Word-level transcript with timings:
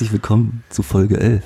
Herzlich 0.00 0.12
willkommen 0.12 0.64
zu 0.70 0.82
Folge 0.82 1.20
11. 1.20 1.44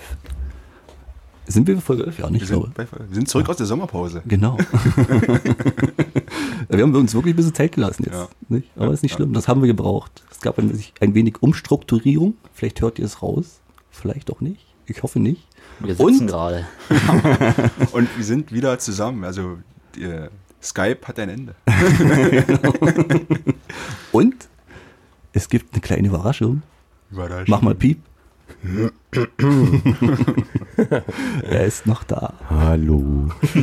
Sind 1.48 1.66
wir 1.66 1.74
bei 1.74 1.80
Folge 1.80 2.04
11? 2.04 2.18
Ja, 2.20 2.30
nicht, 2.30 2.42
Wir 2.42 2.46
glaube 2.46 2.66
sind, 2.66 2.77
bei, 2.77 2.86
wir 2.86 3.14
sind 3.16 3.28
zurück 3.28 3.48
aus 3.48 3.56
der 3.56 3.66
Sommerpause. 3.66 4.22
Genau. 4.27 4.56
wir 6.68 6.80
haben 6.80 6.94
uns 6.94 7.14
wirklich 7.14 7.34
ein 7.34 7.36
bisschen 7.36 7.52
Zeit 7.52 7.72
gelassen 7.72 8.04
jetzt. 8.04 8.14
Ja. 8.14 8.28
Nicht? 8.48 8.70
Aber 8.77 8.92
ist 8.92 9.02
nicht 9.02 9.12
schlimm, 9.12 9.32
das 9.32 9.48
haben 9.48 9.60
wir 9.60 9.66
gebraucht. 9.66 10.22
Es 10.30 10.40
gab 10.40 10.56
ein, 10.60 10.80
ein 11.00 11.14
wenig 11.16 11.42
Umstrukturierung. 11.42 12.34
Vielleicht 12.52 12.80
hört 12.80 13.00
ihr 13.00 13.06
es 13.06 13.22
raus, 13.22 13.58
vielleicht 13.90 14.30
auch 14.30 14.40
nicht. 14.40 14.64
Ich 14.86 15.02
hoffe 15.02 15.18
nicht. 15.18 15.48
Wir 15.80 15.96
sitzen 15.96 16.20
Und? 16.20 16.27
gerade. 16.28 16.64
Und 17.91 18.08
wir 18.16 18.24
sind 18.24 18.52
wieder 18.52 18.78
zusammen. 18.78 19.24
Also 19.24 19.58
die, 19.96 20.05
äh, 20.05 20.28
Skype 20.62 21.08
hat 21.08 21.18
ein 21.18 21.28
Ende. 21.28 21.56
Und 24.12 24.36
es 25.32 25.48
gibt 25.48 25.72
eine 25.72 25.80
kleine 25.80 26.06
Überraschung. 26.06 26.62
Überraschung. 27.10 27.47
Mach 27.48 27.60
mal 27.60 27.75
Piep. 27.75 27.98
er 31.48 31.64
ist 31.64 31.87
noch 31.87 32.05
da. 32.05 32.34
Hallo. 32.48 33.28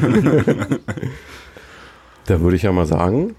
da 2.25 2.41
würde 2.41 2.55
ich 2.55 2.63
ja 2.63 2.71
mal 2.71 2.85
sagen, 2.85 3.35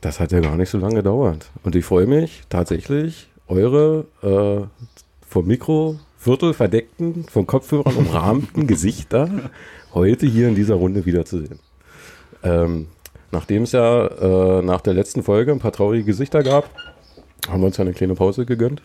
das 0.00 0.20
hat 0.20 0.32
ja 0.32 0.40
gar 0.40 0.56
nicht 0.56 0.70
so 0.70 0.78
lange 0.78 0.96
gedauert. 0.96 1.50
Und 1.62 1.76
ich 1.76 1.84
freue 1.84 2.06
mich 2.06 2.42
tatsächlich, 2.48 3.28
eure 3.48 4.06
äh, 4.22 4.66
vom 5.26 5.46
Mikro 5.46 5.98
Viertel 6.18 6.54
verdeckten, 6.54 7.24
von 7.24 7.46
Kopfhörern 7.46 7.96
umrahmten 7.96 8.66
Gesichter 8.66 9.50
heute 9.92 10.26
hier 10.26 10.48
in 10.48 10.54
dieser 10.54 10.74
Runde 10.74 11.06
wiederzusehen. 11.06 11.58
Ähm, 12.42 12.88
nachdem 13.30 13.64
es 13.64 13.72
ja 13.72 14.06
äh, 14.06 14.62
nach 14.62 14.80
der 14.80 14.94
letzten 14.94 15.22
Folge 15.22 15.52
ein 15.52 15.58
paar 15.58 15.72
traurige 15.72 16.04
Gesichter 16.04 16.42
gab, 16.42 16.70
haben 17.48 17.60
wir 17.60 17.66
uns 17.66 17.76
ja 17.76 17.84
eine 17.84 17.92
kleine 17.92 18.14
Pause 18.14 18.46
gegönnt. 18.46 18.82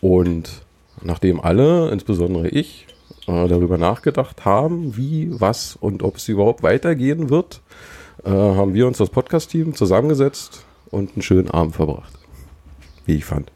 Und 0.00 0.62
nachdem 1.00 1.40
alle, 1.40 1.90
insbesondere 1.90 2.48
ich, 2.48 2.86
äh, 3.26 3.48
darüber 3.48 3.78
nachgedacht 3.78 4.44
haben, 4.44 4.96
wie, 4.96 5.28
was 5.30 5.76
und 5.76 6.02
ob 6.02 6.16
es 6.16 6.28
überhaupt 6.28 6.62
weitergehen 6.62 7.30
wird, 7.30 7.60
äh, 8.24 8.30
haben 8.30 8.74
wir 8.74 8.86
uns 8.86 8.98
das 8.98 9.10
Podcast-Team 9.10 9.74
zusammengesetzt 9.74 10.64
und 10.90 11.12
einen 11.14 11.22
schönen 11.22 11.50
Abend 11.50 11.74
verbracht. 11.74 12.12
Wie 13.06 13.16
ich 13.16 13.24
fand. 13.24 13.50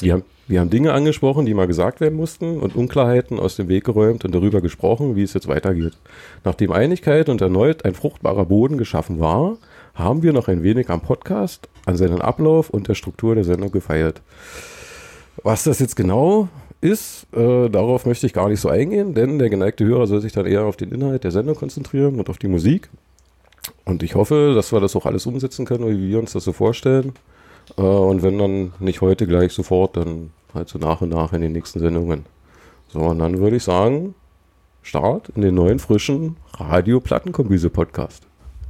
Wir 0.00 0.14
haben, 0.14 0.24
wir 0.48 0.60
haben 0.60 0.70
Dinge 0.70 0.92
angesprochen, 0.92 1.46
die 1.46 1.54
mal 1.54 1.66
gesagt 1.66 2.00
werden 2.00 2.16
mussten 2.16 2.58
und 2.58 2.74
Unklarheiten 2.74 3.38
aus 3.38 3.56
dem 3.56 3.68
Weg 3.68 3.84
geräumt 3.84 4.24
und 4.24 4.34
darüber 4.34 4.60
gesprochen, 4.60 5.14
wie 5.16 5.22
es 5.22 5.34
jetzt 5.34 5.48
weitergeht. 5.48 5.96
Nachdem 6.44 6.72
Einigkeit 6.72 7.28
und 7.28 7.40
erneut 7.40 7.84
ein 7.84 7.94
fruchtbarer 7.94 8.46
Boden 8.46 8.78
geschaffen 8.78 9.20
war, 9.20 9.58
haben 9.94 10.22
wir 10.22 10.32
noch 10.32 10.48
ein 10.48 10.62
wenig 10.62 10.90
am 10.90 11.00
Podcast, 11.00 11.68
an 11.86 11.96
seinen 11.96 12.20
Ablauf 12.20 12.70
und 12.70 12.88
der 12.88 12.94
Struktur 12.94 13.34
der 13.34 13.44
Sendung 13.44 13.70
gefeiert. 13.70 14.22
Was 15.42 15.64
das 15.64 15.78
jetzt 15.78 15.96
genau 15.96 16.48
ist, 16.80 17.26
äh, 17.32 17.68
darauf 17.68 18.06
möchte 18.06 18.26
ich 18.26 18.32
gar 18.32 18.48
nicht 18.48 18.60
so 18.60 18.68
eingehen, 18.68 19.14
denn 19.14 19.38
der 19.38 19.50
geneigte 19.50 19.84
Hörer 19.84 20.06
soll 20.06 20.20
sich 20.20 20.32
dann 20.32 20.46
eher 20.46 20.64
auf 20.64 20.76
den 20.76 20.90
Inhalt 20.90 21.24
der 21.24 21.30
Sendung 21.30 21.56
konzentrieren 21.56 22.18
und 22.18 22.28
auf 22.28 22.38
die 22.38 22.48
Musik. 22.48 22.90
Und 23.84 24.02
ich 24.02 24.14
hoffe, 24.14 24.52
dass 24.54 24.72
wir 24.72 24.80
das 24.80 24.96
auch 24.96 25.06
alles 25.06 25.26
umsetzen 25.26 25.64
können, 25.64 25.88
wie 25.88 26.08
wir 26.08 26.18
uns 26.18 26.32
das 26.32 26.44
so 26.44 26.52
vorstellen. 26.52 27.12
Äh, 27.76 27.82
und 27.82 28.22
wenn 28.22 28.38
dann 28.38 28.72
nicht 28.80 29.00
heute 29.00 29.26
gleich 29.26 29.52
sofort, 29.52 29.96
dann 29.96 30.30
halt 30.54 30.68
so 30.68 30.78
nach 30.78 31.00
und 31.00 31.10
nach 31.10 31.32
in 31.32 31.40
den 31.40 31.52
nächsten 31.52 31.80
Sendungen. 31.80 32.26
So, 32.88 33.00
und 33.00 33.18
dann 33.18 33.38
würde 33.38 33.56
ich 33.56 33.62
sagen, 33.62 34.14
Start 34.82 35.30
in 35.36 35.42
den 35.42 35.54
neuen, 35.54 35.78
frischen 35.78 36.36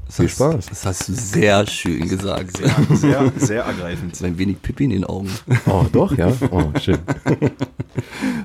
Radio-Plattenkombüse-Podcast. 0.09 0.17
Viel 0.17 0.27
Das- 0.27 0.33
Spaß. 0.35 0.67
Das 0.67 0.87
hast 0.87 1.09
du 1.09 1.13
sehr 1.15 1.67
schön 1.67 2.09
gesagt. 2.09 2.57
Sehr, 2.57 2.97
sehr, 2.97 3.33
sehr 3.37 3.65
ergreifend. 3.65 4.21
Ein 4.23 4.39
wenig 4.39 4.61
Pipi 4.63 4.85
in 4.85 4.91
den 4.91 5.05
Augen. 5.05 5.31
Oh, 5.67 5.85
doch, 5.91 6.17
ja? 6.17 6.33
Oh, 6.51 6.65
schön. 6.81 6.99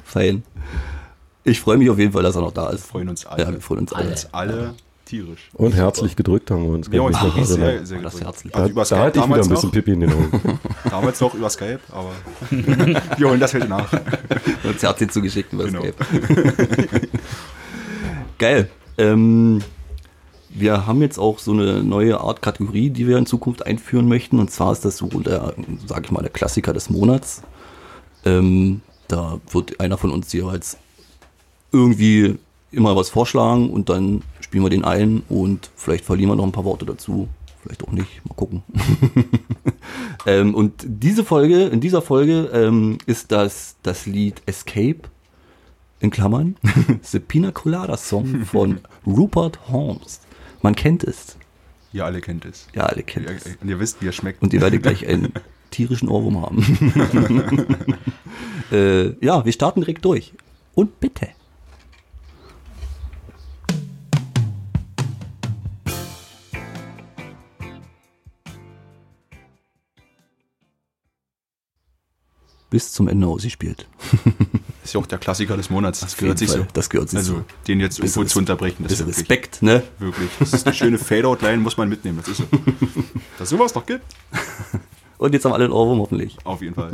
Fein. 0.03 0.44
Ich 1.44 1.59
freue 1.62 1.78
mich 1.78 1.90
auf 1.90 1.97
jeden 1.97 2.12
Fall, 2.12 2.23
dass 2.23 2.35
er 2.35 2.41
noch 2.41 2.51
da 2.51 2.69
Wir 2.69 2.73
ist. 2.75 2.85
freuen 2.85 3.09
uns 3.09 3.25
alle. 3.25 3.44
Ja, 3.44 3.51
wir 3.51 3.62
freuen 3.62 3.81
uns 3.81 3.94
alle. 3.94 4.09
Uns 4.09 4.28
alle 4.34 4.73
tierisch. 5.06 5.50
Und 5.53 5.73
herzlich 5.73 6.18
gedrückt 6.18 6.51
haben 6.51 6.63
wir 6.63 6.72
uns. 6.72 6.91
Wir 6.91 7.00
glaub 7.00 7.12
ich, 7.12 7.22
wirklich 7.22 7.45
sehr, 7.47 7.85
sehr 7.85 8.01
Das 8.01 8.13
gefreut. 8.13 8.28
herzlich. 8.28 8.51
Da, 8.53 8.59
Also 8.59 8.72
über 8.72 8.81
da 8.81 8.85
Skype 8.85 9.00
hatte 9.00 9.19
ich 9.19 9.25
wieder 9.25 9.25
ein 9.25 9.29
damals 9.29 9.47
bisschen 9.50 9.68
noch, 9.69 9.74
Pipi 9.74 9.91
in 9.94 10.00
den 10.01 10.12
Augen. 10.12 10.59
damals 10.89 11.22
noch 11.22 11.34
über 11.34 11.50
Skype, 11.50 11.79
aber 11.91 12.12
wir 13.18 13.29
holen 13.29 13.39
das 13.39 13.53
heute 13.53 13.68
nach. 13.69 13.89
Uns 14.66 14.84
Herz 14.84 14.97
dir 15.00 15.07
zugeschickt 15.07 15.53
über 15.53 15.63
Genau. 15.66 15.79
Skype. 15.81 17.07
Geil. 18.38 18.69
Ähm, 18.97 19.62
wir 20.59 20.88
haben 20.88 21.01
jetzt 21.01 21.19
auch 21.19 21.40
so 21.40 21.51
eine 21.51 21.84
neue 21.84 22.19
Art 22.19 22.41
Kategorie, 22.41 22.90
die 22.90 23.07
wir 23.07 23.18
in 23.18 23.25
Zukunft 23.25 23.66
einführen 23.66 24.07
möchten. 24.07 24.40
Und 24.40 24.51
zwar 24.51 24.72
ist 24.72 24.85
das 24.85 24.97
so 24.97 25.07
der, 25.07 25.53
sag 25.85 26.06
ich 26.06 26.12
mal, 26.12 26.22
der 26.22 26.31
Klassiker 26.31 26.73
des 26.73 26.90
Monats. 26.90 27.44
Ähm, 28.25 28.81
da 29.07 29.40
wird 29.51 29.79
einer 29.79 29.97
von 29.97 30.12
uns 30.12 30.31
jeweils 30.34 30.78
irgendwie 31.72 32.38
immer 32.72 32.95
was 32.95 33.09
vorschlagen 33.09 33.69
und 33.69 33.90
dann 33.90 34.23
spielen 34.41 34.63
wir 34.63 34.69
den 34.69 34.84
ein 34.84 35.23
und 35.29 35.69
vielleicht 35.75 36.06
verlieren 36.06 36.31
wir 36.31 36.35
noch 36.35 36.44
ein 36.44 36.51
paar 36.51 36.66
Worte 36.66 36.85
dazu. 36.85 37.28
Vielleicht 37.62 37.84
auch 37.84 37.91
nicht. 37.91 38.25
Mal 38.25 38.35
gucken. 38.35 38.63
ähm, 40.25 40.56
und 40.56 40.74
diese 40.85 41.25
Folge, 41.25 41.66
in 41.66 41.81
dieser 41.81 42.01
Folge 42.01 42.50
ähm, 42.53 42.97
ist 43.06 43.31
das 43.31 43.75
das 43.84 44.06
Lied 44.06 44.41
Escape 44.45 45.01
in 46.00 46.12
Klammern 46.12 46.56
The 47.01 47.19
Pina 47.19 47.51
Colada 47.51 47.97
Song 47.97 48.45
von 48.45 48.79
Rupert 49.06 49.69
Holmes. 49.69 50.22
Man 50.62 50.75
kennt 50.75 51.03
es. 51.03 51.38
Ihr 51.94 52.06
alle 52.06 52.22
kennt 52.22 52.45
es. 52.45 52.68
Ja, 52.75 52.84
alle 52.84 53.03
kennen 53.03 53.28
Ihr, 53.28 53.35
es. 53.35 53.45
und 53.62 53.68
ihr 53.69 53.79
wisst, 53.79 54.01
wie 54.01 54.07
er 54.07 54.12
schmeckt. 54.12 54.41
Und 54.41 54.53
ihr 54.53 54.62
werdet 54.62 54.84
gleich 54.84 55.07
einen 55.07 55.34
tierischen 55.72 56.09
Ohrwurm 56.09 56.41
haben. 56.41 57.97
äh, 58.72 59.25
ja, 59.25 59.44
wir 59.45 59.51
starten 59.51 59.81
direkt 59.81 60.06
durch. 60.06 60.34
Und 60.75 61.00
bitte. 61.00 61.29
Bis 72.69 72.91
zum 72.91 73.07
Ende 73.07 73.28
ausgespielt. 73.28 73.88
ist 74.83 74.94
ja 74.94 75.00
auch 75.00 75.05
der 75.05 75.19
Klassiker 75.19 75.55
des 75.55 75.69
Monats. 75.69 76.01
Das 76.01 76.13
Auf 76.13 76.17
gehört 76.17 76.38
sich 76.38 76.50
so. 76.50 76.57
Fall. 76.57 76.67
Das 76.73 76.89
gehört 76.89 77.09
sich 77.09 77.19
also, 77.19 77.35
so. 77.35 77.45
den 77.67 77.79
jetzt 77.79 78.00
irgendwo 78.00 78.25
zu 78.25 78.39
unterbrechen, 78.39 78.83
das 78.83 79.00
ist 79.00 79.07
Respekt, 79.07 79.61
ne? 79.61 79.83
wirklich. 80.00 80.29
Das 80.39 80.53
ist 80.53 80.67
eine 80.67 80.75
schöne 80.75 80.97
Fade-Out-Line, 80.97 81.57
muss 81.57 81.77
man 81.77 81.88
mitnehmen. 81.88 82.17
Das 82.17 82.27
ist 82.27 82.38
so. 82.38 82.44
Dass 83.39 83.50
sowas 83.50 83.73
noch 83.73 83.85
gibt. 83.85 84.03
Und 85.17 85.33
jetzt 85.33 85.45
haben 85.45 85.53
alle 85.53 85.63
einen 85.63 85.73
Ohrwurm 85.73 86.00
hoffentlich. 86.00 86.38
Auf 86.44 86.61
jeden 86.61 86.75
Fall. 86.75 86.91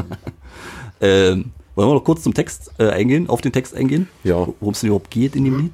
Ähm, 1.01 1.51
wollen 1.75 1.89
wir 1.89 1.95
noch 1.95 2.03
kurz 2.03 2.21
zum 2.21 2.33
Text 2.33 2.71
äh, 2.77 2.89
eingehen, 2.89 3.27
auf 3.27 3.41
den 3.41 3.51
Text 3.51 3.75
eingehen? 3.75 4.07
Ja. 4.23 4.47
Worum 4.59 4.73
es 4.73 4.81
denn 4.81 4.89
überhaupt 4.89 5.09
geht 5.09 5.35
in 5.35 5.43
dem 5.43 5.57
Lied? 5.57 5.71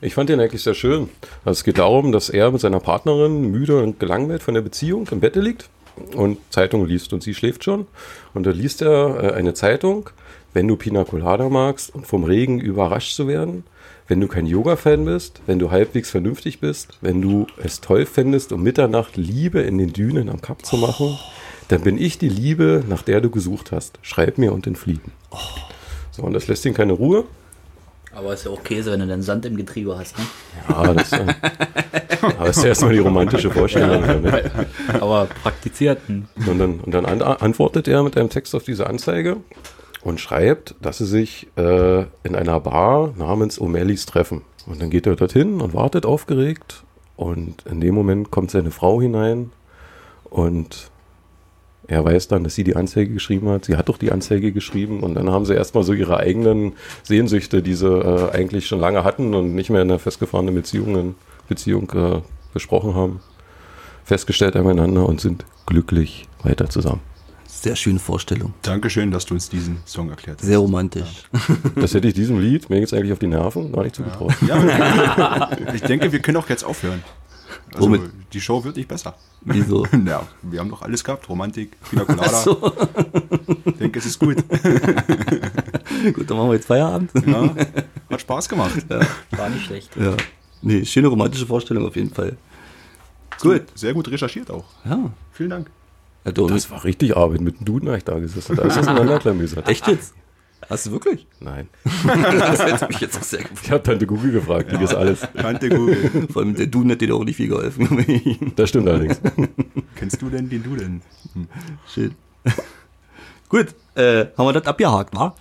Ich 0.00 0.14
fand 0.14 0.30
den 0.30 0.40
eigentlich 0.40 0.62
sehr 0.62 0.74
schön. 0.74 1.10
Also 1.44 1.58
es 1.58 1.64
geht 1.64 1.78
darum, 1.78 2.12
dass 2.12 2.30
er 2.30 2.50
mit 2.50 2.60
seiner 2.60 2.80
Partnerin 2.80 3.50
müde 3.50 3.82
und 3.82 3.98
gelangweilt 4.00 4.42
von 4.42 4.54
der 4.54 4.62
Beziehung 4.62 5.06
im 5.10 5.20
Bett 5.20 5.36
liegt 5.36 5.68
und 6.14 6.38
Zeitung 6.50 6.86
liest 6.86 7.12
und 7.12 7.22
sie 7.22 7.34
schläft 7.34 7.64
schon. 7.64 7.86
Und 8.34 8.46
da 8.46 8.50
liest 8.50 8.82
er 8.82 9.22
äh, 9.22 9.32
eine 9.32 9.54
Zeitung, 9.54 10.10
wenn 10.52 10.68
du 10.68 10.76
Pina 10.76 11.04
Colada 11.04 11.48
magst 11.48 11.94
und 11.94 12.06
vom 12.06 12.24
Regen 12.24 12.60
überrascht 12.60 13.14
zu 13.14 13.28
werden, 13.28 13.64
wenn 14.08 14.20
du 14.20 14.28
kein 14.28 14.46
Yoga-Fan 14.46 15.04
bist, 15.04 15.40
wenn 15.46 15.58
du 15.58 15.70
halbwegs 15.70 16.10
vernünftig 16.10 16.60
bist, 16.60 16.96
wenn 17.00 17.20
du 17.20 17.46
es 17.62 17.80
toll 17.80 18.06
fändest, 18.06 18.52
um 18.52 18.62
Mitternacht 18.62 19.16
Liebe 19.16 19.60
in 19.60 19.78
den 19.78 19.92
Dünen 19.92 20.28
am 20.28 20.40
Kap 20.40 20.64
zu 20.64 20.76
machen, 20.76 21.18
dann 21.68 21.82
bin 21.82 21.98
ich 21.98 22.18
die 22.18 22.28
Liebe, 22.28 22.84
nach 22.88 23.02
der 23.02 23.20
du 23.20 23.30
gesucht 23.30 23.72
hast. 23.72 23.98
Schreib 24.02 24.38
mir 24.38 24.52
und 24.52 24.66
entfliehen. 24.66 25.12
So, 26.12 26.22
und 26.22 26.32
das 26.32 26.46
lässt 26.46 26.64
ihn 26.64 26.74
keine 26.74 26.92
Ruhe. 26.92 27.24
Aber 28.16 28.32
ist 28.32 28.46
ja 28.46 28.50
auch 28.50 28.64
Käse, 28.64 28.92
wenn 28.92 29.00
du 29.00 29.06
dann 29.06 29.20
Sand 29.20 29.44
im 29.44 29.58
Getriebe 29.58 29.98
hast, 29.98 30.16
ne? 30.16 30.24
Ja, 30.70 30.94
das, 30.94 31.12
äh, 31.12 31.26
aber 32.38 32.48
ist 32.48 32.62
ja 32.62 32.68
erstmal 32.70 32.94
die 32.94 33.00
romantische 33.00 33.50
Vorstellung. 33.50 34.00
Ne? 34.22 34.50
Aber 34.98 35.28
praktiziert. 35.42 36.00
Und 36.08 36.58
dann, 36.58 36.80
und 36.80 36.94
dann 36.94 37.04
an, 37.04 37.20
antwortet 37.20 37.88
er 37.88 38.02
mit 38.02 38.16
einem 38.16 38.30
Text 38.30 38.54
auf 38.54 38.64
diese 38.64 38.86
Anzeige 38.86 39.36
und 40.02 40.18
schreibt, 40.18 40.76
dass 40.80 40.96
sie 40.96 41.04
sich 41.04 41.48
äh, 41.56 42.06
in 42.22 42.34
einer 42.34 42.58
Bar 42.58 43.12
namens 43.18 43.60
O'Malley's 43.60 44.06
treffen. 44.06 44.40
Und 44.66 44.80
dann 44.80 44.88
geht 44.88 45.06
er 45.06 45.14
dorthin 45.14 45.60
und 45.60 45.74
wartet 45.74 46.06
aufgeregt. 46.06 46.84
Und 47.16 47.66
in 47.66 47.82
dem 47.82 47.94
Moment 47.94 48.30
kommt 48.30 48.50
seine 48.50 48.70
Frau 48.70 48.98
hinein 48.98 49.52
und 50.24 50.90
er 51.88 52.04
weiß 52.04 52.28
dann, 52.28 52.44
dass 52.44 52.54
sie 52.54 52.64
die 52.64 52.76
Anzeige 52.76 53.12
geschrieben 53.12 53.48
hat. 53.48 53.64
Sie 53.66 53.76
hat 53.76 53.88
doch 53.88 53.98
die 53.98 54.10
Anzeige 54.10 54.52
geschrieben 54.52 55.00
und 55.00 55.14
dann 55.14 55.30
haben 55.30 55.44
sie 55.46 55.54
erstmal 55.54 55.84
so 55.84 55.92
ihre 55.92 56.16
eigenen 56.18 56.72
Sehnsüchte, 57.04 57.62
die 57.62 57.74
sie 57.74 57.86
äh, 57.88 58.30
eigentlich 58.32 58.66
schon 58.66 58.80
lange 58.80 59.04
hatten 59.04 59.34
und 59.34 59.54
nicht 59.54 59.70
mehr 59.70 59.82
in 59.82 59.90
einer 59.90 59.98
festgefahrenen 59.98 60.54
Beziehung, 60.54 61.14
Beziehung 61.48 61.90
äh, 61.94 62.20
besprochen 62.52 62.94
haben, 62.94 63.20
festgestellt 64.04 64.56
aneinander 64.56 65.06
und 65.06 65.20
sind 65.20 65.44
glücklich 65.66 66.26
weiter 66.42 66.68
zusammen. 66.68 67.00
sehr 67.48 67.76
schöne 67.76 67.98
Vorstellung. 67.98 68.54
Dankeschön, 68.62 69.10
dass 69.10 69.24
du 69.26 69.34
uns 69.34 69.48
diesen 69.48 69.78
Song 69.84 70.10
erklärt 70.10 70.38
hast. 70.40 70.46
Sehr 70.46 70.58
romantisch. 70.58 71.24
Das 71.76 71.94
hätte 71.94 72.08
ich 72.08 72.14
diesem 72.14 72.40
Lied, 72.40 72.68
mir 72.68 72.80
geht's 72.80 72.92
eigentlich 72.92 73.12
auf 73.12 73.18
die 73.18 73.26
Nerven, 73.28 73.72
gar 73.72 73.82
nicht 73.84 73.94
zugetraut. 73.94 74.32
Ja, 74.46 75.50
ich 75.74 75.82
denke, 75.82 76.10
wir 76.10 76.18
können 76.18 76.36
auch 76.36 76.48
jetzt 76.48 76.64
aufhören. 76.64 77.02
Also, 77.76 77.88
Womit? 77.88 78.10
die 78.32 78.40
Show 78.40 78.64
wird 78.64 78.76
nicht 78.76 78.88
besser. 78.88 79.14
Wieso? 79.42 79.86
Ja, 80.06 80.22
wir 80.42 80.60
haben 80.60 80.70
doch 80.70 80.82
alles 80.82 81.04
gehabt. 81.04 81.28
Romantik, 81.28 81.76
Pina 81.90 82.04
Colada. 82.04 82.22
Ach 82.26 82.42
so. 82.42 82.72
Ich 83.66 83.74
denke, 83.76 83.98
es 83.98 84.06
ist 84.06 84.18
gut. 84.18 84.36
Gut, 86.14 86.28
dann 86.30 86.36
machen 86.36 86.48
wir 86.50 86.54
jetzt 86.54 86.66
Feierabend. 86.66 87.10
Ja, 87.26 87.50
hat 88.10 88.20
Spaß 88.20 88.48
gemacht. 88.48 88.84
War 88.88 89.48
nicht 89.48 89.64
schlecht. 89.66 89.96
Ja. 89.96 90.14
Nee, 90.62 90.84
schöne 90.84 91.08
romantische 91.08 91.46
Vorstellung 91.46 91.86
auf 91.86 91.96
jeden 91.96 92.12
Fall. 92.12 92.36
Gut. 93.40 93.62
Sehr 93.74 93.92
gut 93.94 94.08
recherchiert 94.10 94.50
auch. 94.50 94.64
Ja. 94.84 95.10
Vielen 95.32 95.50
Dank. 95.50 95.70
ja 96.24 96.32
du, 96.32 96.46
Das 96.48 96.70
war 96.70 96.84
richtig 96.84 97.16
Arbeit 97.16 97.40
mit 97.40 97.58
dem 97.60 97.64
Duden, 97.64 97.88
hab 97.88 97.96
ich 97.96 98.04
da 98.04 98.18
gesessen. 98.18 98.56
Da 98.56 98.62
ist 98.62 98.76
das 98.76 98.86
auseinanderklamüsert. 98.88 99.68
echt 99.68 99.86
jetzt? 99.88 100.14
Hast 100.68 100.86
du 100.86 100.90
wirklich? 100.92 101.26
Nein. 101.40 101.68
Das 102.04 102.64
hätte 102.64 102.88
mich 102.88 103.00
jetzt 103.00 103.18
auch 103.18 103.22
sehr 103.22 103.40
gefreut. 103.40 103.60
Ich 103.62 103.70
habe 103.70 103.82
Tante 103.82 104.06
Google 104.06 104.32
gefragt, 104.32 104.72
wie 104.72 104.78
das 104.78 104.94
alles. 104.94 105.20
Tante 105.36 105.68
Google. 105.68 106.28
Vor 106.32 106.42
allem 106.42 106.54
der 106.54 106.66
Duden 106.66 106.90
hat 106.90 107.00
dir 107.00 107.08
doch 107.08 107.20
auch 107.20 107.24
nicht 107.24 107.36
viel 107.36 107.48
geholfen. 107.48 108.52
Das 108.56 108.70
stimmt 108.70 108.88
allerdings. 108.88 109.20
Kennst 109.94 110.22
du 110.22 110.30
denn 110.30 110.48
den 110.48 110.62
du 110.62 110.76
denn? 110.76 111.02
Shit. 111.92 112.12
Gut, 113.48 113.74
äh, 113.94 114.26
haben 114.36 114.46
wir 114.46 114.52
das 114.52 114.66
abgehakt, 114.66 115.14
wa? 115.14 115.34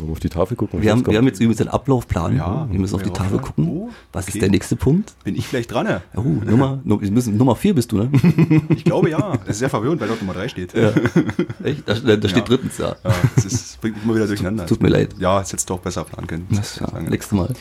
Wollen 0.00 0.08
wir 0.08 0.12
auf 0.12 0.20
die 0.20 0.28
Tafel 0.28 0.56
gucken? 0.56 0.82
Wir 0.82 0.90
haben, 0.92 1.06
wir 1.06 1.16
haben 1.18 1.26
jetzt 1.26 1.40
übrigens 1.40 1.60
einen 1.60 1.70
Ablaufplan. 1.70 2.36
Ja, 2.36 2.66
wir 2.70 2.78
müssen 2.80 2.94
auf 2.94 3.02
die 3.02 3.10
Tafel 3.10 3.38
gucken. 3.38 3.66
Oh, 3.68 3.90
Was 4.12 4.24
ist 4.26 4.30
okay. 4.34 4.40
der 4.40 4.50
nächste 4.50 4.76
Punkt? 4.76 5.14
Bin 5.24 5.36
ich 5.36 5.46
vielleicht 5.46 5.72
dran? 5.72 5.86
ne? 5.86 6.02
Oh, 6.16 6.20
Nummer, 6.22 6.80
müssen, 6.84 7.36
Nummer 7.36 7.54
4 7.56 7.74
bist 7.74 7.92
du, 7.92 7.98
ne? 7.98 8.10
Ich 8.70 8.84
glaube 8.84 9.10
ja. 9.10 9.36
Das 9.38 9.50
ist 9.50 9.58
sehr 9.60 9.70
verwirrend, 9.70 10.00
weil 10.00 10.08
dort 10.08 10.20
Nummer 10.20 10.34
3 10.34 10.48
steht. 10.48 10.74
Ja. 10.74 10.92
Echt? 11.64 11.88
Da, 11.88 11.94
da 11.94 12.28
steht 12.28 12.36
Ja. 12.36 12.40
drittens, 12.44 12.78
ja. 12.78 12.96
Ja, 13.04 13.12
das 13.36 13.44
ist, 13.44 13.80
bringt 13.80 13.96
mich 13.96 14.04
immer 14.04 14.14
wieder 14.14 14.26
durcheinander. 14.26 14.66
Tut 14.66 14.82
mir 14.82 14.88
leid. 14.88 15.14
Ja, 15.18 15.38
das 15.40 15.52
hättest 15.52 15.70
du 15.70 15.74
auch 15.74 15.80
besser 15.80 16.04
planen 16.04 16.26
können. 16.26 16.46
Das, 16.50 16.78
ja, 16.80 17.00
nächstes 17.00 17.32
Mal. 17.36 17.52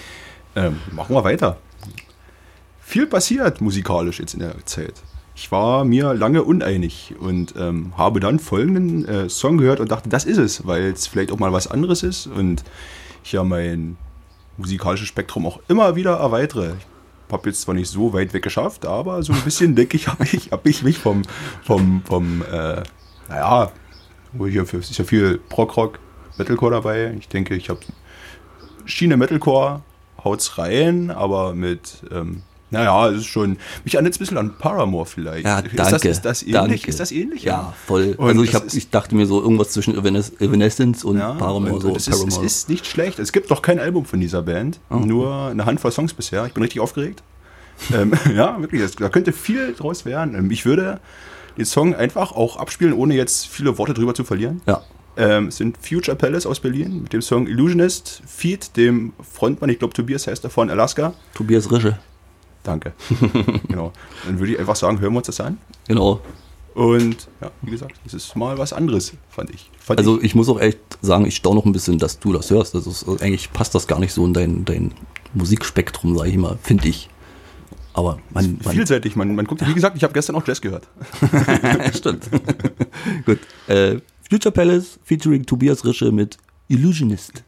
Ähm, 0.56 0.78
machen 0.92 1.16
wir 1.16 1.24
weiter. 1.24 1.58
Viel 2.82 3.06
passiert 3.06 3.62
musikalisch 3.62 4.20
jetzt 4.20 4.34
in 4.34 4.40
der 4.40 4.56
Zeit. 4.66 4.94
Ich 5.42 5.54
war 5.54 5.86
mir 5.86 6.14
lange 6.14 6.44
uneinig 6.44 7.16
und 7.18 7.54
ähm, 7.58 7.94
habe 7.96 8.20
dann 8.20 8.40
folgenden 8.40 9.08
äh, 9.08 9.30
Song 9.30 9.58
gehört 9.58 9.80
und 9.80 9.90
dachte, 9.90 10.10
das 10.10 10.26
ist 10.26 10.38
es, 10.38 10.68
weil 10.68 10.92
es 10.92 11.08
vielleicht 11.08 11.32
auch 11.32 11.40
mal 11.40 11.54
was 11.54 11.68
anderes 11.68 12.04
ist 12.04 12.28
und 12.28 12.66
ich 13.24 13.32
ja 13.32 13.46
mein 13.46 13.96
musikalisches 14.58 15.08
Spektrum 15.08 15.46
auch 15.46 15.62
immer 15.70 15.96
wieder 15.96 16.18
erweitere. 16.18 16.74
Ich 16.76 17.34
habe 17.34 17.48
jetzt 17.48 17.62
zwar 17.62 17.74
nicht 17.74 17.88
so 17.88 18.12
weit 18.12 18.34
weg 18.34 18.44
geschafft, 18.44 18.86
aber 18.86 19.24
so 19.24 19.32
ein 19.32 19.40
bisschen, 19.44 19.76
denke 19.78 19.96
ich, 19.96 20.10
habe 20.10 20.26
ich, 20.26 20.52
hab 20.52 20.68
ich 20.68 20.84
mich 20.84 20.98
vom, 20.98 21.22
vom, 21.64 22.02
vom 22.04 22.42
äh, 22.42 22.84
naja, 23.30 23.72
wo 24.34 24.46
für, 24.46 24.78
es 24.80 24.92
ist 24.92 24.98
ja 24.98 25.06
viel 25.06 25.38
Prog-Rock, 25.48 26.00
Metalcore 26.38 26.72
dabei. 26.72 27.16
Ich 27.18 27.30
denke, 27.30 27.56
ich 27.56 27.70
habe 27.70 27.80
Schiene 28.84 29.16
Metalcore, 29.16 29.84
haut's 30.22 30.58
rein, 30.58 31.12
aber 31.12 31.56
mit, 31.56 32.04
ähm, 32.12 32.44
naja, 32.72 33.10
es 33.10 33.20
ist 33.22 33.26
schon, 33.28 33.58
mich 33.84 33.96
erinnert 33.96 34.14
es 34.14 34.18
ein 34.18 34.20
bisschen 34.20 34.38
an 34.38 34.54
Paramore 34.58 35.06
vielleicht. 35.06 35.46
Ja, 35.46 35.60
Ist 35.60 35.78
danke. 35.78 35.92
das, 35.94 36.04
ist 36.06 36.26
das 36.26 36.42
ähnlich? 36.44 36.54
danke. 36.56 36.88
Ist 36.88 37.00
das 37.00 37.12
ähnlich? 37.12 37.44
Ja, 37.44 37.74
voll. 37.88 38.14
Und 38.18 38.28
also 38.30 38.44
ich, 38.44 38.54
hab, 38.56 38.66
ist- 38.66 38.76
ich 38.76 38.90
dachte 38.90 39.16
mir 39.16 39.26
so 39.26 39.42
irgendwas 39.42 39.70
zwischen 39.72 39.96
Evanes 39.98 40.40
Evanescence 40.40 41.04
und 41.04 41.18
Ja, 41.18 41.34
Paramore. 41.34 41.74
und, 41.74 41.82
so 41.82 41.88
und 41.90 41.98
es, 41.98 42.08
ist, 42.08 42.14
es 42.16 42.20
Paramore. 42.22 42.46
ist 42.46 42.70
nicht 42.70 42.86
schlecht. 42.86 43.20
Es 43.20 43.32
gibt 43.32 43.50
noch 43.50 43.62
kein 43.62 43.80
Album 43.80 44.06
von 44.06 44.20
dieser 44.20 44.42
Band, 44.42 44.80
Oh. 44.90 44.96
nur 44.98 45.48
eine 45.48 45.66
Handvoll 45.66 45.92
Songs 45.92 46.14
bisher. 46.14 46.46
Ich 46.46 46.54
bin 46.54 46.64
richtig 46.64 46.82
aufgeregt. 46.82 47.24
ähm, 47.94 48.14
ja, 48.36 48.60
wirklich, 48.60 48.82
das, 48.82 48.96
da 48.96 49.08
könnte 49.10 49.32
viel 49.32 49.74
draus 49.74 50.06
werden. 50.06 50.36
Ähm, 50.36 50.52
Ich 50.52 50.66
würde 50.66 51.00
den 51.58 51.66
Song 51.66 51.96
einfach 51.96 52.32
auch 52.34 52.58
abspielen, 52.58 52.94
ohne 52.94 53.16
jetzt 53.16 53.48
viele 53.48 53.78
Worte 53.78 53.94
drüber 53.94 54.14
zu 54.14 54.24
verlieren. 54.24 54.62
ja. 54.68 54.82
Ähm, 55.18 55.48
es 55.48 55.58
sind 55.58 55.76
Future 55.86 56.16
Palace 56.16 56.46
aus 56.46 56.62
Berlin 56.62 57.02
mit 57.04 57.12
dem 57.12 57.22
Song 57.22 57.46
Illusionist, 57.48 58.22
Feed, 58.26 58.78
dem 58.78 59.12
Frontmann, 59.34 59.70
ich 59.70 59.78
glaube 59.80 59.94
Tobias 59.94 60.28
heißt 60.28 60.46
er 60.46 60.50
von 60.50 60.70
Alaska. 60.70 61.14
Tobias 61.34 61.70
Rische. 61.70 61.98
Danke. 62.64 62.94
genau. 63.68 63.94
Dann 64.26 64.40
würde 64.40 64.54
ich 64.54 64.60
einfach 64.60 64.76
sagen, 64.76 65.00
hören 65.00 65.14
wir 65.14 65.18
uns 65.18 65.28
das 65.28 65.40
an. 65.40 65.58
Genau. 65.88 66.22
Und 66.76 67.28
ja, 67.42 67.52
wie 67.62 67.72
gesagt, 67.72 67.96
es 68.06 68.14
ist 68.14 68.36
mal 68.36 68.58
was 68.58 68.74
anderes, 68.74 69.14
fand 69.30 69.50
ich. 69.50 69.70
Fand 69.80 70.00
Also 70.00 70.22
ich 70.22 70.36
muss 70.36 70.48
auch 70.50 70.60
echt 70.60 70.80
sagen, 71.02 71.26
ich 71.26 71.36
staune 71.36 71.56
noch 71.58 71.66
ein 71.66 71.72
bisschen, 71.72 71.98
dass 71.98 72.20
du 72.20 72.32
das 72.32 72.50
hörst. 72.52 72.76
Also 72.76 72.90
es, 72.90 73.22
eigentlich 73.22 73.52
passt 73.52 73.76
das 73.76 73.88
gar 73.88 74.00
nicht 74.00 74.14
so 74.14 74.26
in 74.26 74.34
dein, 74.34 74.66
dein 74.66 74.94
Musikspektrum, 75.34 76.18
sage 76.18 76.30
ich 76.30 76.38
mal, 76.38 76.58
finde 76.62 76.88
ich. 76.88 77.10
Aber 77.94 78.20
man, 78.30 78.60
man 78.64 78.74
vielseitig. 78.76 79.16
Man, 79.16 79.36
man 79.36 79.46
guckt, 79.46 79.68
wie 79.68 79.74
gesagt, 79.74 79.98
ich 79.98 80.04
habe 80.04 80.14
gestern 80.14 80.36
auch 80.36 80.48
Jazz 80.48 80.62
gehört. 80.62 80.88
stimmt. 81.96 82.30
Gut. 83.26 83.40
Äh, 83.68 83.98
Future 84.30 84.54
Palace 84.54 85.00
featuring 85.04 85.46
Tobias 85.46 85.84
Rische 85.84 86.12
mit 86.12 86.38
Illusionist. 86.68 87.44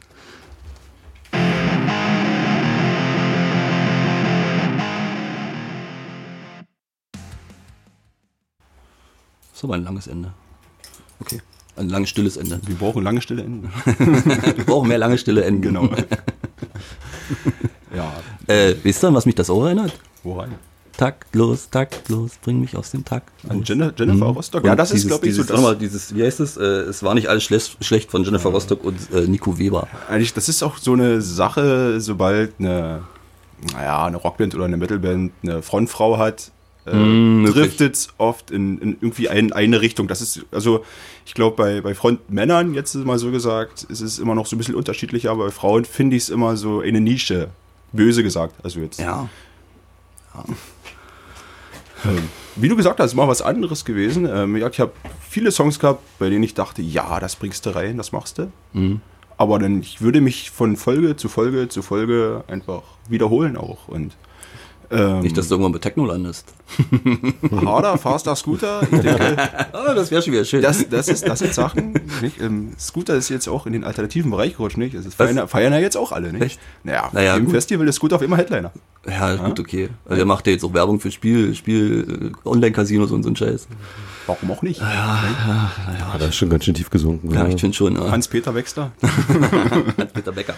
So 9.61 9.69
war 9.69 9.75
ein 9.75 9.83
langes 9.83 10.07
Ende. 10.07 10.33
Okay. 11.19 11.39
Ein 11.77 11.89
langes 11.89 12.09
stilles 12.09 12.35
Ende. 12.35 12.59
Wir 12.65 12.75
brauchen 12.75 13.03
lange 13.03 13.21
stille 13.21 13.43
Enden. 13.43 13.69
Wir 14.55 14.65
brauchen 14.65 14.87
mehr 14.87 14.97
lange 14.97 15.19
stille 15.19 15.43
Enden. 15.43 15.61
genau. 15.61 15.85
ja, 17.95 18.11
Äh, 18.47 18.75
wisst 18.83 19.03
ihr, 19.03 19.13
was 19.13 19.25
mich 19.25 19.35
das 19.35 19.49
auch 19.49 19.65
erinnert? 19.65 19.93
woran? 20.23 20.55
Taktlos, 20.97 21.69
taktlos, 21.71 22.31
bring 22.43 22.59
mich 22.59 22.75
aus 22.75 22.91
dem 22.91 23.03
Takt. 23.05 23.29
An 23.49 23.63
Jennifer, 23.63 23.93
Jennifer 23.97 24.25
Rostock. 24.25 24.63
Ja, 24.65 24.71
Und 24.71 24.77
das 24.77 24.89
ist, 24.91 25.03
dieses- 25.03 25.07
glaube 25.07 25.25
ich, 25.27 25.33
so 25.33 25.41
dieses, 25.41 25.47
das. 25.47 25.57
warte 25.63 25.73
mal, 25.75 25.79
dieses, 25.79 26.13
wie 26.15 26.23
heißt 26.23 26.39
es? 26.41 26.57
Äh, 26.57 26.63
es 26.63 27.01
war 27.01 27.15
nicht 27.15 27.27
alles 27.27 27.43
schlecht, 27.43 27.83
schlecht 27.83 28.11
von 28.11 28.23
Jennifer 28.23 28.49
Rostock 28.49 28.83
und 28.83 28.97
äh, 29.13 29.21
Nico 29.27 29.57
Weber. 29.57 29.87
Eigentlich, 30.09 30.33
das 30.33 30.47
ist 30.49 30.61
auch 30.61 30.77
so 30.77 30.93
eine 30.93 31.21
Sache, 31.21 31.99
sobald 32.01 32.53
eine, 32.59 33.01
naja, 33.73 34.05
eine 34.05 34.17
Rockband 34.17 34.53
oder 34.53 34.65
eine 34.65 34.77
Metalband 34.77 35.31
eine 35.43 35.61
Frontfrau 35.63 36.17
hat, 36.19 36.51
äh, 36.85 36.95
Mm, 36.95 37.45
driftet 37.45 37.95
es 37.95 38.09
oft 38.17 38.51
in, 38.51 38.79
in 38.79 38.89
irgendwie 39.01 39.29
ein, 39.29 39.53
eine 39.53 39.81
Richtung. 39.81 40.07
Das 40.07 40.21
ist, 40.21 40.45
also 40.51 40.83
ich 41.25 41.33
glaube, 41.33 41.55
bei, 41.55 41.81
bei 41.81 41.93
Frontmännern, 41.93 42.73
jetzt 42.73 42.95
mal 42.95 43.19
so 43.19 43.31
gesagt, 43.31 43.83
ist 43.83 44.01
es 44.01 44.19
immer 44.19 44.35
noch 44.35 44.45
so 44.45 44.55
ein 44.55 44.59
bisschen 44.59 44.75
unterschiedlicher, 44.75 45.31
aber 45.31 45.45
bei 45.45 45.51
Frauen 45.51 45.85
finde 45.85 46.15
ich 46.15 46.23
es 46.23 46.29
immer 46.29 46.57
so 46.57 46.81
eine 46.81 47.01
Nische. 47.01 47.49
Böse 47.93 48.23
gesagt. 48.23 48.55
Also 48.63 48.79
jetzt. 48.79 48.99
Ja. 48.99 49.29
Ähm, 52.05 52.29
wie 52.55 52.67
du 52.67 52.75
gesagt 52.75 52.99
hast, 52.99 53.11
ist 53.11 53.15
mal 53.15 53.27
was 53.27 53.41
anderes 53.41 53.85
gewesen. 53.85 54.27
Ähm, 54.31 54.57
ja, 54.57 54.69
ich 54.69 54.79
habe 54.79 54.91
viele 55.27 55.51
Songs 55.51 55.79
gehabt, 55.79 56.01
bei 56.19 56.29
denen 56.29 56.43
ich 56.43 56.53
dachte, 56.53 56.81
ja, 56.81 57.19
das 57.19 57.35
bringst 57.35 57.65
du 57.65 57.75
rein, 57.75 57.97
das 57.97 58.11
machst 58.11 58.37
du. 58.37 58.51
Mhm. 58.73 59.01
Aber 59.37 59.59
dann, 59.59 59.81
ich 59.81 60.01
würde 60.01 60.21
mich 60.21 60.51
von 60.51 60.77
Folge 60.77 61.15
zu 61.15 61.29
Folge 61.29 61.67
zu 61.67 61.81
Folge 61.81 62.43
einfach 62.47 62.83
wiederholen 63.09 63.57
auch. 63.57 63.87
Und 63.87 64.15
ähm, 64.91 65.19
Nicht, 65.21 65.37
dass 65.37 65.47
du 65.47 65.53
irgendwann 65.55 65.71
bei 65.73 65.79
Techno 65.79 66.05
landest. 66.05 66.45
harder, 67.65 67.97
faster 67.97 68.35
Scooter, 68.35 68.81
ich 68.83 68.89
denke, 68.99 69.37
Ah, 69.73 69.93
das 69.95 70.11
wäre 70.11 70.21
schon 70.21 70.33
wieder 70.33 70.45
schön. 70.45 70.61
das, 70.61 70.87
das, 70.89 71.07
ist, 71.07 71.27
das 71.27 71.39
sind 71.39 71.53
Sachen. 71.53 71.93
Nicht? 72.21 72.39
Ähm, 72.41 72.73
Scooter 72.79 73.15
ist 73.15 73.29
jetzt 73.29 73.47
auch 73.47 73.65
in 73.65 73.73
den 73.73 73.83
alternativen 73.83 74.31
Bereich 74.31 74.55
gerutscht, 74.57 74.77
nicht? 74.77 74.95
Das 74.95 75.05
ist, 75.05 75.15
feiern, 75.15 75.37
ja- 75.37 75.47
feiern 75.47 75.73
ja 75.73 75.79
jetzt 75.79 75.97
auch 75.97 76.11
alle, 76.11 76.31
nicht? 76.31 76.41
Echt? 76.43 76.59
Naja, 76.83 77.09
Naja, 77.11 77.35
im 77.35 77.45
gut. 77.45 77.53
Festival 77.53 77.87
ist 77.87 77.95
Scooter 77.95 78.15
auf 78.17 78.21
immer 78.21 78.37
Headliner. 78.37 78.71
ja, 79.07 79.35
gut, 79.35 79.59
okay. 79.59 79.89
Also 80.05 80.15
der 80.17 80.25
macht 80.25 80.45
ja 80.47 80.53
jetzt 80.53 80.63
auch 80.63 80.73
Werbung 80.73 80.99
für 80.99 81.11
Spiel, 81.11 81.55
Spiel, 81.55 82.31
äh, 82.45 82.47
Online-Casinos 82.47 83.11
und 83.11 83.23
so 83.23 83.29
ein 83.29 83.35
Scheiß. 83.35 83.67
Warum 84.27 84.51
auch 84.51 84.61
nicht? 84.61 84.79
Ja, 84.79 85.19
das 86.19 86.29
ist 86.29 86.35
schon 86.35 86.49
ganz 86.49 86.63
schön 86.63 86.75
tief 86.75 86.89
gesunken. 86.91 87.31
Ja, 87.33 87.41
Ja, 87.43 87.47
ich 87.53 87.59
finde 87.59 87.75
schon. 87.75 87.99
Hans-Peter 87.99 88.53
Wechsler. 88.53 88.91
Hans-Peter 89.97 90.31
Becker. 90.31 90.53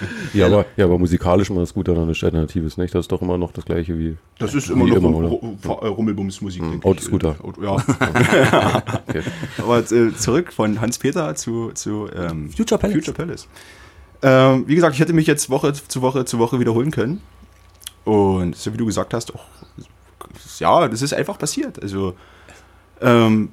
ja, 0.34 0.46
aber, 0.46 0.66
ja, 0.76 0.84
aber 0.84 0.98
musikalisch 0.98 1.50
mal 1.50 1.60
das 1.60 1.74
Gute 1.74 1.94
dann 1.94 2.06
nichts 2.06 2.22
Alternatives, 2.24 2.76
nicht? 2.76 2.94
Das 2.94 3.00
ist 3.04 3.12
doch 3.12 3.22
immer 3.22 3.38
noch 3.38 3.52
das 3.52 3.64
gleiche 3.64 3.98
wie. 3.98 4.16
Das 4.38 4.54
ist 4.54 4.70
immer 4.70 4.86
noch 4.86 4.96
immer, 4.96 5.08
Ru- 5.08 5.88
Rummelbums-Musik, 5.88 6.62
ich. 6.78 6.84
Autoscooter. 6.84 7.36
Auto- 7.42 7.62
Ja. 7.62 7.76
Okay. 9.08 9.22
Aber 9.58 9.78
äh, 9.78 10.14
zurück 10.14 10.52
von 10.52 10.80
Hans-Peter 10.80 11.34
zu, 11.34 11.70
zu 11.72 12.08
ähm, 12.14 12.50
Future 12.50 12.78
Palace. 12.78 12.94
Future 12.96 13.16
Palace. 13.16 13.48
Ähm, 14.22 14.64
wie 14.66 14.74
gesagt, 14.74 14.94
ich 14.94 15.00
hätte 15.00 15.12
mich 15.12 15.26
jetzt 15.26 15.48
Woche 15.50 15.72
zu 15.72 16.02
Woche 16.02 16.24
zu 16.24 16.38
Woche 16.38 16.60
wiederholen 16.60 16.90
können. 16.90 17.20
Und 18.04 18.56
so 18.56 18.72
wie 18.72 18.76
du 18.76 18.86
gesagt 18.86 19.14
hast, 19.14 19.34
auch, 19.34 19.44
ja, 20.58 20.88
das 20.88 21.02
ist 21.02 21.14
einfach 21.14 21.38
passiert. 21.38 21.80
Also, 21.82 22.14
ähm, 23.00 23.50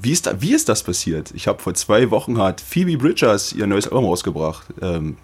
wie 0.00 0.12
ist, 0.12 0.26
da, 0.26 0.40
wie 0.40 0.52
ist 0.52 0.68
das 0.68 0.82
passiert? 0.84 1.32
Ich 1.34 1.48
habe 1.48 1.60
vor 1.60 1.74
zwei 1.74 2.10
Wochen 2.10 2.38
hat 2.38 2.60
Phoebe 2.60 2.96
Bridgers 2.96 3.52
ihr 3.52 3.66
neues 3.66 3.86
Album 3.88 4.04
rausgebracht. 4.04 4.66
Ähm, 4.80 5.16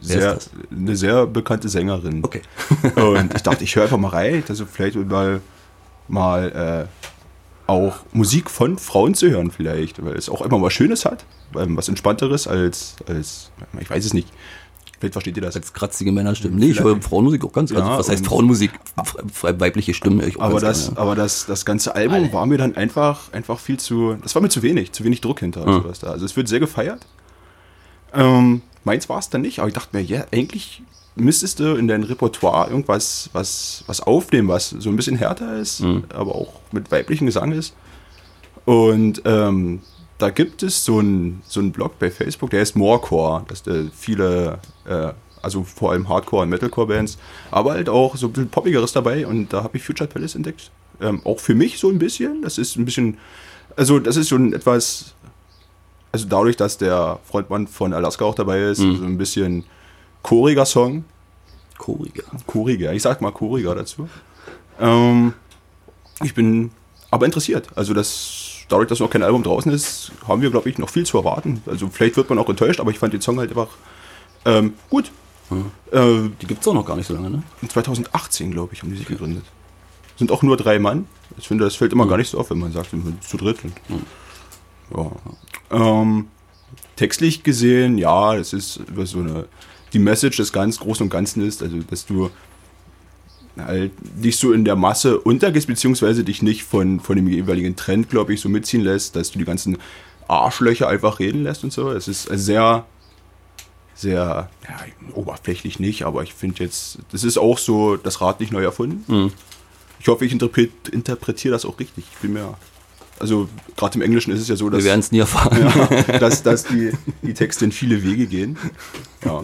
sehr, 0.00 0.38
eine 0.70 0.96
sehr 0.96 1.26
bekannte 1.26 1.68
Sängerin. 1.68 2.24
Okay. 2.24 2.42
Und 2.96 3.34
ich 3.34 3.42
dachte, 3.42 3.64
ich 3.64 3.74
höre 3.76 3.84
einfach 3.84 3.98
mal 3.98 4.08
rein, 4.08 4.44
also 4.48 4.66
vielleicht 4.66 4.96
mal, 4.96 5.40
mal 6.08 6.88
äh, 6.88 7.70
auch 7.70 7.96
Musik 8.12 8.50
von 8.50 8.78
Frauen 8.78 9.14
zu 9.14 9.28
hören, 9.30 9.50
vielleicht, 9.50 10.04
weil 10.04 10.14
es 10.14 10.28
auch 10.28 10.42
immer 10.42 10.60
was 10.62 10.72
Schönes 10.72 11.04
hat, 11.04 11.24
ähm, 11.56 11.76
was 11.76 11.88
Entspannteres 11.88 12.46
als, 12.46 12.96
als, 13.08 13.50
ich 13.80 13.90
weiß 13.90 14.04
es 14.04 14.14
nicht. 14.14 14.28
Vielleicht 14.98 15.12
versteht 15.12 15.36
ihr 15.36 15.42
das. 15.42 15.56
Als 15.56 15.74
kratzige 15.74 16.10
Männerstimmen. 16.10 16.58
Nee, 16.58 16.70
ich 16.70 16.80
höre 16.80 17.00
Frauenmusik 17.02 17.44
auch 17.44 17.52
ganz. 17.52 17.70
also, 17.70 17.82
Ja, 17.82 17.98
was 17.98 18.08
heißt 18.08 18.24
Frauenmusik? 18.24 18.70
Weibliche 19.42 19.92
Stimmen 19.92 20.22
höre 20.22 20.28
ich 20.28 20.38
auch 20.38 20.44
Aber 20.44 20.60
das, 20.60 20.86
gerne. 20.86 20.98
aber 20.98 21.14
das, 21.14 21.44
das 21.44 21.66
ganze 21.66 21.94
Album 21.94 22.32
war 22.32 22.46
mir 22.46 22.56
dann 22.56 22.76
einfach, 22.76 23.30
einfach 23.32 23.58
viel 23.58 23.78
zu, 23.78 24.16
das 24.22 24.34
war 24.34 24.40
mir 24.40 24.48
zu 24.48 24.62
wenig, 24.62 24.92
zu 24.92 25.04
wenig 25.04 25.20
Druck 25.20 25.40
hinter. 25.40 25.66
Ah. 25.66 25.72
Sowas 25.74 25.98
da. 25.98 26.08
Also 26.08 26.24
es 26.24 26.34
wird 26.34 26.48
sehr 26.48 26.60
gefeiert. 26.60 27.06
Ähm, 28.14 28.62
meins 28.86 29.08
war 29.08 29.18
es 29.18 29.28
dann 29.28 29.42
nicht, 29.42 29.58
aber 29.58 29.68
ich 29.68 29.74
dachte 29.74 29.94
mir, 29.96 30.02
ja, 30.02 30.24
eigentlich 30.32 30.82
müsstest 31.16 31.60
du 31.60 31.74
in 31.74 31.88
dein 31.88 32.02
Repertoire 32.02 32.70
irgendwas 32.70 33.30
was, 33.32 33.84
was 33.86 34.00
aufnehmen, 34.00 34.48
was 34.48 34.70
so 34.70 34.90
ein 34.90 34.96
bisschen 34.96 35.16
härter 35.16 35.58
ist, 35.58 35.82
aber 36.14 36.34
auch 36.34 36.52
mit 36.72 36.90
weiblichem 36.90 37.26
Gesang 37.26 37.52
ist. 37.52 37.74
Und 38.64 39.22
ähm, 39.24 39.80
da 40.18 40.30
gibt 40.30 40.62
es 40.62 40.84
so 40.84 40.98
einen 40.98 41.42
so 41.46 41.60
einen 41.60 41.72
Blog 41.72 41.98
bei 41.98 42.10
Facebook, 42.10 42.50
der 42.50 42.60
heißt 42.60 42.76
Morecore. 42.76 43.44
Das 43.48 43.60
ist 43.60 43.66
äh, 43.68 43.84
viele, 43.94 44.58
äh, 44.86 45.12
also 45.42 45.62
vor 45.64 45.92
allem 45.92 46.08
Hardcore- 46.08 46.42
und 46.42 46.50
Metalcore-Bands, 46.50 47.18
aber 47.50 47.72
halt 47.72 47.88
auch 47.88 48.16
so 48.16 48.26
ein 48.26 48.32
bisschen 48.32 48.50
Poppigeres 48.50 48.92
dabei. 48.92 49.26
Und 49.26 49.52
da 49.52 49.62
habe 49.62 49.76
ich 49.76 49.84
Future 49.84 50.08
Palace 50.08 50.34
entdeckt. 50.34 50.70
Ähm, 51.00 51.20
auch 51.24 51.40
für 51.40 51.54
mich 51.54 51.78
so 51.78 51.90
ein 51.90 51.98
bisschen. 51.98 52.42
Das 52.42 52.58
ist 52.58 52.76
ein 52.76 52.84
bisschen, 52.84 53.18
also 53.76 53.98
das 53.98 54.16
ist 54.16 54.28
schon 54.28 54.52
etwas, 54.52 55.14
also 56.16 56.28
dadurch, 56.28 56.56
dass 56.56 56.78
der 56.78 57.18
Frontmann 57.24 57.66
von 57.66 57.92
Alaska 57.92 58.24
auch 58.24 58.34
dabei 58.34 58.60
ist, 58.62 58.78
so 58.78 58.84
ein 59.04 59.18
bisschen 59.18 59.64
choriger 60.22 60.64
Song. 60.66 61.04
Choriger. 61.78 62.24
Choriger, 62.46 62.92
ich 62.92 63.02
sag 63.02 63.20
mal 63.20 63.32
choriger 63.32 63.74
dazu. 63.74 64.08
Ähm, 64.80 65.34
ich 66.24 66.34
bin 66.34 66.70
aber 67.10 67.26
interessiert. 67.26 67.68
Also 67.74 67.92
das, 67.94 68.64
dadurch, 68.68 68.88
dass 68.88 69.00
noch 69.00 69.10
kein 69.10 69.22
Album 69.22 69.42
draußen 69.42 69.70
ist, 69.72 70.12
haben 70.26 70.40
wir, 70.42 70.50
glaube 70.50 70.68
ich, 70.70 70.78
noch 70.78 70.88
viel 70.88 71.04
zu 71.04 71.18
erwarten. 71.18 71.62
Also 71.66 71.88
vielleicht 71.88 72.16
wird 72.16 72.28
man 72.30 72.38
auch 72.38 72.48
enttäuscht, 72.48 72.80
aber 72.80 72.90
ich 72.90 72.98
fand 72.98 73.12
den 73.12 73.20
Song 73.20 73.38
halt 73.38 73.50
einfach 73.50 73.68
ähm, 74.46 74.74
gut. 74.88 75.10
Äh, 75.92 76.30
Die 76.40 76.46
gibt 76.46 76.62
es 76.62 76.68
auch 76.68 76.74
noch 76.74 76.86
gar 76.86 76.96
nicht 76.96 77.06
so 77.06 77.14
lange, 77.14 77.30
ne? 77.30 77.42
in 77.62 77.68
2018, 77.68 78.50
glaube 78.50 78.72
ich, 78.74 78.82
haben 78.82 78.90
die 78.90 78.96
sich 78.96 79.06
gegründet. 79.06 79.44
Sind 80.16 80.32
auch 80.32 80.42
nur 80.42 80.56
drei 80.56 80.78
Mann. 80.78 81.06
Ich 81.36 81.46
finde, 81.46 81.64
das 81.64 81.76
fällt 81.76 81.92
immer 81.92 82.06
gar 82.08 82.16
nicht 82.16 82.30
so 82.30 82.38
auf, 82.38 82.50
wenn 82.50 82.58
man 82.58 82.72
sagt, 82.72 82.92
wir 82.92 83.00
sind 83.02 83.22
zu 83.22 83.36
dritt. 83.36 83.58
Und, 83.62 83.74
ja. 84.96 85.10
Ähm, 85.70 86.28
textlich 86.96 87.42
gesehen, 87.42 87.98
ja, 87.98 88.34
es 88.34 88.52
ist 88.52 88.80
so 89.04 89.18
eine. 89.20 89.46
Die 89.92 89.98
Message 90.00 90.36
des 90.38 90.52
ganz 90.52 90.78
Großen 90.80 91.04
und 91.04 91.10
Ganzen 91.10 91.46
ist, 91.46 91.62
also 91.62 91.78
dass 91.78 92.04
du 92.04 92.30
halt 93.56 93.92
dich 94.02 94.36
so 94.36 94.52
in 94.52 94.64
der 94.64 94.76
Masse 94.76 95.18
untergehst, 95.18 95.68
beziehungsweise 95.68 96.24
dich 96.24 96.42
nicht 96.42 96.64
von, 96.64 97.00
von 97.00 97.16
dem 97.16 97.28
jeweiligen 97.28 97.76
Trend, 97.76 98.10
glaube 98.10 98.34
ich, 98.34 98.40
so 98.40 98.48
mitziehen 98.48 98.82
lässt, 98.82 99.16
dass 99.16 99.30
du 99.30 99.38
die 99.38 99.44
ganzen 99.44 99.78
Arschlöcher 100.28 100.88
einfach 100.88 101.18
reden 101.20 101.44
lässt 101.44 101.64
und 101.64 101.72
so. 101.72 101.90
Es 101.92 102.08
ist 102.08 102.24
sehr, 102.24 102.84
sehr, 103.94 104.50
ja, 104.68 105.14
oberflächlich 105.14 105.78
nicht, 105.78 106.04
aber 106.04 106.22
ich 106.24 106.34
finde 106.34 106.64
jetzt, 106.64 106.98
das 107.12 107.24
ist 107.24 107.38
auch 107.38 107.56
so 107.56 107.96
das 107.96 108.20
Rad 108.20 108.40
nicht 108.40 108.52
neu 108.52 108.64
erfunden. 108.64 109.04
Ich 110.00 110.08
hoffe, 110.08 110.26
ich 110.26 110.32
interpret, 110.32 110.88
interpretiere 110.90 111.52
das 111.52 111.64
auch 111.64 111.78
richtig. 111.78 112.04
Ich 112.12 112.18
bin 112.18 112.34
mir, 112.34 112.54
also 113.18 113.48
gerade 113.76 113.96
im 113.96 114.02
Englischen 114.02 114.32
ist 114.32 114.40
es 114.40 114.48
ja 114.48 114.56
so, 114.56 114.68
dass, 114.70 114.82
Wir 114.82 114.90
werden 114.90 115.00
es 115.00 115.12
nie 115.12 115.20
erfahren. 115.20 115.58
ja, 115.60 116.18
dass, 116.18 116.42
dass 116.42 116.64
die, 116.64 116.92
die 117.22 117.34
Texte 117.34 117.64
in 117.64 117.72
viele 117.72 118.02
Wege 118.02 118.26
gehen. 118.26 118.56
Ja, 119.24 119.42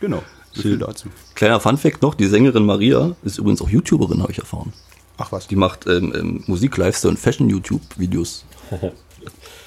genau. 0.00 0.22
So 0.52 0.62
viel 0.62 0.78
dazu. 0.78 1.08
Kleiner 1.34 1.58
Funfact 1.58 2.02
noch, 2.02 2.14
die 2.14 2.26
Sängerin 2.26 2.64
Maria 2.64 3.16
ist 3.24 3.38
übrigens 3.38 3.60
auch 3.60 3.68
YouTuberin, 3.68 4.22
habe 4.22 4.30
ich 4.30 4.38
erfahren. 4.38 4.72
Ach 5.16 5.32
was. 5.32 5.48
Die 5.48 5.56
macht 5.56 5.86
ähm, 5.86 6.12
ähm, 6.14 6.44
Musik, 6.46 6.76
Lifestyle 6.76 7.10
und 7.10 7.18
Fashion-YouTube-Videos. 7.18 8.44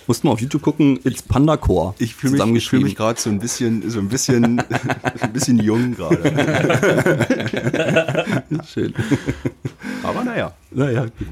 Musst 0.08 0.24
mal 0.24 0.32
auf 0.32 0.40
YouTube 0.40 0.62
gucken, 0.62 1.00
It's 1.04 1.22
Panda 1.22 1.58
Core. 1.58 1.94
Ich 2.00 2.16
fühle 2.16 2.46
mich, 2.46 2.64
ich 2.64 2.70
fühl 2.70 2.80
mich 2.80 2.96
gerade 2.96 3.20
so 3.20 3.30
ein 3.30 3.40
bisschen, 3.40 3.90
so 3.90 4.00
ein 4.00 4.08
bisschen, 4.08 4.60
ein 5.20 5.34
bisschen 5.34 5.60
jung 5.60 5.96
gerade. 5.96 6.24
Schön. 8.66 8.94
Aber 10.04 10.24
naja. 10.24 10.54
Naja, 10.72 11.04
gut. 11.06 11.28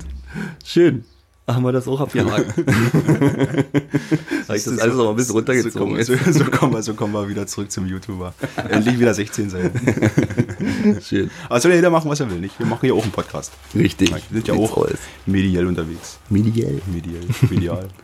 Schön. 0.66 1.06
Haben 1.48 1.64
wir 1.64 1.72
das 1.72 1.88
auch 1.88 2.02
abgehakt. 2.02 2.58
Habe 2.58 4.58
ich 4.58 4.64
das 4.64 4.80
alles 4.80 4.96
noch 4.96 5.04
mal 5.04 5.12
ein 5.12 5.16
bisschen 5.16 5.36
runtergezogen. 5.36 6.04
So, 6.04 6.16
kommen, 6.16 6.34
so, 6.34 6.42
so, 6.44 6.46
kommen 6.46 6.74
wir, 6.74 6.82
so 6.82 6.96
kommen 6.96 7.14
wir 7.14 7.30
wieder 7.30 7.46
zurück 7.46 7.72
zum 7.72 7.86
YouTuber. 7.86 8.34
Endlich 8.68 9.00
wieder 9.00 9.14
16 9.14 9.52
sein. 9.52 9.72
Schön. 11.04 11.30
Aber 11.48 11.62
soll 11.62 11.70
ja 11.72 11.78
jeder 11.78 11.92
machen, 11.92 12.10
was 12.10 12.20
er 12.20 12.32
will, 12.32 12.40
nicht? 12.40 12.58
Wir 12.58 12.66
machen 12.66 12.80
hier 12.82 12.96
auch 12.96 13.04
einen 13.04 13.12
Podcast. 13.12 13.52
Richtig. 13.76 14.10
Wir 14.10 14.22
sind 14.32 14.48
ja 14.48 14.56
auch 14.56 14.76
aus. 14.76 14.90
mediell 15.28 15.68
unterwegs. 15.68 16.18
Mediell. 16.30 16.82
Mediell, 16.88 17.28
medial. 17.50 17.90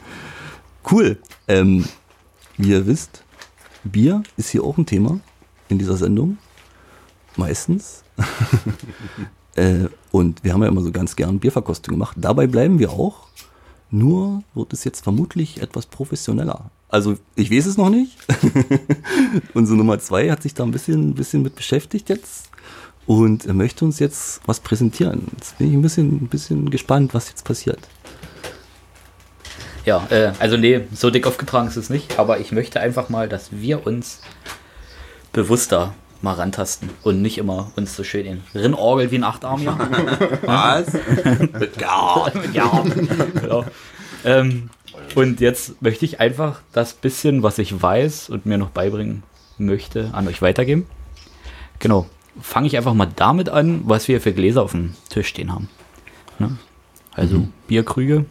Cool. 0.89 1.19
Ähm, 1.47 1.85
wie 2.57 2.71
ihr 2.71 2.87
wisst, 2.87 3.23
Bier 3.83 4.23
ist 4.35 4.49
hier 4.49 4.63
auch 4.63 4.79
ein 4.79 4.87
Thema 4.87 5.19
in 5.69 5.77
dieser 5.77 5.95
Sendung. 5.95 6.39
Meistens. 7.35 8.03
Äh, 9.55 9.87
und 10.11 10.43
wir 10.43 10.53
haben 10.53 10.61
ja 10.61 10.67
immer 10.67 10.81
so 10.81 10.91
ganz 10.91 11.15
gern 11.15 11.39
Bierverkostung 11.39 11.93
gemacht. 11.93 12.17
Dabei 12.19 12.47
bleiben 12.47 12.79
wir 12.79 12.91
auch. 12.91 13.27
Nur 13.89 14.43
wird 14.53 14.71
es 14.71 14.85
jetzt 14.85 15.03
vermutlich 15.03 15.61
etwas 15.61 15.85
professioneller. 15.85 16.71
Also 16.87 17.17
ich 17.35 17.51
weiß 17.51 17.65
es 17.65 17.77
noch 17.77 17.89
nicht. 17.89 18.17
Unsere 19.53 19.77
Nummer 19.77 19.99
zwei 19.99 20.29
hat 20.31 20.43
sich 20.43 20.53
da 20.53 20.63
ein 20.63 20.71
bisschen, 20.71 21.09
ein 21.09 21.15
bisschen 21.15 21.41
mit 21.41 21.55
beschäftigt 21.55 22.09
jetzt 22.09 22.49
und 23.05 23.45
er 23.45 23.53
möchte 23.53 23.83
uns 23.83 23.99
jetzt 23.99 24.41
was 24.45 24.59
präsentieren. 24.59 25.27
Jetzt 25.37 25.57
bin 25.57 25.67
ich 25.67 25.73
ein 25.73 25.81
bisschen, 25.81 26.23
ein 26.23 26.27
bisschen 26.27 26.69
gespannt, 26.69 27.13
was 27.13 27.29
jetzt 27.29 27.43
passiert. 27.43 27.79
Ja, 29.85 30.07
äh, 30.09 30.31
also 30.39 30.57
nee, 30.57 30.81
so 30.93 31.09
dick 31.09 31.25
aufgetragen 31.27 31.67
ist 31.67 31.75
es 31.75 31.89
nicht, 31.89 32.19
aber 32.19 32.39
ich 32.39 32.51
möchte 32.51 32.79
einfach 32.79 33.09
mal, 33.09 33.27
dass 33.27 33.51
wir 33.51 33.85
uns 33.85 34.19
bewusster 35.33 35.93
mal 36.23 36.33
rantasten 36.33 36.89
und 37.03 37.21
nicht 37.21 37.37
immer 37.37 37.71
uns 37.75 37.95
so 37.95 38.03
schön 38.03 38.25
in 38.25 38.43
Rinnorgel 38.53 39.11
wie 39.11 39.17
ein 39.17 39.23
Achtarmiger. 39.23 39.77
Was? 40.43 40.93
ja. 41.79 42.31
ja, 42.53 42.83
genau. 43.33 43.65
Ähm, 44.23 44.69
und 45.15 45.39
jetzt 45.39 45.81
möchte 45.81 46.05
ich 46.05 46.19
einfach 46.19 46.61
das 46.73 46.93
bisschen, 46.93 47.43
was 47.43 47.57
ich 47.57 47.81
weiß 47.81 48.29
und 48.29 48.45
mir 48.45 48.57
noch 48.57 48.69
beibringen 48.69 49.23
möchte, 49.57 50.09
an 50.13 50.27
euch 50.27 50.41
weitergeben. 50.41 50.85
Genau. 51.79 52.07
Fange 52.39 52.67
ich 52.67 52.77
einfach 52.77 52.93
mal 52.93 53.09
damit 53.15 53.49
an, 53.49 53.81
was 53.83 54.07
wir 54.07 54.21
für 54.21 54.31
Gläser 54.31 54.63
auf 54.63 54.71
dem 54.71 54.93
Tisch 55.09 55.27
stehen 55.27 55.51
haben. 55.51 55.67
Ne? 56.39 56.57
Also 57.13 57.47
Bierkrüge. 57.67 58.25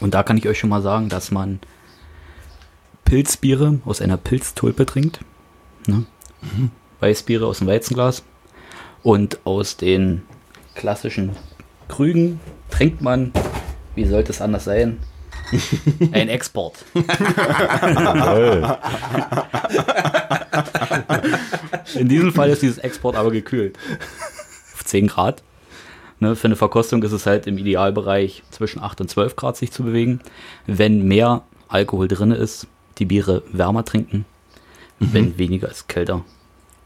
Und 0.00 0.14
da 0.14 0.22
kann 0.22 0.36
ich 0.36 0.48
euch 0.48 0.58
schon 0.58 0.70
mal 0.70 0.82
sagen, 0.82 1.08
dass 1.08 1.30
man 1.30 1.60
Pilzbiere 3.04 3.78
aus 3.84 4.02
einer 4.02 4.16
Pilztulpe 4.16 4.86
trinkt. 4.86 5.20
Ne? 5.86 6.04
Weißbiere 7.06 7.46
aus 7.46 7.58
dem 7.58 7.68
Weizenglas. 7.68 8.24
Und 9.02 9.38
aus 9.44 9.76
den 9.76 10.22
klassischen 10.74 11.36
Krügen 11.88 12.40
trinkt 12.70 13.00
man, 13.00 13.32
wie 13.94 14.04
sollte 14.04 14.32
es 14.32 14.40
anders 14.40 14.64
sein, 14.64 14.98
ein 16.12 16.28
Export. 16.28 16.84
In 21.94 22.08
diesem 22.08 22.32
Fall 22.32 22.50
ist 22.50 22.62
dieses 22.62 22.78
Export 22.78 23.14
aber 23.14 23.30
gekühlt. 23.30 23.78
Auf 24.74 24.84
10 24.84 25.06
Grad. 25.06 25.44
Ne, 26.18 26.34
für 26.34 26.48
eine 26.48 26.56
Verkostung 26.56 27.02
ist 27.04 27.12
es 27.12 27.26
halt 27.26 27.46
im 27.46 27.58
Idealbereich 27.58 28.42
zwischen 28.50 28.82
8 28.82 29.02
und 29.02 29.10
12 29.10 29.36
Grad 29.36 29.56
sich 29.56 29.70
zu 29.70 29.84
bewegen. 29.84 30.20
Wenn 30.66 31.06
mehr 31.06 31.42
Alkohol 31.68 32.08
drin 32.08 32.32
ist, 32.32 32.66
die 32.98 33.04
Biere 33.04 33.44
wärmer 33.52 33.84
trinken. 33.84 34.24
Wenn 34.98 35.38
weniger 35.38 35.70
ist 35.70 35.88
kälter. 35.88 36.24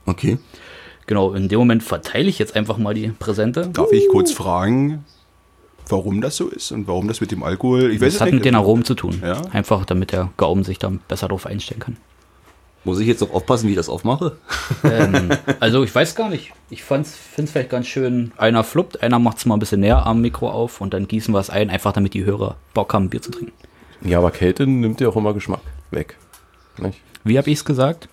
Okay. 0.07 0.38
Genau, 1.07 1.33
in 1.35 1.49
dem 1.49 1.59
Moment 1.59 1.83
verteile 1.83 2.28
ich 2.28 2.38
jetzt 2.38 2.54
einfach 2.57 2.78
mal 2.78 2.95
die 2.95 3.09
Präsente. 3.09 3.69
Darf 3.73 3.90
ich 3.92 4.09
kurz 4.09 4.33
fragen, 4.33 5.04
warum 5.88 6.21
das 6.21 6.37
so 6.37 6.49
ist 6.49 6.71
und 6.73 6.87
warum 6.87 7.09
das 7.09 7.21
mit 7.21 7.33
dem 7.33 7.42
Alkohol. 7.42 7.90
Ich 7.90 8.00
weiß 8.00 8.07
Das 8.09 8.14
es 8.14 8.21
hat 8.21 8.26
nicht. 8.26 8.35
mit 8.37 8.45
den 8.45 8.54
Aromen 8.54 8.85
zu 8.85 8.95
tun. 8.95 9.21
Ja. 9.25 9.42
Einfach 9.52 9.85
damit 9.85 10.12
der 10.12 10.30
Gaumen 10.37 10.62
sich 10.64 10.78
dann 10.78 11.00
besser 11.09 11.26
darauf 11.28 11.47
einstellen 11.47 11.80
kann. 11.80 11.97
Muss 12.85 12.99
ich 12.99 13.07
jetzt 13.07 13.23
auch 13.23 13.35
aufpassen, 13.35 13.66
wie 13.66 13.73
ich 13.73 13.76
das 13.76 13.90
aufmache? 13.90 14.38
ähm, 14.85 15.30
also 15.59 15.83
ich 15.85 15.95
weiß 15.95 16.14
gar 16.14 16.30
nicht. 16.30 16.52
Ich 16.71 16.83
finde 16.83 17.07
es 17.09 17.50
vielleicht 17.50 17.69
ganz 17.69 17.87
schön, 17.88 18.33
einer 18.38 18.64
fluppt, 18.64 19.02
einer 19.02 19.19
macht 19.19 19.37
es 19.38 19.45
mal 19.47 19.57
ein 19.57 19.61
bisschen 19.61 19.80
näher 19.80 20.07
am 20.07 20.23
Mikro 20.23 20.49
auf 20.49 20.80
und 20.80 20.95
dann 20.95 21.07
gießen 21.07 21.35
wir 21.35 21.40
es 21.40 21.50
ein, 21.50 21.69
einfach 21.69 21.92
damit 21.92 22.14
die 22.14 22.25
Hörer 22.25 22.57
Bock 22.73 22.95
haben, 22.95 23.11
Bier 23.11 23.21
zu 23.21 23.33
trinken. 23.33 23.52
Ja, 24.02 24.16
aber 24.19 24.30
Kälte 24.30 24.66
nimmt 24.66 24.99
ja 25.02 25.09
auch 25.09 25.16
immer 25.16 25.35
Geschmack 25.35 25.61
weg. 25.90 26.16
Nicht? 26.78 27.00
Wie 27.23 27.37
habe 27.37 27.50
ich 27.50 27.59
es 27.59 27.64
gesagt? 27.66 28.09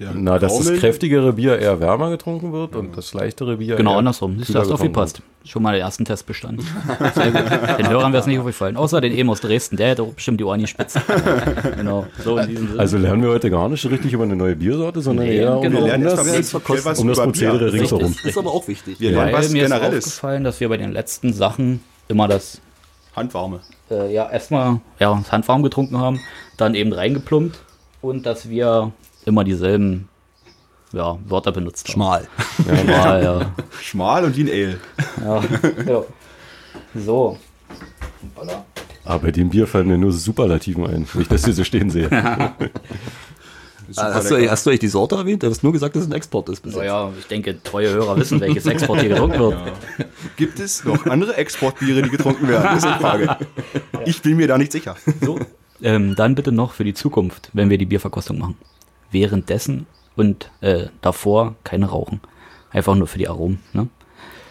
Der 0.00 0.10
Na, 0.12 0.40
dass 0.40 0.58
das 0.58 0.72
kräftigere 0.80 1.34
Bier 1.34 1.56
eher 1.58 1.78
wärmer 1.78 2.10
getrunken 2.10 2.52
wird 2.52 2.74
und 2.74 2.96
das 2.96 3.14
leichtere 3.14 3.58
Bier 3.58 3.76
Genau 3.76 3.92
eher 3.92 3.98
andersrum. 3.98 4.36
Hast 4.40 4.48
du 4.48 4.52
getrunken 4.54 4.72
aufgepasst. 4.72 5.22
Schon 5.44 5.62
mal 5.62 5.72
den 5.72 5.82
ersten 5.82 6.04
Test 6.04 6.26
bestanden. 6.26 6.66
Sehr 7.14 7.30
gut. 7.30 7.78
Den 7.78 7.88
Hörern 7.90 8.12
wäre 8.12 8.20
es 8.22 8.26
nicht 8.26 8.38
aufgefallen. 8.38 8.76
Außer 8.76 9.00
den 9.00 9.12
eben 9.12 9.30
aus 9.30 9.40
Dresden. 9.40 9.76
Der 9.76 9.90
hätte 9.90 10.02
auch 10.02 10.12
bestimmt 10.14 10.40
die 10.40 10.44
Ohren 10.44 10.60
gespitzt. 10.62 10.98
genau. 11.76 12.06
So. 12.24 12.40
Also 12.78 12.96
lernen 12.98 13.22
wir 13.22 13.28
heute 13.30 13.50
gar 13.50 13.68
nicht 13.68 13.84
richtig 13.88 14.12
über 14.12 14.24
eine 14.24 14.34
neue 14.34 14.56
Biersorte, 14.56 15.00
sondern 15.00 15.26
Nee, 15.26 15.36
eher 15.36 15.58
genau. 15.60 15.78
um, 15.78 15.84
Wir 15.84 15.90
lernen 15.98 16.04
das, 16.04 16.52
das- 16.52 16.98
um 16.98 17.06
das 17.08 17.20
Prozedere 17.20 17.72
ringsherum. 17.72 18.14
Das 18.16 18.24
ist 18.24 18.38
aber 18.38 18.50
auch 18.52 18.66
wichtig. 18.66 18.98
Wir 18.98 19.12
lernen 19.12 19.32
was 19.32 19.50
mir 19.50 19.64
ist 19.64 19.70
Generelles. 19.70 20.06
aufgefallen, 20.06 20.42
dass 20.44 20.58
wir 20.60 20.68
bei 20.70 20.76
den 20.78 20.92
letzten 20.92 21.32
Sachen 21.32 21.80
immer 22.08 22.26
das 22.26 22.60
Handwarme. 23.14 23.60
äh, 23.90 24.12
ja 24.12 24.28
erstmal 24.30 24.80
ja, 24.98 25.14
das 25.22 25.30
handwarm 25.30 25.62
getrunken 25.62 25.98
haben, 25.98 26.18
dann 26.56 26.74
eben 26.74 26.92
reingeplumpt 26.92 27.60
und 28.00 28.26
dass 28.26 28.48
wir 28.48 28.92
immer 29.24 29.44
dieselben 29.44 30.08
ja, 30.92 31.18
Wörter 31.26 31.52
benutzt 31.52 31.88
haben. 31.88 31.92
Schmal. 31.92 32.28
Ja, 32.86 33.20
ja. 33.20 33.54
Schmal 33.82 34.24
und 34.24 34.36
wie 34.36 34.42
ein 34.42 34.48
Ale. 34.48 34.80
ja. 35.24 35.44
ja. 35.92 36.04
So. 36.94 37.38
Aber 39.04 39.18
bei 39.18 39.30
dem 39.30 39.50
Bier 39.50 39.66
fallen 39.66 39.88
mir 39.88 39.98
nur 39.98 40.12
Superlativen 40.12 40.86
ein, 40.86 41.06
wenn 41.12 41.22
ich 41.22 41.28
das 41.28 41.44
hier 41.44 41.52
so 41.52 41.64
stehen 41.64 41.90
sehe. 41.90 42.10
Ah, 42.10 42.54
hast, 44.14 44.30
du, 44.30 44.50
hast 44.50 44.64
du 44.64 44.70
eigentlich 44.70 44.80
die 44.80 44.88
Sorte 44.88 45.16
erwähnt? 45.16 45.42
Du 45.42 45.48
hast 45.48 45.62
nur 45.62 45.72
gesagt, 45.72 45.94
dass 45.94 46.04
es 46.04 46.08
ein 46.08 46.14
Export 46.14 46.48
ist. 46.48 46.62
Bis 46.62 46.72
jetzt. 46.72 46.80
Naja, 46.80 47.12
ich 47.18 47.26
denke, 47.26 47.62
treue 47.62 47.90
Hörer 47.90 48.16
wissen, 48.16 48.40
welches 48.40 48.64
Export 48.66 49.00
hier 49.00 49.10
getrunken 49.10 49.38
wird. 49.38 49.58
Gibt 50.36 50.58
es 50.58 50.84
noch 50.84 51.04
andere 51.06 51.36
Exportbiere, 51.36 52.02
die 52.02 52.10
getrunken 52.10 52.48
werden? 52.48 52.64
Das 52.64 52.84
ist 52.84 52.86
die 52.86 53.00
Frage. 53.00 53.36
Ich 54.06 54.22
bin 54.22 54.36
mir 54.36 54.48
da 54.48 54.56
nicht 54.56 54.72
sicher. 54.72 54.96
So. 55.20 55.38
Ähm, 55.82 56.14
dann 56.14 56.34
bitte 56.34 56.52
noch 56.52 56.72
für 56.72 56.84
die 56.84 56.94
Zukunft, 56.94 57.50
wenn 57.52 57.68
wir 57.68 57.76
die 57.76 57.86
Bierverkostung 57.86 58.38
machen. 58.38 58.56
Währenddessen 59.14 59.86
und 60.16 60.50
äh, 60.60 60.88
davor 61.00 61.54
keine 61.64 61.86
rauchen. 61.86 62.20
Einfach 62.70 62.94
nur 62.94 63.06
für 63.06 63.18
die 63.18 63.28
Aromen. 63.28 63.60
Ne? 63.72 63.88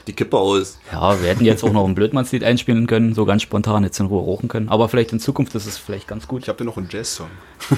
Die 0.07 0.13
Kippe 0.13 0.37
aus. 0.37 0.79
Ja, 0.91 1.21
wir 1.21 1.29
hätten 1.29 1.45
jetzt 1.45 1.63
auch 1.63 1.71
noch 1.71 1.85
ein 1.87 1.95
Blödmannslied 1.95 2.43
einspielen 2.43 2.87
können, 2.87 3.13
so 3.13 3.25
ganz 3.25 3.41
spontan 3.41 3.83
jetzt 3.83 3.99
in 3.99 4.07
Ruhe 4.07 4.23
rauchen 4.23 4.49
können. 4.49 4.67
Aber 4.67 4.89
vielleicht 4.89 5.13
in 5.13 5.19
Zukunft 5.19 5.55
ist 5.55 5.65
es 5.65 5.77
vielleicht 5.77 6.07
ganz 6.07 6.27
gut. 6.27 6.41
Ich 6.43 6.49
habe 6.49 6.57
da 6.57 6.65
noch 6.65 6.77
einen 6.77 6.89
Jazz-Song. 6.89 7.29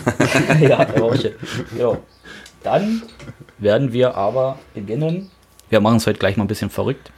ja, 0.61 0.85
der 0.85 1.01
war. 1.01 1.15
Genau. 1.75 1.97
Dann 2.63 3.03
werden 3.59 3.93
wir 3.93 4.15
aber 4.15 4.57
beginnen. 4.73 5.29
Wir 5.69 5.81
machen 5.81 5.97
es 5.97 6.07
heute 6.07 6.17
gleich 6.17 6.35
mal 6.37 6.45
ein 6.45 6.47
bisschen 6.47 6.71
verrückt, 6.71 7.11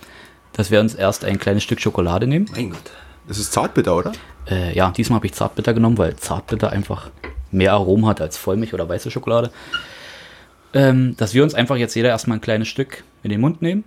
dass 0.54 0.72
wir 0.72 0.82
uns 0.82 0.94
erst 0.94 1.24
ein 1.24 1.40
kleines 1.40 1.64
Stück 1.64 1.80
Schokolade 1.80 2.28
nehmen. 2.28 2.48
Mein 2.52 2.72
Gott. 2.72 2.92
Das 3.28 3.38
ist 3.38 3.54
Zartbitter, 3.54 3.96
oder? 3.96 4.12
Äh, 4.50 4.76
ja, 4.76 4.92
diesmal 4.92 5.18
habe 5.18 5.28
ich 5.28 5.34
Zartbitter 5.34 5.74
genommen, 5.74 5.98
weil 5.98 6.16
Zartbitter 6.18 6.72
einfach 6.72 7.12
mehr 7.58 7.74
Aromen 7.74 8.06
hat 8.06 8.22
als 8.22 8.38
Vollmilch 8.38 8.74
oder 8.74 8.88
weiße 8.88 9.12
Schokolade. 9.12 9.52
Ähm, 10.74 11.16
dass 11.18 11.34
wir 11.34 11.44
uns 11.44 11.54
einfach 11.54 11.78
jetzt 11.78 11.96
jeder 11.96 12.10
erstmal 12.10 12.38
ein 12.38 12.42
kleines 12.42 12.68
Stück 12.68 13.04
in 13.24 13.32
den 13.32 13.42
Mund 13.42 13.62
nehmen, 13.62 13.84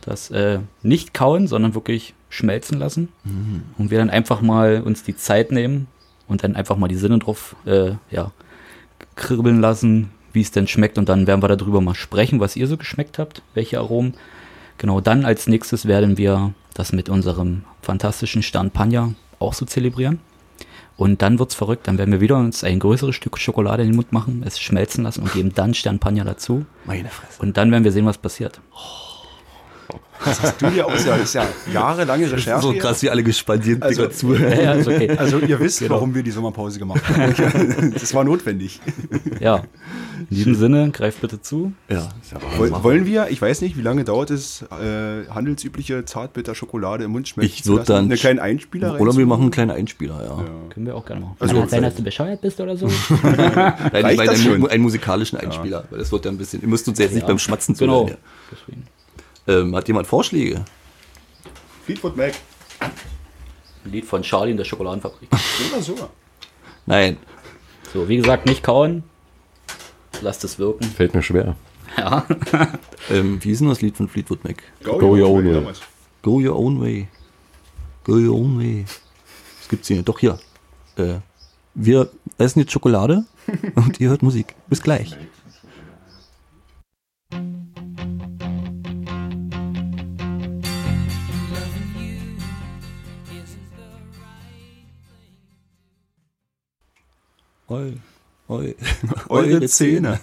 das 0.00 0.30
äh, 0.30 0.58
nicht 0.82 1.14
kauen, 1.14 1.46
sondern 1.46 1.74
wirklich 1.74 2.14
schmelzen 2.30 2.78
lassen. 2.78 3.08
Und 3.78 3.90
wir 3.90 3.98
dann 3.98 4.10
einfach 4.10 4.40
mal 4.40 4.82
uns 4.82 5.02
die 5.02 5.16
Zeit 5.16 5.52
nehmen 5.52 5.86
und 6.26 6.42
dann 6.42 6.56
einfach 6.56 6.76
mal 6.76 6.88
die 6.88 6.96
Sinne 6.96 7.18
drauf 7.18 7.54
äh, 7.66 7.92
ja, 8.10 8.32
kribbeln 9.14 9.60
lassen, 9.60 10.10
wie 10.32 10.40
es 10.40 10.50
denn 10.50 10.66
schmeckt. 10.66 10.98
Und 10.98 11.08
dann 11.08 11.26
werden 11.26 11.42
wir 11.42 11.48
darüber 11.48 11.80
mal 11.80 11.94
sprechen, 11.94 12.40
was 12.40 12.56
ihr 12.56 12.66
so 12.66 12.76
geschmeckt 12.76 13.18
habt, 13.18 13.42
welche 13.54 13.78
Aromen. 13.78 14.14
Genau, 14.78 15.00
dann 15.00 15.24
als 15.24 15.46
nächstes 15.46 15.86
werden 15.86 16.16
wir 16.16 16.54
das 16.74 16.92
mit 16.92 17.08
unserem 17.08 17.64
fantastischen 17.82 18.42
Stern 18.42 18.70
Panja 18.70 19.12
auch 19.38 19.52
so 19.52 19.66
zelebrieren. 19.66 20.20
Und 20.96 21.22
dann 21.22 21.38
wird's 21.38 21.54
verrückt, 21.54 21.88
dann 21.88 21.98
werden 21.98 22.12
wir 22.12 22.20
wieder 22.20 22.36
uns 22.36 22.64
ein 22.64 22.78
größeres 22.78 23.14
Stück 23.14 23.38
Schokolade 23.38 23.82
in 23.82 23.90
den 23.90 23.96
Mund 23.96 24.12
machen, 24.12 24.42
es 24.46 24.60
schmelzen 24.60 25.04
lassen 25.04 25.22
und 25.22 25.32
geben 25.32 25.52
dann 25.54 25.74
Stern 25.74 25.98
Panja 25.98 26.24
dazu. 26.24 26.66
Meine 26.84 27.08
Fresse. 27.08 27.40
Und 27.40 27.56
dann 27.56 27.70
werden 27.70 27.84
wir 27.84 27.92
sehen, 27.92 28.06
was 28.06 28.18
passiert. 28.18 28.60
Du 30.58 30.70
dir 30.70 30.86
aus, 30.86 31.04
ja, 31.04 31.12
das 31.16 31.24
ist 31.24 31.34
ja 31.34 31.46
jahrelange 31.72 32.30
Recherche. 32.30 32.62
So 32.62 32.72
krass, 32.74 33.02
wie 33.02 33.10
alle 33.10 33.22
gespannt 33.22 33.64
sind, 33.64 33.82
Also- 33.82 34.06
zuhören. 34.08 34.52
Ja, 34.52 34.74
ja, 34.76 34.80
okay. 34.80 35.10
Also 35.16 35.38
ihr 35.38 35.58
wisst, 35.60 35.88
warum 35.90 36.14
wir 36.14 36.22
die 36.22 36.30
Sommerpause 36.30 36.78
gemacht 36.78 37.02
haben. 37.08 37.92
Das 37.92 38.14
war 38.14 38.24
notwendig. 38.24 38.80
Ja. 39.40 39.62
In 40.30 40.36
diesem 40.36 40.54
Sinne, 40.54 40.90
greift 40.92 41.20
bitte 41.20 41.40
zu. 41.40 41.72
Ja. 41.88 42.08
Woll- 42.56 42.70
Wollen 42.84 43.06
wir, 43.06 43.28
ich 43.30 43.42
weiß 43.42 43.60
nicht, 43.62 43.76
wie 43.76 43.82
lange 43.82 44.04
dauert 44.04 44.30
es, 44.30 44.62
äh, 44.62 45.26
handelsübliche 45.28 46.04
Zartbitter-Schokolade 46.04 47.04
im 47.04 47.10
Mund 47.10 47.28
schmecken 47.28 47.50
Ich 47.52 47.66
würd 47.66 47.88
dann- 47.88 48.04
Eine 48.06 48.16
kleinen 48.16 48.38
Einspieler 48.38 49.00
Oder 49.00 49.16
wir 49.16 49.26
machen 49.26 49.42
einen 49.42 49.50
kleinen 49.50 49.70
Einspieler, 49.72 50.22
ja. 50.24 50.44
Können 50.70 50.86
wir 50.86 50.94
auch 50.94 51.04
gerne 51.04 51.22
machen. 51.22 51.36
Also- 51.40 51.58
Kann 51.58 51.68
sein, 51.68 51.82
dass 51.82 51.94
du 51.96 52.02
bescheuert 52.02 52.40
bist 52.40 52.60
oder 52.60 52.76
so. 52.76 52.86
Nein, 53.22 53.34
Reicht 53.34 54.10
ich 54.12 54.16
meine 54.16 54.30
das 54.30 54.46
einen, 54.46 54.66
einen 54.68 54.82
musikalischen 54.82 55.38
Einspieler, 55.38 55.84
weil 55.90 55.98
das 55.98 56.12
wird 56.12 56.24
ja 56.24 56.30
ein 56.30 56.38
bisschen, 56.38 56.62
ihr 56.62 56.68
müsst 56.68 56.86
uns 56.88 56.98
jetzt 56.98 57.12
nicht 57.14 57.22
Ja. 57.22 57.26
beim 57.28 57.38
Schmatzen 57.38 57.74
genau. 57.76 58.02
zuhören. 58.04 58.18
Deswegen. 58.52 58.82
Ähm, 59.46 59.74
hat 59.74 59.88
jemand 59.88 60.06
Vorschläge? 60.06 60.64
Fleetwood 61.84 62.16
Mac. 62.16 62.34
Ein 63.84 63.90
Lied 63.90 64.04
von 64.04 64.22
Charlie 64.22 64.52
in 64.52 64.56
der 64.56 64.64
Schokoladenfabrik. 64.64 65.28
Oder 65.72 65.82
so. 65.82 65.96
Nein. 66.86 67.16
So, 67.92 68.08
wie 68.08 68.16
gesagt, 68.16 68.46
nicht 68.46 68.62
kauen. 68.62 69.02
Lasst 70.20 70.44
es 70.44 70.58
wirken. 70.58 70.84
Fällt 70.84 71.14
mir 71.14 71.22
schwer. 71.22 71.56
Ja. 71.96 72.26
Ähm, 73.10 73.42
wie 73.42 73.50
ist 73.50 73.60
denn 73.60 73.68
das 73.68 73.82
Lied 73.82 73.96
von 73.96 74.08
Fleetwood 74.08 74.44
Mac? 74.44 74.62
Go 74.84 75.16
your 75.16 75.26
own 75.28 75.44
way. 75.44 75.54
damals. 75.54 75.80
Go 76.22 76.38
your 76.38 76.56
own 76.56 76.80
way. 76.80 77.08
Go 78.04 78.12
your 78.12 78.36
own 78.36 78.58
way. 78.60 78.84
Das 79.58 79.68
gibt's 79.68 79.88
hier. 79.88 80.04
Doch 80.04 80.20
hier. 80.20 80.38
Äh, 80.96 81.14
wir 81.74 82.10
essen 82.38 82.60
jetzt 82.60 82.70
Schokolade 82.70 83.24
und 83.74 83.98
ihr 83.98 84.08
hört 84.10 84.22
Musik. 84.22 84.54
Bis 84.68 84.80
gleich. 84.80 85.16
Oi, 97.72 97.94
oi, 98.48 98.74
Eure 99.30 99.66
Zähne. 99.66 100.20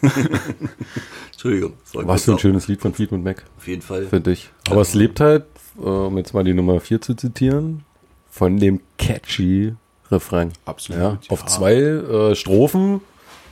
Entschuldigung. 1.32 1.74
Was 1.94 2.26
für 2.26 2.34
ein 2.34 2.40
schönes 2.40 2.68
Lied 2.68 2.80
von 2.80 2.94
Fleetwood 2.94 3.24
Mac, 3.24 3.44
Auf 3.58 3.68
jeden 3.68 3.82
Fall. 3.82 4.06
finde 4.06 4.32
ich. 4.34 4.52
Aber 4.70 4.82
es 4.82 4.94
lebt 4.94 5.20
halt, 5.20 5.46
äh, 5.80 5.82
um 5.82 6.16
jetzt 6.20 6.36
mal 6.36 6.44
die 6.44 6.54
Nummer 6.54 6.80
4 6.80 7.02
zu 7.02 7.16
zitieren, 7.16 7.84
von 8.30 8.58
dem 8.60 8.82
catchy 9.00 9.74
Refrain. 10.12 10.52
Absolut. 10.66 11.02
Ja, 11.02 11.20
auf 11.30 11.44
zwei 11.48 11.74
äh, 11.74 12.36
Strophen, 12.36 13.02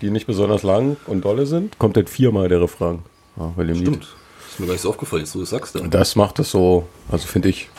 die 0.02 0.12
nicht 0.12 0.28
besonders 0.28 0.62
lang 0.62 0.98
und 1.08 1.26
dolle 1.26 1.48
sind, 1.48 1.80
kommt 1.80 1.98
halt 1.98 2.08
viermal 2.10 2.50
der 2.50 2.62
Refrain. 2.62 3.00
Ja, 3.36 3.52
bei 3.56 3.64
dem 3.64 3.78
Lied. 3.78 3.88
Stimmt. 3.88 4.08
Ist 4.48 4.60
mir 4.60 4.68
gar 4.68 4.74
nicht 4.74 4.82
so 4.82 4.90
aufgefallen, 4.90 5.24
jetzt 5.24 5.34
du 5.34 5.40
das 5.40 5.50
sagst. 5.50 5.76
Und 5.76 5.82
Dann 5.86 5.90
das 5.92 6.16
macht 6.16 6.38
es 6.38 6.52
so, 6.52 6.88
also 7.10 7.26
finde 7.26 7.50
ich, 7.50 7.70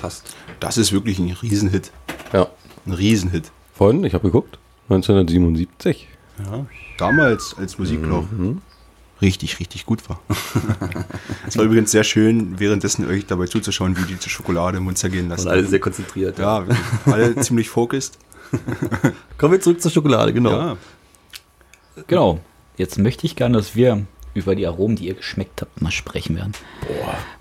passt. 0.00 0.34
Das 0.58 0.78
ist 0.78 0.92
wirklich 0.92 1.20
ein 1.20 1.30
Riesenhit. 1.30 1.92
ja. 2.32 2.48
Ein 2.86 2.92
Riesenhit. 2.94 3.52
Von, 3.74 4.02
ich 4.02 4.14
habe 4.14 4.24
geguckt, 4.26 4.58
1977. 4.88 6.08
Ja. 6.38 6.66
Damals 6.98 7.54
als 7.58 7.78
Musikloch 7.78 8.24
richtig, 9.20 9.60
richtig 9.60 9.86
gut 9.86 10.08
war. 10.08 10.20
Es 11.46 11.56
war 11.56 11.64
übrigens 11.64 11.90
sehr 11.90 12.04
schön, 12.04 12.58
währenddessen 12.58 13.08
euch 13.08 13.26
dabei 13.26 13.46
zuzuschauen, 13.46 13.96
wie 13.96 14.02
die 14.02 14.14
die 14.14 14.28
Schokolade 14.28 14.78
im 14.78 14.84
Mund 14.84 14.98
zergehen 14.98 15.28
lassen. 15.28 15.46
Und 15.46 15.52
alle 15.54 15.64
sehr 15.64 15.80
konzentriert. 15.80 16.38
ja, 16.38 16.66
wirklich. 16.66 16.86
alle 17.06 17.36
ziemlich 17.36 17.70
focused. 17.70 18.18
Kommen 19.38 19.52
wir 19.52 19.60
zurück 19.60 19.80
zur 19.80 19.90
Schokolade, 19.90 20.32
genau. 20.32 20.50
Ja. 20.50 20.76
Genau. 22.06 22.40
Jetzt 22.76 22.98
möchte 22.98 23.26
ich 23.26 23.34
gerne, 23.34 23.56
dass 23.56 23.74
wir 23.74 24.06
über 24.34 24.54
die 24.54 24.66
Aromen, 24.66 24.96
die 24.96 25.06
ihr 25.06 25.14
geschmeckt 25.14 25.62
habt, 25.62 25.80
mal 25.80 25.90
sprechen 25.90 26.36
werden. 26.36 26.52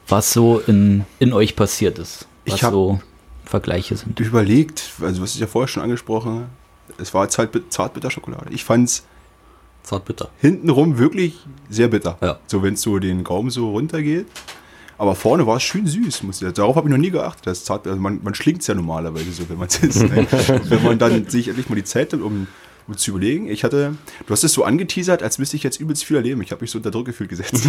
Was 0.08 0.32
so 0.32 0.60
in, 0.60 1.06
in 1.20 1.34
euch 1.34 1.56
passiert 1.56 2.00
ist. 2.00 2.28
Was 2.46 2.56
Ich 2.56 2.62
so 2.62 3.00
Vergleiche 3.44 3.96
sind. 3.96 4.20
Überlegt, 4.20 4.92
also 5.02 5.22
was 5.22 5.34
ich 5.34 5.40
ja 5.42 5.48
vorher 5.48 5.68
schon 5.68 5.84
angesprochen 5.84 6.50
es 6.97 7.13
war 7.13 7.28
Zart- 7.30 7.62
Zartbitterschokolade. 7.69 8.47
Ich 8.52 8.63
fand 8.63 8.88
es 8.89 9.04
Zartbitter. 9.84 10.30
hintenrum 10.39 10.97
wirklich 10.97 11.36
sehr 11.69 11.88
bitter. 11.88 12.17
Ja. 12.21 12.39
So, 12.47 12.62
wenn 12.63 12.73
es 12.73 12.82
so 12.82 13.00
den 13.00 13.23
Gaumen 13.23 13.50
so 13.50 13.71
runtergeht. 13.71 14.26
Aber 15.00 15.13
vorne 15.15 15.45
war 15.45 15.58
es 15.58 15.63
schön 15.63 15.86
süß. 15.86 16.23
Muss 16.23 16.41
ich, 16.41 16.52
darauf 16.54 16.76
habe 16.76 16.88
ich 16.89 16.91
noch 16.91 16.97
nie 17.00 17.12
geachtet. 17.12 17.45
Das 17.45 17.63
Zart, 17.63 17.86
also 17.88 18.00
man, 18.00 18.19
man 18.23 18.34
schlingt 18.34 18.62
es 18.62 18.67
ja 18.67 18.73
normalerweise 18.73 19.32
so, 19.32 19.47
wenn 19.47 19.58
man 19.60 19.67
es 19.69 19.78
isst. 19.80 20.02
ne? 20.04 20.26
wenn 20.69 20.84
man 20.84 20.97
dann 21.00 21.30
sich 21.30 21.47
endlich 21.47 21.69
mal 21.69 21.76
die 21.76 21.84
Zeit 21.84 22.12
nimmt, 22.12 22.23
um, 22.23 22.47
um 22.88 22.97
zu 22.97 23.12
überlegen. 23.12 23.47
Ich 23.47 23.63
hatte, 23.63 23.93
du 24.26 24.32
hast 24.34 24.43
es 24.43 24.54
so 24.54 24.63
angeteasert, 24.63 25.21
als 25.21 25.38
müsste 25.38 25.56
ich 25.56 25.62
jetzt 25.63 25.80
übelst 25.80 26.04
viel 26.04 26.17
erleben. 26.17 26.41
Ich 26.41 26.52
habe 26.52 26.62
mich 26.62 26.71
so 26.71 26.80
unter 26.80 26.89
Druck 26.91 27.06
gefühlt 27.06 27.30
gesetzt. 27.30 27.67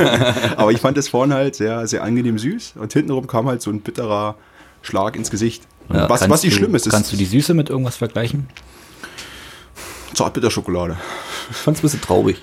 Aber 0.56 0.72
ich 0.72 0.78
fand 0.80 0.96
es 0.96 1.08
vorne 1.08 1.34
halt 1.34 1.54
sehr, 1.54 1.86
sehr 1.86 2.02
angenehm 2.02 2.38
süß. 2.38 2.74
Und 2.78 2.92
hintenrum 2.92 3.26
kam 3.26 3.46
halt 3.46 3.60
so 3.62 3.70
ein 3.70 3.80
bitterer 3.82 4.36
Schlag 4.82 5.16
ins 5.16 5.30
Gesicht. 5.30 5.66
Ja, 5.92 6.08
was, 6.08 6.20
Kannst 6.20 6.30
was 6.32 6.42
nicht 6.44 6.52
du, 6.54 6.58
schlimm 6.58 6.74
ist, 6.74 6.86
ist 6.86 6.92
Kannst 6.92 7.12
du 7.12 7.16
die 7.16 7.24
Süße 7.24 7.54
mit 7.54 7.68
irgendwas 7.70 7.96
vergleichen? 7.96 8.48
Zartbitterschokolade. 10.14 10.96
Ich 11.50 11.56
fand 11.56 11.76
es 11.76 11.80
ein 11.80 11.86
bisschen 11.86 12.00
traurig. 12.00 12.36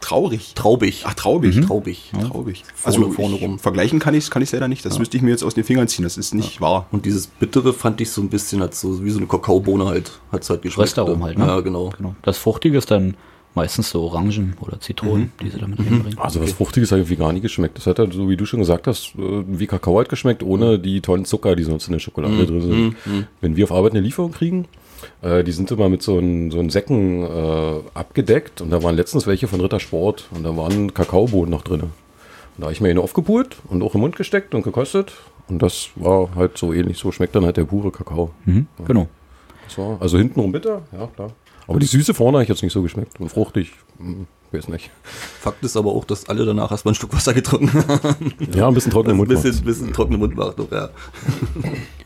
Traurig. 0.00 0.54
Traubig. 0.56 1.04
Ach, 1.06 1.14
traubig. 1.14 1.60
Traubig. 1.64 2.10
Traubig. 2.28 2.64
Vorne- 2.74 2.96
Also 2.96 3.12
vorne 3.12 3.36
rum. 3.36 3.58
vergleichen 3.60 4.00
kann 4.00 4.14
ich 4.14 4.24
es 4.24 4.30
kann 4.30 4.44
leider 4.50 4.66
nicht. 4.66 4.84
Das 4.84 4.98
müsste 4.98 5.16
ich 5.16 5.22
mir 5.22 5.30
jetzt 5.30 5.44
aus 5.44 5.54
den 5.54 5.62
Fingern 5.62 5.86
ziehen. 5.86 6.02
Das 6.02 6.16
ist 6.18 6.34
nicht 6.34 6.60
wahr. 6.60 6.86
Und 6.90 7.06
dieses 7.06 7.28
Bittere 7.28 7.72
fand 7.72 8.00
ich 8.00 8.10
so 8.10 8.20
ein 8.20 8.28
bisschen 8.28 8.60
hat 8.60 8.74
so 8.74 9.04
wie 9.04 9.10
so 9.10 9.18
eine 9.18 9.28
Kakaobohne 9.28 9.86
halt. 9.86 10.10
Hat 10.32 10.42
es 10.42 10.50
halt 10.50 10.62
geschmeckt. 10.62 10.88
Röstaromen 10.88 11.22
halt, 11.22 11.38
ne? 11.38 11.46
Ja, 11.46 11.60
genau. 11.60 11.90
genau. 11.96 12.16
Das 12.22 12.36
Fruchtige 12.38 12.78
ist 12.78 12.90
dann 12.90 13.14
meistens 13.54 13.90
so 13.90 14.02
Orangen 14.02 14.54
oder 14.60 14.80
Zitronen, 14.80 15.32
die 15.40 15.50
sie 15.50 15.58
damit 15.58 15.78
reinbringen. 15.78 16.18
Also 16.18 16.40
was 16.40 16.52
Fruchtiges 16.52 16.90
hat 16.92 16.98
irgendwie 16.98 17.16
gar 17.16 17.32
nicht 17.32 17.42
geschmeckt. 17.42 17.76
Das 17.76 17.86
hat 17.86 17.98
halt, 17.98 18.12
so 18.12 18.28
wie 18.28 18.36
du 18.36 18.46
schon 18.46 18.60
gesagt 18.60 18.86
hast, 18.86 19.14
äh, 19.16 19.44
wie 19.46 19.66
Kakao 19.66 19.98
halt 19.98 20.08
geschmeckt, 20.08 20.42
ohne 20.42 20.78
die 20.78 21.00
Tonnen 21.00 21.24
Zucker, 21.24 21.56
die 21.56 21.64
sonst 21.64 21.86
in 21.86 21.92
der 21.92 22.00
Schokolade 22.00 22.46
drin 22.46 22.60
sind. 22.60 22.96
Wenn 23.40 23.56
wir 23.56 23.64
auf 23.64 23.72
Arbeit 23.72 23.92
eine 23.92 24.00
Lieferung 24.00 24.32
kriegen, 24.32 24.66
äh, 25.20 25.44
die 25.44 25.52
sind 25.52 25.70
immer 25.70 25.88
mit 25.88 26.02
so 26.02 26.18
einem 26.18 26.50
so 26.50 26.68
Säcken 26.68 27.22
äh, 27.22 27.80
abgedeckt 27.94 28.60
und 28.60 28.70
da 28.70 28.82
waren 28.82 28.96
letztens 28.96 29.26
welche 29.26 29.48
von 29.48 29.60
Rittersport 29.60 30.28
und 30.34 30.44
da 30.44 30.56
waren 30.56 30.94
Kakaobohnen 30.94 31.50
noch 31.50 31.62
drin. 31.62 31.80
Und 31.82 31.90
da 32.58 32.64
habe 32.64 32.72
ich 32.72 32.80
mir 32.80 32.90
eine 32.90 33.00
aufgepult 33.00 33.56
und 33.68 33.82
auch 33.82 33.94
im 33.94 34.02
Mund 34.02 34.16
gesteckt 34.16 34.54
und 34.54 34.62
gekostet 34.62 35.12
und 35.48 35.60
das 35.60 35.90
war 35.96 36.28
halt 36.36 36.56
so 36.58 36.72
ähnlich. 36.72 36.98
So 36.98 37.12
schmeckt 37.12 37.34
dann 37.34 37.44
halt 37.44 37.56
der 37.56 37.64
pure 37.64 37.90
Kakao. 37.90 38.30
Mhm. 38.44 38.66
Genau. 38.86 39.08
Das 39.66 39.78
war, 39.78 40.00
also 40.00 40.18
hintenrum 40.18 40.52
bitter, 40.52 40.82
ja 40.92 41.06
klar. 41.06 41.32
Aber 41.72 41.80
die 41.80 41.86
Süße 41.86 42.12
vorne 42.12 42.36
habe 42.36 42.42
ich 42.42 42.48
jetzt 42.50 42.62
nicht 42.62 42.72
so 42.72 42.82
geschmeckt 42.82 43.18
und 43.18 43.30
fruchtig, 43.30 43.72
hm, 43.98 44.26
weiß 44.50 44.68
nicht. 44.68 44.90
Fakt 45.40 45.64
ist 45.64 45.76
aber 45.76 45.92
auch, 45.92 46.04
dass 46.04 46.28
alle 46.28 46.44
danach 46.44 46.70
erstmal 46.70 46.92
ein 46.92 46.96
Stück 46.96 47.14
Wasser 47.14 47.32
getrunken 47.32 47.82
haben. 47.88 48.34
Ja, 48.54 48.68
ein 48.68 48.74
bisschen 48.74 48.92
trockenen 48.92 49.14
ein 49.14 49.18
Mund. 49.18 49.30
bisschen, 49.30 49.50
macht's. 49.52 49.64
bisschen 49.64 49.92
trockene 49.92 50.18
Mund 50.18 50.36
macht 50.36 50.58
noch, 50.58 50.70
ja. 50.70 50.90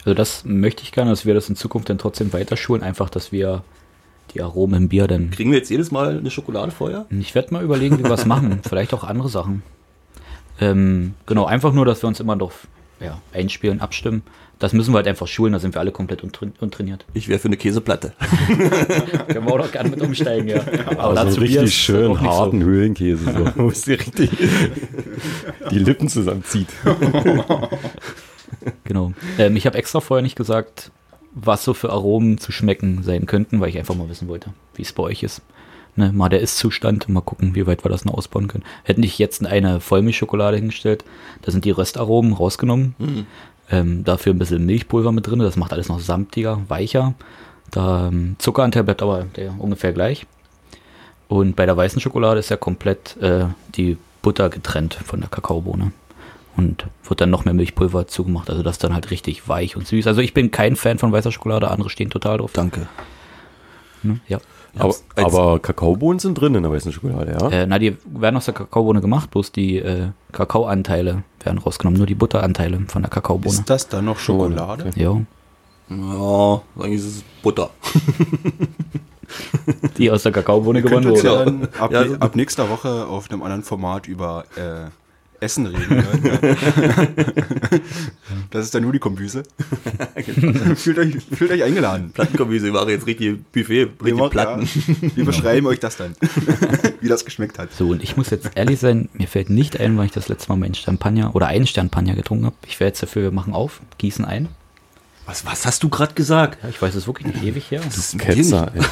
Also 0.04 0.14
das 0.14 0.44
möchte 0.44 0.84
ich 0.84 0.92
gerne, 0.92 1.10
dass 1.10 1.26
wir 1.26 1.34
das 1.34 1.48
in 1.48 1.56
Zukunft 1.56 1.90
dann 1.90 1.98
trotzdem 1.98 2.32
weiterschulen, 2.32 2.84
einfach, 2.84 3.10
dass 3.10 3.32
wir 3.32 3.64
die 4.34 4.42
Aromen 4.42 4.84
im 4.84 4.88
Bier 4.88 5.08
dann. 5.08 5.30
Kriegen 5.30 5.50
wir 5.50 5.58
jetzt 5.58 5.70
jedes 5.70 5.90
Mal 5.90 6.18
eine 6.18 6.30
Schokolade 6.30 6.70
vorher? 6.70 7.06
Ich 7.10 7.34
werde 7.34 7.52
mal 7.52 7.64
überlegen, 7.64 7.98
wie 7.98 8.04
wir 8.04 8.10
was 8.10 8.24
machen. 8.24 8.60
Vielleicht 8.68 8.94
auch 8.94 9.02
andere 9.02 9.28
Sachen. 9.28 9.64
Ähm, 10.60 11.14
genau, 11.26 11.44
einfach 11.46 11.72
nur, 11.72 11.84
dass 11.84 12.02
wir 12.02 12.08
uns 12.08 12.20
immer 12.20 12.36
noch 12.36 12.52
ja, 13.00 13.20
einspielen, 13.32 13.80
abstimmen. 13.80 14.22
Das 14.58 14.72
müssen 14.72 14.92
wir 14.94 14.96
halt 14.96 15.08
einfach 15.08 15.26
schulen, 15.26 15.52
da 15.52 15.58
sind 15.58 15.74
wir 15.74 15.80
alle 15.80 15.92
komplett 15.92 16.22
untra 16.24 16.46
untrainiert. 16.60 17.04
Ich 17.12 17.28
wäre 17.28 17.38
für 17.38 17.48
eine 17.48 17.58
Käseplatte. 17.58 18.14
Können 19.28 19.46
wir 19.46 19.52
auch 19.52 19.58
noch 19.58 19.70
gerne 19.70 19.90
mit 19.90 20.00
umsteigen, 20.00 20.48
ja. 20.48 20.60
Aber 20.86 21.20
Aber 21.20 21.30
so 21.30 21.40
Bier 21.42 21.60
richtig 21.60 21.76
schön 21.76 22.12
nicht 22.12 22.20
so. 22.20 22.26
harten 22.26 22.62
Höhlenkäse, 22.64 23.24
so, 23.24 23.50
wo 23.62 23.68
es 23.68 23.82
dir 23.82 24.00
richtig 24.00 24.30
die 25.70 25.78
Lippen 25.78 26.08
zusammenzieht. 26.08 26.68
Genau. 28.84 29.12
Ähm, 29.38 29.56
ich 29.56 29.66
habe 29.66 29.76
extra 29.76 30.00
vorher 30.00 30.22
nicht 30.22 30.36
gesagt, 30.36 30.90
was 31.32 31.64
so 31.64 31.74
für 31.74 31.90
Aromen 31.90 32.38
zu 32.38 32.52
schmecken 32.52 33.02
sein 33.02 33.26
könnten, 33.26 33.60
weil 33.60 33.68
ich 33.68 33.78
einfach 33.78 33.94
mal 33.96 34.08
wissen 34.08 34.28
wollte, 34.28 34.50
wie 34.74 34.82
es 34.82 34.92
bei 34.92 35.02
euch 35.02 35.22
ist. 35.22 35.42
Ne, 35.96 36.12
mal 36.12 36.28
der 36.28 36.40
Ist-Zustand 36.40 37.08
und 37.08 37.14
mal 37.14 37.22
gucken, 37.22 37.54
wie 37.54 37.66
weit 37.66 37.84
wir 37.84 37.88
das 37.88 38.04
noch 38.04 38.14
ausbauen 38.14 38.48
können. 38.48 38.64
Hätten 38.84 39.02
ich 39.02 39.18
jetzt 39.18 39.44
eine 39.44 39.80
Vollmilchschokolade 39.80 40.56
hingestellt, 40.58 41.04
da 41.42 41.50
sind 41.50 41.64
die 41.64 41.70
Röstaromen 41.70 42.34
rausgenommen. 42.34 42.94
Ähm, 43.70 44.04
dafür 44.04 44.32
ein 44.32 44.38
bisschen 44.38 44.64
Milchpulver 44.64 45.12
mit 45.12 45.26
drin, 45.26 45.40
das 45.40 45.56
macht 45.56 45.72
alles 45.72 45.88
noch 45.88 46.00
samtiger, 46.00 46.60
weicher. 46.68 47.14
Da 47.70 48.08
ähm, 48.08 48.36
Zuckeranteil 48.38 48.84
bleibt 48.84 49.02
aber 49.02 49.24
der 49.36 49.54
ungefähr 49.58 49.92
gleich. 49.92 50.26
Und 51.28 51.56
bei 51.56 51.66
der 51.66 51.76
weißen 51.76 52.00
Schokolade 52.00 52.38
ist 52.38 52.50
ja 52.50 52.56
komplett 52.56 53.16
äh, 53.20 53.46
die 53.74 53.96
Butter 54.22 54.48
getrennt 54.48 54.94
von 54.94 55.20
der 55.20 55.28
Kakaobohne. 55.28 55.92
Und 56.56 56.86
wird 57.04 57.20
dann 57.20 57.30
noch 57.30 57.44
mehr 57.44 57.54
Milchpulver 57.54 58.06
zugemacht, 58.06 58.48
also 58.48 58.62
das 58.62 58.76
ist 58.76 58.84
dann 58.84 58.94
halt 58.94 59.10
richtig 59.10 59.46
weich 59.48 59.76
und 59.76 59.86
süß. 59.86 60.06
Also 60.06 60.22
ich 60.22 60.32
bin 60.32 60.50
kein 60.50 60.74
Fan 60.74 60.98
von 60.98 61.12
weißer 61.12 61.30
Schokolade, 61.30 61.70
andere 61.70 61.90
stehen 61.90 62.08
total 62.08 62.38
drauf. 62.38 62.52
Danke. 62.54 62.88
Ne? 64.02 64.20
Ja. 64.28 64.38
Aber, 64.78 64.94
aber 65.16 65.58
Kakaobohnen 65.58 66.18
sind 66.18 66.34
drin 66.40 66.54
in 66.54 66.62
der 66.62 66.72
weißen 66.72 66.92
Schokolade, 66.92 67.32
ja? 67.40 67.48
Äh, 67.50 67.66
na, 67.66 67.78
die 67.78 67.96
werden 68.04 68.36
aus 68.36 68.44
der 68.46 68.54
Kakaobohne 68.54 69.00
gemacht, 69.00 69.30
bloß 69.30 69.52
die 69.52 69.78
äh, 69.78 70.08
Kakaoanteile 70.32 71.22
werden 71.42 71.58
rausgenommen, 71.58 71.98
nur 71.98 72.06
die 72.06 72.14
Butteranteile 72.14 72.80
von 72.88 73.02
der 73.02 73.10
Kakaobohne. 73.10 73.54
Ist 73.54 73.68
das 73.70 73.88
dann 73.88 74.04
noch 74.06 74.18
Schokolade? 74.18 74.86
okay. 74.88 75.02
Ja, 75.02 75.20
Ja, 75.88 76.62
eigentlich 76.78 77.00
ist 77.00 77.06
es 77.06 77.24
Butter. 77.42 77.70
die 79.98 80.10
aus 80.10 80.22
der 80.22 80.32
Kakaobohne 80.32 80.82
Wir 80.82 80.90
können 80.90 81.02
gewonnen 81.02 81.14
uns 81.16 81.22
ja 81.22 81.30
wurde. 81.32 81.44
dann 81.44 81.68
ab, 81.80 81.92
Ja, 81.92 82.02
ne- 82.04 82.08
so- 82.10 82.16
ab 82.16 82.36
nächster 82.36 82.68
Woche 82.70 83.06
auf 83.06 83.30
einem 83.30 83.42
anderen 83.42 83.62
Format 83.62 84.06
über 84.06 84.44
äh, 84.56 84.90
Essen 85.40 85.66
reden. 85.66 85.96
Ne? 85.96 86.04
das 88.50 88.64
ist 88.64 88.74
dann 88.74 88.82
nur 88.82 88.92
die 88.92 88.98
Kombüse. 88.98 89.42
fühlt, 90.76 90.98
euch, 90.98 91.16
fühlt 91.32 91.50
euch 91.50 91.62
eingeladen. 91.62 92.10
Plattenkombüse, 92.12 92.66
wir 92.66 92.72
machen 92.72 92.88
jetzt 92.90 93.06
richtig 93.06 93.42
Buffet, 93.52 93.82
richtig 93.84 94.04
Wir, 94.04 94.14
machen- 94.14 94.30
Platten. 94.30 94.62
ja, 94.62 95.16
wir 95.16 95.24
beschreiben 95.24 95.66
euch 95.66 95.80
das 95.80 95.96
dann, 95.96 96.14
wie 97.00 97.08
das 97.08 97.24
geschmeckt 97.24 97.58
hat. 97.58 97.72
So, 97.72 97.88
und 97.88 98.02
ich 98.02 98.16
muss 98.16 98.30
jetzt 98.30 98.50
ehrlich 98.54 98.80
sein, 98.80 99.08
mir 99.12 99.28
fällt 99.28 99.50
nicht 99.50 99.78
ein, 99.80 99.96
weil 99.98 100.06
ich 100.06 100.12
das 100.12 100.28
letzte 100.28 100.48
Mal 100.48 100.56
meinen 100.56 100.74
Champagner 100.74 101.34
oder 101.34 101.46
einen 101.48 101.66
Champagner 101.66 102.14
getrunken 102.14 102.46
habe. 102.46 102.56
Ich 102.66 102.80
wäre 102.80 102.88
jetzt 102.88 103.02
dafür, 103.02 103.22
wir 103.22 103.32
machen 103.32 103.52
auf, 103.52 103.80
gießen 103.98 104.24
ein. 104.24 104.48
Was, 105.26 105.44
was 105.44 105.66
hast 105.66 105.82
du 105.82 105.88
gerade 105.88 106.14
gesagt? 106.14 106.62
Ja, 106.62 106.68
ich 106.68 106.80
weiß 106.80 106.94
es 106.94 107.06
wirklich 107.08 107.26
nicht 107.26 107.42
ewig 107.42 107.70
her. 107.70 107.80
Das 107.84 107.96
ist 107.98 108.18
Ketzer, 108.18 108.70
ey. 108.74 108.82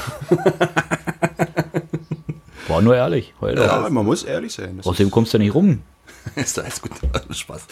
War 2.66 2.82
nur 2.82 2.96
ehrlich. 2.96 3.34
Heute. 3.40 3.62
Ja, 3.62 3.88
man 3.88 4.04
muss 4.04 4.24
ehrlich 4.24 4.52
sein. 4.52 4.80
Außerdem 4.82 5.10
kommst 5.10 5.32
du 5.34 5.38
nicht 5.38 5.54
rum. 5.54 5.80
Ist 6.36 6.58
alles 6.58 6.80
gut. 6.80 6.92
Spaß. 7.36 7.62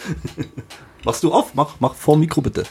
Machst 1.03 1.23
du 1.23 1.33
auf? 1.33 1.53
Mach, 1.55 1.75
mach 1.79 1.95
vor 1.95 2.17
Mikro 2.17 2.41
bitte. 2.41 2.63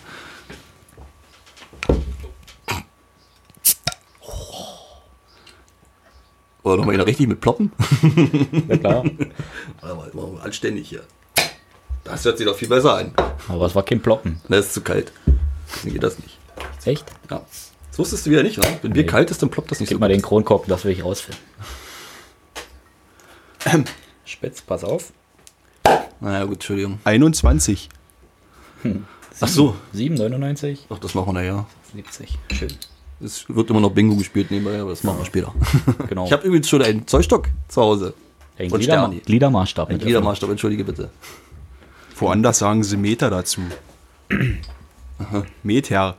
Oder 6.62 6.76
nochmal 6.76 6.94
wieder 6.94 7.06
richtig 7.06 7.26
mit 7.28 7.40
Ploppen? 7.40 7.72
Ja, 8.68 8.76
klar. 8.76 9.04
Warte 9.80 10.16
mal, 10.16 10.40
anständig 10.42 10.88
hier. 10.88 11.02
Das 12.04 12.24
hört 12.24 12.38
sich 12.38 12.46
doch 12.46 12.56
viel 12.56 12.68
besser 12.68 12.94
an. 12.96 13.12
Aber 13.48 13.66
es 13.66 13.74
war 13.74 13.82
kein 13.84 14.00
Ploppen. 14.00 14.40
Das 14.48 14.66
ist 14.66 14.74
zu 14.74 14.80
kalt. 14.80 15.12
Deswegen 15.72 15.94
geht 15.94 16.02
das 16.02 16.18
nicht. 16.18 16.38
Echt? 16.84 17.04
Ja. 17.30 17.42
Das 17.90 17.98
wusstest 17.98 18.26
du 18.26 18.30
wieder 18.30 18.42
nicht, 18.42 18.58
oder? 18.58 18.68
Wenn 18.82 18.92
Bier 18.92 19.02
Nee. 19.04 19.08
kalt 19.08 19.30
ist, 19.30 19.42
dann 19.42 19.50
ploppt 19.50 19.70
das 19.70 19.80
nicht 19.80 19.88
Gib 19.88 19.96
so 19.96 20.00
mal 20.00 20.06
gut. 20.08 20.16
den 20.16 20.22
Kronkorken, 20.22 20.68
das 20.68 20.84
will 20.84 20.92
ich 20.92 21.04
rausfinden. 21.04 21.40
Spitz, 24.24 24.62
pass 24.62 24.82
auf. 24.84 25.12
Naja, 26.20 26.44
gut, 26.44 26.54
Entschuldigung. 26.54 26.98
21. 27.04 27.88
Ach 29.40 29.48
so. 29.48 29.76
7,99, 29.94 30.78
Ach, 30.88 30.98
das 30.98 31.14
machen 31.14 31.28
wir 31.28 31.32
nachher. 31.34 31.66
70. 31.94 32.38
Schön. 32.52 32.72
Es 33.20 33.48
wird 33.48 33.70
immer 33.70 33.80
noch 33.80 33.90
Bingo 33.90 34.16
gespielt 34.16 34.50
nebenbei, 34.50 34.80
aber 34.80 34.90
das 34.90 35.04
machen 35.04 35.18
wir 35.18 35.26
später. 35.26 35.54
Genau. 36.08 36.26
Ich 36.26 36.32
habe 36.32 36.46
übrigens 36.46 36.68
schon 36.68 36.82
einen 36.82 37.06
Zollstock 37.06 37.48
zu 37.68 37.80
Hause. 37.80 38.14
Ein 38.58 38.70
und 38.70 38.78
Gliederma 38.78 39.06
Sterni. 39.06 39.20
Gliedermaßstab. 39.20 39.90
Ein 39.90 39.98
Gliedermaßstab, 39.98 40.50
entschuldige 40.50 40.84
bitte. 40.84 41.10
Woanders 42.16 42.58
sagen 42.58 42.82
sie 42.84 42.96
Meter 42.96 43.30
dazu. 43.30 43.62
Meter. 45.62 46.16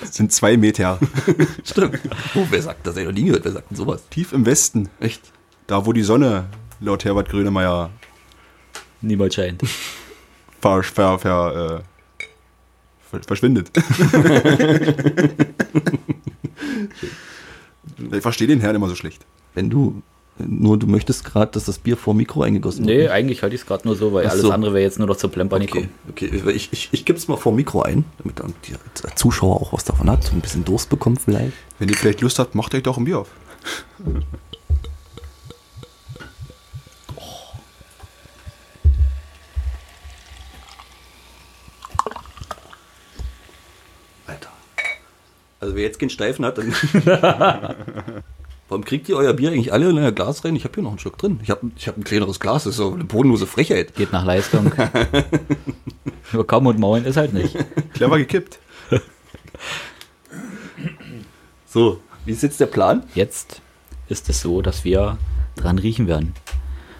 Das 0.00 0.14
sind 0.16 0.32
zwei 0.32 0.56
Meter. 0.56 0.98
Stimmt. 1.64 2.00
Oh, 2.34 2.46
wer 2.50 2.62
sagt 2.62 2.86
das? 2.86 2.96
Ich 2.96 3.04
noch 3.04 3.12
nie 3.12 3.24
gehört. 3.24 3.44
Wer 3.44 3.52
sagt 3.52 3.70
denn 3.70 3.76
sowas? 3.76 4.02
Tief 4.10 4.32
im 4.32 4.46
Westen. 4.46 4.88
Echt? 5.00 5.22
Da, 5.66 5.86
wo 5.86 5.92
die 5.92 6.02
Sonne 6.02 6.46
laut 6.82 7.04
Herbert 7.04 7.28
Grönemeyer 7.28 7.90
Niemals 9.00 9.34
scheint. 9.34 9.62
ver, 10.60 10.82
ver, 10.82 11.18
ver, 11.18 11.80
äh, 11.80 11.82
ver, 13.10 13.20
verschwindet. 13.26 13.70
ich 18.12 18.22
verstehe 18.22 18.46
den 18.46 18.60
Herrn 18.60 18.76
immer 18.76 18.88
so 18.88 18.94
schlecht. 18.94 19.26
Wenn 19.54 19.70
du, 19.70 20.02
nur 20.38 20.78
du 20.78 20.86
möchtest 20.86 21.24
gerade, 21.24 21.50
dass 21.52 21.64
das 21.64 21.78
Bier 21.78 21.96
vor 21.96 22.14
Mikro 22.14 22.42
eingegossen 22.42 22.84
Nee, 22.84 22.98
wird. 22.98 23.10
eigentlich 23.10 23.42
halte 23.42 23.56
ich 23.56 23.62
es 23.62 23.66
gerade 23.66 23.86
nur 23.86 23.96
so, 23.96 24.12
weil 24.12 24.26
Ach 24.26 24.30
alles 24.30 24.48
andere 24.50 24.72
wäre 24.72 24.84
jetzt 24.84 24.98
nur 25.00 25.08
noch 25.08 25.16
zu 25.16 25.28
plempern 25.28 25.62
Okay, 25.62 25.88
okay. 26.08 26.30
Ich, 26.54 26.72
ich, 26.72 26.88
ich 26.92 27.04
gebe 27.04 27.18
es 27.18 27.26
mal 27.26 27.36
vor 27.36 27.52
Mikro 27.52 27.82
ein, 27.82 28.04
damit 28.18 28.38
dann 28.38 28.54
die, 28.66 28.72
der 29.02 29.16
Zuschauer 29.16 29.56
auch 29.56 29.72
was 29.72 29.84
davon 29.84 30.08
hat. 30.08 30.22
So 30.24 30.32
ein 30.32 30.40
bisschen 30.40 30.64
Durst 30.64 30.88
bekommt 30.90 31.22
vielleicht. 31.22 31.52
Wenn 31.80 31.88
ihr 31.88 31.96
vielleicht 31.96 32.20
Lust 32.20 32.38
habt, 32.38 32.54
macht 32.54 32.72
euch 32.74 32.82
doch 32.84 32.98
ein 32.98 33.04
Bier 33.04 33.18
auf. 33.18 33.28
Also 45.62 45.76
wer 45.76 45.84
jetzt 45.84 46.00
keinen 46.00 46.10
Steifen 46.10 46.44
hat, 46.44 46.58
dann... 46.58 46.74
Warum 48.68 48.84
kriegt 48.84 49.08
ihr 49.08 49.16
euer 49.16 49.32
Bier 49.32 49.52
eigentlich 49.52 49.72
alle 49.72 49.90
in 49.90 49.98
euer 49.98 50.10
Glas 50.10 50.44
rein? 50.44 50.56
Ich 50.56 50.64
habe 50.64 50.74
hier 50.74 50.82
noch 50.82 50.90
einen 50.90 50.98
Schluck 50.98 51.18
drin. 51.18 51.38
Ich 51.42 51.50
habe 51.50 51.70
ich 51.76 51.86
hab 51.86 51.96
ein 51.96 52.02
kleineres 52.02 52.40
Glas. 52.40 52.64
Das 52.64 52.72
ist 52.72 52.78
so 52.78 52.92
eine 52.92 53.04
bodenlose 53.04 53.46
Frechheit. 53.46 53.94
Geht 53.94 54.12
nach 54.12 54.24
Leistung. 54.24 54.72
Nur 56.32 56.46
kaum 56.46 56.66
und 56.66 56.80
maulen 56.80 57.04
ist 57.04 57.16
halt 57.16 57.32
nicht. 57.32 57.54
Clever 57.94 58.18
gekippt. 58.18 58.58
So, 61.66 62.00
wie 62.24 62.32
ist 62.32 62.42
jetzt 62.42 62.58
der 62.58 62.66
Plan? 62.66 63.04
Jetzt 63.14 63.60
ist 64.08 64.28
es 64.30 64.40
so, 64.40 64.62
dass 64.62 64.84
wir 64.84 65.16
dran 65.54 65.78
riechen 65.78 66.08
werden. 66.08 66.34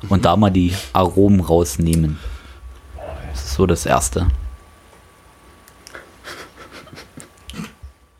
Und 0.08 0.24
da 0.24 0.36
mal 0.36 0.50
die 0.50 0.72
Aromen 0.92 1.40
rausnehmen. 1.40 2.18
Das 3.32 3.44
ist 3.44 3.54
so 3.54 3.66
das 3.66 3.86
Erste. 3.86 4.28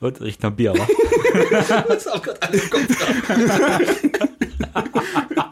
Und 0.03 0.21
riecht 0.21 0.43
nach 0.43 0.51
Bier, 0.51 0.75
wa? 0.75 0.87
Das 1.88 2.07
haben 2.07 2.23
gerade 2.23 2.59
Kopf. 2.59 2.83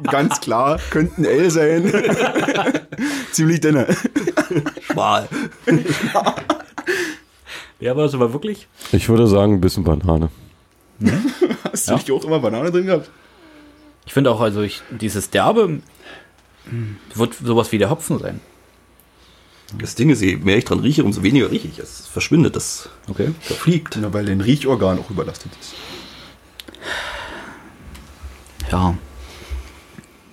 Ganz 0.10 0.40
klar, 0.40 0.78
könnten 0.90 1.24
L 1.24 1.50
sein. 1.50 1.90
Ziemlich 3.32 3.60
dünne. 3.60 3.86
Schmal. 4.82 5.28
Ja, 7.78 7.92
aber 7.92 8.02
das 8.02 8.18
war 8.18 8.32
wirklich. 8.32 8.66
Ich 8.92 9.08
würde 9.08 9.26
sagen, 9.26 9.54
ein 9.54 9.60
bisschen 9.60 9.84
Banane. 9.84 10.30
Hast 11.72 11.88
du 11.88 11.94
nicht 11.94 12.10
auch 12.10 12.24
immer 12.24 12.40
Banane 12.40 12.72
drin 12.72 12.86
gehabt? 12.86 13.08
Ich 14.04 14.12
finde 14.12 14.32
auch, 14.32 14.40
also 14.40 14.62
ich, 14.62 14.82
dieses 14.90 15.30
Derbe 15.30 15.80
hm, 16.68 16.96
wird 17.14 17.34
sowas 17.34 17.70
wie 17.72 17.78
der 17.78 17.88
Hopfen 17.88 18.18
sein. 18.18 18.40
Das 19.78 19.94
Ding 19.94 20.10
ist, 20.10 20.20
je 20.22 20.36
mehr 20.36 20.56
ich 20.58 20.64
dran 20.64 20.80
rieche, 20.80 21.04
umso 21.04 21.22
weniger 21.22 21.50
rieche 21.50 21.68
ich. 21.68 21.78
Es 21.78 22.06
verschwindet, 22.06 22.56
das 22.56 22.88
Okay. 23.08 23.32
verfliegt. 23.40 23.98
Na, 24.00 24.12
weil 24.12 24.26
dein 24.26 24.40
Riechorgan 24.40 24.98
auch 24.98 25.10
überlastet 25.10 25.52
ist. 25.60 25.74
Ja. 28.70 28.96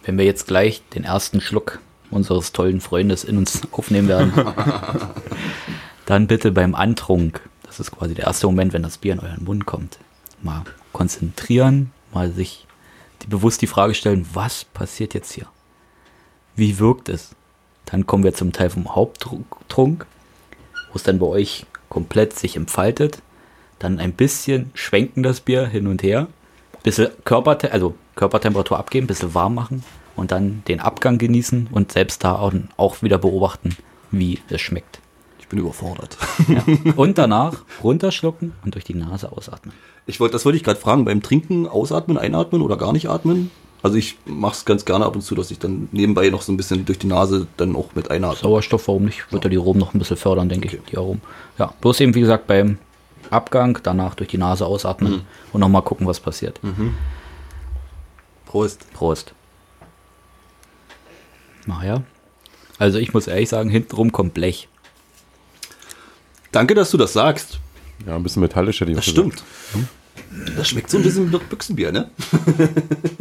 Wenn 0.04 0.18
wir 0.18 0.26
jetzt 0.26 0.48
gleich 0.48 0.82
den 0.94 1.04
ersten 1.04 1.42
Schluck 1.42 1.80
unseres 2.12 2.54
tollen 2.54 2.80
Freundes 2.82 3.24
in 3.24 3.38
uns 3.38 3.62
aufnehmen 3.72 4.08
werden, 4.08 4.32
dann 6.06 6.28
bitte 6.28 6.52
beim 6.52 6.76
Antrunk, 6.76 7.42
das 7.64 7.80
ist 7.80 7.92
quasi 7.92 8.14
der 8.14 8.26
erste 8.26 8.48
Moment, 8.48 8.74
wenn 8.74 8.84
das 8.84 8.98
Bier 8.98 9.14
in 9.14 9.20
euren 9.20 9.44
Mund 9.44 9.66
kommt, 9.66 9.98
mal 10.42 10.64
konzentrieren, 10.94 11.92
mal 12.14 12.32
sich 12.32 12.66
die, 13.24 13.28
bewusst 13.28 13.62
die 13.62 13.68
Frage 13.68 13.94
stellen, 13.94 14.26
was 14.34 14.64
passiert 14.64 15.14
jetzt 15.14 15.34
hier? 15.34 15.48
Wie 16.56 16.80
wirkt 16.80 17.10
es? 17.10 17.36
Dann 17.88 18.06
kommen 18.06 18.24
wir 18.24 18.34
zum 18.34 18.52
Teil 18.52 18.70
vom 18.70 18.96
Haupttrunk, 18.96 20.06
wo 20.92 20.96
es 20.96 21.04
dann 21.04 21.20
bei 21.20 21.26
euch 21.26 21.66
komplett 21.90 22.38
sich 22.38 22.56
entfaltet. 22.56 23.20
dann 23.80 24.00
ein 24.00 24.14
bisschen 24.14 24.72
schwenken 24.74 25.22
das 25.22 25.40
Bier 25.40 25.68
hin 25.68 25.88
und 25.88 26.02
her, 26.02 26.28
bisschen 26.84 27.10
Körperte 27.26 27.72
also 27.72 27.96
Körpertemperatur 28.16 28.78
abgeben, 28.78 29.08
bisschen 29.08 29.36
warm 29.36 29.54
machen 29.54 29.84
und 30.16 30.32
dann 30.32 30.64
den 30.68 30.80
Abgang 30.80 31.18
genießen 31.18 31.70
und 31.72 31.92
selbst 31.92 32.24
da 32.24 32.36
auch, 32.36 32.54
auch 32.76 33.04
wieder 33.04 33.20
beobachten, 33.20 33.78
wie 34.12 34.40
es 34.50 34.62
schmeckt. 34.62 35.00
Ich 35.40 35.48
bin 35.48 35.60
überfordert. 35.60 36.18
Ja. 36.50 36.64
Und 36.98 37.18
danach 37.18 37.64
runterschlucken 37.82 38.52
und 38.66 38.76
durch 38.76 38.84
die 38.84 38.96
Nase 38.96 39.32
ausatmen. 39.32 39.74
Ich 40.06 40.20
wollte, 40.20 40.34
das 40.34 40.44
wollte 40.44 40.58
ich 40.58 40.64
gerade 40.64 40.78
fragen, 40.78 41.06
beim 41.06 41.22
Trinken 41.22 41.68
ausatmen, 41.68 42.18
einatmen 42.18 42.62
oder 42.62 42.76
gar 42.76 42.92
nicht 42.92 43.08
atmen? 43.10 43.50
Also 43.88 43.98
ich 44.00 44.18
mache 44.26 44.52
es 44.52 44.66
ganz 44.66 44.84
gerne 44.84 45.06
ab 45.06 45.16
und 45.16 45.22
zu, 45.22 45.34
dass 45.34 45.50
ich 45.50 45.60
dann 45.60 45.88
nebenbei 45.94 46.30
noch 46.30 46.42
so 46.42 46.52
ein 46.52 46.58
bisschen 46.58 46.84
durch 46.84 47.00
die 47.00 47.08
Nase 47.08 47.48
dann 47.56 47.74
auch 47.74 47.96
mit 47.96 48.12
einatme. 48.12 48.38
Sauerstoff, 48.38 48.90
warum 48.90 49.06
nicht? 49.06 49.32
Wird 49.32 49.46
ja 49.46 49.50
die 49.50 49.58
Aromen 49.58 49.80
noch 49.80 49.94
ein 49.94 50.00
bisschen 50.00 50.18
fördern, 50.18 50.50
denke 50.50 50.68
ich, 50.68 50.78
die 50.92 50.98
Aromen. 50.98 51.22
Ja, 51.58 51.74
bloß 51.80 52.02
eben, 52.02 52.14
wie 52.14 52.20
gesagt, 52.20 52.48
beim 52.48 52.80
Abgang, 53.30 53.80
danach 53.84 54.16
durch 54.16 54.30
die 54.30 54.38
Nase 54.38 54.66
ausatmen 54.66 55.22
und 55.54 55.62
nochmal 55.62 55.84
gucken, 55.84 56.06
was 56.06 56.20
passiert. 56.20 56.60
Prost. 58.46 58.92
Prost. 58.92 59.34
Naja. 61.66 62.04
Also 62.78 62.98
ich 62.98 63.14
muss 63.14 63.28
ehrlich 63.28 63.48
sagen, 63.48 63.70
hintenrum 63.70 64.12
kommt 64.12 64.34
Blech. 64.34 64.68
Danke, 66.52 66.76
dass 66.76 66.92
du 66.92 66.98
das 66.98 67.14
sagst. 67.14 67.60
Ja, 68.06 68.18
ein 68.18 68.24
bisschen 68.24 68.42
metallisch 68.42 68.82
hätte 68.82 68.92
ich 68.92 68.98
Das 68.98 69.08
auch 69.08 69.14
gesagt. 69.14 69.44
Das 70.56 70.70
schmeckt 70.70 70.90
so 70.90 70.98
ein 70.98 71.04
bisschen 71.04 71.32
wie 71.32 71.38
Büchsenbier, 71.38 71.92
ne? 71.92 72.10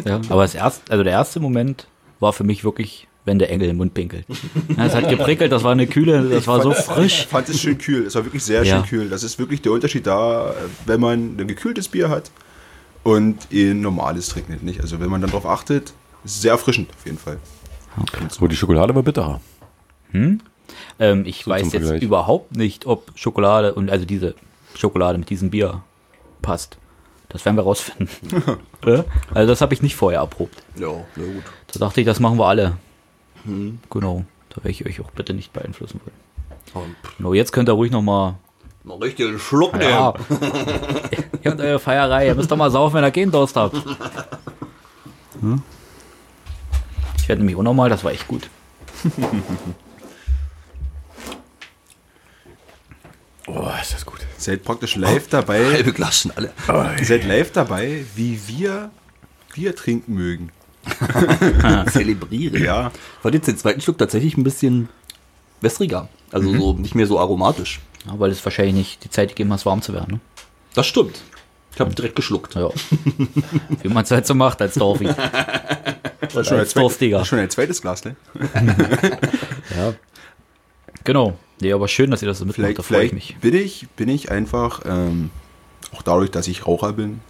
Ja, 0.05 0.21
aber 0.29 0.43
das 0.43 0.55
erste, 0.55 0.91
also 0.91 1.03
der 1.05 1.13
erste 1.13 1.41
Moment 1.41 1.87
war 2.21 2.33
für 2.33 2.45
mich 2.45 2.65
wirklich, 2.65 3.09
wenn 3.25 3.39
der 3.39 3.51
Engel 3.51 3.69
im 3.71 3.77
Mund 3.77 3.95
pinkelt. 3.95 4.25
Ja, 4.77 4.87
es 4.87 4.95
hat 4.95 5.09
geprickelt, 5.09 5.53
das 5.53 5.63
war 5.65 5.73
eine 5.73 5.87
kühle, 5.87 6.29
das 6.29 6.47
war 6.47 6.63
so 6.63 6.73
frisch. 6.73 7.21
Ich 7.21 7.27
fand 7.27 7.49
es 7.49 7.61
schön 7.61 7.79
kühl. 7.79 8.07
Es 8.07 8.15
war 8.15 8.25
wirklich 8.25 8.43
sehr 8.45 8.65
Ja. 8.65 8.77
schön 8.77 8.87
kühl. 8.87 9.09
Das 9.09 9.23
ist 9.23 9.39
wirklich 9.39 9.63
der 9.63 9.73
Unterschied 9.73 10.07
da, 10.07 10.55
wenn 10.87 11.01
man 11.01 11.37
ein 11.39 11.47
gekühltes 11.49 11.89
Bier 11.89 12.09
hat 12.09 12.31
und 13.03 13.39
ein 13.53 13.81
normales 13.81 14.29
trinkt 14.29 14.63
nicht. 14.63 14.81
Also 14.81 15.01
wenn 15.01 15.09
man 15.11 15.21
dann 15.21 15.31
darauf 15.31 15.47
achtet, 15.47 15.93
ist 16.25 16.37
es 16.37 16.43
sehr 16.43 16.53
erfrischend 16.53 16.91
auf 16.97 17.05
jeden 17.05 17.19
Fall. 17.19 17.39
Oh, 18.41 18.47
die 18.47 18.57
Schokolade 18.57 18.95
war 18.95 19.03
bitter. 19.03 19.41
Ähm, 20.13 21.25
ich 21.25 21.45
So 21.45 21.51
weiß 21.51 21.73
jetzt 21.73 22.03
überhaupt 22.03 22.57
nicht, 22.57 22.87
ob 22.87 23.11
Schokolade 23.15 23.75
und 23.75 23.91
also 23.91 24.05
diese 24.05 24.35
Schokolade 24.75 25.19
mit 25.19 25.31
diesem 25.31 25.51
Bier 25.51 25.83
passt. 26.43 26.79
Das 27.29 27.45
werden 27.45 27.57
wir 27.57 27.65
rausfinden. 27.65 28.09
Ja? 28.85 29.05
also 29.35 29.49
das 29.53 29.61
habe 29.61 29.75
ich 29.75 29.83
nicht 29.83 29.97
vorher 29.97 30.21
erprobt. 30.21 30.63
Ja, 30.77 30.89
na 31.17 31.25
gut. 31.25 31.45
Da 31.73 31.81
dachte 31.81 32.01
ich, 32.01 32.07
das 32.07 32.21
machen 32.21 32.39
wir 32.39 32.47
alle. 32.47 32.77
Genau. 33.91 34.25
Da 34.51 34.57
werde 34.57 34.71
ich 34.71 34.87
euch 34.87 35.01
auch 35.01 35.11
bitte 35.11 35.35
nicht 35.35 35.53
beeinflussen 35.53 36.01
wollen. 36.05 36.17
Aber 36.75 36.85
Genau, 37.19 37.35
jetzt 37.35 37.53
könnt 37.53 37.69
ihr 37.69 37.73
ruhig 37.73 37.91
nochmal. 37.93 38.35
Noch 38.85 39.01
richtig 39.01 39.29
einen 39.29 39.39
Schluck 39.39 39.73
nehmen. 39.75 39.91
Ja. 39.91 40.15
ihr 41.43 41.51
habt 41.51 41.61
eure 41.61 41.79
Feierei. 41.79 42.29
Ihr 42.29 42.35
müsst 42.35 42.51
doch 42.51 42.57
mal 42.57 42.71
saufen, 42.71 42.95
wenn 42.95 43.05
ihr 43.05 43.11
keinen 43.11 43.33
Durst 43.33 43.57
habt. 43.57 43.77
Hm? 45.41 45.63
Ich 47.19 47.29
werde 47.29 47.41
nämlich 47.43 47.57
unnormal, 47.57 47.91
das 47.91 48.05
war 48.05 48.13
echt 48.13 48.29
gut. 48.29 48.49
Oh, 53.49 53.71
ist 53.81 53.95
das 53.95 54.05
gut. 54.05 54.16
Seid 54.39 54.65
praktisch 54.65 54.97
live 54.97 55.29
dabei, 55.29 55.65
Halbe 55.73 55.93
Glas 55.93 56.21
schon 56.21 56.33
alle. 56.33 56.53
seid 57.03 57.25
live 57.25 57.53
dabei, 57.53 58.05
wie 58.15 58.39
wir 58.47 58.91
Bier 59.55 59.75
trinken 59.75 60.15
mögen. 60.15 60.51
Zelebriere. 61.91 62.59
Ja, 62.59 62.93
Ich 62.95 63.23
fand 63.23 63.35
jetzt 63.35 63.49
den 63.49 63.59
zweiten 63.59 63.81
Schluck 63.81 63.99
tatsächlich 63.99 64.37
ein 64.37 64.45
bisschen 64.45 64.89
wässriger. 65.61 66.09
Also 66.31 66.53
so 66.53 66.73
nicht 66.75 66.95
mehr 66.95 67.07
so 67.07 67.19
aromatisch. 67.19 67.81
Ja, 68.07 68.19
weil 68.19 68.31
es 68.31 68.45
wahrscheinlich 68.45 68.75
nicht 68.75 69.05
die 69.05 69.11
Zeit 69.11 69.31
gegeben 69.31 69.53
hast, 69.53 69.67
warm 69.67 69.83
zu 69.83 69.93
werden. 69.95 70.15
Ne? 70.15 70.21
Das 70.75 70.87
stimmt. 70.87 71.21
Ich 71.75 71.81
habe 71.81 71.95
direkt 71.95 72.17
geschluckt. 72.17 72.55
Ja. 72.55 72.71
Wie 73.83 73.89
man 73.89 74.05
es 74.05 74.11
halt 74.11 74.27
so 74.27 74.35
macht 74.35 74.63
als 74.63 74.75
Dorfi. 74.75 75.05
schon, 76.45 76.59
als 76.59 76.73
schon 76.73 77.39
ein 77.39 77.51
zweites 77.51 77.83
Glas, 77.83 78.05
ne? 78.05 78.17
Ja. 79.77 79.95
Genau. 81.05 81.37
Nee, 81.61 81.73
aber 81.73 81.89
schön, 81.89 82.11
dass 82.11 82.23
ihr 82.23 82.29
das 82.29 82.39
so 82.39 82.45
mitmacht, 82.45 82.57
Vielleicht, 82.57 82.79
da 82.79 82.83
freue 82.83 83.07
ich 83.07 83.13
mich. 83.13 83.37
bin 83.41 83.55
ich, 83.55 83.89
bin 83.97 84.09
ich 84.09 84.31
einfach, 84.31 84.83
ähm, 84.85 85.31
auch 85.95 86.03
dadurch, 86.03 86.31
dass 86.31 86.49
ich 86.49 86.67
Raucher 86.67 86.93
bin, 86.93 87.21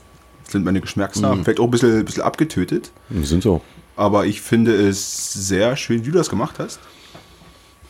sind 0.48 0.64
meine 0.64 0.80
Geschmacksnerven 0.80 1.44
vielleicht 1.44 1.60
auch 1.60 1.64
ein 1.64 1.70
bisschen, 1.70 2.04
bisschen 2.04 2.22
abgetötet. 2.22 2.92
Wir 3.08 3.26
sind 3.26 3.42
so. 3.42 3.60
Aber 3.96 4.26
ich 4.26 4.40
finde 4.42 4.74
es 4.74 5.32
sehr 5.32 5.76
schön, 5.76 6.04
wie 6.04 6.10
du 6.10 6.18
das 6.18 6.28
gemacht 6.28 6.56
hast. 6.58 6.78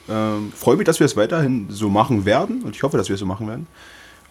Ähm, 0.08 0.52
freue 0.54 0.76
mich, 0.76 0.86
dass 0.86 1.00
wir 1.00 1.04
es 1.04 1.16
weiterhin 1.16 1.66
so 1.68 1.88
machen 1.88 2.24
werden 2.24 2.62
und 2.62 2.76
ich 2.76 2.82
hoffe, 2.82 2.96
dass 2.96 3.08
wir 3.08 3.14
es 3.14 3.20
so 3.20 3.26
machen 3.26 3.48
werden. 3.48 3.66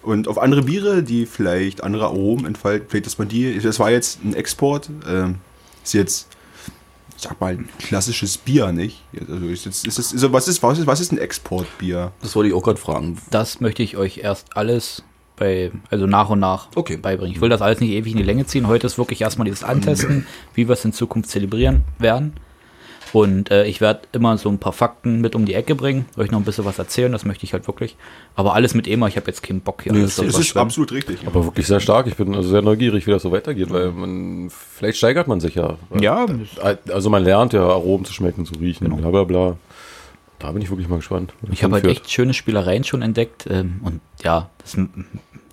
Und 0.01 0.27
auf 0.27 0.37
andere 0.37 0.61
Biere, 0.61 1.03
die 1.03 1.25
vielleicht 1.25 1.83
andere 1.83 2.05
Aromen 2.05 2.45
entfalten, 2.45 2.87
vielleicht, 2.87 3.07
dass 3.07 3.17
man 3.17 3.27
die, 3.27 3.59
das 3.59 3.79
war 3.79 3.89
jetzt 3.91 4.23
ein 4.23 4.35
Export, 4.35 4.89
ähm, 5.07 5.35
ist 5.83 5.93
jetzt, 5.93 6.27
sag 7.17 7.39
mal, 7.39 7.54
ein 7.54 7.69
klassisches 7.80 8.38
Bier, 8.38 8.71
nicht? 8.71 9.01
Also 9.19 9.45
ist 9.47 9.65
ist 9.65 9.86
es, 9.88 10.13
ist, 10.13 10.32
was, 10.32 10.47
ist, 10.47 10.62
was, 10.63 10.80
ist, 10.80 10.88
was 10.88 10.99
ist 10.99 11.12
ein 11.12 11.17
Exportbier? 11.17 12.12
Das 12.21 12.36
wollte 12.36 12.49
ich 12.49 12.54
auch 12.54 12.63
gerade 12.63 12.80
fragen. 12.80 13.17
Das 13.32 13.62
möchte 13.62 13.84
ich 13.84 13.97
euch 13.97 14.19
erst 14.19 14.56
alles 14.58 15.04
bei, 15.36 15.71
also 15.89 16.06
nach 16.08 16.30
und 16.30 16.39
nach 16.39 16.69
Okay. 16.75 16.97
beibringen. 16.97 17.34
Ich 17.36 17.41
will 17.41 17.49
das 17.49 17.62
alles 17.62 17.80
nicht 17.80 17.91
ewig 17.91 18.12
in 18.13 18.17
die 18.17 18.23
Länge 18.23 18.45
ziehen. 18.45 18.67
Heute 18.67 18.88
ist 18.88 18.97
wirklich 18.97 19.21
erstmal 19.21 19.45
dieses 19.45 19.63
Antesten, 19.63 20.25
wie 20.54 20.67
wir 20.67 20.73
es 20.73 20.86
in 20.86 20.93
Zukunft 20.93 21.30
zelebrieren 21.30 21.84
werden. 21.99 22.34
Und 23.15 23.49
äh, 23.49 23.65
ich 23.65 23.80
werde 23.80 24.01
immer 24.12 24.38
so 24.38 24.49
ein 24.49 24.58
paar 24.58 24.73
Fakten 24.73 25.21
mit 25.21 25.36
um 25.36 25.45
die 25.45 25.54
Ecke 25.54 25.73
bringen, 25.73 26.06
euch 26.17 26.32
noch 26.32 26.39
ein 26.39 26.43
bisschen 26.43 26.65
was 26.65 26.80
erzählen, 26.80 27.13
das 27.13 27.23
möchte 27.23 27.45
ich 27.45 27.54
halt 27.54 27.65
wirklich. 27.65 27.95
Aber 28.36 28.56
alles 28.56 28.73
mit 28.73 28.89
EMA, 28.89 29.08
ich 29.08 29.15
habe 29.15 29.28
jetzt 29.28 29.41
keinen 29.41 29.62
Bock 29.62 29.84
hier. 29.84 29.93
Nee, 29.93 29.99
alles 29.99 30.17
das 30.17 30.25
ist 30.25 30.36
überschwemmen. 30.36 30.67
absolut 30.67 30.91
richtig. 30.91 31.19
Aber 31.25 31.45
wirklich 31.45 31.65
sehr 31.65 31.80
stark. 31.80 32.08
Ich 32.08 32.17
bin 32.17 32.36
also 32.36 32.49
sehr 32.49 32.62
neugierig, 32.62 33.08
wie 33.08 33.12
das 33.12 33.21
so 33.21 33.32
weitergeht, 33.32 33.71
weil 33.71 33.93
man, 33.93 34.49
vielleicht 34.49 34.97
steigert 34.97 35.30
man 35.30 35.39
sich 35.39 35.56
ja. 35.56 35.78
Ja, 35.97 36.25
Also 36.91 37.10
man 37.10 37.23
lernt 37.23 37.54
ja 37.54 37.62
Aromen 37.65 38.04
zu 38.04 38.12
schmecken, 38.12 38.45
zu 38.45 38.56
riechen, 38.56 38.93
bla 38.93 39.10
bla 39.10 39.23
bla. 39.23 39.56
Da 40.39 40.51
bin 40.51 40.62
ich 40.62 40.69
wirklich 40.69 40.89
mal 40.89 40.97
gespannt. 40.97 41.32
Ich 41.54 41.63
habe 41.63 41.75
halt 41.75 41.86
echt 41.86 42.12
schöne 42.12 42.34
Spielereien 42.34 42.84
schon 42.84 43.01
entdeckt. 43.01 43.47
Ähm, 43.49 43.80
und 43.82 44.01
ja, 44.25 44.49
das 44.58 44.75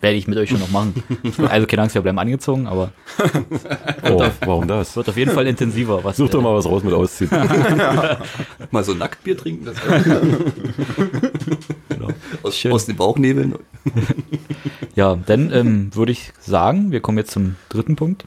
werde 0.03 0.17
ich 0.17 0.27
mit 0.27 0.37
euch 0.37 0.51
schon 0.51 0.59
noch 0.59 0.71
machen. 0.71 1.03
Also 1.49 1.67
keine 1.67 1.83
Angst, 1.83 1.95
wir 1.95 2.03
bleiben 2.03 2.19
angezogen, 2.19 2.67
aber 2.67 2.93
Oh, 4.11 4.23
warum 4.41 4.67
das? 4.67 4.97
wird 4.97 5.09
auf 5.09 5.17
jeden 5.17 5.31
Fall 5.31 5.47
intensiver. 5.47 6.03
Was, 6.03 6.17
Such 6.17 6.29
doch 6.29 6.43
mal 6.43 6.55
was 6.55 6.67
raus 6.67 6.83
mit 6.83 6.93
Ausziehen. 6.93 7.31
Mal 8.71 8.85
so 8.85 8.95
Nacktbier 8.95 9.37
trinken. 9.37 9.65
Das 9.65 9.77
aus, 12.43 12.57
Schön. 12.59 12.73
aus 12.73 12.87
den 12.87 12.97
Bauchnebeln. 12.97 13.55
Ja, 14.97 15.17
dann 15.27 15.53
ähm, 15.53 15.95
würde 15.95 16.13
ich 16.13 16.33
sagen, 16.41 16.91
wir 16.91 17.01
kommen 17.01 17.19
jetzt 17.19 17.31
zum 17.31 17.55
dritten 17.69 17.95
Punkt, 17.95 18.25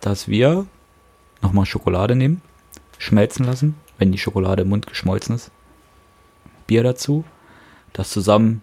dass 0.00 0.28
wir 0.28 0.66
nochmal 1.42 1.66
Schokolade 1.66 2.16
nehmen, 2.16 2.40
schmelzen 2.96 3.44
lassen, 3.44 3.74
wenn 3.98 4.12
die 4.12 4.18
Schokolade 4.18 4.62
im 4.62 4.70
Mund 4.70 4.86
geschmolzen 4.86 5.34
ist. 5.34 5.50
Bier 6.66 6.82
dazu, 6.82 7.24
das 7.92 8.10
zusammen 8.10 8.62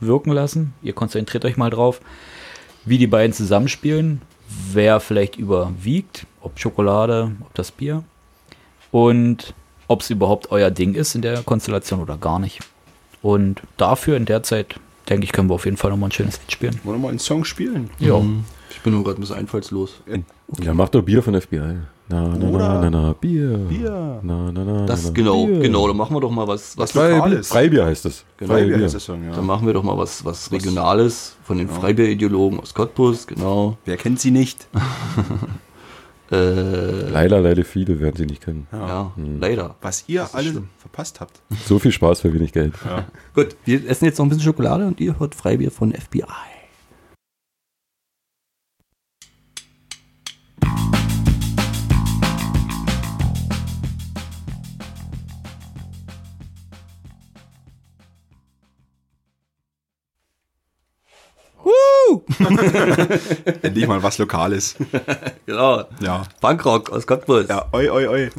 wirken 0.00 0.32
lassen. 0.32 0.74
Ihr 0.82 0.92
konzentriert 0.92 1.44
euch 1.44 1.56
mal 1.56 1.70
drauf, 1.70 2.00
wie 2.84 2.98
die 2.98 3.06
beiden 3.06 3.32
zusammenspielen, 3.32 4.22
wer 4.72 5.00
vielleicht 5.00 5.36
überwiegt, 5.36 6.26
ob 6.40 6.58
Schokolade, 6.58 7.32
ob 7.40 7.54
das 7.54 7.70
Bier 7.72 8.04
und 8.90 9.54
ob 9.88 10.02
es 10.02 10.10
überhaupt 10.10 10.50
euer 10.50 10.70
Ding 10.70 10.94
ist 10.94 11.14
in 11.14 11.22
der 11.22 11.42
Konstellation 11.42 12.00
oder 12.00 12.16
gar 12.16 12.38
nicht. 12.38 12.60
Und 13.22 13.62
dafür 13.76 14.16
in 14.16 14.24
der 14.24 14.42
Zeit, 14.42 14.78
denke 15.08 15.24
ich, 15.24 15.32
können 15.32 15.48
wir 15.48 15.54
auf 15.54 15.64
jeden 15.64 15.76
Fall 15.76 15.90
nochmal 15.90 16.08
ein 16.08 16.12
schönes 16.12 16.38
Lied 16.40 16.52
spielen. 16.52 16.80
Wollen 16.84 16.98
wir 16.98 17.02
mal 17.02 17.08
einen 17.10 17.18
Song 17.18 17.44
spielen? 17.44 17.90
Ja. 17.98 18.20
Ich 18.70 18.80
bin 18.82 18.92
nur 18.92 19.04
gerade 19.04 19.18
ein 19.18 19.20
bisschen 19.20 19.36
einfallslos. 19.36 20.02
Ja, 20.60 20.74
mach 20.74 20.88
doch 20.90 21.02
Bier 21.02 21.22
von 21.22 21.40
FBI. 21.40 21.76
Na, 22.08 22.28
na, 22.28 22.36
na, 22.38 22.48
Oder 22.50 22.80
na, 22.82 22.90
na, 22.90 23.12
Bier. 23.14 23.56
Bier. 23.68 24.20
Na, 24.22 24.52
na, 24.52 24.64
na, 24.64 24.86
Das 24.86 25.04
na, 25.06 25.10
genau, 25.10 25.46
Bier. 25.46 25.58
genau. 25.60 25.88
Dann 25.88 25.96
machen 25.96 26.14
wir 26.14 26.20
doch 26.20 26.30
mal 26.30 26.46
was. 26.46 26.76
was 26.78 26.94
Lokales. 26.94 27.48
Freibier 27.48 27.84
heißt 27.86 28.06
es. 28.06 28.24
Genau. 28.36 28.52
Freibier 28.52 28.78
heißt 28.78 28.94
der 28.94 29.00
Song, 29.00 29.24
ja. 29.24 29.32
Dann 29.34 29.44
machen 29.44 29.66
wir 29.66 29.72
doch 29.74 29.82
mal 29.82 29.98
was, 29.98 30.24
was 30.24 30.52
Regionales 30.52 31.36
von 31.42 31.58
den 31.58 31.68
Freibier-Ideologen 31.68 32.60
aus 32.60 32.74
Cottbus, 32.74 33.26
genau. 33.26 33.76
Wer 33.84 33.96
kennt 33.96 34.20
sie 34.20 34.30
nicht? 34.30 34.66
Äh, 36.28 37.08
Leider, 37.10 37.40
leider 37.40 37.64
viele 37.64 38.00
werden 38.00 38.16
sie 38.16 38.26
nicht 38.26 38.42
kennen. 38.44 38.66
ja, 38.72 39.12
leider. 39.38 39.76
Was 39.80 40.04
ihr 40.08 40.26
alle 40.34 40.50
schlimm. 40.50 40.68
verpasst 40.76 41.20
habt. 41.20 41.40
So 41.66 41.78
viel 41.78 41.92
Spaß 41.92 42.22
für 42.22 42.34
wenig 42.34 42.52
Geld. 42.52 42.72
Gut, 43.32 43.54
wir 43.64 43.88
essen 43.88 44.06
jetzt 44.06 44.18
noch 44.18 44.26
ein 44.26 44.30
bisschen 44.30 44.42
Schokolade 44.42 44.88
und 44.88 44.98
ihr 44.98 45.20
hört 45.20 45.36
Freibier 45.36 45.70
von 45.70 45.92
FBI. 45.92 46.24
Endlich 63.62 63.86
mal 63.86 64.02
was 64.02 64.18
Lokales. 64.18 64.76
Genau. 65.46 65.84
Ja. 66.00 66.24
Punkrock 66.40 66.90
aus 66.90 67.06
Cottbus. 67.06 67.46
Ja, 67.48 67.68
oi, 67.72 67.88
oi, 67.88 68.08
oi. 68.08 68.30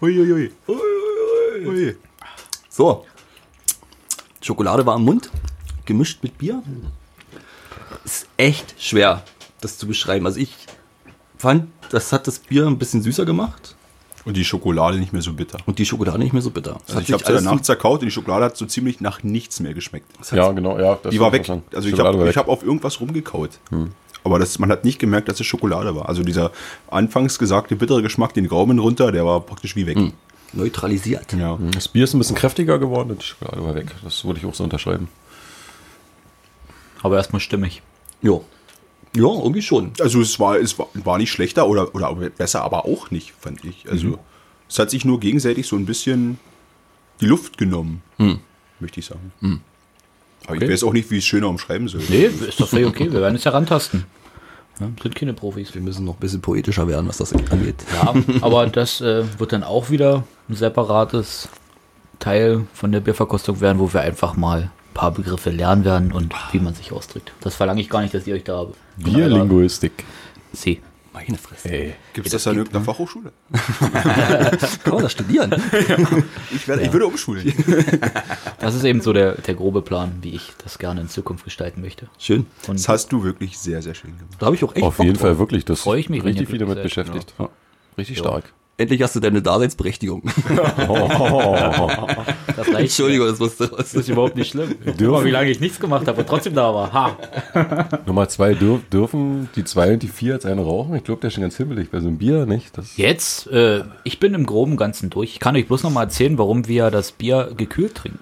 Ui, 0.00 0.20
ui, 0.20 0.32
ui. 0.32 0.52
ui. 1.66 1.96
So. 2.68 3.04
Schokolade 4.40 4.86
war 4.86 4.96
im 4.96 5.02
Mund, 5.02 5.30
gemischt 5.84 6.22
mit 6.22 6.38
Bier. 6.38 6.62
ist 8.04 8.28
echt 8.36 8.76
schwer, 8.78 9.22
das 9.60 9.76
zu 9.76 9.88
beschreiben. 9.88 10.24
Also 10.26 10.38
ich 10.38 10.54
fand, 11.36 11.68
das 11.90 12.12
hat 12.12 12.28
das 12.28 12.38
Bier 12.38 12.66
ein 12.66 12.78
bisschen 12.78 13.02
süßer 13.02 13.24
gemacht 13.24 13.74
Und 14.24 14.36
die 14.36 14.44
Schokolade 14.44 14.98
nicht 14.98 15.12
mehr 15.12 15.20
so 15.22 15.32
bitter. 15.34 15.58
und 15.66 15.78
die 15.78 15.84
Schokolade 15.84 16.18
nicht 16.18 16.32
mehr 16.32 16.40
so 16.42 16.50
bitter. 16.50 16.76
Es 16.86 16.94
Also 16.94 16.96
hat 16.96 17.08
ich 17.08 17.12
habe 17.12 17.24
sie 17.24 17.32
danach 17.44 17.60
zerkaut 17.60 18.00
und 18.00 18.06
die 18.06 18.10
Schokolade 18.10 18.46
hat 18.46 18.56
so 18.56 18.64
ziemlich 18.64 19.00
nach 19.00 19.22
nichts 19.22 19.60
mehr 19.60 19.74
geschmeckt. 19.74 20.06
Ja, 20.32 20.50
genau, 20.52 20.78
ja. 20.78 20.98
das 21.02 21.12
Die 21.12 21.20
war 21.20 21.30
weg. 21.32 21.46
Also 21.74 21.88
ich 21.88 21.90
Schokolade 21.90 22.18
habe 22.18 22.30
ich 22.30 22.36
hab 22.36 22.48
auf 22.48 22.62
irgendwas 22.62 23.00
rumgekaut. 23.00 23.50
Aber 24.24 24.38
das, 24.38 24.58
man 24.58 24.70
hat 24.70 24.84
nicht 24.86 24.98
gemerkt, 24.98 25.28
dass 25.28 25.38
es 25.38 25.46
Schokolade 25.46 25.94
war. 25.94 26.08
Also 26.08 26.22
dieser 26.22 26.50
anfangs 26.88 27.38
gesagte 27.38 27.76
bittere 27.76 28.00
Geschmack, 28.00 28.32
den 28.32 28.48
Gaumen 28.48 28.78
runter, 28.78 29.12
der 29.12 29.26
war 29.26 29.40
praktisch 29.40 29.76
wie 29.76 29.86
weg. 29.86 29.98
neutralisiert. 30.54 31.34
Ja. 31.34 31.58
Das 31.72 31.88
Bier 31.88 32.04
ist 32.04 32.14
ein 32.14 32.18
bisschen 32.18 32.36
kräftiger 32.36 32.78
geworden 32.78 33.10
und 33.10 33.20
die 33.20 33.26
Schokolade 33.26 33.62
war 33.62 33.74
weg. 33.74 33.88
Das 34.02 34.24
würde 34.24 34.38
ich 34.40 34.46
auch 34.46 34.54
so 34.54 34.64
unterschreiben. 34.64 35.08
Aber 37.02 37.16
erstmal 37.18 37.40
stimmig. 37.40 37.82
Ja. 38.22 38.40
Ja, 39.16 39.28
irgendwie 39.28 39.62
schon. 39.62 39.92
Also 40.00 40.20
es 40.20 40.38
war, 40.40 40.56
es 40.58 40.78
war, 40.78 40.88
war 40.94 41.18
nicht 41.18 41.30
schlechter 41.30 41.66
oder, 41.68 41.94
oder 41.94 42.12
besser, 42.14 42.62
aber 42.62 42.84
auch 42.84 43.10
nicht, 43.10 43.32
fand 43.38 43.64
ich. 43.64 43.86
Also 43.90 44.18
es 44.68 44.78
hat 44.78 44.90
sich 44.90 45.04
nur 45.04 45.20
gegenseitig 45.20 45.66
so 45.66 45.76
ein 45.76 45.86
bisschen 45.86 46.38
die 47.20 47.26
Luft 47.26 47.56
genommen, 47.58 48.02
möchte 48.80 49.00
ich 49.00 49.06
sagen. 49.06 49.32
Aber 50.46 50.56
Okay. 50.56 50.64
ich 50.66 50.70
weiß 50.72 50.84
auch 50.84 50.92
nicht, 50.92 51.10
wie 51.10 51.14
ich 51.16 51.24
es 51.24 51.26
schöner 51.28 51.48
umschreiben 51.48 51.88
soll. 51.88 52.02
Nee, 52.08 52.24
ist 52.26 52.60
doch 52.60 52.68
völlig 52.68 52.86
okay. 52.88 53.10
Wir 53.10 53.20
werden 53.20 53.36
es 53.36 53.44
herantasten. 53.46 54.04
Ja, 54.80 54.88
sind 55.02 55.14
keine 55.14 55.32
Profis. 55.32 55.72
Wir 55.72 55.80
müssen 55.80 56.04
noch 56.04 56.14
ein 56.14 56.20
bisschen 56.20 56.40
poetischer 56.42 56.86
werden, 56.88 57.08
was 57.08 57.18
das 57.18 57.32
angeht. 57.32 57.76
Ja, 57.94 58.12
aber 58.42 58.66
das 58.66 59.00
äh, 59.00 59.24
wird 59.38 59.52
dann 59.52 59.62
auch 59.62 59.88
wieder 59.90 60.24
ein 60.48 60.56
separates 60.56 61.48
Teil 62.18 62.66
von 62.74 62.90
der 62.92 63.00
Bierverkostung 63.00 63.60
werden, 63.60 63.78
wo 63.78 63.92
wir 63.94 64.00
einfach 64.00 64.36
mal 64.36 64.70
paar 64.94 65.10
Begriffe 65.12 65.50
lernen 65.50 65.84
werden 65.84 66.12
und 66.12 66.32
wie 66.52 66.60
man 66.60 66.74
sich 66.74 66.92
ausdrückt. 66.92 67.32
Das 67.40 67.54
verlange 67.54 67.80
ich 67.80 67.90
gar 67.90 68.00
nicht, 68.02 68.14
dass 68.14 68.26
ihr 68.26 68.34
euch 68.34 68.44
da 68.44 68.66
Bierlinguistik. 68.96 70.04
Sie. 70.52 70.80
Meine 71.12 71.38
Fresse. 71.38 71.68
Ey. 71.70 71.94
Gibt 72.12 72.26
es 72.26 72.32
das 72.32 72.44
an 72.48 72.56
irgendeiner 72.56 72.84
Fachhochschule? 72.84 73.30
Kann 74.82 74.94
man 74.94 75.02
das 75.02 75.12
studieren? 75.12 75.54
Ich, 76.52 76.66
werde, 76.66 76.82
ich 76.82 76.92
würde 76.92 77.06
umschulen. 77.06 77.52
Das 78.58 78.74
ist 78.74 78.82
eben 78.84 79.00
so 79.00 79.12
der, 79.12 79.34
der 79.36 79.54
grobe 79.54 79.82
Plan, 79.82 80.14
wie 80.22 80.30
ich 80.30 80.52
das 80.64 80.78
gerne 80.78 81.02
in 81.02 81.08
Zukunft 81.08 81.44
gestalten 81.44 81.82
möchte. 81.82 82.08
Schön. 82.18 82.46
Und 82.66 82.78
Das 82.80 82.88
hast 82.88 83.12
du 83.12 83.22
wirklich 83.22 83.58
sehr, 83.58 83.80
sehr 83.82 83.94
schön 83.94 84.16
gemacht. 84.16 84.34
Da 84.40 84.46
habe 84.46 84.56
ich 84.56 84.64
auch 84.64 84.74
echt 84.74 84.82
Auf 84.84 84.96
Bock 84.96 85.06
jeden 85.06 85.16
drauf. 85.18 85.28
Fall 85.28 85.38
wirklich. 85.38 85.64
Das 85.64 85.80
Freu 85.82 85.98
ich 85.98 86.08
mich, 86.10 86.20
wenn 86.22 86.28
richtig 86.28 86.48
ihr 86.48 86.50
viel 86.50 86.58
damit 86.58 86.82
beschäftigt. 86.82 87.34
Ja. 87.38 87.48
Richtig 87.96 88.16
Ja. 88.16 88.22
stark. 88.24 88.52
Endlich 88.76 89.00
hast 89.02 89.14
du 89.14 89.20
deine 89.20 89.40
Daseinsberechtigung. 89.40 90.22
das. 92.56 92.68
Entschuldigung, 92.68 93.28
das 93.28 93.38
musste 93.38 93.70
raus. 93.70 93.78
Das 93.78 93.94
ist 93.94 94.08
überhaupt 94.08 94.34
nicht 94.34 94.50
schlimm. 94.50 94.74
Guck 94.84 95.24
wie 95.24 95.30
lange 95.30 95.48
ich 95.50 95.60
nichts 95.60 95.78
gemacht 95.78 96.08
habe 96.08 96.22
und 96.22 96.26
trotzdem 96.26 96.54
da 96.54 96.74
war. 96.74 96.92
Ha. 96.92 97.98
Nummer 98.06 98.28
zwei, 98.28 98.54
dürf, 98.54 98.80
dürfen 98.90 99.48
die 99.54 99.62
zwei 99.62 99.92
und 99.92 100.02
die 100.02 100.08
vier 100.08 100.34
als 100.34 100.44
eine 100.44 100.62
rauchen? 100.62 100.96
Ich 100.96 101.04
glaube, 101.04 101.20
der 101.20 101.28
ist 101.28 101.34
schon 101.34 101.42
ganz 101.42 101.56
himmelig 101.56 101.92
bei 101.92 102.00
so 102.00 102.08
einem 102.08 102.18
Bier, 102.18 102.46
nicht? 102.46 102.76
Das, 102.76 102.96
Jetzt, 102.96 103.46
äh, 103.46 103.84
ich 104.02 104.18
bin 104.18 104.34
im 104.34 104.44
groben 104.44 104.76
Ganzen 104.76 105.08
durch. 105.08 105.30
Ich 105.30 105.40
kann 105.40 105.54
euch 105.54 105.68
bloß 105.68 105.84
noch 105.84 105.92
mal 105.92 106.02
erzählen, 106.02 106.36
warum 106.36 106.66
wir 106.66 106.90
das 106.90 107.12
Bier 107.12 107.52
gekühlt 107.56 107.94
trinken. 107.94 108.18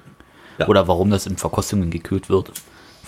Ja. 0.58 0.68
Oder 0.68 0.86
warum 0.86 1.08
das 1.08 1.26
in 1.26 1.38
Verkostungen 1.38 1.90
gekühlt 1.90 2.28
wird. 2.28 2.52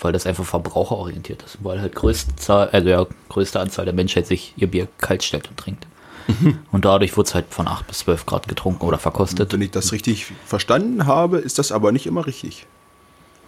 Weil 0.01 0.13
das 0.13 0.25
einfach 0.25 0.45
verbraucherorientiert 0.45 1.43
ist. 1.43 1.59
Weil 1.63 1.79
halt 1.79 1.93
größte, 1.93 2.35
Zahl, 2.37 2.69
also 2.69 2.89
ja, 2.89 3.05
größte 3.29 3.59
Anzahl 3.59 3.85
der 3.85 3.93
Menschheit 3.93 4.25
sich 4.25 4.55
ihr 4.57 4.67
Bier 4.67 4.87
kalt 4.97 5.21
stellt 5.21 5.47
und 5.47 5.57
trinkt. 5.57 5.85
Und 6.71 6.85
dadurch 6.85 7.15
wird 7.15 7.27
es 7.27 7.35
halt 7.35 7.45
von 7.49 7.67
8 7.67 7.87
bis 7.87 7.99
12 7.99 8.25
Grad 8.25 8.47
getrunken 8.47 8.85
oder 8.85 8.97
verkostet. 8.97 9.53
Wenn 9.53 9.61
ich 9.61 9.71
das 9.71 9.91
richtig 9.91 10.27
verstanden 10.45 11.05
habe, 11.05 11.37
ist 11.37 11.59
das 11.59 11.71
aber 11.71 11.91
nicht 11.91 12.05
immer 12.05 12.25
richtig. 12.25 12.65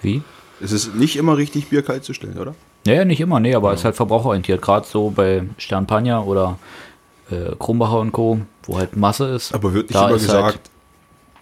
Wie? 0.02 0.22
Es 0.62 0.72
ist 0.72 0.96
nicht 0.96 1.16
immer 1.16 1.38
richtig, 1.38 1.68
Bier 1.68 1.84
kalt 1.84 2.04
zu 2.04 2.14
stellen, 2.14 2.38
oder? 2.38 2.56
Naja, 2.86 3.06
nicht 3.06 3.20
immer, 3.20 3.40
nee, 3.40 3.54
aber 3.54 3.74
es 3.74 3.82
ist 3.82 3.86
halt 3.86 3.96
verbraucherorientiert. 3.96 4.62
Gerade 4.62 4.88
so 4.88 5.10
bei 5.10 5.44
Sternpagna 5.58 6.22
oder 6.24 6.58
äh, 7.30 7.56
Krumbacher 7.60 8.00
und 8.00 8.12
Co., 8.12 8.42
wo 8.64 8.78
halt 8.78 8.96
Masse 8.96 9.28
ist. 9.28 9.54
Aber 9.54 9.74
wird 9.74 9.90
nicht 9.90 9.96
da 9.96 10.08
immer 10.08 10.16
ist 10.16 10.24
gesagt, 10.24 10.44
Halt, 10.44 10.62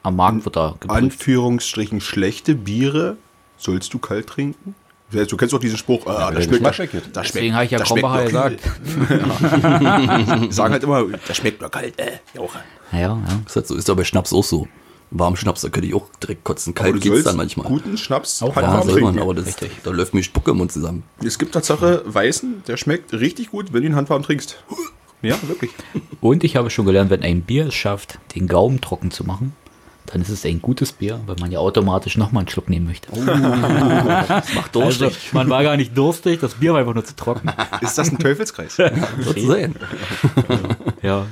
am 0.03 0.15
Markt 0.17 0.45
wird 0.45 0.55
da 0.55 0.75
geprüft. 0.79 0.91
Anführungsstrichen 1.03 2.01
schlechte 2.01 2.55
Biere 2.55 3.17
sollst 3.57 3.93
du 3.93 3.99
kalt 3.99 4.27
trinken? 4.27 4.75
Du 5.11 5.37
kennst 5.37 5.53
doch 5.53 5.59
diesen 5.59 5.77
Spruch, 5.77 6.05
ah, 6.07 6.31
der 6.31 6.39
das 6.39 6.45
schmeckt, 6.45 6.79
weggeht. 6.79 7.03
das 7.13 7.27
Deswegen 7.27 7.53
habe 7.53 7.65
ich 7.65 7.71
ja 7.71 7.77
das 7.79 7.87
schmeckt 7.87 8.05
Krombacher 8.05 8.25
gesagt. 8.25 8.59
Sagen 10.53 10.73
halt 10.73 10.83
immer, 10.83 11.05
das 11.27 11.37
schmeckt 11.37 11.61
nur 11.61 11.69
kalt. 11.69 11.97
Äh, 11.99 12.19
Jauche. 12.33 12.59
Ja, 12.91 12.99
ja. 12.99 13.21
Das 13.43 13.51
ist, 13.51 13.55
halt 13.55 13.67
so, 13.67 13.75
ist 13.75 13.95
bei 13.95 14.03
Schnaps 14.03 14.33
auch 14.33 14.43
so. 14.43 14.67
Warm 15.11 15.35
Schnaps, 15.35 15.61
da 15.61 15.69
könnte 15.69 15.87
ich 15.87 15.93
auch 15.93 16.09
direkt 16.21 16.43
kotzen. 16.43 16.73
Aber 16.75 16.89
Kalt 16.91 17.01
geht's 17.01 17.23
dann 17.23 17.37
manchmal. 17.37 17.67
guten 17.67 17.97
Schnaps 17.97 18.41
Auch 18.41 18.49
Ja, 18.55 18.63
handwarm 18.63 18.83
soll 18.89 19.01
man, 19.01 19.03
trinken. 19.13 19.21
aber 19.21 19.35
das, 19.35 19.45
Richtig. 19.45 19.71
da 19.83 19.91
läuft 19.91 20.13
mir 20.15 20.23
Spucke 20.23 20.51
im 20.51 20.57
Mund 20.57 20.71
zusammen. 20.71 21.03
Es 21.23 21.37
gibt 21.37 21.53
Tatsache 21.53 22.01
Weißen, 22.05 22.63
der 22.67 22.75
schmeckt 22.75 23.13
richtig 23.13 23.51
gut, 23.51 23.71
wenn 23.71 23.81
du 23.81 23.87
ihn 23.87 23.95
handwarm 23.95 24.23
trinkst. 24.23 24.57
Ja, 25.21 25.37
wirklich. 25.47 25.71
Und 26.21 26.43
ich 26.43 26.55
habe 26.55 26.69
schon 26.71 26.85
gelernt, 26.85 27.11
wenn 27.11 27.21
ein 27.21 27.43
Bier 27.43 27.67
es 27.67 27.75
schafft, 27.75 28.19
den 28.35 28.47
Gaumen 28.47 28.81
trocken 28.81 29.11
zu 29.11 29.23
machen, 29.23 29.53
dann 30.07 30.21
ist 30.21 30.29
es 30.29 30.45
ein 30.45 30.61
gutes 30.61 30.91
Bier, 30.91 31.19
weil 31.25 31.35
man 31.39 31.51
ja 31.51 31.59
automatisch 31.59 32.17
nochmal 32.17 32.41
einen 32.41 32.49
Schluck 32.49 32.69
nehmen 32.69 32.85
möchte. 32.85 33.07
Das 33.15 34.53
macht 34.53 34.75
Also, 34.77 35.05
durstig. 35.05 35.33
man 35.33 35.49
war 35.49 35.63
gar 35.63 35.77
nicht 35.77 35.97
durstig, 35.97 36.39
das 36.39 36.55
Bier 36.55 36.73
war 36.73 36.79
einfach 36.79 36.93
nur 36.93 37.05
zu 37.05 37.15
trocken. 37.15 37.49
Ist 37.81 37.97
das 37.97 38.09
ein 38.11 38.17
Teufelskreis? 38.19 38.75
Sein. 38.75 39.75
Ja. 41.01 41.25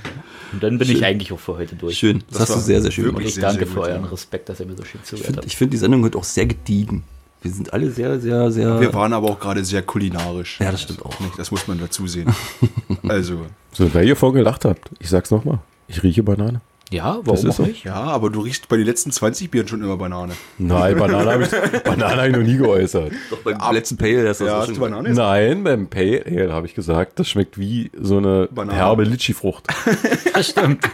Und 0.51 0.61
dann 0.61 0.77
bin 0.77 0.89
ich 0.89 1.03
eigentlich 1.03 1.31
auch 1.31 1.39
für 1.39 1.55
heute 1.57 1.75
durch. 1.75 1.97
Schön. 1.97 2.19
Das, 2.29 2.39
Das 2.39 2.49
hast 2.49 2.55
du 2.57 2.61
sehr, 2.61 2.81
sehr 2.81 2.91
schön 2.91 3.05
gemacht. 3.05 3.23
ich 3.25 3.33
sehr, 3.35 3.41
danke 3.43 3.65
sehr 3.65 3.73
für 3.73 3.81
euren. 3.81 4.05
Respekt, 4.05 4.49
dass 4.49 4.59
ihr 4.59 4.65
mir 4.67 4.75
so 4.75 4.83
schön 4.83 5.01
Ich 5.01 5.09
zugehört 5.09 5.25
finde 5.25 5.37
habt. 5.37 5.47
ich 5.47 5.57
find 5.57 5.73
die 5.73 5.77
Sendung 5.77 6.03
heute 6.03 6.17
auch 6.17 6.23
sehr 6.23 6.45
gediegen. 6.45 7.03
Wir 7.41 7.51
sind 7.51 7.73
alle 7.73 7.91
sehr, 7.91 8.19
sehr, 8.19 8.51
sehr. 8.51 8.79
Wir 8.79 8.93
waren 8.93 9.11
aber 9.13 9.29
auch 9.29 9.39
gerade 9.39 9.65
sehr 9.65 9.81
kulinarisch. 9.81 10.59
ja, 10.61 10.71
das 10.71 10.83
stimmt 10.83 11.03
auch. 11.03 11.19
Nicht, 11.19 11.37
das 11.37 11.51
muss 11.51 11.67
man 11.67 11.79
dazu 11.79 12.07
sehen. 12.07 12.33
Also, 13.07 13.41
So, 13.73 13.93
weil 13.93 14.07
ihr 14.07 14.15
vorhin 14.15 14.37
gelacht 14.37 14.63
habt, 14.63 14.89
ich 14.99 15.09
sag's 15.09 15.29
nochmal. 15.29 15.59
Ich 15.89 16.03
rieche 16.03 16.23
Banane. 16.23 16.61
Ja, 16.93 17.17
Das 17.17 17.25
warum 17.25 17.39
ist 17.39 17.45
auch 17.45 17.57
so. 17.57 17.63
nicht? 17.63 17.83
ja, 17.85 17.95
aber 17.95 18.29
du 18.29 18.41
riechst 18.41 18.67
bei 18.69 18.77
den 18.77 18.85
letzten 18.85 19.11
20 19.11 19.49
Bieren 19.49 19.67
schon 19.67 19.81
immer 19.81 19.97
Banane. 19.97 20.33
Nein, 20.59 20.97
Banane 20.97 21.31
habe 21.31 21.43
ich, 21.43 21.49
Banane 21.83 22.21
hab 22.21 22.27
ich 22.27 22.35
noch 22.35 22.43
nie 22.43 22.57
geäußert. 22.57 23.11
Doch 23.29 23.39
beim 23.39 23.57
letzten 23.73 23.97
Pale, 23.97 24.23
das 24.23 24.39
ist 24.41 24.47
Ja, 24.47 24.57
hast 24.57 24.65
schon 24.67 24.75
du 24.75 24.81
Banane? 24.81 25.09
gesagt? 25.09 25.27
Nein, 25.27 25.63
beim 25.63 25.87
Pale 25.87 26.23
Ale 26.25 26.53
habe 26.53 26.67
ich 26.67 26.75
gesagt, 26.75 27.19
das 27.19 27.27
schmeckt 27.29 27.57
wie 27.57 27.89
so 27.99 28.17
eine 28.17 28.47
Banane. 28.51 28.77
herbe 28.77 29.03
Litschi-Frucht. 29.03 29.67
Das 30.33 30.49
stimmt. 30.49 30.83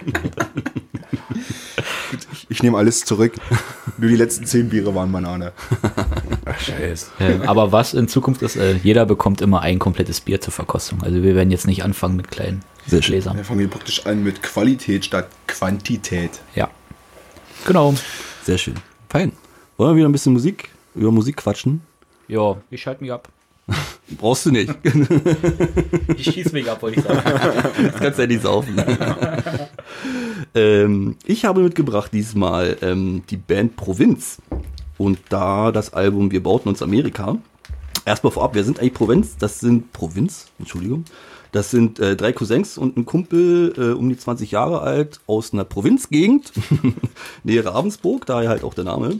Ich 2.49 2.63
nehme 2.63 2.77
alles 2.77 3.05
zurück. 3.05 3.33
Nur 3.97 4.09
die 4.09 4.15
letzten 4.15 4.45
10 4.45 4.69
Biere 4.69 4.95
waren 4.95 5.11
Banane. 5.11 5.51
Ach, 6.45 6.59
scheiße. 6.59 7.07
Ähm, 7.19 7.41
aber 7.43 7.71
was 7.71 7.93
in 7.93 8.07
Zukunft 8.07 8.41
ist, 8.41 8.55
äh, 8.55 8.73
jeder 8.83 9.05
bekommt 9.05 9.41
immer 9.41 9.61
ein 9.61 9.77
komplettes 9.79 10.19
Bier 10.21 10.41
zur 10.41 10.51
Verkostung. 10.53 11.03
Also 11.03 11.21
wir 11.21 11.35
werden 11.35 11.51
jetzt 11.51 11.67
nicht 11.67 11.83
anfangen 11.83 12.15
mit 12.15 12.31
kleinen 12.31 12.61
Sehr 12.89 13.01
schön. 13.01 13.13
Gläsern. 13.13 13.37
Wir 13.37 13.43
fangen 13.45 13.59
hier 13.59 13.69
praktisch 13.69 14.05
an 14.05 14.23
mit 14.23 14.41
Qualität 14.41 15.05
statt 15.05 15.27
Quantität. 15.47 16.31
Ja. 16.55 16.69
Genau. 17.65 17.93
Sehr 18.43 18.57
schön. 18.57 18.75
Fein. 19.09 19.33
Wollen 19.77 19.91
wir 19.91 19.97
wieder 19.97 20.09
ein 20.09 20.11
bisschen 20.11 20.33
Musik, 20.33 20.69
über 20.95 21.11
Musik 21.11 21.37
quatschen? 21.37 21.81
Ja, 22.27 22.57
ich 22.69 22.81
schalte 22.81 23.03
mich 23.03 23.11
ab. 23.11 23.29
Brauchst 24.17 24.45
du 24.45 24.51
nicht. 24.51 24.73
Ich 26.17 26.25
schieße 26.33 26.51
mich 26.51 26.69
ab, 26.69 26.81
wollte 26.81 26.99
ich 26.99 27.05
sagen. 27.05 27.21
Das 27.23 27.95
kannst 28.01 28.17
du 28.17 28.23
ja 28.23 28.27
nicht 28.27 28.41
saufen. 28.41 28.75
ähm, 30.53 31.15
ich 31.25 31.45
habe 31.45 31.61
mitgebracht 31.61 32.11
diesmal 32.11 32.75
ähm, 32.81 33.23
die 33.29 33.37
Band 33.37 33.77
Provinz. 33.77 34.41
Und 34.97 35.19
da 35.29 35.71
das 35.71 35.93
Album 35.93 36.31
Wir 36.31 36.43
bauten 36.43 36.67
uns 36.67 36.81
Amerika. 36.81 37.37
Erstmal 38.05 38.33
vorab, 38.33 38.55
wer 38.55 38.65
sind 38.65 38.79
eigentlich 38.79 38.93
Provinz? 38.95 39.37
Das 39.37 39.59
sind 39.59 39.93
Provinz, 39.93 40.47
Entschuldigung. 40.59 41.05
Das 41.51 41.71
sind 41.71 41.99
äh, 41.99 42.15
drei 42.15 42.31
Cousins 42.31 42.77
und 42.77 42.97
ein 42.97 43.05
Kumpel, 43.05 43.73
äh, 43.77 43.97
um 43.97 44.09
die 44.09 44.17
20 44.17 44.51
Jahre 44.51 44.81
alt, 44.81 45.19
aus 45.25 45.51
einer 45.53 45.63
Provinzgegend, 45.63 46.51
nähe 47.43 47.65
Ravensburg, 47.65 48.25
daher 48.25 48.49
halt 48.49 48.63
auch 48.63 48.73
der 48.73 48.83
Name. 48.83 49.19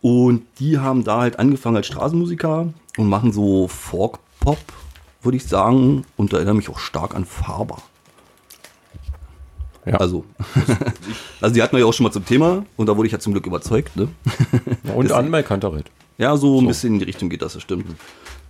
Und 0.00 0.42
die 0.58 0.78
haben 0.78 1.04
da 1.04 1.20
halt 1.20 1.38
angefangen 1.38 1.76
als 1.76 1.86
Straßenmusiker 1.86 2.72
und 2.96 3.08
machen 3.08 3.32
so 3.32 3.68
Folk-Pop, 3.68 4.58
würde 5.22 5.36
ich 5.36 5.46
sagen. 5.46 6.04
Und 6.16 6.32
da 6.32 6.38
erinnere 6.38 6.56
mich 6.56 6.68
auch 6.68 6.78
stark 6.78 7.14
an 7.14 7.24
Faber. 7.24 7.78
Ja. 9.84 9.94
Also, 9.94 10.24
also 11.40 11.54
die 11.54 11.62
hatten 11.62 11.72
wir 11.72 11.80
ja 11.80 11.86
auch 11.86 11.92
schon 11.92 12.04
mal 12.04 12.12
zum 12.12 12.24
Thema 12.24 12.64
und 12.76 12.88
da 12.88 12.96
wurde 12.96 13.06
ich 13.06 13.12
ja 13.12 13.18
zum 13.18 13.32
Glück 13.32 13.46
überzeugt. 13.46 13.96
Ne? 13.96 14.08
Und 14.94 15.10
an 15.10 15.30
Mike. 15.30 15.48
Ja, 16.18 16.36
so 16.36 16.60
ein 16.60 16.66
bisschen 16.68 16.94
in 16.94 16.98
die 17.00 17.04
Richtung 17.04 17.28
geht 17.30 17.42
das, 17.42 17.54
das 17.54 17.62
stimmt. 17.62 17.86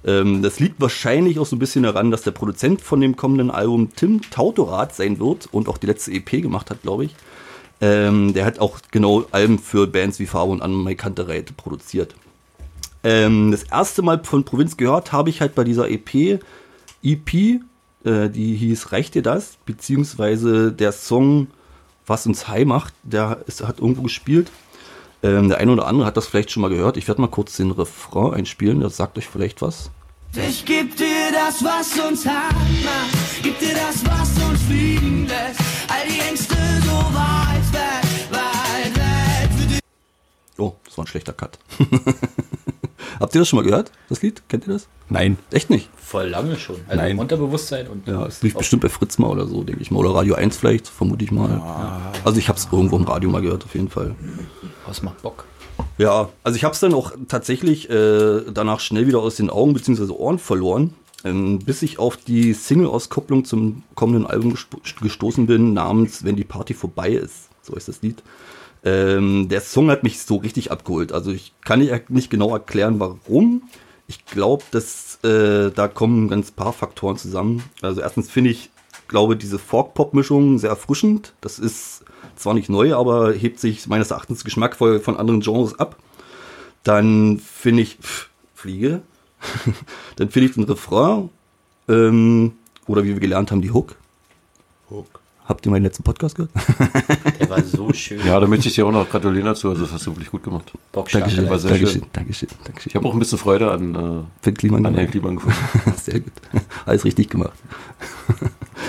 Ähm, 0.04 0.42
das 0.42 0.60
liegt 0.60 0.80
wahrscheinlich 0.80 1.38
auch 1.38 1.46
so 1.46 1.56
ein 1.56 1.60
bisschen 1.60 1.84
daran, 1.84 2.10
dass 2.10 2.22
der 2.22 2.32
Produzent 2.32 2.80
von 2.80 3.00
dem 3.00 3.16
kommenden 3.16 3.50
Album 3.50 3.90
Tim 3.94 4.20
Tautorat 4.30 4.94
sein 4.94 5.18
wird 5.18 5.48
und 5.52 5.68
auch 5.68 5.78
die 5.78 5.86
letzte 5.86 6.12
EP 6.12 6.42
gemacht 6.42 6.70
hat, 6.70 6.82
glaube 6.82 7.04
ich. 7.04 7.14
Ähm, 7.80 8.32
der 8.32 8.44
hat 8.44 8.58
auch 8.60 8.78
genau 8.90 9.24
Alben 9.32 9.58
für 9.58 9.86
Bands 9.86 10.18
wie 10.18 10.26
Farbe 10.26 10.52
und 10.52 10.62
Anne 10.62 10.94
Kantereit 10.96 11.56
produziert. 11.56 12.14
Ähm, 13.04 13.50
das 13.50 13.64
erste 13.64 14.02
Mal 14.02 14.22
von 14.22 14.44
Provinz 14.44 14.76
gehört 14.76 15.12
habe 15.12 15.30
ich 15.30 15.40
halt 15.40 15.54
bei 15.54 15.64
dieser 15.64 15.90
EP, 15.90 16.40
EP, 17.02 17.34
äh, 18.04 18.28
die 18.28 18.54
hieß 18.54 18.92
Reicht 18.92 19.14
dir 19.14 19.22
das? 19.22 19.56
Beziehungsweise 19.66 20.72
der 20.72 20.92
Song 20.92 21.48
Was 22.06 22.26
uns 22.26 22.48
high 22.48 22.64
macht, 22.64 22.94
der 23.02 23.42
ist, 23.46 23.66
hat 23.66 23.80
irgendwo 23.80 24.02
gespielt. 24.02 24.50
Ähm, 25.22 25.48
der 25.48 25.58
eine 25.58 25.72
oder 25.72 25.86
andere 25.86 26.06
hat 26.06 26.16
das 26.16 26.26
vielleicht 26.26 26.50
schon 26.50 26.62
mal 26.62 26.68
gehört. 26.68 26.96
Ich 26.96 27.06
werde 27.06 27.20
mal 27.20 27.28
kurz 27.28 27.56
den 27.56 27.70
Refrain 27.70 28.34
einspielen, 28.34 28.80
das 28.80 28.96
sagt 28.96 29.18
euch 29.18 29.28
vielleicht 29.28 29.62
was. 29.62 29.90
Ich 30.34 30.64
geb 30.64 30.96
dir 30.96 31.30
das, 31.32 31.62
was 31.62 31.98
uns 32.00 32.26
hart 32.26 32.54
macht. 32.54 33.42
Gib 33.42 33.58
dir 33.58 33.74
das, 33.74 34.04
was 34.04 34.42
uns 34.48 34.62
fliegen 34.62 35.26
lässt. 35.26 35.60
All 35.88 36.08
die 36.08 36.20
Ängste 36.20 36.54
so 36.84 36.90
weit 36.90 37.72
weg, 37.72 38.30
weit 38.30 38.96
weg. 38.96 39.80
Oh, 40.58 40.72
das 40.84 40.96
war 40.96 41.04
ein 41.04 41.08
schlechter 41.08 41.34
Cut. 41.34 41.58
Habt 43.20 43.34
ihr 43.34 43.40
das 43.40 43.48
schon 43.48 43.58
mal 43.58 43.64
gehört, 43.64 43.90
das 44.08 44.22
Lied? 44.22 44.42
Kennt 44.48 44.66
ihr 44.66 44.72
das? 44.74 44.88
Nein. 45.08 45.36
Echt 45.50 45.68
nicht? 45.70 45.90
Voll 45.96 46.28
lange 46.28 46.56
schon. 46.56 46.76
Also 46.86 47.02
Nein. 47.02 47.12
im 47.12 47.18
Unterbewusstsein 47.18 47.86
und 47.88 48.06
Ja, 48.08 48.26
es 48.26 48.42
lief 48.42 48.54
bestimmt 48.54 48.82
bei 48.82 48.88
Fritz 48.88 49.18
mal 49.18 49.28
oder 49.28 49.46
so, 49.46 49.62
denke 49.62 49.82
ich 49.82 49.90
mal. 49.90 49.98
Oder 50.00 50.14
Radio 50.14 50.34
1 50.34 50.56
vielleicht, 50.56 50.88
vermute 50.88 51.24
ich 51.24 51.30
mal. 51.30 51.60
Also 52.24 52.38
ich 52.38 52.48
habe 52.48 52.58
es 52.58 52.68
irgendwo 52.70 52.96
im 52.96 53.04
Radio 53.04 53.30
mal 53.30 53.42
gehört, 53.42 53.64
auf 53.64 53.74
jeden 53.74 53.88
Fall. 53.88 54.14
was 54.86 55.02
macht 55.02 55.22
Bock. 55.22 55.44
Ja, 55.98 56.28
also 56.44 56.56
ich 56.56 56.64
habe 56.64 56.74
es 56.74 56.80
dann 56.80 56.94
auch 56.94 57.12
tatsächlich 57.28 57.88
äh, 57.90 58.42
danach 58.52 58.80
schnell 58.80 59.06
wieder 59.06 59.20
aus 59.20 59.36
den 59.36 59.50
Augen 59.50 59.74
bzw. 59.74 60.10
Ohren 60.12 60.38
verloren, 60.38 60.94
ähm, 61.24 61.58
bis 61.58 61.82
ich 61.82 61.98
auf 61.98 62.16
die 62.16 62.52
Single-Auskopplung 62.52 63.44
zum 63.44 63.82
kommenden 63.94 64.26
Album 64.26 64.50
gesto 64.50 64.78
gestoßen 65.00 65.46
bin, 65.46 65.72
namens 65.72 66.24
Wenn 66.24 66.36
die 66.36 66.44
Party 66.44 66.74
vorbei 66.74 67.10
ist. 67.10 67.48
So 67.62 67.74
ist 67.74 67.88
das 67.88 68.02
Lied. 68.02 68.22
Ähm, 68.84 69.48
der 69.48 69.60
Song 69.60 69.90
hat 69.90 70.02
mich 70.02 70.20
so 70.20 70.36
richtig 70.36 70.70
abgeholt. 70.70 71.12
Also 71.12 71.30
ich 71.30 71.52
kann 71.64 71.78
nicht, 72.08 72.30
genau 72.30 72.52
erklären, 72.52 72.98
warum. 72.98 73.62
Ich 74.08 74.26
glaube, 74.26 74.64
dass 74.70 75.18
äh, 75.24 75.70
da 75.70 75.88
kommen 75.88 76.28
ganz 76.28 76.50
paar 76.50 76.72
Faktoren 76.72 77.16
zusammen. 77.16 77.62
Also 77.80 78.00
erstens 78.00 78.30
finde 78.30 78.50
ich, 78.50 78.70
glaube 79.08 79.36
diese 79.36 79.58
Folk-Pop-Mischung 79.58 80.58
sehr 80.58 80.70
erfrischend. 80.70 81.34
Das 81.40 81.58
ist 81.58 82.04
zwar 82.34 82.54
nicht 82.54 82.68
neu, 82.68 82.94
aber 82.94 83.32
hebt 83.32 83.60
sich 83.60 83.86
meines 83.86 84.10
Erachtens 84.10 84.44
geschmackvoll 84.44 85.00
von 85.00 85.16
anderen 85.16 85.40
Genres 85.40 85.78
ab. 85.78 85.96
Dann 86.82 87.38
finde 87.38 87.82
ich 87.82 87.98
pff, 87.98 88.28
Fliege. 88.54 89.02
Dann 90.16 90.30
finde 90.30 90.48
ich 90.48 90.54
den 90.54 90.64
Refrain 90.64 91.30
ähm, 91.88 92.52
oder 92.86 93.04
wie 93.04 93.12
wir 93.12 93.20
gelernt 93.20 93.50
haben 93.50 93.62
die 93.62 93.70
Hook. 93.70 93.96
Habt 95.44 95.66
ihr 95.66 95.72
meinen 95.72 95.82
letzten 95.82 96.04
Podcast 96.04 96.36
gehört? 96.36 96.52
Der 97.40 97.50
war 97.50 97.62
so 97.62 97.92
schön. 97.92 98.24
Ja, 98.24 98.38
da 98.38 98.46
möchte 98.46 98.68
ich 98.68 98.74
dir 98.74 98.86
auch 98.86 98.92
noch 98.92 99.08
gratulieren 99.10 99.46
dazu. 99.46 99.70
Also, 99.70 99.82
das 99.82 99.92
hast 99.92 100.06
du 100.06 100.12
wirklich 100.12 100.30
gut 100.30 100.42
gemacht. 100.44 100.70
Bockstark. 100.92 101.24
Dankeschön, 101.24 101.50
war 101.50 101.58
sehr 101.58 101.70
Dankeschön, 101.72 102.00
schön. 102.02 102.10
Dankeschön, 102.12 102.48
Dankeschön. 102.64 102.90
Ich 102.90 102.94
habe 102.96 103.08
auch 103.08 103.12
ein 103.12 103.18
bisschen 103.18 103.38
Freude 103.38 103.70
an, 103.70 103.94
äh, 103.94 104.22
Finn 104.42 104.54
Kliman. 104.54 104.86
an 104.86 104.94
Herrn 104.94 105.10
Kliman 105.10 105.36
gefunden. 105.36 105.58
Sehr 106.02 106.20
gut. 106.20 106.32
Alles 106.86 107.04
richtig 107.04 107.28
gemacht. 107.30 107.52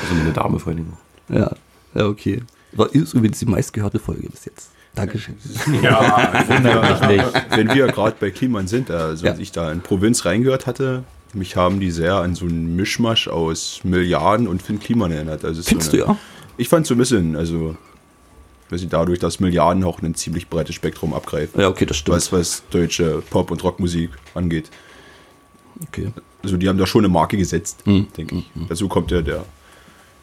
Also 0.04 0.16
meine 0.16 0.34
Dame 0.34 0.60
vor 0.60 0.70
allen 0.74 0.78
Dingen. 0.78 0.94
Ja, 1.30 1.52
ja 1.94 2.06
okay. 2.08 2.42
War 2.74 2.94
ist 2.94 3.14
übrigens 3.14 3.40
die 3.40 3.46
meistgehörte 3.46 4.00
Folge 4.00 4.28
bis 4.30 4.46
jetzt. 4.46 4.72
Dankeschön. 4.96 5.36
Ja, 5.82 6.44
wenn 6.48 6.64
Wundert 6.64 7.02
mich 7.02 7.10
nicht. 7.10 7.34
wir, 7.34 7.58
wenn 7.58 7.74
wir 7.74 7.88
gerade 7.88 8.16
bei 8.20 8.32
Kliman 8.32 8.68
sind, 8.68 8.92
also 8.92 9.26
Ja. 9.26 9.32
als 9.32 9.40
ich 9.40 9.52
da 9.52 9.72
in 9.72 9.82
Provinz 9.82 10.26
reingehört 10.26 10.68
hatte, 10.68 11.04
mich 11.34 11.56
haben 11.56 11.80
die 11.80 11.92
sehr 11.92 12.16
an 12.16 12.36
so 12.36 12.46
einen 12.46 12.76
Mischmasch 12.76 13.28
aus 13.28 13.82
Milliarden 13.84 14.48
und 14.48 14.62
Finn 14.62 14.80
Kliman 14.80 15.12
erinnert. 15.12 15.46
Also 15.46 15.62
Findest 15.64 15.92
so 15.92 15.98
du, 15.98 16.04
eine, 16.04 16.14
ja? 16.14 16.20
Ich 16.58 16.70
fand 16.70 16.86
so 16.88 16.94
ein 16.96 16.98
bisschen, 16.98 17.36
also 17.36 17.76
weiß 18.70 18.82
ich, 18.84 18.90
dadurch, 18.90 19.20
dass 19.20 19.40
Milliarden 19.40 19.84
auch 19.84 20.02
ein 20.02 20.16
ziemlich 20.16 20.48
breites 20.50 20.76
Spektrum 20.76 21.14
abgreifen. 21.14 21.60
Ja, 21.60 21.68
okay, 21.70 21.86
das 21.86 21.98
stimmt. 21.98 22.16
Was, 22.18 22.32
was 22.32 22.64
deutsche 22.70 23.22
Pop- 23.30 23.52
und 23.52 23.64
Rockmusik 23.64 24.10
angeht. 24.34 24.70
Okay. 25.88 26.12
Also 26.44 26.58
die 26.58 26.68
haben 26.70 26.78
da 26.78 26.86
schon 26.86 27.04
eine 27.04 27.12
Marke 27.14 27.38
gesetzt, 27.38 27.86
Mhm. 27.88 28.08
denke 28.18 28.36
ich. 28.38 28.50
Dazu 28.70 28.88
kommt 28.88 29.12
ja 29.12 29.22
der. 29.22 29.46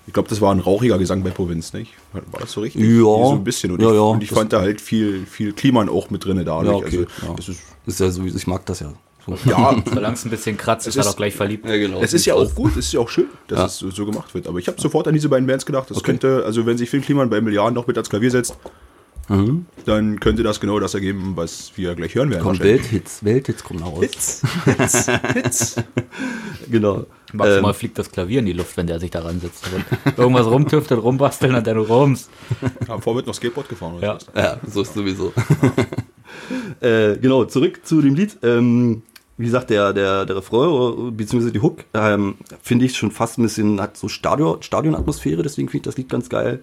Ich 0.07 0.13
glaube, 0.13 0.29
das 0.29 0.41
war 0.41 0.53
ein 0.53 0.59
rauchiger 0.61 0.99
Gesang 0.99 1.23
bei 1.23 1.31
Provinz, 1.31 1.73
nicht? 1.73 1.93
War 2.13 2.41
das 2.41 2.53
so 2.53 2.61
richtig? 2.63 2.83
Ja. 2.83 3.03
so 3.03 3.33
ein 3.33 3.45
bisschen. 3.45 3.71
Und 3.73 3.81
Ja, 3.83 3.89
ich, 3.91 3.95
ja, 3.95 4.01
und 4.01 4.23
ich 4.23 4.31
fand 4.31 4.53
da 4.53 4.61
halt 4.61 4.81
viel, 4.81 5.25
viel 5.27 5.53
Kliman 5.53 5.89
auch 5.89 6.11
mit 6.11 6.25
drin 6.25 6.43
dadurch. 6.45 6.67
Ja, 6.67 6.75
okay, 6.75 7.07
Also, 7.21 7.27
ja. 7.29 7.35
Das 7.37 7.49
ist, 7.49 7.61
Das 7.87 7.95
ist 7.95 8.01
ja 8.01 8.11
sowieso, 8.11 8.37
ich 8.37 8.47
mag 8.47 8.65
das 8.67 8.81
ja. 8.81 8.93
So. 9.27 9.37
ja, 9.45 9.77
Solange 9.93 10.15
es 10.15 10.25
ein 10.25 10.31
bisschen 10.31 10.57
kratzt, 10.57 10.87
ist 10.87 10.95
Es 10.95 10.97
er 10.97 11.01
ist- 11.01 11.09
doch 11.13 11.17
gleich 11.17 11.35
verliebt. 11.35 11.65
genau. 11.67 12.01
es 12.03 12.13
ist 12.15 12.25
ja 12.27 12.35
auch 12.35 12.55
gut, 12.55 12.73
es 12.73 12.87
ist 12.87 12.93
ja 12.93 13.01
auch 13.01 13.09
schön, 13.09 13.27
dass 13.49 13.59
Ja. 13.59 13.67
es 13.67 13.79
so, 13.79 13.91
so 13.91 14.07
gemacht 14.07 14.33
wird. 14.35 14.47
Aber 14.47 14.59
ich 14.59 14.67
habe 14.69 14.81
sofort 14.81 15.07
an 15.09 15.15
diese 15.15 15.29
beiden 15.29 15.47
Bands 15.47 15.67
gedacht. 15.67 15.91
Das 15.91 15.99
Okay. 15.99 16.13
könnte, 16.13 16.43
also 16.45 16.65
wenn 16.67 16.79
sich 16.79 16.89
Phil 16.91 17.01
Kliman 17.03 17.29
bei 17.31 17.41
Milliarden 17.41 17.75
noch 17.75 17.87
mit 17.87 17.97
ans 17.97 18.09
Klavier 18.11 18.31
setzt, 18.31 18.57
Mhm. 19.29 19.67
dann 19.85 20.19
könnte 20.19 20.43
das 20.43 20.59
genau 20.59 20.81
das 20.81 20.95
ergeben, 20.95 21.33
was 21.37 21.71
wir 21.77 21.95
gleich 21.95 22.17
hören 22.17 22.31
werden. 22.31 22.43
Komm, 22.43 22.59
wahrscheinlich. 22.59 22.83
Welthits, 22.91 23.25
Welthits 23.25 23.63
kommen 23.63 23.81
raus. 23.83 24.01
Hits, 24.01 24.43
Hits, 24.65 25.07
Hits. 25.35 25.77
Genau. 26.71 27.07
Maximal 27.33 27.75
fliegt 27.75 27.97
das 27.99 28.11
Klavier 28.11 28.41
in 28.41 28.47
die 28.47 28.53
Luft, 28.53 28.77
wenn 28.77 28.87
der 28.89 28.99
sich 29.01 29.11
daran 29.11 29.41
sitzt. 29.41 29.65
Und 29.73 30.19
irgendwas 30.19 30.47
rumtüftelt, 30.47 31.01
rumbasteln 31.03 31.55
und 31.55 31.65
dann 31.67 31.79
rums. 31.79 32.29
Ja, 32.89 32.99
vorher 32.99 33.17
wird 33.17 33.27
noch 33.29 33.35
Skateboard 33.35 33.69
gefahren. 33.69 33.95
Oder 33.95 34.19
Ja. 34.35 34.41
Ja, 34.43 34.57
so 34.69 34.83
ist 34.83 34.95
sowieso. 34.95 35.33
äh, 36.81 37.17
genau, 37.19 37.45
zurück 37.45 37.81
zu 37.85 38.01
dem 38.03 38.15
Lied. 38.15 38.37
Ähm, 38.43 39.03
wie 39.41 39.47
gesagt, 39.47 39.71
der, 39.71 39.93
der, 39.93 40.27
der 40.27 40.37
Refrain, 40.37 41.09
äh, 41.09 41.11
beziehungsweise 41.13 41.53
die 41.53 41.63
Hook, 41.63 41.85
ähm, 41.95 42.35
finde 42.63 42.85
ich 42.85 42.97
schon 42.97 43.11
fast 43.11 43.39
ein 43.39 43.43
bisschen, 43.43 43.81
hat 43.81 43.97
so 43.97 44.09
Stadion, 44.09 44.63
Stadionatmosphäre, 44.63 45.43
deswegen 45.43 45.69
finde 45.69 45.79
ich 45.79 45.85
das 45.85 45.97
Lied 45.97 46.11
ganz 46.11 46.29
geil. 46.29 46.63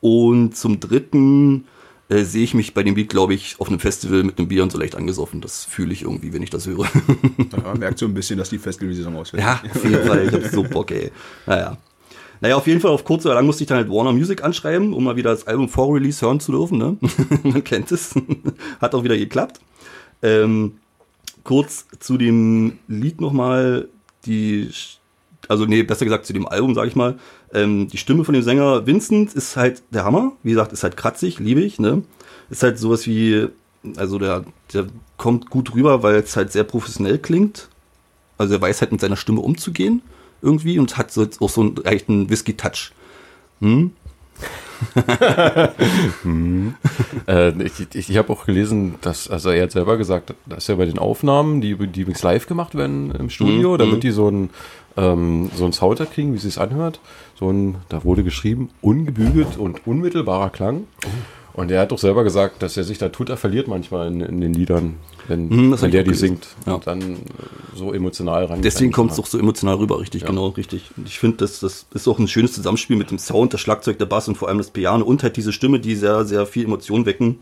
Und 0.00 0.56
zum 0.56 0.78
dritten 0.78 1.64
äh, 2.10 2.24
sehe 2.24 2.44
ich 2.44 2.52
mich 2.52 2.74
bei 2.74 2.82
dem 2.82 2.94
Lied, 2.94 3.08
glaube 3.08 3.32
ich, 3.32 3.56
auf 3.58 3.68
einem 3.68 3.80
Festival 3.80 4.24
mit 4.24 4.38
einem 4.38 4.48
Bier 4.48 4.62
und 4.62 4.70
so 4.70 4.78
leicht 4.78 4.94
angesoffen. 4.94 5.40
Das 5.40 5.64
fühle 5.64 5.92
ich 5.92 6.02
irgendwie, 6.02 6.32
wenn 6.32 6.42
ich 6.42 6.50
das 6.50 6.66
höre. 6.66 6.86
Ja, 7.64 7.74
merkt 7.74 7.98
so 7.98 8.06
ein 8.06 8.14
bisschen, 8.14 8.38
dass 8.38 8.50
die 8.50 8.58
Festival-Saison 8.58 9.16
ausfällt. 9.16 9.42
Ja, 9.42 9.60
auf 9.74 9.84
jeden 9.84 10.06
Fall. 10.06 10.26
Ich 10.26 10.32
hab 10.32 10.44
so 10.44 10.62
Bock, 10.62 10.90
ey. 10.90 11.10
Naja. 11.46 11.78
Naja, 12.40 12.56
auf 12.56 12.66
jeden 12.66 12.80
Fall 12.80 12.90
auf 12.90 13.04
kurz 13.04 13.24
oder 13.26 13.34
lang 13.34 13.46
musste 13.46 13.64
ich 13.64 13.68
dann 13.68 13.78
halt 13.78 13.90
Warner 13.90 14.12
Music 14.12 14.44
anschreiben, 14.44 14.92
um 14.92 15.02
mal 15.02 15.16
wieder 15.16 15.30
das 15.30 15.46
Album 15.46 15.68
vor 15.68 15.94
Release 15.94 16.24
hören 16.24 16.40
zu 16.40 16.52
dürfen. 16.52 16.78
Ne? 16.78 16.96
Man 17.42 17.64
kennt 17.64 17.90
es. 17.90 18.14
Hat 18.80 18.94
auch 18.94 19.02
wieder 19.02 19.16
geklappt. 19.16 19.60
Ähm, 20.22 20.74
kurz 21.48 21.86
zu 21.98 22.18
dem 22.18 22.78
Lied 22.88 23.22
nochmal. 23.22 23.88
Die, 24.26 24.68
also 25.48 25.64
nee, 25.64 25.82
besser 25.82 26.04
gesagt 26.04 26.26
zu 26.26 26.34
dem 26.34 26.46
Album, 26.46 26.74
sag 26.74 26.86
ich 26.86 26.94
mal. 26.94 27.18
Ähm, 27.54 27.88
die 27.88 27.96
Stimme 27.96 28.24
von 28.24 28.34
dem 28.34 28.42
Sänger 28.42 28.86
Vincent 28.86 29.32
ist 29.32 29.56
halt 29.56 29.82
der 29.90 30.04
Hammer. 30.04 30.32
Wie 30.42 30.50
gesagt, 30.50 30.74
ist 30.74 30.82
halt 30.82 30.98
kratzig, 30.98 31.38
liebe 31.38 31.62
ich. 31.62 31.78
Ne? 31.78 32.02
Ist 32.50 32.62
halt 32.62 32.78
sowas 32.78 33.06
wie, 33.06 33.48
also 33.96 34.18
der, 34.18 34.44
der 34.74 34.88
kommt 35.16 35.48
gut 35.48 35.74
rüber, 35.74 36.02
weil 36.02 36.16
es 36.16 36.36
halt 36.36 36.52
sehr 36.52 36.64
professionell 36.64 37.18
klingt. 37.18 37.70
Also 38.36 38.56
er 38.56 38.60
weiß 38.60 38.82
halt 38.82 38.92
mit 38.92 39.00
seiner 39.00 39.16
Stimme 39.16 39.40
umzugehen 39.40 40.02
irgendwie 40.42 40.78
und 40.78 40.98
hat 40.98 41.10
so 41.10 41.26
auch 41.40 41.48
so 41.48 41.62
einen 41.62 41.76
leichten 41.76 42.28
Whisky-Touch. 42.28 42.92
Hm? 43.62 43.92
Äh, 47.26 47.50
ich 47.62 47.94
ich, 47.94 48.10
ich 48.10 48.16
habe 48.16 48.32
auch 48.32 48.46
gelesen, 48.46 48.94
dass, 49.00 49.28
also 49.28 49.50
er 49.50 49.64
hat 49.64 49.72
selber 49.72 49.96
gesagt, 49.96 50.34
dass 50.46 50.68
er 50.68 50.76
bei 50.76 50.86
den 50.86 50.98
Aufnahmen, 50.98 51.60
die, 51.60 51.74
die 51.74 52.00
übrigens 52.02 52.22
live 52.22 52.46
gemacht 52.46 52.74
werden 52.74 53.10
im 53.12 53.28
Studio, 53.28 53.74
Mhm, 53.74 53.78
damit 53.78 53.96
mhm. 53.96 54.00
die 54.00 54.10
so 54.10 54.30
ein 54.30 54.50
ähm, 54.96 55.50
so 55.54 55.64
ein 55.64 55.72
Soundtrack 55.72 56.12
kriegen, 56.12 56.32
wie 56.34 56.38
sie 56.38 56.48
es 56.48 56.58
anhört. 56.58 57.00
So 57.38 57.50
ein, 57.50 57.76
da 57.88 58.04
wurde 58.04 58.24
geschrieben, 58.24 58.70
ungebügelt 58.80 59.56
und 59.56 59.86
unmittelbarer 59.86 60.50
Klang. 60.50 60.84
Und 61.58 61.72
er 61.72 61.80
hat 61.80 61.90
doch 61.90 61.98
selber 61.98 62.22
gesagt, 62.22 62.62
dass 62.62 62.76
er 62.76 62.84
sich 62.84 62.98
da 62.98 63.08
tut, 63.08 63.30
er 63.30 63.36
verliert 63.36 63.66
manchmal 63.66 64.06
in, 64.06 64.20
in 64.20 64.40
den 64.40 64.54
Liedern, 64.54 64.94
wenn, 65.26 65.72
hab 65.72 65.82
wenn 65.82 65.90
der 65.90 66.02
auch 66.02 66.04
die 66.04 66.10
gelesen. 66.10 66.14
singt 66.28 66.46
Ja. 66.66 66.74
und 66.74 66.86
dann 66.86 67.16
so 67.74 67.92
emotional 67.92 68.44
ran. 68.44 68.62
Deswegen 68.62 68.92
kommt 68.92 69.10
es 69.10 69.16
doch 69.16 69.26
so 69.26 69.38
emotional 69.40 69.74
rüber, 69.74 69.98
richtig, 69.98 70.22
Ja. 70.22 70.28
genau, 70.28 70.48
richtig. 70.50 70.90
Und 70.96 71.08
ich 71.08 71.18
finde, 71.18 71.38
das, 71.38 71.58
das 71.58 71.86
ist 71.92 72.06
auch 72.06 72.20
ein 72.20 72.28
schönes 72.28 72.52
Zusammenspiel 72.52 72.94
mit 72.96 73.10
dem 73.10 73.18
Sound, 73.18 73.54
das 73.54 73.60
Schlagzeug, 73.60 73.98
der 73.98 74.06
Bass 74.06 74.28
und 74.28 74.36
vor 74.38 74.46
allem 74.46 74.58
das 74.58 74.70
Piano 74.70 75.04
und 75.04 75.24
halt 75.24 75.36
diese 75.36 75.52
Stimme, 75.52 75.80
die 75.80 75.96
sehr, 75.96 76.24
sehr 76.24 76.46
viel 76.46 76.64
Emotion 76.64 77.06
wecken. 77.06 77.40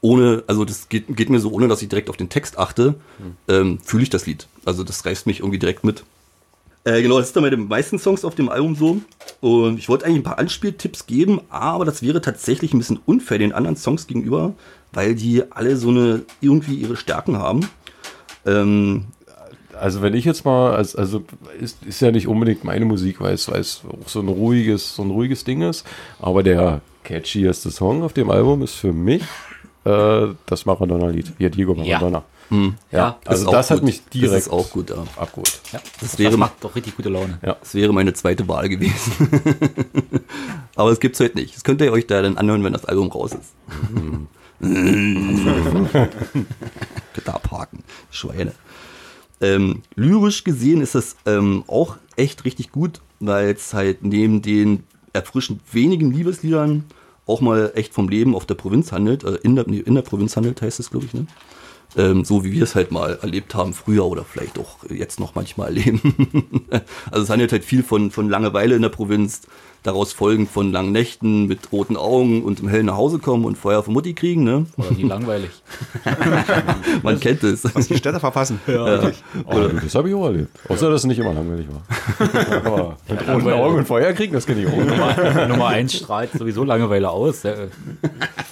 Ohne, 0.00 0.42
also 0.48 0.64
das 0.64 0.88
geht, 0.88 1.16
geht 1.16 1.30
mir 1.30 1.38
so, 1.38 1.52
ohne 1.52 1.68
dass 1.68 1.80
ich 1.82 1.88
direkt 1.88 2.10
auf 2.10 2.16
den 2.16 2.28
Text 2.28 2.58
achte, 2.58 2.96
ähm, 3.46 3.78
fühle 3.84 4.02
ich 4.02 4.10
das 4.10 4.26
Lied. 4.26 4.48
Also 4.64 4.82
das 4.82 5.06
reißt 5.06 5.28
mich 5.28 5.38
irgendwie 5.38 5.60
direkt 5.60 5.84
mit. 5.84 6.02
Äh, 6.84 7.02
genau, 7.02 7.18
das 7.18 7.28
ist 7.28 7.36
dann 7.36 7.44
bei 7.44 7.50
den 7.50 7.68
meisten 7.68 7.98
Songs 7.98 8.24
auf 8.24 8.34
dem 8.34 8.48
Album 8.48 8.74
so. 8.74 9.00
Und 9.40 9.78
ich 9.78 9.88
wollte 9.88 10.04
eigentlich 10.04 10.20
ein 10.20 10.24
paar 10.24 10.38
Anspieltipps 10.38 11.06
geben, 11.06 11.40
aber 11.48 11.84
das 11.84 12.02
wäre 12.02 12.20
tatsächlich 12.20 12.74
ein 12.74 12.78
bisschen 12.78 12.98
unfair 13.06 13.38
den 13.38 13.52
anderen 13.52 13.76
Songs 13.76 14.06
gegenüber, 14.06 14.54
weil 14.92 15.14
die 15.14 15.44
alle 15.52 15.76
so 15.76 15.90
eine 15.90 16.22
irgendwie 16.40 16.74
ihre 16.74 16.96
Stärken 16.96 17.38
haben. 17.38 17.68
Ähm, 18.46 19.04
Also 19.80 20.02
wenn 20.02 20.14
ich 20.14 20.24
jetzt 20.24 20.44
mal, 20.44 20.74
also, 20.74 20.98
also 20.98 21.22
ist, 21.60 21.84
ist 21.84 22.00
ja 22.00 22.10
nicht 22.10 22.26
unbedingt 22.28 22.62
meine 22.64 22.84
Musik, 22.84 23.20
weil 23.20 23.34
es, 23.34 23.48
weil 23.50 23.60
es 23.60 23.82
auch 23.88 24.08
so 24.08 24.20
ein 24.20 24.28
ruhiges, 24.28 24.96
so 24.96 25.02
ein 25.02 25.10
ruhiges 25.10 25.44
Ding 25.44 25.62
ist. 25.62 25.86
Aber 26.20 26.42
der 26.42 26.80
catchieste 27.04 27.70
Song 27.70 28.02
auf 28.02 28.12
dem 28.12 28.30
Album 28.30 28.62
ist 28.62 28.74
für 28.74 28.92
mich 28.92 29.22
äh, 29.84 30.26
das 30.46 30.66
Maradona-Lied. 30.66 31.32
Ja, 31.38 31.48
Diego 31.48 31.74
Maradona. 31.74 32.18
Ja, 32.18 32.24
das 32.90 33.14
also 33.24 33.42
ist 33.42 33.48
auch 33.48 33.52
das 33.52 33.70
hat 33.70 33.78
gut. 33.78 33.86
mich 33.86 34.04
direkt 34.12 34.32
Das 34.34 34.42
ist 34.46 34.52
auch 34.52 34.70
gut, 34.70 34.90
ja. 34.90 34.96
abgeholt. 35.16 35.60
Ja, 35.72 35.80
Das 36.00 36.10
das, 36.12 36.18
wäre- 36.18 36.36
macht 36.36 36.54
doch 36.60 36.74
richtig 36.76 36.96
gute 36.96 37.08
Laune. 37.08 37.38
Ja. 37.44 37.56
Das 37.60 37.74
wäre 37.74 37.92
meine 37.92 38.12
zweite 38.14 38.46
Wahl 38.48 38.68
gewesen. 38.68 39.12
Aber 40.76 40.90
es 40.90 41.00
gibt's 41.00 41.20
heute 41.20 41.38
nicht. 41.38 41.54
Das 41.56 41.64
könnt 41.64 41.80
ihr 41.80 41.92
euch 41.92 42.06
da 42.06 42.22
dann 42.22 42.36
anhören, 42.38 42.62
wenn 42.64 42.72
das 42.72 42.84
Album 42.84 43.08
raus 43.10 43.32
ist. 43.32 43.52
Könnt 45.92 47.26
ihr 47.26 47.34
abhaken. 47.34 47.82
Schweine. 48.10 48.52
Ähm, 49.40 49.82
lyrisch 49.96 50.44
gesehen 50.44 50.80
ist 50.80 50.94
das 50.94 51.16
ähm, 51.26 51.64
auch 51.66 51.96
echt 52.16 52.44
richtig 52.44 52.70
gut, 52.70 53.00
weil 53.20 53.50
es 53.50 53.74
halt 53.74 54.04
neben 54.04 54.40
den 54.40 54.84
erfrischend 55.12 55.60
wenigen 55.72 56.12
Liebesliedern 56.12 56.84
auch 57.26 57.40
mal 57.40 57.72
echt 57.74 57.92
vom 57.92 58.08
Leben 58.08 58.34
auf 58.34 58.46
der 58.46 58.54
Provinz 58.54 58.92
handelt, 58.92 59.24
äh, 59.24 59.34
in, 59.42 59.56
der, 59.56 59.66
in 59.66 59.94
der 59.94 60.02
Provinz 60.02 60.36
handelt, 60.36 60.62
heißt 60.62 60.78
es, 60.80 60.90
glaube 60.90 61.06
ich, 61.06 61.14
ne? 61.14 61.26
Ähm, 61.96 62.24
so 62.24 62.44
wie 62.44 62.52
wir 62.52 62.62
es 62.62 62.74
halt 62.74 62.90
mal 62.90 63.18
erlebt 63.20 63.54
haben 63.54 63.74
früher 63.74 64.06
oder 64.06 64.24
vielleicht 64.24 64.58
auch 64.58 64.78
jetzt 64.88 65.20
noch 65.20 65.34
manchmal 65.34 65.68
erleben. 65.68 66.66
also 67.10 67.24
es 67.24 67.30
handelt 67.30 67.52
halt 67.52 67.64
viel 67.64 67.82
von, 67.82 68.10
von 68.10 68.30
Langeweile 68.30 68.74
in 68.74 68.82
der 68.82 68.88
Provinz, 68.88 69.42
daraus 69.82 70.12
folgend 70.12 70.50
von 70.50 70.72
langen 70.72 70.92
Nächten 70.92 71.46
mit 71.46 71.72
roten 71.72 71.96
Augen 71.96 72.42
und 72.42 72.60
im 72.60 72.68
Hellen 72.68 72.86
nach 72.86 72.96
Hause 72.96 73.18
kommen 73.18 73.44
und 73.44 73.58
Feuer 73.58 73.82
von 73.82 73.94
Mutti 73.94 74.14
kriegen, 74.14 74.44
ne? 74.44 74.66
Oder 74.76 74.90
die 74.90 75.02
langweilig. 75.02 75.50
Man 77.02 77.18
kennt 77.18 77.42
es. 77.42 77.64
Was 77.74 77.88
die 77.88 77.96
Städte 77.96 78.20
verpassen. 78.20 78.60
Ja. 78.66 79.10
Oh, 79.44 79.68
das 79.82 79.94
habe 79.94 80.08
ich 80.08 80.14
auch 80.14 80.26
erlebt. 80.26 80.48
Außer, 80.68 80.90
dass 80.90 81.00
es 81.00 81.06
nicht 81.06 81.18
immer 81.18 81.32
langweilig 81.32 81.66
war. 81.68 82.62
Aber 82.64 82.96
mit 83.08 83.28
roten 83.28 83.52
Augen 83.52 83.78
und 83.78 83.86
Feuer 83.86 84.12
kriegen, 84.12 84.32
das 84.32 84.46
kenne 84.46 84.62
ich 84.62 84.68
auch. 84.68 84.76
Nummer, 84.76 85.48
Nummer 85.48 85.66
1 85.68 85.94
strahlt 85.94 86.32
sowieso 86.32 86.64
Langeweile 86.64 87.10
aus. 87.10 87.42
Ja. 87.42 87.54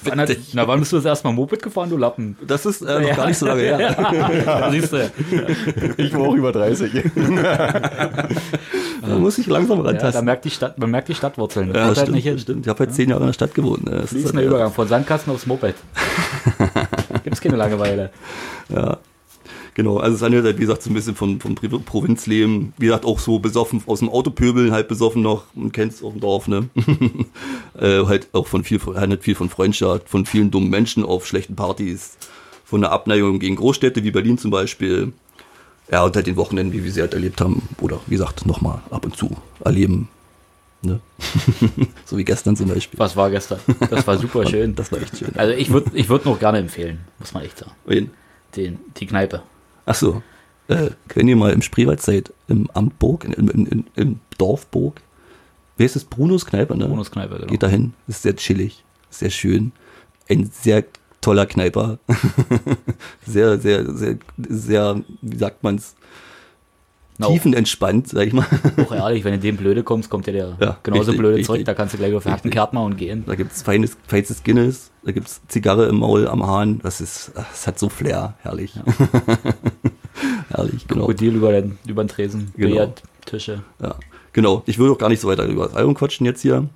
Wann 0.05 0.21
hat, 0.21 0.31
na, 0.53 0.67
wann 0.67 0.81
bist 0.81 0.93
du 0.93 0.97
das 0.97 1.05
erstmal 1.05 1.33
Moped 1.33 1.63
gefahren, 1.63 1.91
du 1.91 1.97
Lappen? 1.97 2.37
Das 2.47 2.67
ist 2.67 2.83
äh, 2.83 3.01
noch 3.01 3.17
gar 3.17 3.27
nicht 3.27 3.39
so 3.39 3.47
lange 3.47 3.63
her. 3.63 4.43
Da 4.45 4.71
siehst 4.71 4.93
du. 4.93 5.11
Ich 5.97 6.13
war 6.15 6.23
auch 6.23 6.35
über 6.35 6.53
30. 6.53 6.91
Da 9.01 9.19
muss 9.19 9.39
ich 9.39 9.47
langsam 9.47 9.79
Ja, 9.79 9.85
da 9.85 9.91
rantasten. 9.91 10.25
merkt 10.25 10.45
die 10.45 10.51
Stadt, 10.51 10.79
man 10.79 10.91
merkt 10.91 11.09
die 11.09 11.15
Stadtwurzeln. 11.15 11.69
Ja, 11.69 11.87
kommt 11.87 11.99
halt 11.99 12.23
stimmt, 12.23 12.41
stimmt. 12.41 12.67
Ich 12.67 12.69
habe 12.69 12.79
halt 12.81 12.95
zehn 12.95 13.09
Jahre 13.09 13.23
in 13.23 13.29
der 13.29 13.33
Stadt 13.35 13.55
gewohnt. 13.55 13.85
Ne? 13.85 13.93
Das 13.93 14.05
ist 14.05 14.11
Fließender 14.11 14.39
halt, 14.39 14.49
Übergang 14.49 14.73
von 14.73 14.89
Sandkasten 14.89 15.33
aufs 15.33 15.47
Moped. 15.47 15.75
Gibt's 17.25 17.41
keine 17.41 17.57
Langeweile. 17.57 18.11
Ja. 18.69 18.99
Genau, 19.75 19.99
also 19.99 20.17
es 20.17 20.23
handelt 20.23 20.45
halt, 20.45 20.59
wie 20.59 20.63
gesagt, 20.63 20.83
so 20.83 20.91
ein 20.91 20.95
bisschen 20.95 21.15
vom, 21.15 21.41
vom 21.41 21.55
Provinzleben. 21.55 22.75
Wie 22.77 22.87
gesagt, 22.87 23.05
auch 23.05 23.19
so 23.19 23.39
besoffen 23.39 23.83
aus 23.87 24.01
dem 24.01 24.09
Autopöbeln, 24.09 24.73
halt 24.73 24.89
besoffen 24.89 25.23
noch. 25.23 25.45
Man 25.55 25.73
kennt 25.73 25.93
es 25.93 26.03
auf 26.03 26.13
dem 26.13 26.21
Dorf, 26.21 26.49
ne? 26.49 26.69
äh, 27.81 28.05
halt 28.05 28.29
auch 28.33 28.47
von 28.47 28.65
viel, 28.65 28.81
handelt 28.97 29.23
viel 29.23 29.35
von 29.35 29.49
Freundschaft, 29.49 30.09
von 30.09 30.27
vielen 30.27 30.51
dummen 30.51 30.71
Menschen 30.71 31.05
auf 31.05 31.27
schlechten 31.27 31.57
Partys, 31.57 32.17
von 32.65 32.81
der 32.81 32.91
Abneigung 32.93 33.39
gegen 33.39 33.57
Großstädte 33.57 34.03
wie 34.03 34.11
Berlin 34.11 34.39
zum 34.39 34.51
Beispiel. 34.51 35.13
Ja, 35.91 36.05
und 36.05 36.15
halt 36.15 36.27
den 36.27 36.37
Wochenenden, 36.37 36.73
wie 36.73 36.85
wir 36.85 36.93
sie 36.93 37.01
halt 37.01 37.15
erlebt 37.15 37.41
haben. 37.41 37.69
Oder 37.81 38.01
wie 38.07 38.15
gesagt, 38.15 38.47
nochmal 38.47 38.81
ab 38.91 39.05
und 39.05 39.17
zu 39.17 39.37
erleben. 39.65 40.09
Ne? 40.83 41.01
so 42.07 42.17
wie 42.17 42.25
gestern 42.25 42.57
zum 42.57 42.69
Beispiel. 42.69 42.99
Was 42.99 43.17
war 43.17 43.31
gestern? 43.31 43.61
Das 43.91 44.07
war 44.07 44.17
super 44.17 44.47
schön. 44.49 44.75
Das 44.75 44.91
war 44.93 45.01
echt 45.01 45.19
schön. 45.19 45.33
Also 45.37 45.53
ich 45.53 45.71
würde 45.71 45.91
ich 45.95 46.09
würd 46.09 46.25
noch 46.25 46.39
gerne 46.39 46.59
empfehlen, 46.59 47.01
muss 47.19 47.35
man 47.35 47.45
echt 47.45 47.59
sagen. 47.59 47.73
Wen? 47.85 48.11
Den, 48.57 48.79
die 48.97 49.07
Kneipe. 49.07 49.43
Ach 49.85 49.95
so. 49.95 50.23
Äh, 50.69 50.91
wenn 51.15 51.29
ihr 51.29 51.37
mal 51.37 51.53
im 51.53 51.63
Spreewald 51.63 52.01
seid, 52.01 52.33
im 52.49 52.71
Amtburg, 52.71 53.25
in, 53.25 53.33
in, 53.33 53.67
in, 53.67 53.85
in 53.97 54.21
Dorfburg, 54.39 55.03
wer 55.77 55.87
ist 55.87 55.97
das? 55.97 56.05
Brunos 56.05 56.47
Kneipe, 56.47 56.77
ne? 56.77 56.87
Brunos 56.87 57.11
Kneipe, 57.11 57.35
genau. 57.35 57.47
Geht 57.49 57.63
dahin. 57.63 57.95
Ist 58.07 58.23
sehr 58.23 58.37
chillig, 58.37 58.85
sehr 59.11 59.31
schön. 59.31 59.73
Ein 60.29 60.49
sehr 60.53 60.85
toller 61.21 61.47
Kneiper. 61.47 61.99
sehr, 63.27 63.59
sehr, 63.59 63.93
sehr, 63.95 64.17
sehr, 64.49 65.03
wie 65.23 65.37
sagt 65.39 65.63
man's? 65.63 65.95
Na, 67.19 67.27
Tiefenentspannt, 67.27 68.09
sag 68.09 68.29
ich 68.29 68.33
mal. 68.33 68.47
Auch 68.79 68.93
ehrlich, 68.93 69.25
wenn 69.25 69.35
du 69.35 69.39
dem 69.41 69.59
blöde 69.59 69.83
kommst, 69.83 70.09
kommt 70.09 70.27
der 70.27 70.33
dir 70.33 70.57
Ja, 70.59 70.79
genauso 70.83 71.03
richtig, 71.11 71.19
blöde 71.19 71.35
richtig. 71.35 71.47
zurück. 71.47 71.65
Da 71.67 71.75
kannst 71.75 71.93
du 71.93 71.99
gleich 71.99 72.15
auf 72.15 72.23
den 72.23 72.33
Richtig. 72.33 72.53
Kärtner 72.53 72.83
und 72.83 72.97
gehen. 72.97 73.25
Da 73.27 73.35
gibt's 73.35 73.61
feines, 73.61 73.99
feinstes 74.07 74.43
Guinness, 74.43 74.91
da 75.05 75.13
gibt's 75.13 75.43
Zigarre 75.49 75.85
im 75.87 75.97
Maul 75.99 76.27
am 76.27 76.47
Hahn. 76.47 76.81
Das 76.83 77.03
ist, 77.03 77.33
das 77.35 77.67
hat 77.67 77.79
so 77.79 77.91
Flair. 77.91 78.35
Herrlich. 78.41 78.73
Herrlich, 80.49 80.87
genau. 80.89 81.01
Krokodil 81.07 81.35
über 81.37 81.53
den, 81.53 81.79
über 81.87 82.03
den 82.05 82.09
Tresen, 82.09 82.53
Genau. 82.57 82.69
Billardtische. 82.71 83.63
Ja, 83.83 83.97
genau. 84.33 84.63
Ich 84.67 84.79
will 84.79 84.91
auch 84.91 84.99
gar 84.99 85.11
nicht 85.11 85.21
so 85.21 85.29
weiter 85.29 85.45
über 85.45 85.67
das 85.67 85.77
Album 85.77 85.95
quatschen 85.95 86.25
jetzt 86.25 86.41
hier. 86.41 86.69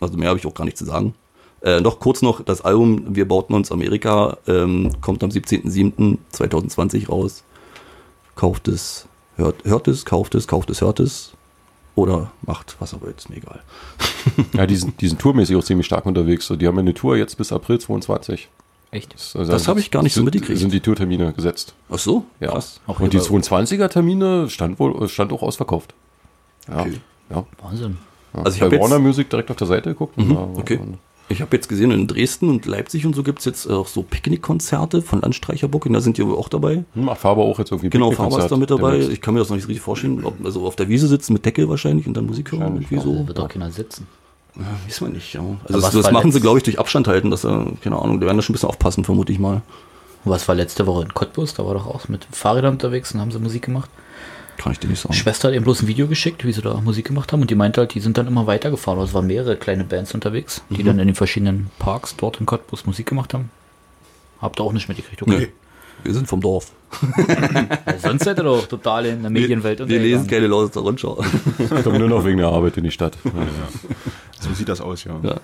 Also 0.00 0.16
mehr 0.16 0.30
habe 0.30 0.38
ich 0.38 0.46
auch 0.46 0.54
gar 0.54 0.64
nicht 0.64 0.78
zu 0.78 0.86
sagen. 0.86 1.14
Äh, 1.62 1.80
noch 1.80 2.00
kurz 2.00 2.22
noch, 2.22 2.42
das 2.42 2.62
Album 2.62 3.14
Wir 3.14 3.28
bauten 3.28 3.52
uns 3.54 3.70
Amerika 3.70 4.38
ähm, 4.46 4.92
kommt 5.02 5.22
am 5.22 5.30
17.07.2020 5.30 7.08
raus. 7.08 7.44
Kauft 8.36 8.68
es, 8.68 9.06
hört, 9.36 9.64
hört 9.64 9.88
es, 9.88 10.04
kauft 10.06 10.34
es, 10.34 10.46
kauft 10.48 10.70
es, 10.70 10.80
hört 10.80 11.00
es. 11.00 11.32
Oder 11.96 12.30
macht 12.46 12.76
was 12.78 12.94
aber 12.94 13.08
jetzt 13.08 13.28
mir 13.28 13.36
egal. 13.36 13.60
Ja, 14.52 14.66
die 14.66 14.76
sind, 14.76 15.00
die 15.00 15.08
sind 15.08 15.18
tourmäßig 15.20 15.56
auch 15.56 15.64
ziemlich 15.64 15.86
stark 15.86 16.04
unterwegs. 16.06 16.46
So, 16.46 16.54
die 16.56 16.66
haben 16.66 16.78
eine 16.78 16.92
Tour 16.94 17.16
jetzt 17.16 17.36
bis 17.38 17.52
April 17.52 17.78
22. 17.80 18.48
Echt? 18.90 19.14
Das, 19.14 19.34
also 19.34 19.50
Das 19.50 19.66
habe 19.66 19.80
ich 19.80 19.90
gar 19.90 20.02
nicht 20.02 20.12
so 20.12 20.18
sind, 20.20 20.26
mitgekriegt. 20.26 20.58
Sind 20.58 20.72
die 20.74 20.80
Tourtermine 20.80 21.32
gesetzt. 21.32 21.74
Ach 21.90 21.98
so? 21.98 22.24
Ja. 22.38 22.48
Krass. 22.52 22.80
Auch 22.86 23.00
Und 23.00 23.12
die 23.14 23.16
über- 23.16 23.24
22er-Termine 23.26 24.50
stand 24.50 24.78
wohl 24.78 25.08
stand 25.08 25.32
auch 25.32 25.42
ausverkauft. 25.42 25.94
Ja. 26.68 26.80
Okay. 26.80 27.00
ja. 27.30 27.44
Wahnsinn. 27.62 27.96
ja. 28.34 28.42
Also 28.42 28.54
ich 28.56 28.60
Bei 28.60 28.66
hab 28.66 28.72
jetzt- 28.72 28.82
Warner 28.82 28.98
Music 28.98 29.30
direkt 29.30 29.50
auf 29.50 29.56
der 29.56 29.66
Seite 29.66 29.90
geguckt. 29.90 30.18
und 30.18 30.28
Mhm, 30.28 30.36
okay. 30.56 30.80
Ich 31.30 31.40
habe 31.40 31.56
jetzt 31.56 31.68
gesehen, 31.68 31.92
in 31.92 32.08
Dresden 32.08 32.48
und 32.48 32.66
Leipzig 32.66 33.06
und 33.06 33.14
so 33.14 33.22
gibt's 33.22 33.44
jetzt 33.44 33.70
auch 33.70 33.86
so 33.86 34.02
Picknickkonzerte 34.02 35.00
von 35.00 35.20
Landstreicherburg. 35.20 35.86
Und 35.86 35.92
da 35.92 36.00
sind 36.00 36.18
die 36.18 36.22
auch 36.24 36.48
dabei. 36.48 36.84
Hm, 36.94 37.04
Macht 37.04 37.20
Faber 37.20 37.42
auch 37.42 37.58
jetzt 37.60 37.70
irgendwie 37.70 37.88
Genau, 37.88 38.10
Faber 38.10 38.40
ist 38.40 38.48
da 38.48 38.56
mit 38.56 38.70
dabei. 38.70 38.90
demnächst. 38.90 39.12
Ich 39.12 39.20
kann 39.20 39.34
mir 39.34 39.40
das 39.40 39.48
noch 39.48 39.56
nicht 39.56 39.68
richtig 39.68 39.80
vorstellen. 39.82 40.24
Ob, 40.24 40.34
also 40.44 40.66
auf 40.66 40.74
der 40.74 40.88
Wiese 40.88 41.06
sitzen 41.06 41.32
mit 41.32 41.46
Deckel 41.46 41.68
wahrscheinlich 41.68 42.08
und 42.08 42.14
dann 42.16 42.26
Musik 42.26 42.50
hören. 42.50 42.74
Irgendwie 42.74 42.98
so. 42.98 43.26
wird 43.28 43.38
doch 43.38 43.48
keiner 43.48 43.70
sitzen. 43.70 44.08
Ja, 44.56 44.62
weiß 44.86 45.00
man 45.02 45.12
nicht, 45.12 45.32
ja. 45.32 45.40
Also 45.40 45.80
das, 45.80 45.94
was 45.94 46.02
das 46.02 46.12
machen 46.12 46.32
sie, 46.32 46.40
glaube 46.40 46.58
ich, 46.58 46.64
durch 46.64 46.80
Abstand 46.80 47.06
halten. 47.06 47.30
Dass, 47.30 47.44
er, 47.44 47.66
keine 47.80 47.96
Ahnung, 47.96 48.18
die 48.20 48.26
werden 48.26 48.36
da 48.36 48.42
schon 48.42 48.52
ein 48.52 48.54
bisschen 48.54 48.68
aufpassen, 48.68 49.04
vermute 49.04 49.32
ich 49.32 49.38
mal. 49.38 49.62
Was 50.24 50.48
war 50.48 50.56
letzte 50.56 50.86
Woche 50.86 51.02
in 51.04 51.14
Cottbus? 51.14 51.54
Da 51.54 51.64
war 51.64 51.74
doch 51.74 51.86
auch 51.86 52.08
mit 52.08 52.26
Fahrrädern 52.32 52.72
unterwegs 52.72 53.14
und 53.14 53.20
haben 53.20 53.30
sie 53.30 53.38
Musik 53.38 53.62
gemacht. 53.62 53.88
Kann 54.60 54.72
ich 54.72 54.78
dir 54.78 54.88
nicht 54.88 55.00
sagen. 55.00 55.14
Schwester 55.14 55.48
hat 55.48 55.54
eben 55.54 55.64
bloß 55.64 55.80
ein 55.82 55.88
Video 55.88 56.06
geschickt, 56.06 56.44
wie 56.44 56.52
sie 56.52 56.60
da 56.60 56.74
Musik 56.82 57.06
gemacht 57.06 57.32
haben 57.32 57.40
und 57.40 57.48
die 57.50 57.54
meinte 57.54 57.80
halt, 57.80 57.94
die 57.94 58.00
sind 58.00 58.18
dann 58.18 58.26
immer 58.26 58.46
weitergefahren. 58.46 59.00
Also 59.00 59.08
es 59.08 59.14
waren 59.14 59.26
mehrere 59.26 59.56
kleine 59.56 59.84
Bands 59.84 60.12
unterwegs, 60.12 60.62
die 60.68 60.82
dann 60.82 60.98
in 60.98 61.06
den 61.06 61.14
verschiedenen 61.16 61.70
Parks 61.78 62.14
dort 62.14 62.40
in 62.40 62.46
Cottbus 62.46 62.84
Musik 62.84 63.06
gemacht 63.06 63.32
haben. 63.32 63.50
Habt 64.42 64.60
ihr 64.60 64.64
auch 64.64 64.74
nicht 64.74 64.86
mitgekriegt, 64.86 65.22
okay? 65.22 65.38
Nee. 65.38 65.48
Wir 66.04 66.12
sind 66.12 66.28
vom 66.28 66.42
Dorf. 66.42 66.72
Weil 67.00 67.98
sonst 68.02 68.26
hätte 68.26 68.42
doch 68.42 68.66
total 68.66 69.06
in 69.06 69.22
der 69.22 69.30
Medienwelt 69.30 69.78
Wir 69.78 69.86
lesen 69.86 70.20
untergegangen. 70.20 70.28
keine 70.28 70.46
Lausitzer 70.48 70.80
Rundschau. 70.80 71.24
Ich 71.58 71.82
komme 71.82 71.98
nur 71.98 72.08
noch 72.08 72.24
wegen 72.26 72.36
der 72.36 72.48
Arbeit 72.48 72.76
in 72.76 72.84
die 72.84 72.90
Stadt. 72.90 73.16
Ja, 73.24 73.32
So 74.40 74.52
sieht 74.54 74.68
das 74.68 74.80
aus, 74.80 75.04
ja. 75.04 75.18
ja. 75.22 75.36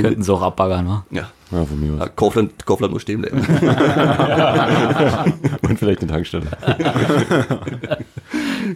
Könnten 0.00 0.22
sie 0.22 0.32
auch 0.32 0.42
abbaggern, 0.42 0.84
ne? 0.84 1.02
ja. 1.10 1.30
ja, 1.50 1.64
von 1.64 1.80
mir 1.80 1.96
ja 1.96 2.02
aus. 2.04 2.10
Kaufland, 2.16 2.66
Kaufland 2.66 2.92
muss 2.92 3.02
stehen 3.02 3.22
bleiben. 3.22 3.38
Und 5.62 5.78
vielleicht 5.78 6.02
eine 6.02 6.10
Tankstelle. 6.10 6.46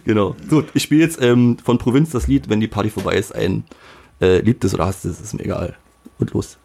Genau. 0.05 0.35
Gut, 0.49 0.67
ich 0.73 0.83
spiele 0.83 1.01
jetzt 1.01 1.21
ähm, 1.21 1.57
von 1.63 1.77
Provinz 1.77 2.11
das 2.11 2.27
Lied, 2.27 2.49
wenn 2.49 2.59
die 2.59 2.67
Party 2.67 2.89
vorbei 2.89 3.15
ist, 3.15 3.33
ein 3.33 3.63
äh, 4.21 4.39
liebt 4.39 4.63
es 4.63 4.73
oder 4.73 4.85
hasst 4.85 5.05
es, 5.05 5.19
ist 5.19 5.33
mir 5.33 5.43
egal. 5.43 5.75
Und 6.19 6.31
los. 6.31 6.57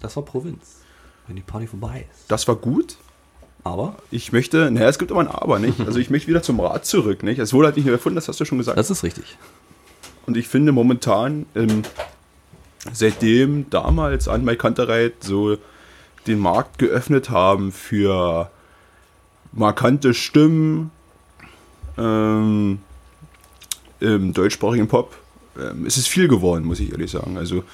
Das 0.00 0.14
war 0.16 0.24
Provinz. 0.24 0.82
Wenn 1.26 1.36
die 1.36 1.42
Party 1.42 1.66
vorbei 1.66 2.06
ist. 2.12 2.30
Das 2.30 2.46
war 2.46 2.56
gut. 2.56 2.96
Aber 3.64 3.96
Ich 4.12 4.30
möchte, 4.30 4.70
naja, 4.70 4.88
es 4.88 4.98
gibt 5.00 5.10
immer 5.10 5.20
ein 5.20 5.26
Aber, 5.26 5.58
nicht? 5.58 5.80
Also 5.80 5.98
ich 5.98 6.08
möchte 6.08 6.28
wieder 6.28 6.40
zum 6.40 6.60
Rad 6.60 6.86
zurück, 6.86 7.24
nicht? 7.24 7.40
Es 7.40 7.52
wurde 7.52 7.66
halt 7.66 7.76
nicht 7.76 7.84
mehr 7.84 7.94
erfunden, 7.94 8.14
das 8.14 8.28
hast 8.28 8.38
du 8.38 8.44
schon 8.44 8.58
gesagt. 8.58 8.78
das 8.78 8.90
ist 8.90 9.02
richtig. 9.02 9.36
Und 10.26 10.36
ich 10.36 10.46
finde 10.46 10.70
momentan, 10.70 11.46
ähm, 11.56 11.82
seitdem 12.92 13.68
damals 13.70 14.28
an 14.28 14.44
Mike 14.44 14.58
Kantereit 14.58 15.14
so 15.20 15.56
den 16.26 16.38
Markt 16.38 16.78
geöffnet 16.78 17.30
haben 17.30 17.72
für 17.72 18.50
markante 19.52 20.14
Stimmen 20.14 20.90
ähm, 21.96 22.80
im 24.00 24.32
deutschsprachigen 24.32 24.88
Pop, 24.88 25.16
ähm, 25.58 25.86
ist 25.86 25.96
es 25.96 26.06
viel 26.06 26.28
geworden, 26.28 26.64
muss 26.64 26.80
ich 26.80 26.92
ehrlich 26.92 27.10
sagen. 27.10 27.38
Also 27.38 27.64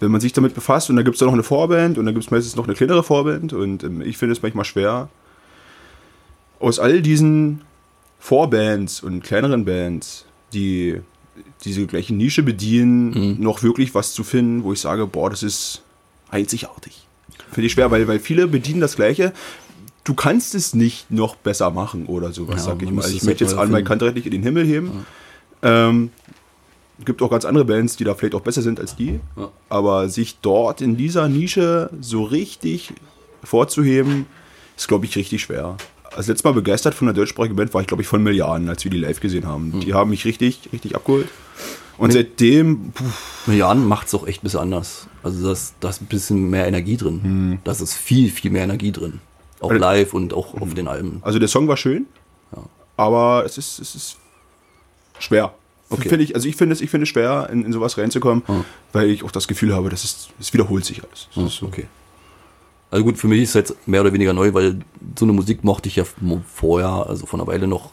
wenn 0.00 0.10
man 0.10 0.20
sich 0.20 0.32
damit 0.32 0.54
befasst 0.54 0.90
und 0.90 0.96
da 0.96 1.02
gibt 1.02 1.14
es 1.14 1.20
da 1.20 1.26
noch 1.26 1.32
eine 1.32 1.42
Vorband 1.42 1.98
und 1.98 2.06
da 2.06 2.12
gibt 2.12 2.24
es 2.24 2.30
meistens 2.30 2.56
noch 2.56 2.64
eine 2.64 2.74
kleinere 2.74 3.02
Vorband 3.02 3.52
und 3.52 3.82
ähm, 3.84 4.02
ich 4.02 4.18
finde 4.18 4.32
es 4.32 4.42
manchmal 4.42 4.64
schwer, 4.64 5.08
aus 6.60 6.78
all 6.78 7.02
diesen 7.02 7.62
Vorbands 8.20 9.02
und 9.02 9.24
kleineren 9.24 9.64
Bands, 9.64 10.26
die 10.52 11.00
diese 11.64 11.86
gleiche 11.86 12.14
Nische 12.14 12.42
bedienen, 12.42 13.40
noch 13.40 13.62
wirklich 13.62 13.94
was 13.94 14.12
zu 14.14 14.24
finden, 14.24 14.64
wo 14.64 14.72
ich 14.72 14.80
sage, 14.80 15.06
boah, 15.06 15.30
das 15.30 15.42
ist 15.42 15.82
einzigartig. 16.30 17.06
Finde 17.50 17.66
ich 17.66 17.72
schwer, 17.72 17.90
weil, 17.90 18.08
weil 18.08 18.18
viele 18.18 18.46
bedienen 18.46 18.80
das 18.80 18.96
Gleiche. 18.96 19.32
Du 20.04 20.14
kannst 20.14 20.54
es 20.54 20.74
nicht 20.74 21.10
noch 21.10 21.36
besser 21.36 21.70
machen 21.70 22.06
oder 22.06 22.32
sowas, 22.32 22.56
Ja, 22.56 22.72
sag 22.72 22.82
ich 22.82 22.90
mal. 22.90 23.02
Also 23.02 23.14
ich 23.14 23.22
möchte 23.22 23.44
halt 23.44 23.52
jetzt 23.52 23.60
an 23.60 23.70
mein. 23.70 23.84
Kantereit 23.84 24.14
nicht 24.14 24.26
in 24.26 24.32
den 24.32 24.42
Himmel 24.42 24.66
heben. 24.66 25.06
Ähm, 25.62 26.10
gibt 27.04 27.22
auch 27.22 27.30
ganz 27.30 27.44
andere 27.44 27.64
Bands, 27.64 27.96
die 27.96 28.04
da 28.04 28.14
vielleicht 28.14 28.34
auch 28.34 28.40
besser 28.40 28.62
sind 28.62 28.80
als 28.80 28.96
die. 28.96 29.20
Ja. 29.36 29.50
Aber 29.68 30.08
sich 30.08 30.38
dort 30.40 30.80
in 30.80 30.96
dieser 30.96 31.28
Nische 31.28 31.90
so 32.00 32.24
richtig 32.24 32.92
vorzuheben, 33.44 34.26
ist, 34.76 34.88
glaube 34.88 35.04
ich, 35.06 35.16
richtig 35.16 35.42
schwer. 35.42 35.76
Als 36.16 36.26
letztes 36.26 36.44
Mal 36.44 36.52
begeistert 36.52 36.94
von 36.94 37.06
der 37.06 37.14
deutschsprachigen 37.14 37.56
Band 37.56 37.72
war 37.74 37.80
ich, 37.80 37.86
glaube 37.86 38.02
ich, 38.02 38.08
von 38.08 38.22
Milliarden, 38.22 38.68
als 38.68 38.84
wir 38.84 38.90
die 38.90 38.98
live 38.98 39.20
gesehen 39.20 39.46
haben. 39.46 39.80
Die 39.80 39.94
haben 39.94 40.10
mich 40.10 40.24
richtig, 40.24 40.68
richtig 40.72 40.94
abgeholt. 40.94 41.28
Und 41.98 42.12
seitdem, 42.12 42.92
puh, 42.92 43.52
Jan 43.52 43.86
macht 43.86 44.08
es 44.08 44.14
auch 44.14 44.26
echt 44.26 44.40
ein 44.42 44.44
bisschen 44.44 44.60
anders. 44.60 45.06
Also 45.22 45.48
das, 45.48 45.74
da 45.80 45.88
ist 45.90 46.02
ein 46.02 46.06
bisschen 46.06 46.50
mehr 46.50 46.66
Energie 46.66 46.96
drin. 46.96 47.60
Da 47.64 47.72
ist 47.72 47.94
viel, 47.94 48.30
viel 48.30 48.50
mehr 48.50 48.64
Energie 48.64 48.92
drin. 48.92 49.20
Auch 49.60 49.70
Also- 49.70 49.80
live 49.80 50.12
und 50.14 50.34
auch 50.34 50.60
auf 50.60 50.74
den 50.74 50.88
Alben. 50.88 51.20
also 51.22 51.38
der 51.38 51.48
Song 51.48 51.68
war 51.68 51.76
schön, 51.76 52.06
aber 52.96 53.44
es 53.46 53.56
ist, 53.58 53.78
es 53.78 53.94
ist 53.94 54.16
schwer. 55.18 55.54
Okay. 55.88 56.08
Finde 56.08 56.24
ich, 56.24 56.34
also 56.34 56.48
ich 56.48 56.56
finde 56.56 56.72
es, 56.74 56.80
ich 56.80 56.90
finde 56.90 57.02
es 57.04 57.10
schwer, 57.10 57.48
in, 57.52 57.64
in 57.64 57.72
sowas 57.72 57.96
reinzukommen, 57.98 58.42
Hm. 58.46 58.64
weil 58.92 59.10
ich 59.10 59.22
auch 59.24 59.30
das 59.30 59.46
Gefühl 59.46 59.74
habe, 59.74 59.88
dass 59.90 60.04
es, 60.04 60.28
es 60.40 60.52
wiederholt 60.52 60.84
sich 60.84 61.02
alles. 61.04 61.28
Das 61.34 61.44
ist 61.44 61.56
so. 61.58 61.66
Okay. 61.66 61.86
Also 62.92 63.04
gut, 63.06 63.16
für 63.16 63.26
mich 63.26 63.40
ist 63.40 63.48
es 63.50 63.54
jetzt 63.54 63.88
mehr 63.88 64.02
oder 64.02 64.12
weniger 64.12 64.34
neu, 64.34 64.52
weil 64.52 64.80
so 65.18 65.24
eine 65.24 65.32
Musik 65.32 65.64
mochte 65.64 65.88
ich 65.88 65.96
ja 65.96 66.04
vorher, 66.46 67.06
also 67.08 67.24
vor 67.24 67.40
einer 67.40 67.46
Weile 67.46 67.66
noch, 67.66 67.90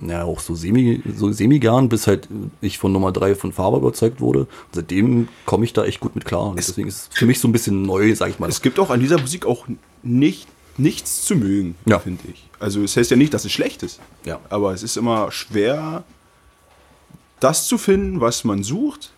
ja, 0.00 0.22
auch 0.22 0.38
so 0.38 0.54
semi, 0.54 1.02
so 1.16 1.32
semi 1.32 1.58
gern, 1.58 1.88
bis 1.88 2.06
halt 2.06 2.28
ich 2.60 2.78
von 2.78 2.92
Nummer 2.92 3.10
3 3.10 3.34
von 3.34 3.52
Faber 3.52 3.78
überzeugt 3.78 4.20
wurde. 4.20 4.40
Und 4.40 4.48
seitdem 4.72 5.26
komme 5.44 5.64
ich 5.64 5.72
da 5.72 5.84
echt 5.84 5.98
gut 5.98 6.14
mit 6.14 6.24
klar. 6.24 6.50
Und 6.50 6.56
deswegen 6.58 6.86
ist 6.86 7.08
es 7.12 7.18
für 7.18 7.26
mich 7.26 7.40
so 7.40 7.48
ein 7.48 7.52
bisschen 7.52 7.82
neu, 7.82 8.14
sag 8.14 8.30
ich 8.30 8.38
mal. 8.38 8.48
Es 8.48 8.62
gibt 8.62 8.78
auch 8.78 8.90
an 8.90 9.00
dieser 9.00 9.18
Musik 9.20 9.44
auch 9.44 9.66
nicht, 10.04 10.46
nichts 10.76 11.24
zu 11.24 11.34
mögen, 11.34 11.74
Ja. 11.86 11.98
finde 11.98 12.22
ich. 12.32 12.48
Also 12.60 12.82
es 12.84 12.96
heißt 12.96 13.10
ja 13.10 13.16
nicht, 13.16 13.34
dass 13.34 13.44
es 13.44 13.50
schlecht 13.50 13.82
ist. 13.82 13.98
Ja. 14.24 14.38
Aber 14.50 14.72
es 14.72 14.84
ist 14.84 14.96
immer 14.96 15.32
schwer, 15.32 16.04
das 17.40 17.66
zu 17.66 17.76
finden, 17.76 18.20
was 18.20 18.44
man 18.44 18.62
sucht. 18.62 19.12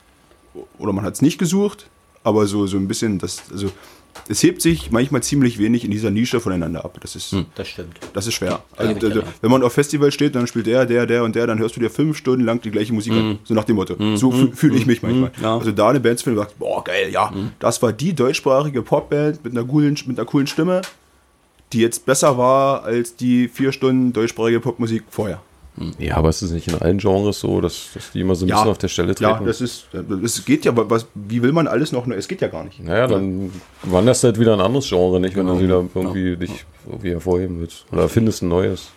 Oder 0.79 0.95
man 0.95 1.05
hat 1.05 1.13
es 1.15 1.21
nicht 1.23 1.37
gesucht, 1.39 1.91
aber 2.25 2.47
so, 2.47 2.67
so 2.67 2.79
ein 2.79 2.89
bisschen, 2.89 3.19
das, 3.19 3.43
also 3.53 3.71
es 4.29 4.43
hebt 4.43 4.61
sich 4.61 4.91
manchmal 4.91 5.23
ziemlich 5.23 5.59
wenig 5.59 5.85
in 5.85 5.91
dieser 5.91 6.11
Nische 6.11 6.39
voneinander 6.41 6.85
ab. 6.85 6.99
Das 7.01 7.17
ist, 7.17 7.35
Das 7.55 7.67
stimmt. 7.69 7.99
das 8.13 8.27
ist 8.27 8.35
schwer. 8.35 8.63
Also, 8.77 9.07
also, 9.07 9.23
wenn 9.41 9.51
man 9.51 9.63
auf 9.63 9.73
Festival 9.73 10.13
steht, 10.13 10.35
dann 10.35 10.47
spielt 10.47 10.67
der, 10.67 10.85
der, 10.87 11.07
der 11.07 11.25
und 11.25 11.35
der, 11.35 11.47
dann 11.47 11.59
hörst 11.59 11.77
du 11.77 11.81
dir 11.81 11.89
fünf 11.89 12.17
Stunden 12.19 12.45
lang 12.45 12.61
die 12.61 12.71
gleiche 12.71 12.93
Musik 12.93 13.13
an. 13.15 13.39
So 13.45 13.55
nach 13.55 13.65
dem 13.65 13.77
Motto. 13.77 13.95
So 14.17 14.31
fü- 14.31 14.55
fühle 14.55 14.77
ich 14.77 14.87
mich 14.87 15.03
manchmal. 15.03 15.31
Ja. 15.41 15.57
Also 15.57 15.73
da 15.73 15.89
eine 15.89 16.01
Band 16.01 16.19
zu 16.19 16.25
finden, 16.25 16.39
sagt, 16.41 16.59
boah, 16.59 16.85
geil, 16.85 17.11
ja, 17.11 17.33
das 17.59 17.81
war 17.81 17.93
die 17.93 18.13
deutschsprachige 18.15 18.83
Popband 18.83 19.43
mit 19.45 19.53
einer 19.57 19.65
coolen, 19.65 19.97
mit 20.07 20.19
einer 20.19 20.27
coolen 20.27 20.47
Stimme, 20.47 20.83
die 21.73 21.81
jetzt 21.81 22.05
besser 22.07 22.37
war 22.37 22.83
als 22.85 23.17
die 23.17 23.49
vier 23.49 23.73
Stunden 23.73 24.13
deutschsprachige 24.13 24.61
Popmusik 24.61 25.05
vorher. 25.11 25.41
Ja, 25.99 26.17
aber 26.17 26.29
es 26.31 26.43
ist 26.43 26.51
nicht 26.53 26.69
in 26.69 26.75
allen 26.77 26.99
Genres 26.99 27.41
so, 27.41 27.61
dass, 27.61 27.89
dass 27.95 28.11
die 28.13 28.21
immer 28.21 28.35
so 28.35 28.45
ein 28.45 28.49
bisschen 28.49 28.69
auf 28.69 28.79
der 28.79 28.89
Stelle 28.89 29.15
Ja, 29.19 29.33
treten. 29.33 29.47
das 29.47 29.61
ist, 29.61 29.87
es 30.25 30.45
geht 30.45 30.65
ja, 30.65 30.73
aber 30.73 30.89
was, 30.91 31.07
wie 31.15 31.43
will 31.43 31.53
man 31.53 31.67
alles 31.69 31.93
noch, 31.93 32.07
es 32.09 32.27
geht 32.29 32.41
ja 32.41 32.49
gar 32.49 32.65
nicht. 32.65 32.81
naja, 32.83 33.07
dann 33.07 33.53
wanderst 33.83 34.23
du 34.23 34.27
halt 34.29 34.39
wieder 34.41 34.55
ein 34.55 34.61
anderes 34.61 34.89
Genre, 34.89 35.21
nicht? 35.21 35.37
Wenn 35.37 35.47
du 35.47 35.61
wieder 35.61 35.85
irgendwie 35.95 36.37
dich 36.37 36.65
irgendwie 36.87 37.11
hervorheben 37.11 37.61
willst. 37.61 37.85
Oder 37.93 38.09
findest 38.09 38.43
ein 38.43 38.49
neues. 38.49 38.89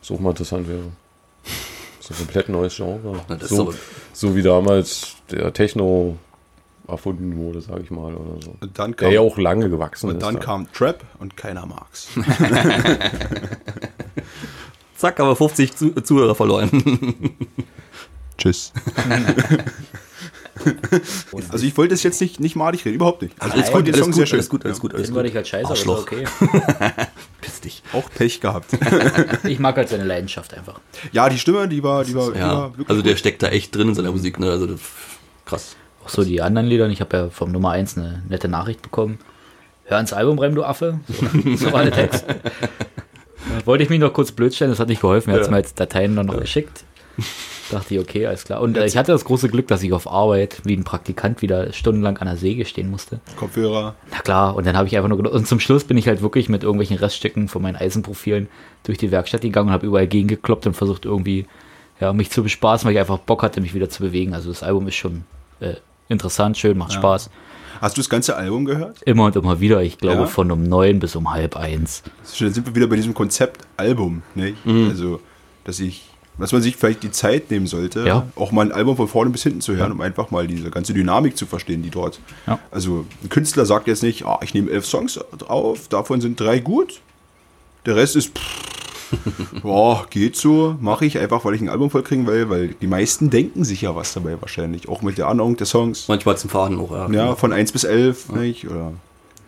So 0.00 0.16
mal 0.18 0.30
interessant 0.30 0.68
wäre. 0.68 0.82
So 2.00 2.12
ein 2.14 2.18
komplett 2.18 2.48
neues 2.50 2.76
Genre. 2.76 3.20
Na, 3.28 3.34
das 3.36 3.50
ist 3.50 3.56
So, 3.56 3.62
aber- 3.62 3.74
so 4.12 4.36
wie 4.36 4.42
damals 4.42 5.16
der 5.30 5.52
Techno 5.52 6.16
erfunden 6.88 7.36
wurde, 7.36 7.60
sag 7.60 7.80
ich 7.82 7.90
mal, 7.90 8.14
oder 8.14 8.40
so. 8.42 8.56
Und 8.60 8.78
dann 8.78 8.92
Der 8.92 8.96
kam, 9.08 9.12
ja 9.12 9.20
auch 9.20 9.38
lange 9.38 9.68
gewachsen 9.70 10.08
und 10.10 10.16
ist. 10.16 10.22
dann 10.22 10.34
da. 10.34 10.40
kam 10.40 10.70
Trap 10.72 11.02
und 11.18 11.36
keiner 11.36 11.66
mag's. 11.66 12.08
Zack, 14.96 15.20
aber 15.20 15.36
50 15.36 15.76
Zu 15.76 15.90
Zuhörer 16.02 16.34
verloren. 16.34 16.70
Tschüss. 18.38 18.72
also 21.50 21.66
ich 21.66 21.76
wollte 21.76 21.94
es 21.94 22.02
jetzt 22.02 22.20
nicht, 22.20 22.40
nicht 22.40 22.56
malig 22.56 22.84
reden, 22.84 22.96
überhaupt 22.96 23.22
nicht. 23.22 23.34
Also 23.40 23.54
Alles 23.54 23.66
ich 23.66 23.72
gut, 23.72 23.76
fand 23.76 23.88
den 23.88 23.94
alles 23.94 24.04
Song 24.04 24.12
gut, 24.12 24.16
sehr 24.16 24.26
schön. 24.26 24.38
alles 24.38 24.48
gut, 24.48 24.64
alles 24.64 24.80
gut, 24.80 24.94
alles 24.94 25.06
Finden 25.06 25.16
wir 25.16 25.22
gut. 25.22 25.28
dich 25.30 25.36
halt 25.36 25.48
scheiße, 25.48 25.68
Arschloch. 25.70 26.02
okay. 26.02 26.24
Piss 27.40 27.60
dich. 27.60 27.82
Auch 27.92 28.08
Pech 28.10 28.40
gehabt. 28.40 28.66
Ich 29.44 29.58
mag 29.58 29.76
halt 29.76 29.88
seine 29.88 30.04
Leidenschaft 30.04 30.54
einfach. 30.54 30.80
ja, 31.12 31.28
die 31.28 31.38
Stimme, 31.38 31.68
die 31.68 31.82
war, 31.82 32.04
die 32.04 32.14
war, 32.14 32.32
die 32.32 32.38
Ja, 32.38 32.48
war 32.56 32.70
wirklich 32.72 32.88
also 32.88 33.02
der 33.02 33.12
gut. 33.12 33.18
steckt 33.20 33.42
da 33.42 33.48
echt 33.48 33.74
drin 33.74 33.88
in 33.88 33.94
seiner 33.94 34.12
Musik, 34.12 34.38
ne? 34.38 34.50
Also 34.50 34.66
das, 34.66 34.80
krass. 35.44 35.76
Auch 36.04 36.08
so 36.08 36.24
die 36.24 36.42
anderen 36.42 36.66
Lieder. 36.66 36.88
Ich 36.88 37.00
habe 37.00 37.16
ja 37.16 37.30
vom 37.30 37.50
Nummer 37.52 37.70
1 37.70 37.96
eine 37.96 38.22
nette 38.28 38.48
Nachricht 38.48 38.82
bekommen. 38.82 39.18
Hör 39.86 40.00
ins 40.00 40.12
Album 40.12 40.38
rein, 40.38 40.54
du 40.54 40.64
Affe. 40.64 41.00
So, 41.08 41.56
so 41.56 41.72
war 41.72 41.82
der 41.82 41.92
Text. 41.92 42.24
Wollte 43.64 43.84
ich 43.84 43.90
mich 43.90 44.00
noch 44.00 44.12
kurz 44.12 44.32
blöd 44.32 44.54
stellen, 44.54 44.70
das 44.70 44.80
hat 44.80 44.88
nicht 44.88 45.00
geholfen. 45.02 45.30
Er 45.30 45.34
hat 45.36 45.40
es 45.42 45.46
Ja. 45.48 45.50
mir 45.52 45.56
als 45.58 45.74
Dateien 45.74 46.16
dann 46.16 46.26
noch 46.26 46.40
geschickt. 46.40 46.84
Dachte 47.70 47.94
ich, 47.94 48.00
okay, 48.00 48.26
alles 48.26 48.44
klar. 48.44 48.60
Und 48.60 48.76
äh, 48.76 48.84
ich 48.86 48.96
hatte 48.96 49.12
das 49.12 49.24
große 49.24 49.48
Glück, 49.48 49.68
dass 49.68 49.82
ich 49.82 49.92
auf 49.92 50.10
Arbeit 50.10 50.60
wie 50.64 50.74
ein 50.76 50.84
Praktikant 50.84 51.40
wieder 51.42 51.72
stundenlang 51.72 52.18
an 52.18 52.26
der 52.26 52.36
Säge 52.36 52.64
stehen 52.64 52.90
musste. 52.90 53.20
Kopfhörer. 53.36 53.94
Na 54.10 54.18
klar, 54.20 54.56
und 54.56 54.66
dann 54.66 54.76
habe 54.76 54.86
ich 54.88 54.96
einfach 54.96 55.08
nur 55.08 55.32
und 55.32 55.46
zum 55.46 55.60
Schluss 55.60 55.84
bin 55.84 55.96
ich 55.96 56.06
halt 56.08 56.20
wirklich 56.22 56.48
mit 56.48 56.62
irgendwelchen 56.62 56.96
Reststücken 56.98 57.48
von 57.48 57.62
meinen 57.62 57.76
Eisenprofilen 57.76 58.48
durch 58.84 58.98
die 58.98 59.10
Werkstatt 59.10 59.42
gegangen 59.42 59.68
und 59.68 59.72
habe 59.74 59.86
überall 59.86 60.06
gegengekloppt 60.06 60.66
und 60.66 60.74
versucht 60.74 61.04
irgendwie 61.04 61.46
ja, 62.00 62.12
mich 62.12 62.30
zu 62.30 62.42
bespaßen, 62.42 62.86
weil 62.86 62.94
ich 62.94 63.00
einfach 63.00 63.18
Bock 63.18 63.42
hatte, 63.42 63.60
mich 63.60 63.74
wieder 63.74 63.88
zu 63.88 64.02
bewegen. 64.02 64.34
Also 64.34 64.48
das 64.50 64.62
Album 64.62 64.86
ist 64.88 64.96
schon 64.96 65.24
äh, 65.60 65.74
interessant, 66.08 66.56
schön, 66.58 66.76
macht 66.78 66.92
Spaß. 66.92 67.30
Hast 67.80 67.96
du 67.96 68.00
das 68.00 68.08
ganze 68.08 68.36
Album 68.36 68.64
gehört? 68.64 69.02
Immer 69.02 69.24
und 69.24 69.36
immer 69.36 69.60
wieder, 69.60 69.82
ich 69.82 69.98
glaube 69.98 70.22
Ja? 70.22 70.26
von 70.26 70.50
um 70.50 70.62
neun 70.62 71.00
bis 71.00 71.16
um 71.16 71.30
halb 71.32 71.56
eins. 71.56 72.02
Dann 72.38 72.52
sind 72.52 72.66
wir 72.66 72.74
wieder 72.74 72.86
bei 72.86 72.96
diesem 72.96 73.14
Konzept 73.14 73.62
Album. 73.76 74.22
Nicht? 74.34 74.56
Also, 74.66 75.20
dass 75.64 75.80
ich, 75.80 76.04
dass 76.38 76.52
man 76.52 76.62
sich 76.62 76.76
vielleicht 76.76 77.02
die 77.02 77.10
Zeit 77.10 77.50
nehmen 77.50 77.66
sollte, 77.66 78.06
Ja. 78.06 78.26
auch 78.36 78.52
mal 78.52 78.62
ein 78.66 78.72
Album 78.72 78.96
von 78.96 79.08
vorne 79.08 79.30
bis 79.30 79.42
hinten 79.42 79.60
zu 79.60 79.74
hören, 79.76 79.92
um 79.92 80.00
einfach 80.00 80.30
mal 80.30 80.46
diese 80.46 80.70
ganze 80.70 80.94
Dynamik 80.94 81.36
zu 81.36 81.46
verstehen, 81.46 81.82
die 81.82 81.90
dort. 81.90 82.20
Ja. 82.46 82.58
Also 82.70 83.04
ein 83.22 83.28
Künstler 83.28 83.66
sagt 83.66 83.86
jetzt 83.88 84.02
nicht, 84.02 84.24
ah, 84.24 84.38
ich 84.42 84.54
nehme 84.54 84.70
elf 84.70 84.86
Songs 84.86 85.18
auf, 85.46 85.88
davon 85.88 86.20
sind 86.20 86.38
drei 86.40 86.60
gut, 86.60 87.00
der 87.86 87.96
Rest 87.96 88.16
ist 88.16 88.38
pff, 88.38 88.62
boah, 89.62 90.06
geht 90.10 90.36
so, 90.36 90.76
mache 90.80 91.06
ich 91.06 91.18
einfach, 91.18 91.44
weil 91.44 91.54
ich 91.54 91.60
ein 91.60 91.68
Album 91.68 91.90
vollkriegen 91.90 92.26
will, 92.26 92.48
weil 92.50 92.68
die 92.68 92.86
meisten 92.86 93.30
denken 93.30 93.64
sich 93.64 93.82
ja 93.82 93.94
was 93.94 94.12
dabei 94.14 94.40
wahrscheinlich, 94.40 94.88
auch 94.88 95.02
mit 95.02 95.18
der 95.18 95.28
Anordnung 95.28 95.56
der 95.56 95.66
Songs. 95.66 96.08
Manchmal 96.08 96.36
zum 96.36 96.50
Faden 96.50 96.78
auch, 96.78 96.90
ja. 96.90 97.10
Ja, 97.10 97.36
von 97.36 97.52
1 97.52 97.72
bis 97.72 97.84
11, 97.84 98.30
nicht? 98.32 98.68
Oder 98.68 98.92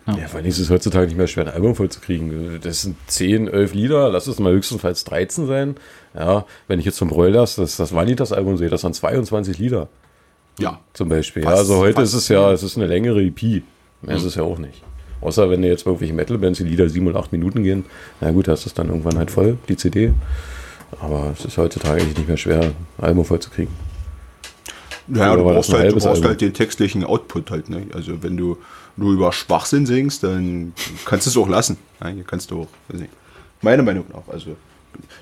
Ja, 0.07 0.27
vor 0.27 0.39
allem 0.39 0.45
ist 0.47 0.59
es 0.59 0.69
heutzutage 0.69 1.07
nicht 1.07 1.17
mehr 1.17 1.27
schwer, 1.27 1.47
ein 1.47 1.53
Album 1.53 1.75
vollzukriegen. 1.75 2.59
Das 2.61 2.81
sind 2.83 2.95
10, 3.07 3.47
11 3.47 3.73
Lieder, 3.73 4.09
lass 4.09 4.27
es 4.27 4.39
mal 4.39 4.53
höchstenfalls 4.53 5.03
13 5.03 5.47
sein. 5.47 5.75
Ja, 6.13 6.45
wenn 6.67 6.79
ich 6.79 6.85
jetzt 6.85 6.97
vom 6.99 7.09
Broilers 7.09 7.55
das, 7.55 7.75
das 7.77 7.93
Vanitas-Album 7.93 8.57
sehe, 8.57 8.69
das 8.69 8.81
sind 8.81 8.95
22 8.95 9.57
Lieder 9.59 9.87
ja. 10.59 10.79
zum 10.93 11.09
Beispiel. 11.09 11.43
Ja, 11.43 11.49
Fast- 11.49 11.59
also 11.61 11.77
heute 11.77 11.93
fast. 12.01 12.13
ist 12.13 12.21
es 12.21 12.27
ja, 12.29 12.51
es 12.51 12.63
ist 12.63 12.77
eine 12.77 12.87
längere 12.87 13.21
EP. 13.23 13.63
Mehr 14.01 14.15
ist 14.15 14.23
es 14.23 14.35
ja 14.35 14.43
auch 14.43 14.57
nicht. 14.59 14.81
Außer 15.21 15.49
wenn 15.49 15.61
du 15.61 15.67
jetzt 15.67 15.83
bei 15.83 15.89
irgendwelchen 15.89 16.15
Metal-Bands 16.15 16.59
die 16.59 16.65
Lieder 16.65 16.89
7 16.89 17.07
oder 17.07 17.19
8 17.19 17.31
Minuten 17.31 17.63
gehen, 17.63 17.85
na 18.21 18.31
gut, 18.31 18.47
da 18.47 18.53
ist 18.53 18.65
es 18.65 18.73
dann 18.73 18.89
irgendwann 18.89 19.17
halt 19.17 19.31
voll, 19.31 19.57
die 19.67 19.77
CD. 19.77 20.13
Aber 21.01 21.33
es 21.37 21.43
ist 21.45 21.57
heutzutage 21.57 22.01
eigentlich 22.01 22.17
nicht 22.17 22.27
mehr 22.27 22.37
schwer, 22.37 22.61
ein 22.61 22.75
Album 22.99 23.25
vollzukriegen. 23.25 23.73
Ja, 25.13 25.35
du 25.35 25.43
brauchst, 25.43 25.71
halt, 25.71 25.93
du 25.93 25.99
brauchst 25.99 26.23
halt 26.23 26.41
den 26.41 26.53
textlichen 26.53 27.03
Output 27.03 27.49
halt. 27.49 27.69
Ne? 27.69 27.83
Also 27.93 28.21
wenn 28.23 28.35
du 28.35 28.57
nur 28.97 29.13
über 29.13 29.31
Schwachsinn 29.31 29.85
singst, 29.85 30.23
dann 30.23 30.73
kannst 31.05 31.25
du 31.25 31.29
es 31.29 31.37
auch 31.37 31.47
lassen. 31.47 31.77
Ja, 32.01 32.09
hier 32.09 32.23
kannst 32.23 32.51
du 32.51 32.63
auch, 32.63 32.67
weiß 32.89 32.99
nicht. 32.99 33.13
Meiner 33.61 33.83
Meinung 33.83 34.05
nach. 34.11 34.27
Also 34.31 34.55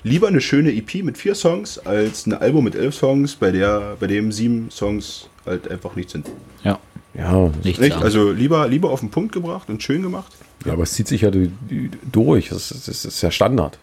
lieber 0.02 0.28
eine 0.28 0.40
schöne 0.40 0.72
EP 0.72 1.04
mit 1.04 1.18
vier 1.18 1.34
Songs 1.34 1.78
als 1.78 2.26
ein 2.26 2.34
Album 2.34 2.64
mit 2.64 2.74
elf 2.74 2.94
Songs, 2.94 3.36
bei 3.36 3.52
der, 3.52 3.96
bei 4.00 4.06
dem 4.06 4.32
sieben 4.32 4.70
Songs 4.70 5.28
halt 5.44 5.70
einfach 5.70 5.94
nicht 5.94 6.10
sind. 6.10 6.26
Ja, 6.64 6.78
Ja, 7.16 7.50
Nicht? 7.64 7.80
sagen. 7.80 8.02
Also 8.02 8.30
lieber, 8.30 8.68
lieber 8.68 8.90
auf 8.90 9.00
den 9.00 9.10
Punkt 9.10 9.32
gebracht 9.32 9.68
und 9.70 9.82
schön 9.82 10.02
gemacht. 10.02 10.32
ja, 10.64 10.72
aber 10.72 10.82
es 10.82 10.92
zieht 10.92 11.08
sich 11.08 11.22
ja 11.22 11.30
du- 11.30 11.48
du- 11.68 11.88
durch. 12.12 12.50
Das 12.50 12.70
ist, 12.70 12.88
das 12.88 13.04
ist 13.04 13.22
ja 13.22 13.30
Standard. 13.30 13.78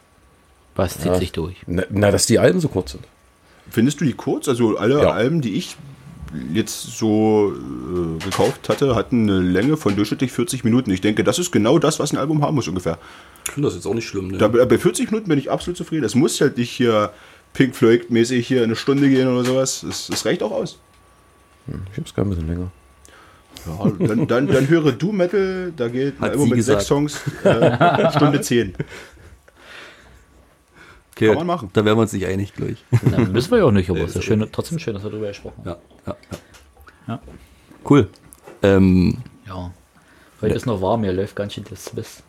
Was 0.76 0.94
zieht 0.98 1.06
ja. 1.08 1.16
sich 1.20 1.32
durch? 1.32 1.56
Na, 1.68 1.84
na, 1.90 2.12
dass 2.12 2.26
die 2.26 2.40
Alben 2.40 2.60
so 2.60 2.68
kurz 2.68 2.92
sind. 2.92 3.06
Findest 3.70 4.02
du 4.02 4.06
die 4.06 4.14
kurz? 4.14 4.48
Also 4.48 4.78
alle 4.78 5.02
Ja. 5.02 5.12
Alben, 5.12 5.42
die 5.42 5.54
ich 5.56 5.76
jetzt 6.52 6.82
so 6.98 7.54
äh, 7.56 8.24
gekauft 8.24 8.68
hatte, 8.70 8.96
hatten 8.96 9.30
eine 9.30 9.40
Länge 9.40 9.78
von 9.78 9.96
durchschnittlich 9.96 10.32
40 10.32 10.64
Minuten. 10.64 10.90
Ich 10.92 11.02
denke, 11.02 11.24
das 11.24 11.38
ist 11.40 11.52
genau 11.52 11.78
das, 11.80 12.00
was 12.00 12.12
ein 12.12 12.18
Album 12.18 12.42
haben 12.44 12.56
muss 12.56 12.68
ungefähr. 12.68 12.98
Ich 13.46 13.52
finde 13.52 13.68
das 13.68 13.76
jetzt 13.76 13.86
auch 13.86 13.94
nicht 13.94 14.08
schlimm, 14.08 14.30
ne? 14.30 14.38
Da, 14.40 14.48
bei 14.48 14.78
40 14.78 15.12
Minuten 15.12 15.30
bin 15.30 15.38
ich 15.38 15.52
absolut 15.52 15.78
zufrieden. 15.78 16.02
Das 16.04 16.16
muss 16.16 16.40
halt 16.42 16.58
nicht 16.58 16.72
hier 16.72 17.12
Pink 17.54 17.76
Floyd-mäßig 17.76 18.48
hier 18.48 18.64
eine 18.64 18.76
Stunde 18.76 19.10
gehen 19.10 19.28
oder 19.28 19.44
sowas. 19.44 19.84
Das, 19.88 20.08
das 20.08 20.26
reicht 20.26 20.42
auch 20.42 20.52
aus. 20.52 20.80
Ich 21.92 21.98
hab's 22.00 22.14
gar 22.16 22.26
ein 22.26 22.30
bisschen 22.30 22.48
länger. 22.48 22.72
Ja, 23.66 24.08
dann, 24.08 24.28
dann, 24.28 24.48
dann 24.48 24.68
höre 24.68 24.92
du 24.92 25.12
Metal, 25.12 25.72
da 25.76 25.88
geht 25.88 26.18
ein 26.18 26.22
Hat 26.22 26.32
Album 26.32 26.50
sie 26.50 26.56
mit 26.56 26.64
sechs. 26.64 26.86
Songs, 26.88 27.22
äh, 27.44 28.12
Stunde 28.12 28.42
10. 28.42 28.74
okay, 31.16 31.28
kann 31.28 31.36
man 31.36 31.48
machen. 31.48 31.70
Da 31.74 31.86
wären 31.86 31.98
wir 31.98 32.02
uns 32.02 32.14
nicht 32.14 32.26
einig, 32.26 32.54
glaube 32.54 32.72
ich. 32.74 32.84
Na, 33.10 33.20
müssen 33.20 33.52
wir 33.52 33.60
ja 33.60 33.64
auch 33.66 33.72
nicht, 33.72 33.90
aber 33.90 34.02
es 34.02 34.16
ist 34.16 34.24
schön, 34.24 34.46
trotzdem 34.52 34.80
schön, 34.80 34.94
dass 34.94 35.04
wir 35.04 35.12
darüber 35.12 35.28
gesprochen 35.28 35.64
haben. 35.66 35.80
ja, 36.06 36.14
ja, 36.14 36.18
ja. 36.32 36.38
Ja. 37.16 37.20
Cool. 37.90 38.10
Ähm, 38.62 39.18
Ja. 39.48 39.72
Heute 40.42 40.56
ist 40.56 40.66
noch 40.66 40.82
warm, 40.82 41.04
hier 41.04 41.14
läuft 41.14 41.36
ganz 41.36 41.54
schön 41.54 41.64
das 41.70 41.86
Swiss. 41.86 42.24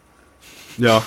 Ja, 0.79 1.03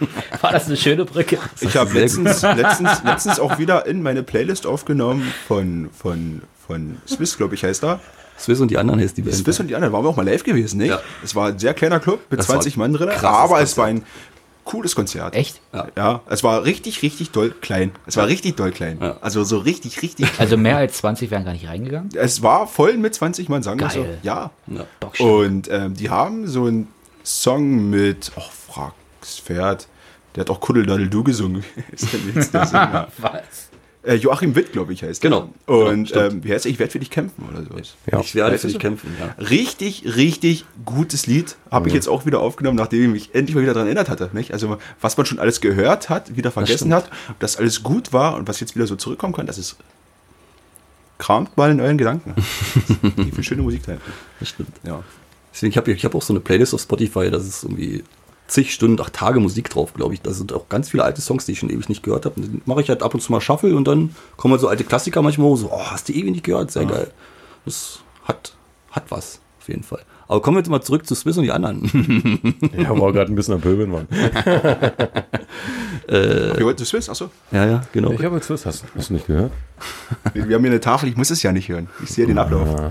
War 0.40 0.52
das 0.52 0.66
eine 0.66 0.76
schöne 0.76 1.04
Brücke? 1.04 1.38
ich 1.60 1.76
habe 1.76 1.92
letztens, 1.92 2.42
letztens, 2.42 3.04
letztens 3.04 3.38
auch 3.38 3.58
wieder 3.58 3.86
in 3.86 4.02
meine 4.02 4.22
Playlist 4.22 4.66
aufgenommen 4.66 5.32
von, 5.46 5.90
von, 5.92 6.42
von 6.66 6.96
Swiss, 7.06 7.36
glaube 7.36 7.54
ich, 7.54 7.62
heißt 7.64 7.82
da. 7.82 8.00
Swiss 8.42 8.60
und 8.60 8.70
die 8.70 8.78
anderen 8.78 9.00
heißt 9.00 9.16
die 9.16 9.22
Band. 9.22 9.36
Swiss 9.36 9.60
und 9.60 9.68
die 9.68 9.74
anderen 9.74 9.92
waren 9.92 10.04
wir 10.04 10.08
auch 10.10 10.16
mal 10.16 10.26
live 10.26 10.42
gewesen, 10.44 10.78
nicht? 10.78 10.90
Ja. 10.90 11.00
Es 11.22 11.34
war 11.34 11.48
ein 11.48 11.58
sehr 11.58 11.74
kleiner 11.74 12.00
Club 12.00 12.20
mit 12.30 12.40
Das 12.40 12.48
war 12.48 12.56
20 12.56 12.76
Mann 12.76 12.92
drin, 12.92 13.08
aber 13.10 13.60
es 13.60 13.74
Konzert. 13.74 13.76
war 13.78 13.86
ein 13.86 14.02
cooles 14.64 14.94
Konzert. 14.94 15.34
Echt? 15.34 15.60
Ja, 15.96 16.20
es 16.28 16.44
war 16.44 16.64
richtig, 16.64 17.02
richtig 17.02 17.30
doll 17.30 17.52
klein. 17.60 17.90
Es 18.06 18.16
war 18.16 18.26
richtig 18.26 18.56
doll 18.56 18.70
klein. 18.70 18.98
Ja. 19.00 19.16
Also 19.20 19.42
so 19.44 19.58
richtig, 19.58 20.02
richtig 20.02 20.26
klein. 20.26 20.38
Also 20.40 20.56
mehr 20.56 20.76
als 20.76 20.98
20 20.98 21.30
wären 21.30 21.44
gar 21.44 21.52
nicht 21.52 21.66
reingegangen? 21.68 22.10
Es 22.14 22.42
war 22.42 22.66
voll 22.66 22.96
mit 22.96 23.14
20 23.14 23.48
Mann, 23.48 23.62
sagen 23.62 23.80
wir 23.80 23.90
so. 23.90 24.06
Ja. 24.22 24.50
Ja. 24.68 24.86
Und 25.24 25.68
ähm, 25.70 25.94
die 25.94 26.10
haben 26.10 26.46
so 26.46 26.66
einen 26.66 26.88
Song 27.24 27.90
mit, 27.90 28.32
ach, 28.36 28.50
frag's 28.50 29.38
Pferd. 29.40 29.86
Der 30.34 30.42
hat 30.42 30.50
auch 30.50 30.60
Kuddeldadel 30.60 31.08
Du 31.08 31.22
gesungen. 31.22 31.64
Ist 31.92 32.54
der 32.54 32.66
Sänger? 32.66 33.08
Was? 33.18 33.68
Äh, 34.04 34.14
Joachim 34.14 34.56
Witt, 34.56 34.72
glaube 34.72 34.92
ich, 34.92 35.02
heißt 35.02 35.22
der. 35.22 35.30
Genau. 35.30 35.50
Und 35.66 36.12
Genau, 36.12 36.26
ähm, 36.26 36.42
wie 36.42 36.52
heißt 36.52 36.66
er? 36.66 36.72
Ich 36.72 36.78
werde 36.80 36.90
für 36.90 36.98
dich 36.98 37.10
kämpfen 37.10 37.48
oder 37.48 37.62
sowas. 37.62 37.94
Ja. 38.10 38.20
Ich 38.20 38.34
werde 38.34 38.58
für 38.58 38.66
dich 38.66 38.80
kämpfen, 38.80 39.14
ja. 39.20 39.34
Richtig, 39.44 40.16
richtig 40.16 40.64
gutes 40.84 41.26
Lied. 41.26 41.56
Habe 41.70 41.88
ich 41.88 41.94
jetzt 41.94 42.08
auch 42.08 42.26
wieder 42.26 42.40
aufgenommen, 42.40 42.76
nachdem 42.76 43.02
ich 43.04 43.10
mich 43.10 43.34
endlich 43.34 43.54
mal 43.54 43.62
wieder 43.62 43.74
daran 43.74 43.86
erinnert 43.86 44.08
hatte. 44.08 44.30
Nicht? 44.32 44.52
Also, 44.52 44.76
was 45.00 45.16
man 45.16 45.26
schon 45.26 45.38
alles 45.38 45.60
gehört 45.60 46.08
hat, 46.08 46.36
wieder 46.36 46.50
vergessen 46.50 46.88
stimmt. 46.88 46.94
hat, 46.94 47.10
dass 47.38 47.56
alles 47.56 47.84
gut 47.84 48.12
war 48.12 48.36
und 48.36 48.48
was 48.48 48.58
jetzt 48.58 48.74
wieder 48.74 48.86
so 48.86 48.96
zurückkommen 48.96 49.34
kann, 49.34 49.46
das 49.46 49.58
ist. 49.58 49.76
Kramt 51.18 51.56
mal 51.56 51.70
in 51.70 51.80
euren 51.80 51.98
Gedanken. 51.98 52.34
Wie 53.16 53.30
viel 53.30 53.44
schöne 53.44 53.62
Musik 53.62 53.82
da. 53.86 53.96
Das 54.40 54.48
stimmt. 54.48 54.70
Ja. 54.84 55.04
Deswegen, 55.54 55.70
ich 55.70 55.76
habe 55.76 55.92
ich 55.92 56.04
hab 56.04 56.14
auch 56.16 56.22
so 56.22 56.32
eine 56.32 56.40
Playlist 56.40 56.74
auf 56.74 56.80
Spotify, 56.80 57.30
das 57.30 57.46
ist 57.46 57.62
irgendwie 57.62 58.02
zig 58.52 58.72
Stunden, 58.72 59.00
acht 59.00 59.14
Tage 59.14 59.40
Musik 59.40 59.70
drauf, 59.70 59.94
glaube 59.94 60.14
ich. 60.14 60.20
Da 60.20 60.32
sind 60.32 60.52
auch 60.52 60.68
ganz 60.68 60.90
viele 60.90 61.04
alte 61.04 61.20
Songs, 61.20 61.46
die 61.46 61.52
ich 61.52 61.58
schon 61.58 61.70
ewig 61.70 61.88
nicht 61.88 62.02
gehört 62.02 62.26
habe. 62.26 62.40
Dann 62.40 62.60
mache 62.66 62.82
ich 62.82 62.88
halt 62.88 63.02
ab 63.02 63.14
und 63.14 63.20
zu 63.20 63.32
mal 63.32 63.40
Shuffle 63.40 63.74
und 63.74 63.88
dann 63.88 64.14
kommen 64.36 64.52
halt 64.52 64.60
so 64.60 64.68
alte 64.68 64.84
Klassiker 64.84 65.22
manchmal 65.22 65.48
hoch, 65.48 65.56
so, 65.56 65.70
oh, 65.72 65.90
hast 65.90 66.08
du 66.08 66.12
ewig 66.12 66.30
nicht 66.30 66.44
gehört, 66.44 66.70
sehr 66.70 66.84
geil. 66.84 67.10
Das 67.64 68.00
hat, 68.24 68.54
hat 68.90 69.10
was, 69.10 69.40
auf 69.60 69.68
jeden 69.68 69.82
Fall. 69.82 70.02
Aber 70.28 70.40
kommen 70.40 70.56
wir 70.56 70.60
jetzt 70.60 70.70
mal 70.70 70.80
zurück 70.80 71.06
zu 71.06 71.14
Swiss 71.14 71.36
und 71.36 71.44
die 71.44 71.52
anderen. 71.52 71.82
Ja, 72.76 72.98
war 72.98 73.12
gerade 73.12 73.30
ein 73.30 73.34
bisschen 73.34 73.54
am 73.54 73.60
Pöbeln, 73.60 73.90
Mann. 73.90 74.06
Wir 76.08 76.60
wollten 76.60 76.78
zu 76.78 76.84
Swiss, 76.84 77.08
achso. 77.08 77.30
ja, 77.52 77.64
ja, 77.66 77.82
genau. 77.92 78.12
Ich 78.12 78.24
habe 78.24 78.36
jetzt 78.36 78.50
was, 78.50 78.66
hast, 78.66 78.84
hast 78.96 79.10
du 79.10 79.14
nicht 79.14 79.26
gehört? 79.26 79.52
Wir 80.32 80.48
wir 80.48 80.56
haben 80.56 80.62
hier 80.62 80.70
eine 80.70 80.80
Tafel, 80.80 81.08
ich 81.08 81.16
muss 81.16 81.30
es 81.30 81.42
ja 81.42 81.52
nicht 81.52 81.68
hören. 81.68 81.88
Ich 82.02 82.10
sehe 82.10 82.26
den 82.26 82.38
Ablauf. 82.38 82.68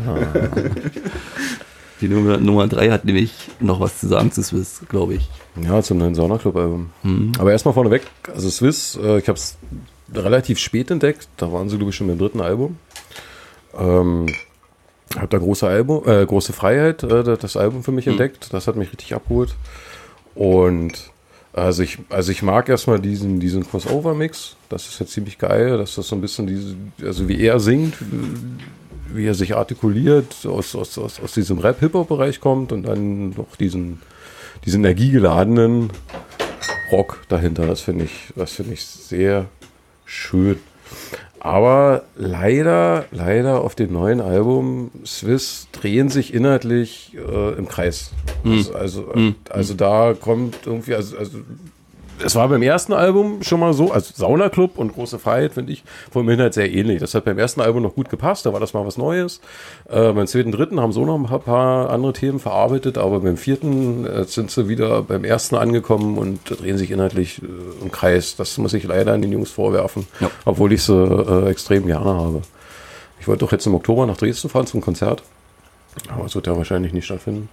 Die 2.01 2.07
Nummer, 2.07 2.37
Nummer 2.37 2.67
drei 2.67 2.89
hat 2.89 3.05
nämlich 3.05 3.31
noch 3.59 3.79
was 3.79 3.99
zu 3.99 4.07
sagen 4.07 4.31
zu 4.31 4.41
Swiss, 4.43 4.81
glaube 4.89 5.13
ich. 5.15 5.29
Ja, 5.61 5.81
zum 5.83 5.99
neuen 5.99 6.15
Saunaclub-Album. 6.15 6.89
Aber 7.37 7.51
erstmal 7.51 7.73
vorneweg, 7.73 8.01
also 8.33 8.49
Swiss, 8.49 8.97
äh, 9.01 9.19
ich 9.19 9.27
habe 9.27 9.37
es 9.37 9.57
relativ 10.13 10.57
spät 10.59 10.89
entdeckt, 10.91 11.27
da 11.37 11.51
waren 11.51 11.69
sie, 11.69 11.77
glaube 11.77 11.91
ich, 11.91 11.95
schon 11.95 12.07
beim 12.07 12.17
dritten 12.17 12.41
Album. 12.41 12.77
Ähm, 13.77 14.27
habe 15.15 15.27
da 15.27 15.37
große 15.37 15.67
Album, 15.67 16.03
äh, 16.07 16.25
große 16.25 16.53
Freiheit, 16.53 17.03
äh, 17.03 17.23
das- 17.37 17.55
Album 17.57 17.83
für 17.83 17.91
mich 17.91 18.07
entdeckt. 18.07 18.47
Das 18.51 18.67
hat 18.67 18.75
mich 18.75 18.91
richtig 18.91 19.13
abgeholt. 19.13 19.53
Und 20.35 21.11
also 21.53 21.83
ich, 21.83 21.99
also 22.09 22.31
ich 22.31 22.41
mag 22.43 22.69
erstmal 22.69 22.99
diesen, 22.99 23.39
diesen 23.41 23.69
Crossover-Mix. 23.69 24.55
Das 24.69 24.87
ist 24.87 24.99
ja 24.99 25.05
ziemlich 25.05 25.37
geil, 25.37 25.77
dass 25.77 25.95
das 25.95 26.07
so 26.07 26.15
ein 26.15 26.21
bisschen 26.21 26.47
diese, 26.47 26.75
also 27.03 27.27
wie 27.27 27.41
er 27.41 27.59
singt, 27.59 27.95
wie 29.13 29.25
er 29.25 29.33
sich 29.33 29.55
artikuliert, 29.55 30.45
aus, 30.45 30.75
aus, 30.75 30.97
aus, 30.97 31.19
aus 31.19 31.33
diesem 31.33 31.59
Rap-Hip-Hop-Bereich 31.59 32.39
kommt 32.39 32.71
und 32.71 32.83
dann 32.83 33.31
noch 33.31 33.55
diesen, 33.59 34.01
diesen 34.65 34.83
energiegeladenen 34.83 35.91
Rock 36.91 37.23
dahinter. 37.29 37.65
Das 37.67 37.81
finde 37.81 38.05
ich, 38.05 38.33
das 38.35 38.53
finde 38.53 38.73
ich 38.73 38.85
sehr 38.85 39.45
schön. 40.05 40.59
Aber 41.39 42.03
leider, 42.15 43.05
leider 43.11 43.61
auf 43.61 43.73
dem 43.73 43.93
neuen 43.93 44.21
Album 44.21 44.91
Swiss 45.03 45.67
drehen 45.71 46.09
sich 46.09 46.35
inhaltlich 46.35 47.15
äh, 47.15 47.53
im 47.57 47.67
Kreis. 47.67 48.11
Also, 48.45 48.73
also, 48.75 49.13
also 49.49 49.73
da 49.73 50.13
kommt 50.13 50.67
irgendwie, 50.67 50.93
also, 50.93 51.17
also 51.17 51.39
es 52.23 52.35
war 52.35 52.47
beim 52.49 52.61
ersten 52.61 52.93
Album 52.93 53.43
schon 53.43 53.59
mal 53.59 53.73
so, 53.73 53.91
also 53.91 54.13
Sauna 54.15 54.49
Club 54.49 54.77
und 54.77 54.93
Große 54.93 55.19
Freiheit 55.19 55.53
finde 55.53 55.73
ich 55.73 55.83
vom 56.11 56.27
Inhalt 56.29 56.53
sehr 56.53 56.71
ähnlich. 56.71 56.99
Das 56.99 57.13
hat 57.13 57.25
beim 57.25 57.37
ersten 57.37 57.61
Album 57.61 57.81
noch 57.83 57.95
gut 57.95 58.09
gepasst, 58.09 58.45
da 58.45 58.53
war 58.53 58.59
das 58.59 58.73
mal 58.73 58.85
was 58.85 58.97
Neues. 58.97 59.41
Äh, 59.89 60.11
beim 60.13 60.27
zweiten, 60.27 60.51
dritten 60.51 60.79
haben 60.79 60.91
so 60.91 61.05
noch 61.05 61.17
ein 61.17 61.41
paar, 61.41 61.89
andere 61.89 62.13
Themen 62.13 62.39
verarbeitet, 62.39 62.97
aber 62.97 63.19
beim 63.21 63.37
vierten 63.37 64.05
äh, 64.05 64.23
sind 64.25 64.51
sie 64.51 64.67
wieder 64.67 65.01
beim 65.03 65.23
ersten 65.23 65.55
angekommen 65.55 66.17
und 66.17 66.39
drehen 66.61 66.77
sich 66.77 66.91
inhaltlich 66.91 67.41
äh, 67.41 67.45
im 67.83 67.91
Kreis. 67.91 68.35
Das 68.35 68.57
muss 68.57 68.73
ich 68.73 68.83
leider 68.83 69.13
an 69.13 69.21
den 69.21 69.31
Jungs 69.31 69.51
vorwerfen, 69.51 70.07
Ja. 70.19 70.29
obwohl 70.45 70.73
ich 70.73 70.83
sie 70.83 70.93
äh, 70.93 71.49
extrem 71.49 71.85
gerne 71.87 72.05
habe. 72.05 72.41
Ich 73.19 73.27
wollte 73.27 73.45
doch 73.45 73.51
jetzt 73.51 73.65
im 73.67 73.75
Oktober 73.75 74.05
nach 74.05 74.17
Dresden 74.17 74.49
fahren 74.49 74.65
zum 74.67 74.81
Konzert, 74.81 75.21
aber 76.09 76.25
es 76.25 76.33
wird 76.35 76.47
ja 76.47 76.57
wahrscheinlich 76.57 76.91
nicht 76.93 77.05
stattfinden. 77.05 77.49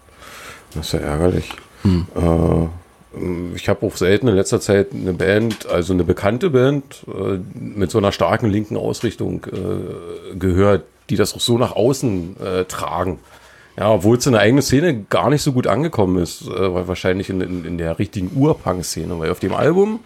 Das 0.74 0.86
ist 0.86 0.92
ja 0.92 1.00
ärgerlich. 1.00 1.50
Äh, 1.84 2.66
ich 3.54 3.68
habe 3.68 3.86
auch 3.86 3.96
selten 3.96 4.28
in 4.28 4.34
letzter 4.34 4.60
Zeit 4.60 4.88
eine 4.92 5.12
Band, 5.12 5.66
also 5.66 5.92
eine 5.92 6.04
bekannte 6.04 6.50
Band, 6.50 7.04
äh, 7.06 7.38
mit 7.58 7.90
so 7.90 7.98
einer 7.98 8.12
starken 8.12 8.50
linken 8.50 8.76
Ausrichtung 8.76 9.46
äh, 9.46 10.36
gehört, 10.36 10.84
die 11.10 11.16
das 11.16 11.34
auch 11.34 11.40
so 11.40 11.58
nach 11.58 11.74
außen 11.74 12.36
äh, 12.40 12.64
tragen. 12.64 13.18
Ja, 13.78 13.92
obwohl 13.92 14.16
es 14.18 14.26
in 14.26 14.32
der 14.32 14.40
eigenen 14.40 14.62
Szene 14.62 15.04
gar 15.08 15.30
nicht 15.30 15.42
so 15.42 15.52
gut 15.52 15.68
angekommen 15.68 16.20
ist, 16.20 16.42
äh, 16.48 16.74
weil 16.74 16.88
wahrscheinlich 16.88 17.30
in, 17.30 17.40
in, 17.40 17.64
in 17.64 17.78
der 17.78 17.98
richtigen 18.00 18.30
Urpunk-Szene, 18.34 19.16
weil 19.20 19.30
auf 19.30 19.38
dem 19.38 19.54
Album, 19.54 20.00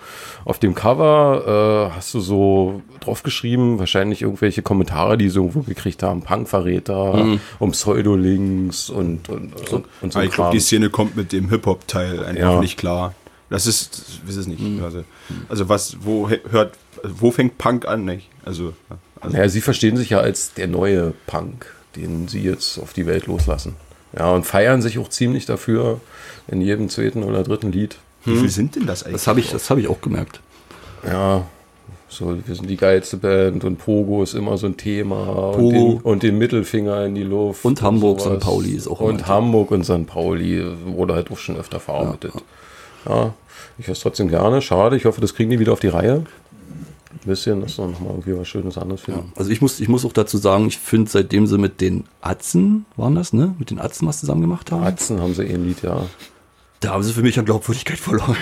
auf 0.45 0.59
dem 0.59 0.75
Cover 0.75 1.89
äh, 1.91 1.97
hast 1.97 2.13
du 2.13 2.21
so 2.21 2.83
drauf 3.01 3.23
geschrieben, 3.23 3.79
wahrscheinlich 3.79 4.21
irgendwelche 4.21 4.61
Kommentare, 4.61 5.17
die 5.17 5.31
sie 5.31 5.37
irgendwo 5.39 5.61
gekriegt 5.63 6.03
haben, 6.03 6.21
Punkverräter, 6.23 7.39
um 7.59 7.71
Pseudolinks 7.71 8.91
und, 8.91 9.29
und, 9.31 9.55
und, 9.73 9.85
und 10.03 10.13
so 10.13 10.21
ich 10.21 10.31
glaube, 10.33 10.51
die 10.53 10.61
Szene 10.61 10.91
kommt 10.91 11.17
mit 11.17 11.33
dem 11.33 11.49
Hip-Hop-Teil 11.49 12.25
einfach 12.25 12.41
Ja. 12.55 12.61
nicht 12.61 12.77
klar. 12.79 13.15
Das 13.49 13.67
ist, 13.67 14.21
ich 14.23 14.29
weiß 14.29 14.37
es 14.37 14.47
nicht. 14.47 14.63
Also, 14.83 15.05
also 15.49 15.69
was, 15.69 15.97
wo 16.01 16.29
hört, 16.51 16.75
wo 17.05 17.31
fängt 17.31 17.59
Punk 17.59 17.87
an, 17.87 18.05
nicht? 18.05 18.29
Also, 18.45 18.73
also 19.21 19.37
Naja, 19.37 19.49
sie 19.49 19.61
verstehen 19.61 19.97
sich 19.97 20.11
ja 20.11 20.19
als 20.19 20.55
der 20.55 20.69
neue 20.69 21.13
Punk, 21.27 21.67
den 21.97 22.29
sie 22.29 22.43
jetzt 22.43 22.79
auf 22.79 22.93
die 22.93 23.07
Welt 23.07 23.27
loslassen. 23.27 23.77
Ja, 24.17 24.31
und 24.31 24.45
feiern 24.45 24.83
sich 24.83 24.99
auch 24.99 25.09
ziemlich 25.09 25.47
dafür 25.47 26.01
in 26.49 26.61
jedem 26.61 26.89
zweiten 26.89 27.23
oder 27.23 27.43
dritten 27.43 27.73
Lied. 27.73 27.97
wie 28.25 28.37
viel 28.37 28.51
sind 28.51 28.77
denn 28.77 28.87
das 28.87 29.03
eigentlich? 29.03 29.15
Das 29.15 29.27
habe 29.27 29.41
ich, 29.41 29.51
das 29.51 29.71
hab 29.71 29.79
ich 29.79 29.89
auch 29.89 30.01
gemerkt. 30.01 30.41
Ja, 31.07 31.47
so, 32.13 32.37
wir 32.47 32.55
sind 32.55 32.69
die 32.69 32.77
geilste 32.77 33.17
Band 33.17 33.65
und 33.65 33.79
Pogo 33.79 34.23
ist 34.23 34.35
immer 34.35 34.59
so 34.59 34.67
ein 34.67 34.77
Thema. 34.77 35.23
Und, 35.23 35.57
Pogo. 35.57 35.71
den, 35.71 36.01
und 36.03 36.23
den 36.23 36.37
Mittelfinger 36.37 37.07
in 37.07 37.15
die 37.15 37.23
Luft. 37.23 37.65
Und 37.65 37.81
Hamburg, 37.81 38.21
sowas. 38.21 38.37
St. 38.37 38.45
Pauli 38.45 38.73
ist 38.73 38.87
auch 38.87 39.01
immer 39.01 39.11
Und. 39.11 39.27
Hamburg 39.27 39.71
und 39.71 39.85
St. 39.85 40.07
Pauli 40.07 40.63
wurde 40.85 41.15
halt 41.15 41.31
auch 41.31 41.39
schon 41.39 41.57
öfter 41.57 41.81
verarbeitet. 41.81 42.35
Ja, 43.09 43.33
ich 43.79 43.87
höre 43.87 43.93
es 43.93 44.01
trotzdem 44.01 44.29
gerne. 44.29 44.61
Schade, 44.61 44.97
ich 44.97 45.07
hoffe, 45.07 45.23
das 45.23 45.35
kriegen 45.35 45.51
die 45.51 45.59
wieder 45.59 45.73
auf 45.73 45.81
die 45.81 45.89
Reihe. 45.89 46.25
Ein 47.13 47.29
bisschen, 47.29 47.61
dass 47.61 47.79
wir 47.79 47.87
nochmal 47.87 48.13
irgendwie 48.13 48.37
was 48.37 48.49
Schönes 48.49 48.79
anderes 48.79 49.03
finden. 49.03 49.33
Also 49.37 49.51
ich 49.51 49.61
muss, 49.61 49.81
ich 49.81 49.89
muss 49.89 50.05
auch 50.05 50.13
dazu 50.13 50.39
sagen, 50.39 50.67
ich 50.67 50.79
finde, 50.79 51.11
seitdem 51.11 51.47
sie 51.47 51.59
mit 51.59 51.81
den 51.81 52.05
Atzen, 52.21 52.87
waren 52.97 53.15
das, 53.15 53.33
ne? 53.33 53.55
Mit 53.59 53.71
den 53.71 53.79
Atzen 53.79 54.09
was 54.09 54.21
zusammen 54.21 54.41
gemacht 54.41 54.73
haben, 54.73 54.83
Atzen 54.83 55.21
haben 55.21 55.35
sie 55.35 55.45
eh 55.45 55.55
ein 55.55 55.67
Lied, 55.67 55.83
ja. 55.83 56.07
da 56.81 56.91
haben 56.95 57.03
sie 57.03 57.13
für 57.13 57.23
mich 57.23 57.39
an 57.39 57.45
Glaubwürdigkeit 57.45 57.99
verloren. 57.99 58.37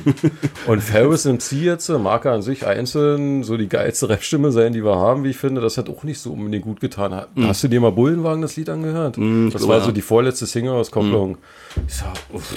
Und 0.66 0.82
Ferris 0.82 1.24
MC 1.24 1.52
jetzt, 1.52 1.88
mag 1.88 2.24
er 2.24 2.32
an 2.32 2.42
sich 2.42 2.66
einzeln 2.66 3.44
so 3.44 3.56
die 3.56 3.68
geilste 3.68 4.08
Rap-Stimme 4.08 4.50
sein, 4.50 4.72
die 4.72 4.84
wir 4.84 4.96
haben, 4.96 5.22
wie 5.22 5.30
ich 5.30 5.36
finde, 5.36 5.60
das 5.60 5.76
hat 5.76 5.88
auch 5.88 6.02
nicht 6.02 6.18
so 6.18 6.32
unbedingt 6.32 6.64
gut 6.64 6.80
getan. 6.80 7.26
Hast 7.42 7.62
du 7.64 7.68
dir 7.68 7.80
mal 7.80 7.92
Bullenwagen 7.92 8.42
das 8.42 8.56
Lied 8.56 8.70
angehört? 8.70 9.18
Ich 9.18 9.52
das 9.52 9.68
war 9.68 9.78
ja. 9.78 9.84
so 9.84 9.92
die 9.92 10.02
vorletzte 10.02 10.46
Single 10.46 10.72
aus 10.72 10.90
Kopplung. 10.90 11.38
Ich 11.86 11.94
sag, 11.94 12.16
uff, 12.32 12.54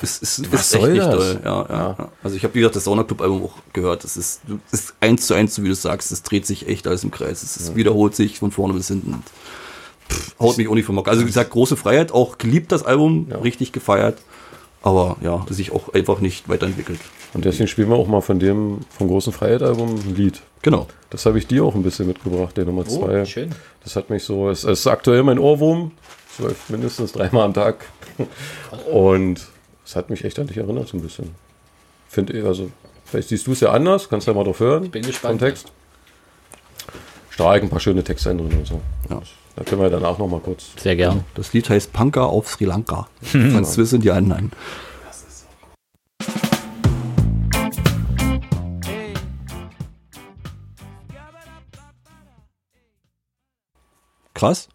Es 0.00 0.18
ist, 0.18 0.52
Was 0.52 0.66
ist 0.66 0.74
echt 0.74 0.82
soll 0.82 0.92
nicht 0.92 1.04
das? 1.06 1.14
doll. 1.14 1.40
Ja, 1.44 1.66
ja, 1.68 1.96
ja. 1.98 2.08
Also 2.22 2.36
ich 2.36 2.42
habe, 2.44 2.54
wie 2.54 2.58
gesagt, 2.60 2.76
das 2.76 2.84
Sauna 2.84 3.04
Club 3.04 3.20
Album 3.22 3.44
auch 3.44 3.54
gehört. 3.72 4.04
Es 4.04 4.16
ist, 4.16 4.40
es 4.72 4.80
ist 4.80 4.94
eins 5.00 5.26
zu 5.26 5.34
eins, 5.34 5.54
so 5.54 5.62
wie 5.62 5.68
du 5.68 5.74
sagst. 5.74 6.10
Es 6.10 6.22
dreht 6.22 6.46
sich 6.46 6.68
echt 6.68 6.86
alles 6.86 7.04
im 7.04 7.10
Kreis. 7.10 7.42
Es 7.42 7.56
ist, 7.56 7.76
wiederholt 7.76 8.14
sich 8.16 8.38
von 8.40 8.50
vorne 8.50 8.74
bis 8.74 8.88
hinten. 8.88 9.22
Pff, 10.10 10.34
haut 10.40 10.56
mich 10.58 10.68
auch 10.68 10.74
nicht 10.74 10.84
vom 10.86 10.94
Mock. 10.96 11.08
Also 11.08 11.22
wie 11.22 11.26
gesagt, 11.26 11.50
große 11.50 11.76
Freiheit, 11.76 12.12
auch 12.12 12.38
geliebt 12.38 12.72
das 12.72 12.84
Album, 12.84 13.28
richtig 13.42 13.72
gefeiert. 13.72 14.18
Aber 14.82 15.16
ja, 15.20 15.44
sich 15.50 15.72
auch 15.72 15.92
einfach 15.94 16.20
nicht 16.20 16.48
weiterentwickelt. 16.48 17.00
Und 17.34 17.44
deswegen 17.44 17.66
spielen 17.66 17.88
wir 17.88 17.96
auch 17.96 18.06
mal 18.06 18.20
von 18.20 18.38
dem, 18.38 18.80
vom 18.96 19.08
großen 19.08 19.32
Freiheit-Album 19.32 19.96
ein 19.96 20.14
Lied. 20.14 20.42
Genau. 20.62 20.86
Das 21.10 21.26
habe 21.26 21.38
ich 21.38 21.46
dir 21.46 21.64
auch 21.64 21.74
ein 21.74 21.82
bisschen 21.82 22.06
mitgebracht, 22.06 22.56
der 22.56 22.64
Nummer 22.66 22.84
zwei. 22.86 23.22
Oh, 23.22 23.24
schön. 23.24 23.50
Das 23.82 23.96
hat 23.96 24.10
mich 24.10 24.22
so, 24.24 24.48
es 24.48 24.64
es 24.64 24.80
ist 24.80 24.86
aktuell 24.86 25.22
mein 25.24 25.38
Ohrwurm. 25.38 25.90
Es 26.32 26.38
läuft 26.38 26.70
mindestens 26.70 27.12
dreimal 27.12 27.44
am 27.44 27.54
Tag. 27.54 27.84
Und 28.90 29.46
es 29.84 29.96
hat 29.96 30.10
mich 30.10 30.24
echt 30.24 30.38
an 30.38 30.46
dich 30.46 30.56
erinnert, 30.56 30.88
so 30.88 30.96
ein 30.96 31.02
bisschen. 31.02 31.34
Finde 32.08 32.32
ich, 32.32 32.44
also, 32.44 32.70
vielleicht 33.04 33.28
siehst 33.28 33.46
du 33.46 33.52
es 33.52 33.60
ja 33.60 33.70
anders, 33.70 34.08
kannst 34.08 34.26
ja 34.26 34.34
mal 34.34 34.44
drauf 34.44 34.60
hören. 34.60 34.84
Ich 34.84 34.90
bin 34.90 35.02
gespannt. 35.02 35.40
Vom 35.40 35.48
Text. 35.48 35.72
Stark, 37.30 37.62
ein 37.62 37.68
paar 37.68 37.80
schöne 37.80 38.02
Texte 38.02 38.34
drin 38.34 38.50
und 38.50 38.66
so. 38.66 38.80
Ja. 39.10 39.20
Da 39.56 39.64
können 39.64 39.80
wir 39.80 39.90
danach 39.90 40.18
noch 40.18 40.28
mal 40.28 40.40
kurz. 40.40 40.70
Sehr 40.76 40.96
gern. 40.96 41.24
Das 41.34 41.52
Lied 41.52 41.68
heißt 41.68 41.92
Punker 41.92 42.26
auf 42.26 42.48
Sri 42.48 42.64
Lanka. 42.64 43.08
Von 43.22 43.64
Swiss 43.64 43.92
und 43.94 44.04
die 44.04 44.10
anderen. 44.10 44.52
Krass. 54.34 54.68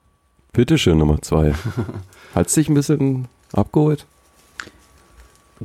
Bitteschön, 0.54 0.98
Nummer 0.98 1.22
zwei. 1.22 1.54
Hat's 2.36 2.54
dich 2.54 2.70
ein 2.70 2.74
bisschen 2.76 3.28
abgeholt? 3.54 4.06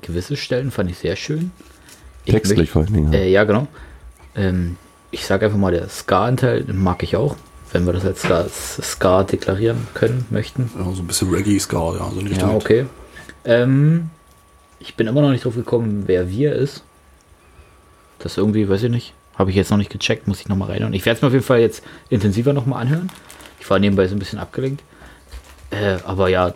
Gewisse 0.03 0.37
Stellen 0.37 0.71
fand 0.71 0.91
ich 0.91 0.99
sehr 0.99 1.17
schön. 1.17 1.51
Ich 2.25 2.33
Textlich 2.33 2.59
möchte- 2.59 2.73
vor 2.73 2.83
allen 2.83 2.93
Dingen. 2.93 3.13
ja. 3.13 3.19
Äh, 3.21 3.31
ja, 3.31 3.45
genau. 3.45 3.67
Ähm, 4.35 4.77
ich 5.11 5.25
sage 5.25 5.47
einfach 5.47 5.59
mal, 5.59 5.73
der 5.73 5.89
Ska-Anteil 5.89 6.65
mag 6.73 7.03
ich 7.03 7.17
auch, 7.17 7.37
wenn 7.73 7.87
wir 7.87 7.93
das 7.93 8.05
als 8.05 8.21
Ska, 8.23 8.47
Ska 8.49 9.23
deklarieren 9.25 9.87
können, 9.95 10.27
möchten. 10.31 10.71
Ja, 10.79 10.85
so 10.93 11.03
ein 11.03 11.07
bisschen 11.07 11.31
Reggae-Ska, 11.33 11.95
ja, 11.97 12.11
so 12.13 12.21
Richtung. 12.21 12.51
Ja, 12.51 12.55
okay. 12.57 12.87
Ähm, 13.45 14.11
ich 14.81 14.97
bin 14.97 15.07
immer 15.07 15.23
noch 15.23 15.31
nicht 15.31 15.45
drauf 15.45 15.55
gekommen, 15.55 16.03
wer 16.07 16.29
wir 16.29 16.55
ist. 16.55 16.83
Das 18.19 18.37
irgendwie, 18.37 18.69
weiß 18.69 18.83
ich 18.83 18.91
nicht. 18.91 19.15
Habe 19.37 19.51
ich 19.51 19.57
jetzt 19.57 19.71
noch 19.71 19.77
nicht 19.79 19.91
gecheckt, 19.91 20.27
muss 20.27 20.41
ich 20.41 20.49
nochmal 20.49 20.71
reinhören. 20.71 20.93
Ich 20.95 21.05
werde 21.07 21.17
es 21.17 21.23
mir 21.23 21.29
auf 21.29 21.35
jeden 21.35 21.45
Fall 21.45 21.61
jetzt 21.61 21.83
intensiver 22.11 22.53
nochmal 22.53 22.83
anhören. 22.83 23.11
Ich 23.61 23.69
war 23.71 23.79
nebenbei 23.79 24.07
so 24.09 24.17
ein 24.17 24.19
bisschen 24.19 24.39
abgelenkt. 24.39 24.83
Äh, 25.71 25.99
aber 26.05 26.29
ja, 26.29 26.55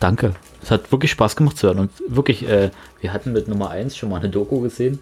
danke. 0.00 0.34
Es 0.62 0.70
hat 0.70 0.90
wirklich 0.92 1.10
Spaß 1.10 1.36
gemacht 1.36 1.56
zu 1.56 1.68
hören. 1.68 1.78
Und 1.78 1.90
wirklich, 2.08 2.46
äh, 2.48 2.70
wir 3.00 3.12
hatten 3.12 3.32
mit 3.32 3.48
Nummer 3.48 3.70
1 3.70 3.96
schon 3.96 4.10
mal 4.10 4.18
eine 4.20 4.28
Doku 4.28 4.60
gesehen. 4.60 5.00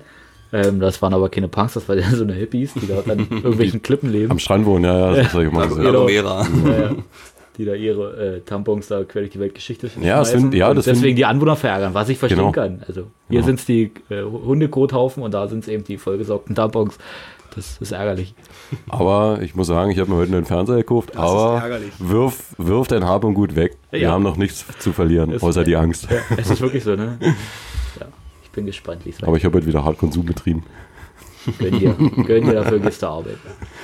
Ähm, 0.53 0.81
das 0.81 1.03
waren 1.03 1.13
aber 1.13 1.29
keine 1.29 1.49
Punks, 1.49 1.75
das 1.75 1.89
waren 1.89 1.99
ja 1.99 2.09
so 2.11 2.25
eine 2.25 2.33
Hippies, 2.33 2.73
die 2.75 2.87
da 2.87 3.01
an 3.01 3.19
irgendwelchen 3.31 3.83
Klippen 3.83 4.11
leben. 4.11 4.31
Am 4.31 4.39
Strand 4.39 4.65
wohnen, 4.65 4.85
ja, 4.85 5.11
ja, 5.15 5.23
das 5.23 5.35
habe 5.35 5.45
ich 5.45 5.53
mal 5.53 5.69
gesehen. 5.69 5.83
Genau. 5.85 6.09
Ja, 6.09 6.23
ja. 6.43 6.95
die 7.59 7.65
da 7.65 7.75
ihre 7.75 8.37
äh, 8.37 8.41
Tampons 8.43 8.87
da 8.87 9.03
quer 9.05 9.23
durch 9.23 9.33
die 9.33 9.41
Weltgeschichte 9.41 9.91
Ja, 10.01 10.21
das 10.21 10.31
find- 10.31 10.55
ja, 10.55 10.71
und 10.71 10.77
das 10.77 10.85
deswegen 10.87 11.07
find- 11.09 11.19
die 11.19 11.25
Anwohner 11.27 11.57
verärgern, 11.57 11.93
was 11.93 12.09
ich 12.09 12.17
verstehen 12.17 12.39
Genau. 12.39 12.53
kann. 12.53 12.83
Also 12.87 13.09
hier 13.29 13.41
Ja. 13.41 13.45
sind 13.45 13.59
es 13.59 13.67
die 13.67 13.91
äh, 14.11 14.23
Hundekothaufen 14.23 15.23
und 15.25 15.35
da 15.35 15.49
sind 15.49 15.65
es 15.65 15.69
eben 15.69 15.83
die 15.85 15.99
vollgesaugten 15.99 16.55
Tampons. 16.55 16.97
Das 17.55 17.79
ist 17.79 17.93
ärgerlich. 17.93 18.35
Aber 18.89 19.41
ich 19.43 19.55
muss 19.55 19.67
sagen, 19.67 19.91
ich 19.91 19.99
habe 19.99 20.11
mir 20.11 20.17
heute 20.17 20.33
einen 20.37 20.45
Fernseher 20.45 20.77
gekauft, 20.77 21.11
ist 21.11 21.17
aber 21.19 21.63
wirf, 21.99 22.55
wirf 22.59 22.89
dein 22.89 23.05
Hab 23.05 23.25
und 23.25 23.35
Gut 23.35 23.57
weg. 23.57 23.77
Wir 23.91 24.01
Ja. 24.01 24.11
haben 24.13 24.23
noch 24.23 24.37
nichts 24.37 24.65
zu 24.79 24.93
verlieren, 24.93 25.31
Ist- 25.33 25.43
außer 25.43 25.65
die 25.65 25.75
Angst. 25.77 26.09
Ja, 26.11 26.19
es 26.37 26.51
ist 26.51 26.61
wirklich 26.61 26.85
so, 26.85 26.95
ne? 26.95 27.19
Ja, 28.01 28.07
ich 28.45 28.51
bin 28.51 28.67
gespannt, 28.67 29.05
wie 29.05 29.11
es 29.11 29.23
Aber 29.23 29.37
ich 29.37 29.45
habe 29.45 29.57
heute 29.57 29.67
wieder 29.67 29.85
Hartkonsum 29.85 30.25
betrieben. 30.27 30.63
Gönn 31.59 31.79
dir, 31.79 31.95
gönn 32.27 32.45
dir 32.45 32.53
dafür 32.55 32.79
gehst 32.79 33.03
du 33.03 33.07
arbeiten. 33.07 33.39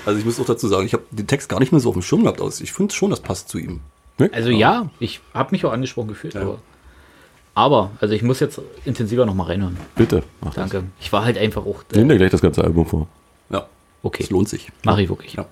Also 0.05 0.19
ich 0.19 0.25
muss 0.27 0.39
auch 0.39 0.45
dazu 0.45 0.69
sagen, 0.69 0.85
ich 0.85 0.93
habe 0.93 1.05
den 1.11 1.27
Text 1.27 1.49
gar 1.49 1.59
nicht 1.61 1.73
mehr 1.73 1.81
so 1.81 1.89
auf 1.89 1.95
dem 1.95 2.03
Schirm 2.03 2.23
gehabt 2.23 2.41
aus. 2.43 2.61
Ich 2.61 2.73
finde 2.73 2.93
schon, 2.95 3.11
das 3.11 3.21
passt 3.21 3.49
zu 3.49 3.59
ihm. 3.59 3.81
Also 4.33 4.51
ja, 4.51 4.91
ich 5.01 5.21
habe 5.33 5.53
mich 5.53 5.65
auch 5.65 5.73
angesprochen 5.73 6.09
gefühlt, 6.09 6.37
aber, 6.37 6.59
aber 7.55 7.91
also 8.01 8.15
ich 8.15 8.23
muss 8.23 8.39
jetzt 8.41 8.61
intensiver 8.85 9.25
nochmal 9.27 9.47
reinhören. 9.49 9.77
Bitte, 9.97 10.23
mach 10.43 10.55
das. 10.55 10.71
Danke. 10.71 10.89
Ich 11.01 11.13
war 11.13 11.25
halt 11.25 11.39
einfach 11.39 11.65
auch. 11.65 11.83
Nimm 11.95 12.09
dir 12.09 12.19
gleich 12.19 12.31
das 12.31 12.43
ganze 12.43 12.63
Album 12.63 12.85
vor. 12.87 13.09
Ja, 13.51 13.67
okay, 14.03 14.23
es 14.25 14.31
lohnt 14.31 14.49
sich. 14.49 14.71
mache 14.85 15.03
ich 15.03 15.09
wirklich. 15.09 15.35
Ja. 15.35 15.47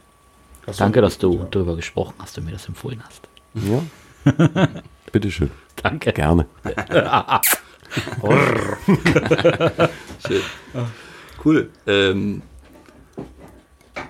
Danke, 0.79 1.01
dass 1.01 1.19
du 1.19 1.47
darüber 1.51 1.77
gesprochen 1.77 2.15
hast 2.19 2.39
und 2.39 2.45
mir 2.45 2.53
das 2.53 2.67
empfohlen 2.67 3.03
hast. 3.05 3.29
Ja. 3.55 3.83
Bitteschön. 5.13 5.51
Danke. 5.83 6.13
Gerne. 6.13 6.47
Schön. 10.27 10.43
Cool. 11.45 11.71
Ähm, 11.87 12.43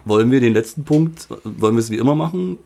wollen 0.05 0.30
wir 0.30 0.41
den 0.41 0.53
letzten 0.53 0.85
Punkt, 0.85 1.28
wollen 1.45 1.74
wir 1.74 1.80
es 1.80 1.91
wie 1.91 1.97
immer 1.97 2.14
machen? 2.14 2.59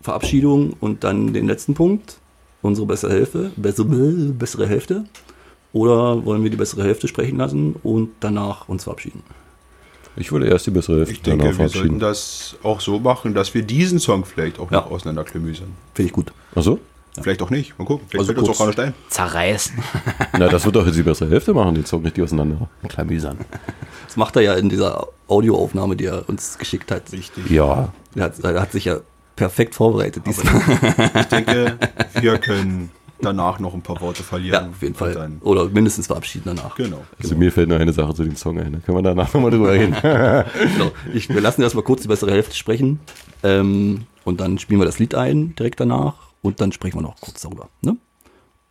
Verabschiedung 0.00 0.74
und 0.80 1.04
dann 1.04 1.32
den 1.32 1.46
letzten 1.46 1.74
Punkt, 1.74 2.18
unsere 2.62 2.86
bessere 2.86 3.12
Hälfte, 3.12 3.52
bessere, 3.56 3.86
bessere 4.32 4.66
Hälfte. 4.66 5.04
Oder 5.72 6.24
wollen 6.24 6.42
wir 6.42 6.50
die 6.50 6.56
bessere 6.56 6.84
Hälfte 6.84 7.08
sprechen 7.08 7.36
lassen 7.38 7.74
und 7.82 8.10
danach 8.20 8.68
uns 8.68 8.84
verabschieden? 8.84 9.22
Ich 10.16 10.30
würde 10.32 10.46
erst 10.48 10.66
die 10.66 10.70
bessere 10.70 10.98
Hälfte 10.98 11.12
Ich 11.14 11.22
denke, 11.22 11.56
wir 11.58 11.68
sollten 11.68 11.98
das 11.98 12.56
auch 12.62 12.80
so 12.80 12.98
machen, 13.00 13.34
dass 13.34 13.52
wir 13.54 13.62
diesen 13.62 13.98
Song 13.98 14.24
vielleicht 14.24 14.58
auch 14.58 14.70
Ja. 14.70 14.80
noch 14.80 14.90
auseinanderklamüsern. 14.90 15.68
Finde 15.94 16.06
ich 16.08 16.12
gut. 16.12 16.32
Achso? 16.54 16.78
Vielleicht 17.20 17.42
auch 17.42 17.50
nicht. 17.50 17.78
Mal 17.78 17.84
gucken. 17.84 18.06
Vielleicht 18.08 18.20
Also 18.28 18.32
fällt 18.32 18.38
uns 18.38 18.46
kurz. 18.48 18.60
auch 18.60 18.76
gar 18.76 18.84
nicht 18.84 18.94
ein. 18.96 19.08
Zerreißen. 19.08 19.74
Na, 20.38 20.48
das 20.48 20.64
wird 20.64 20.74
doch 20.76 20.84
jetzt 20.86 20.96
die 20.96 21.02
bessere 21.02 21.30
Hälfte 21.30 21.54
machen, 21.54 21.74
den 21.74 21.84
Song 21.86 22.02
richtig 22.02 22.24
auseinander. 22.24 22.68
Klamüsern. 22.88 23.38
Das 24.06 24.16
macht 24.16 24.34
er 24.36 24.42
ja 24.42 24.54
in 24.54 24.68
dieser 24.68 25.06
Audioaufnahme, 25.28 25.94
die 25.96 26.06
er 26.06 26.28
uns 26.28 26.58
geschickt 26.58 26.90
hat. 26.90 27.12
Richtig. 27.12 27.48
Ja. 27.50 27.92
Er 28.16 28.24
hat, 28.24 28.38
er 28.40 28.60
hat 28.60 28.72
sich 28.72 28.86
ja 28.86 28.98
perfekt 29.36 29.74
vorbereitet 29.74 30.24
diesmal. 30.26 30.60
Ich 31.20 31.26
denke, 31.26 31.78
wir 32.20 32.38
können 32.38 32.90
danach 33.20 33.58
noch 33.58 33.74
ein 33.74 33.82
paar 33.82 34.00
Worte 34.00 34.22
verlieren. 34.22 34.64
Ja, 34.64 34.70
auf 34.70 34.82
jeden 34.82 34.94
Fall. 34.94 35.14
Dann, 35.14 35.38
Oder 35.40 35.68
mindestens 35.68 36.06
verabschieden 36.06 36.44
danach. 36.46 36.74
genau. 36.76 37.04
Also 37.20 37.36
mir 37.36 37.50
fällt 37.52 37.68
nur 37.68 37.78
eine 37.78 37.92
Sache 37.92 38.14
zu 38.14 38.24
dem 38.24 38.36
Song 38.36 38.58
ein. 38.58 38.72
Da 38.72 38.78
können 38.80 38.98
wir 38.98 39.02
danach 39.02 39.32
nochmal 39.32 39.50
drüber 39.50 39.72
reden. 39.72 39.94
Genau. 40.74 40.92
Ich, 41.12 41.28
wir 41.28 41.40
lassen 41.40 41.62
erstmal 41.62 41.84
kurz 41.84 42.02
die 42.02 42.08
bessere 42.08 42.30
Hälfte 42.30 42.54
sprechen. 42.54 43.00
Ähm, 43.42 44.06
und 44.24 44.40
dann 44.40 44.58
spielen 44.58 44.80
wir 44.80 44.86
das 44.86 44.98
Lied 44.98 45.14
ein, 45.14 45.54
direkt 45.56 45.80
danach. 45.80 46.14
Und 46.42 46.60
dann 46.60 46.72
sprechen 46.72 46.98
wir 46.98 47.02
noch 47.02 47.20
kurz 47.20 47.40
darüber. 47.42 47.68
Ne? 47.82 47.96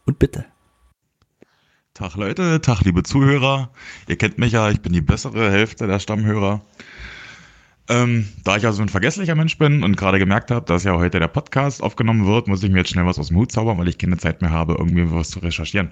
Und 0.05 0.19
bitte. 0.19 0.45
Tag 1.93 2.15
Leute, 2.15 2.59
Tag 2.61 2.81
liebe 2.81 3.03
Zuhörer. 3.03 3.69
Ihr 4.07 4.15
kennt 4.15 4.39
mich 4.39 4.53
ja, 4.53 4.69
ich 4.71 4.81
bin 4.81 4.93
die 4.93 5.01
bessere 5.01 5.51
Hälfte 5.51 5.85
der 5.87 5.99
Stammhörer. 5.99 6.61
Ähm, 7.89 8.27
da 8.43 8.55
ich 8.55 8.65
also 8.65 8.81
ein 8.81 8.89
vergesslicher 8.89 9.35
Mensch 9.35 9.57
bin 9.57 9.83
und 9.83 9.97
gerade 9.97 10.17
gemerkt 10.17 10.51
habe, 10.51 10.65
dass 10.65 10.85
ja 10.85 10.93
heute 10.97 11.19
der 11.19 11.27
Podcast 11.27 11.83
aufgenommen 11.83 12.25
wird, 12.25 12.47
muss 12.47 12.63
ich 12.63 12.71
mir 12.71 12.79
jetzt 12.79 12.91
schnell 12.91 13.05
was 13.05 13.19
aus 13.19 13.27
dem 13.27 13.37
Hut 13.37 13.51
zaubern, 13.51 13.77
weil 13.77 13.89
ich 13.89 13.97
keine 13.97 14.17
Zeit 14.17 14.41
mehr 14.41 14.51
habe, 14.51 14.75
irgendwie 14.79 15.11
was 15.11 15.31
zu 15.31 15.39
recherchieren. 15.39 15.91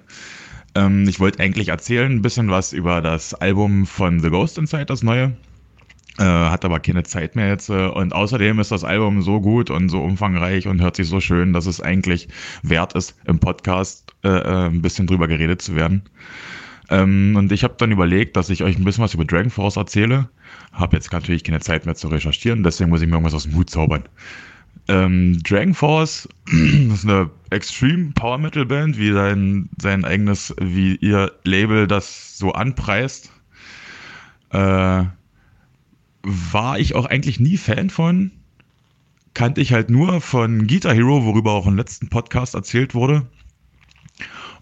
Ähm, 0.74 1.08
ich 1.08 1.20
wollte 1.20 1.40
eigentlich 1.44 1.68
erzählen 1.68 2.12
ein 2.12 2.22
bisschen 2.22 2.50
was 2.50 2.72
über 2.72 3.02
das 3.02 3.34
Album 3.34 3.86
von 3.86 4.22
The 4.22 4.30
Ghost 4.30 4.58
Inside, 4.58 4.86
das 4.86 5.04
neue. 5.04 5.36
Äh, 6.18 6.24
hat 6.24 6.66
aber 6.66 6.80
keine 6.80 7.04
Zeit 7.04 7.36
mehr 7.36 7.48
jetzt. 7.48 7.70
Äh, 7.70 7.88
und 7.88 8.14
außerdem 8.14 8.60
ist 8.60 8.72
das 8.72 8.84
Album 8.84 9.22
so 9.22 9.42
gut 9.42 9.70
und 9.70 9.90
so 9.90 10.02
umfangreich 10.02 10.68
und 10.68 10.82
hört 10.82 10.96
sich 10.96 11.08
so 11.08 11.20
schön, 11.20 11.54
dass 11.54 11.66
es 11.66 11.82
eigentlich 11.82 12.28
wert 12.64 12.94
ist, 12.94 13.16
im 13.26 13.40
Podcast 13.40 14.14
äh, 14.24 14.30
äh, 14.30 14.68
ein 14.68 14.82
bisschen 14.82 15.08
drüber 15.08 15.28
geredet 15.28 15.62
zu 15.62 15.76
werden. 15.76 16.04
Ähm, 16.92 17.36
und 17.38 17.52
ich 17.54 17.64
habe 17.64 17.76
dann 17.78 17.92
überlegt, 17.92 18.36
dass 18.36 18.50
ich 18.50 18.64
euch 18.64 18.78
ein 18.78 18.84
bisschen 18.84 19.04
was 19.04 19.14
über 19.14 19.24
Dragon 19.24 19.50
Force 19.50 19.78
erzähle. 19.78 20.30
Habe 20.74 20.98
jetzt 20.98 21.12
natürlich 21.12 21.44
keine 21.44 21.62
Zeit 21.62 21.86
mehr 21.86 21.96
zu 21.96 22.10
recherchieren, 22.10 22.64
deswegen 22.64 22.90
muss 22.90 23.02
ich 23.02 23.08
mir 23.08 23.14
irgendwas 23.14 23.34
aus 23.34 23.44
dem 23.44 23.56
Hut 23.56 23.70
zaubern. 23.70 24.04
Ähm, 24.90 25.40
Dragon 25.44 25.74
Force 25.74 26.28
ist 26.94 27.06
eine 27.06 27.30
Extreme 27.50 28.12
Power 28.14 28.38
Metal 28.38 28.66
Band, 28.66 28.98
wie 28.98 29.14
sein, 29.14 29.70
sein 29.82 30.04
eigenes, 30.04 30.54
wie 30.60 30.96
ihr 30.98 31.32
Label 31.46 31.88
das 31.88 32.38
so 32.38 32.52
anpreist. 32.52 33.32
Äh, 34.50 35.06
war 36.24 36.78
ich 36.78 36.94
auch 36.96 37.06
eigentlich 37.06 37.40
nie 37.40 37.58
Fan 37.58 37.90
von. 37.90 38.32
Kannte 39.34 39.62
ich 39.62 39.72
halt 39.72 39.90
nur 39.90 40.20
von 40.20 40.68
Guitar 40.68 40.94
Hero, 40.94 41.24
worüber 41.24 41.54
auch 41.54 41.68
im 41.68 41.78
letzten 41.78 42.10
Podcast 42.10 42.54
erzählt 42.54 42.94
wurde. 42.94 43.26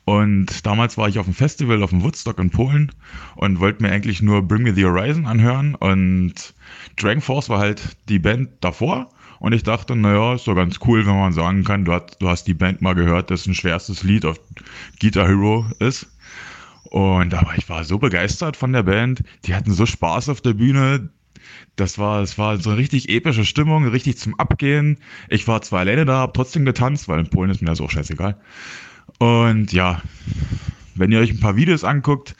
Und 0.10 0.66
damals 0.66 0.97
war 0.97 1.07
ich 1.07 1.20
auf 1.20 1.28
dem 1.28 1.36
Festival 1.36 1.84
auf 1.84 1.91
dem 1.91 2.01
Woodstock 2.01 2.39
in 2.39 2.49
Polen 2.49 2.91
und 3.36 3.60
wollte 3.60 3.84
mir 3.84 3.91
eigentlich 3.91 4.24
nur 4.24 4.41
Bring 4.41 4.64
Me 4.64 4.74
the 4.74 4.86
Horizon 4.86 5.28
anhören. 5.28 5.76
Und 5.76 6.55
Dragon 6.97 7.22
Force 7.22 7.47
war 7.47 7.60
halt 7.60 7.95
die 8.10 8.18
Band 8.18 8.49
davor. 8.62 9.10
Und 9.39 9.53
ich 9.53 9.62
dachte, 9.62 9.95
naja, 9.95 10.34
ist 10.34 10.47
doch 10.47 10.55
ganz 10.55 10.80
cool, 10.88 11.05
wenn 11.05 11.16
man 11.16 11.32
sagen 11.32 11.64
kann, 11.64 11.86
du 11.86 11.93
hast, 11.93 12.18
du 12.20 12.28
hast 12.28 12.45
die 12.45 12.55
Band 12.55 12.82
mal 12.82 12.95
gehört, 12.95 13.30
dessen 13.30 13.53
schwerstes 13.53 14.01
Lied 14.01 14.26
auf 14.26 14.39
Guitar 14.99 15.28
Hero 15.28 15.68
ist. 15.78 16.07
Und 16.86 17.36
aber 17.36 17.53
ich 17.55 17.70
war 17.70 17.84
so 17.84 17.99
begeistert 17.99 18.57
von 18.57 18.74
der 18.74 18.82
Band. 18.82 19.24
Die 19.45 19.53
hatten 19.53 19.72
so 19.72 19.86
Spaß 19.86 20.30
auf 20.30 20.41
der 20.41 20.53
Bühne. 20.53 21.12
Das 21.76 21.99
war, 21.99 22.24
es 22.24 22.39
war 22.39 22.57
so 22.57 22.72
eine 22.72 22.80
richtig 22.80 23.10
epische 23.10 23.45
Stimmung, 23.45 23.88
richtig 23.88 24.18
zum 24.18 24.39
Abgehen. 24.39 24.97
Ich 25.28 25.47
war 25.47 25.62
zwar 25.62 25.82
alleine 25.82 26.05
da, 26.05 26.22
hab 26.22 26.34
trotzdem 26.34 26.66
getanzt, 26.66 27.07
weil 27.07 27.20
in 27.20 27.30
Polen 27.30 27.51
ist 27.51 27.62
mir 27.62 27.68
das 27.68 27.80
auch 27.80 27.91
scheißegal. 27.91 28.39
Und 29.20 29.74
ja, 29.74 30.02
wenn 30.96 31.12
ihr 31.12 31.20
euch 31.20 31.32
ein 31.32 31.40
paar 31.40 31.56
Videos 31.56 31.84
anguckt, 31.84 32.36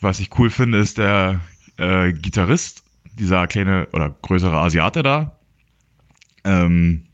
was 0.00 0.20
ich 0.20 0.30
cool 0.38 0.48
finde, 0.48 0.78
ist 0.78 0.96
der 0.96 1.40
äh, 1.76 2.12
Gitarrist, 2.12 2.84
dieser 3.18 3.46
kleine 3.48 3.88
oder 3.92 4.14
größere 4.22 4.56
Asiate 4.56 5.02
da. 5.02 5.36
Ähm, 6.44 7.04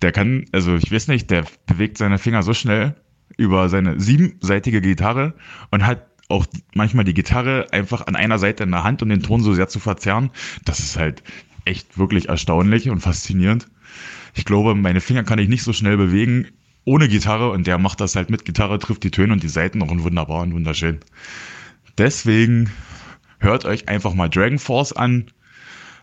der 0.00 0.12
kann, 0.12 0.46
also 0.52 0.76
ich 0.76 0.90
weiß 0.90 1.08
nicht, 1.08 1.30
der 1.30 1.44
bewegt 1.66 1.98
seine 1.98 2.18
Finger 2.18 2.42
so 2.42 2.54
schnell 2.54 2.94
über 3.36 3.68
seine 3.68 4.00
siebenseitige 4.00 4.80
Gitarre 4.80 5.34
und 5.70 5.86
hat 5.86 6.06
auch 6.28 6.46
manchmal 6.74 7.04
die 7.04 7.14
Gitarre 7.14 7.66
einfach 7.70 8.06
an 8.06 8.16
einer 8.16 8.38
Seite 8.38 8.64
in 8.64 8.70
der 8.70 8.82
Hand, 8.82 9.02
um 9.02 9.10
den 9.10 9.22
Ton 9.22 9.42
so 9.42 9.52
sehr 9.52 9.68
zu 9.68 9.78
verzerren. 9.78 10.30
Das 10.64 10.78
ist 10.78 10.96
halt 10.98 11.22
echt 11.66 11.98
wirklich 11.98 12.30
erstaunlich 12.30 12.88
und 12.88 13.00
faszinierend. 13.00 13.68
Ich 14.34 14.46
glaube, 14.46 14.74
meine 14.74 15.02
Finger 15.02 15.22
kann 15.22 15.38
ich 15.38 15.48
nicht 15.48 15.62
so 15.62 15.74
schnell 15.74 15.98
bewegen 15.98 16.48
ohne 16.84 17.08
Gitarre 17.08 17.50
und 17.50 17.66
der 17.66 17.78
macht 17.78 18.00
das 18.00 18.16
halt 18.16 18.30
mit 18.30 18.44
Gitarre, 18.44 18.78
trifft 18.78 19.02
die 19.04 19.10
Töne 19.10 19.32
und 19.32 19.42
die 19.42 19.48
Seiten 19.48 19.82
auch 19.82 19.88
wunderbar 19.90 20.42
und 20.42 20.54
wunderschön. 20.54 21.00
Deswegen 21.96 22.70
hört 23.38 23.64
euch 23.64 23.88
einfach 23.88 24.14
mal 24.14 24.28
Dragon 24.28 24.58
Force 24.58 24.92
an. 24.92 25.26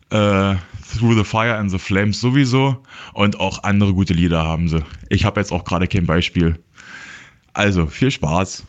Äh, 0.09 0.55
Through 0.97 1.15
the 1.15 1.23
Fire 1.23 1.55
and 1.55 1.71
the 1.71 1.79
Flames 1.79 2.19
sowieso 2.19 2.83
und 3.13 3.39
auch 3.39 3.63
andere 3.63 3.93
gute 3.93 4.13
Lieder 4.13 4.43
haben 4.43 4.67
sie. 4.67 4.83
Ich 5.09 5.23
habe 5.23 5.39
jetzt 5.39 5.53
auch 5.53 5.63
gerade 5.63 5.87
kein 5.87 6.05
Beispiel. 6.05 6.59
Also, 7.53 7.87
viel 7.87 8.11
Spaß. 8.11 8.65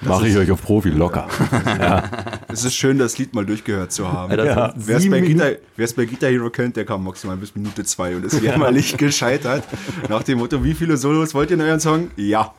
Mache 0.00 0.28
ich 0.28 0.36
euch 0.36 0.50
auf 0.50 0.62
Profi 0.62 0.90
locker. 0.90 1.28
Es 2.50 2.64
ist 2.64 2.74
schön, 2.74 2.98
das 2.98 3.18
Lied 3.18 3.34
mal 3.34 3.44
durchgehört 3.44 3.92
zu 3.92 4.10
haben. 4.10 4.30
Alter, 4.30 4.46
ja. 4.46 4.74
Wer 4.74 4.96
es 4.96 5.08
bei, 5.08 5.96
bei 5.96 6.04
Guitar 6.06 6.30
Hero 6.30 6.48
kennt, 6.48 6.76
der 6.76 6.86
kam 6.86 7.04
maximal 7.04 7.36
bis 7.36 7.54
Minute 7.54 7.84
zwei 7.84 8.16
und 8.16 8.24
ist 8.24 8.40
jämmerlich 8.40 8.96
gescheitert. 8.96 9.64
Nach 10.08 10.22
dem 10.22 10.38
Motto, 10.38 10.64
wie 10.64 10.72
viele 10.72 10.96
Solos 10.96 11.34
wollt 11.34 11.50
ihr 11.50 11.56
in 11.56 11.60
euren 11.60 11.80
Song? 11.80 12.10
Ja. 12.16 12.54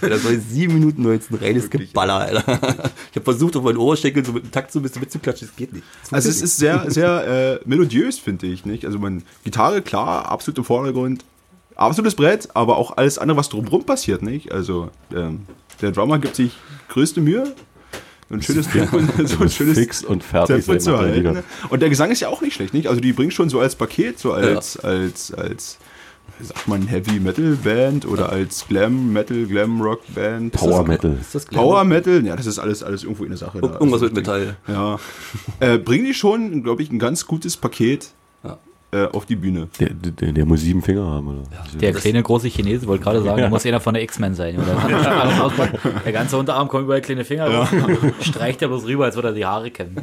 Das 0.00 0.24
war 0.24 0.32
7 0.32 0.72
Minuten 0.72 1.02
19, 1.02 1.36
reines 1.36 1.64
Wirklich, 1.64 1.90
Geballer, 1.90 2.14
Alter. 2.14 2.58
Ich 3.10 3.16
habe 3.16 3.24
versucht, 3.24 3.56
auf 3.56 3.64
meinen 3.64 3.76
Oberschenkel 3.76 4.24
so 4.24 4.32
mit 4.32 4.44
dem 4.44 4.50
Takt 4.52 4.72
so 4.72 4.78
ein 4.78 4.82
bisschen 4.82 5.00
mitzuklatschen, 5.02 5.48
das 5.48 5.56
geht 5.56 5.72
nicht. 5.72 5.84
Das 6.02 6.12
Also 6.12 6.28
es 6.30 6.38
funktioniert 6.38 6.86
ist 6.86 6.94
sehr, 6.96 7.20
sehr 7.24 7.60
äh, 7.62 7.68
melodiös, 7.68 8.18
finde 8.18 8.46
ich. 8.46 8.64
nicht. 8.64 8.86
Also 8.86 8.98
man, 8.98 9.22
Gitarre, 9.44 9.82
klar, 9.82 10.30
absolut 10.30 10.58
im 10.58 10.64
Vordergrund. 10.64 11.24
absolutes 11.76 12.14
Brett, 12.14 12.48
aber 12.54 12.78
auch 12.78 12.96
alles 12.96 13.18
andere, 13.18 13.36
was 13.36 13.50
drumherum 13.50 13.84
passiert, 13.84 14.22
nicht? 14.22 14.50
Also, 14.50 14.90
ähm, 15.14 15.42
der 15.80 15.92
Drummer 15.92 16.18
gibt 16.18 16.34
sich 16.36 16.56
größte 16.88 17.20
Mühe, 17.20 17.54
so 18.30 18.34
ein 18.34 18.42
schönes 18.42 18.68
Tempo, 18.68 18.98
so 19.24 19.42
ein 19.42 19.48
schönes 19.50 19.78
Fix 19.78 20.04
und 20.04 20.22
fertig 20.22 20.64
sein? 20.64 21.42
Und 21.70 21.80
der 21.82 21.88
Gesang 21.88 22.10
ist 22.10 22.20
ja 22.20 22.28
auch 22.28 22.40
nicht 22.42 22.54
schlecht, 22.54 22.74
nicht? 22.74 22.86
Also 22.88 23.00
die 23.00 23.12
bringen 23.12 23.30
schon 23.30 23.48
so 23.48 23.60
als 23.60 23.74
Paket, 23.76 24.18
so 24.18 24.32
als, 24.32 24.78
als, 24.78 25.32
als, 25.32 25.78
wie 26.38 26.44
sagt 26.46 26.68
man, 26.68 26.86
Heavy 26.86 27.20
Metal 27.20 27.56
Band 27.64 28.06
oder 28.06 28.30
als 28.30 28.66
Glam 28.68 29.12
Metal, 29.12 29.46
Glam 29.46 29.80
Rock 29.80 30.02
Band. 30.14 30.52
Power 30.52 30.86
Metal. 30.86 31.16
Ist 31.20 31.34
das 31.34 31.46
Glamour? 31.46 31.72
Power 31.72 31.84
Metal, 31.84 32.24
ja, 32.26 32.36
das 32.36 32.46
ist 32.46 32.58
alles, 32.58 32.82
alles 32.82 33.02
irgendwo 33.02 33.24
in 33.24 33.30
der 33.30 33.38
Sache. 33.38 33.60
da. 33.60 33.68
Irgendwas 33.68 33.94
Also, 34.02 34.04
mit 34.06 34.14
Metall. 34.16 34.56
Ja. 34.66 34.98
äh, 35.60 35.78
bringen 35.78 36.04
die 36.04 36.14
schon, 36.14 36.62
glaube 36.62 36.82
ich, 36.82 36.90
ein 36.92 36.98
ganz 36.98 37.26
gutes 37.26 37.56
Paket 37.56 38.10
Ja. 38.44 38.58
Äh, 38.90 39.04
auf 39.06 39.26
die 39.26 39.36
Bühne. 39.36 39.68
Der, 39.78 39.90
der, 39.90 40.32
der 40.32 40.46
muss 40.46 40.60
sieben 40.60 40.82
Finger 40.82 41.04
haben, 41.06 41.28
oder? 41.28 41.42
Der 41.80 41.92
kleine 41.92 42.22
große 42.22 42.48
Chinese, 42.48 42.86
wollte 42.86 43.04
gerade 43.04 43.22
sagen, 43.22 43.36
der 43.36 43.50
muss 43.50 43.66
einer 43.66 43.80
von 43.80 43.94
der 43.94 44.02
X-Men 44.02 44.34
sein. 44.34 44.56
Oder? 44.56 45.68
Der 46.04 46.12
ganze 46.12 46.36
Unterarm 46.38 46.68
kommt 46.68 46.84
überall 46.84 47.02
kleine 47.02 47.24
Finger 47.24 47.50
raus. 47.50 47.68
Streicht 48.20 48.62
er 48.62 48.68
bloß 48.68 48.86
rüber, 48.86 49.04
als 49.04 49.14
würde 49.14 49.28
er 49.28 49.34
die 49.34 49.44
Haare 49.44 49.70
kennen. 49.70 49.96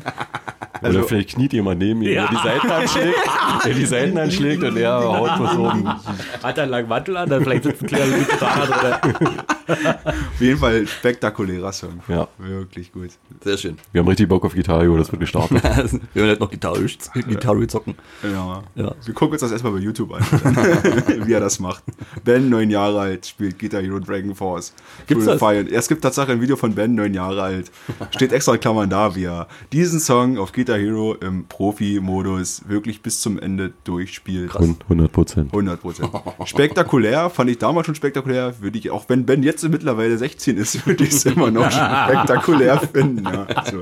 Oder 0.81 1.03
vielleicht 1.03 1.29
kniet 1.35 1.53
jemand 1.53 1.79
neben 1.79 2.01
ihm, 2.01 2.11
Ja. 2.11 2.27
der 2.27 2.37
die 2.37 2.43
Seiten 2.47 2.71
anschlägt, 2.71 3.17
der 3.65 3.73
die 3.73 3.85
Seiten 3.85 4.17
anschlägt 4.17 4.63
und 4.63 4.77
er 4.77 4.93
haut 5.03 5.39
was 5.39 5.55
oben. 5.57 5.87
Hat 5.87 6.57
er 6.57 6.63
einen 6.63 6.71
langen 6.71 6.89
Mantel 6.89 7.17
an, 7.17 7.29
dann 7.29 7.43
vielleicht 7.43 7.63
sitzt 7.63 7.81
ein 7.83 7.87
kleiner 7.87 8.17
Gitarre 8.17 9.01
drin. 9.01 9.29
Auf 9.67 10.41
jeden 10.41 10.59
Fall 10.59 10.85
spektakulärer 10.87 11.71
Song. 11.71 11.99
Ja. 12.07 12.27
Wirklich 12.37 12.91
gut. 12.91 13.09
Sehr 13.43 13.57
schön. 13.57 13.77
Wir 13.91 13.99
haben 14.01 14.07
richtig 14.07 14.27
Bock 14.29 14.45
auf 14.45 14.53
Gitarre, 14.53 14.95
das 14.97 15.11
wird 15.11 15.19
gestartet. 15.21 15.63
Wir 16.13 16.23
werden 16.23 16.29
halt 16.29 16.39
noch 16.39 16.51
Gitarre, 16.51 16.85
Gitarre 17.27 17.67
zocken. 17.67 17.95
Ja. 18.23 18.63
Ja. 18.75 18.93
Wir 19.03 19.13
gucken 19.13 19.33
uns 19.33 19.41
das 19.41 19.51
erstmal 19.51 19.73
bei 19.73 19.79
YouTube 19.79 20.13
an, 20.13 20.21
wie 21.25 21.33
er 21.33 21.39
das 21.39 21.59
macht. 21.59 21.83
Ben, 22.23 22.49
neun 22.49 22.69
Jahre 22.69 22.99
alt, 22.99 23.25
spielt 23.25 23.57
Guitar 23.59 23.81
Hero 23.81 23.99
Dragon 23.99 24.35
Force. 24.35 24.73
Gibt's 25.07 25.25
das? 25.25 25.41
Ja, 25.41 25.51
es 25.53 25.87
gibt 25.87 26.01
tatsächlich 26.03 26.35
ein 26.35 26.41
Video 26.41 26.55
von 26.55 26.73
Ben, 26.75 26.93
neun 26.95 27.13
Jahre 27.13 27.41
alt. 27.41 27.71
Steht 28.11 28.31
extra 28.33 28.53
in 28.55 28.59
Klammern 28.59 28.89
da, 28.89 29.15
wie 29.15 29.25
er 29.25 29.47
diesen 29.71 29.99
Song 29.99 30.37
auf 30.37 30.51
Guitar 30.51 30.74
Hero 30.77 31.13
im 31.15 31.45
Profi-Modus 31.45 32.63
wirklich 32.67 33.01
bis 33.01 33.21
zum 33.21 33.39
Ende 33.39 33.73
durchspielt. 33.83 34.55
Und 34.55 34.83
100 34.83 35.11
Prozent. 35.11 35.47
100 35.53 35.81
Prozent. 35.81 36.09
Spektakulär, 36.45 37.29
fand 37.29 37.49
ich 37.49 37.57
damals 37.57 37.85
schon 37.85 37.95
spektakulär. 37.95 38.53
Würde 38.61 38.77
ich, 38.77 38.89
auch 38.91 39.05
wenn 39.07 39.25
Ben 39.25 39.43
jetzt 39.43 39.67
mittlerweile 39.67 40.17
16 40.17 40.57
ist, 40.57 40.85
würde 40.85 41.03
ich 41.03 41.11
es 41.11 41.25
immer 41.25 41.51
noch 41.51 41.69
spektakulär 41.71 42.79
finden. 42.79 43.25
Ja. 43.25 43.43
Also, 43.45 43.81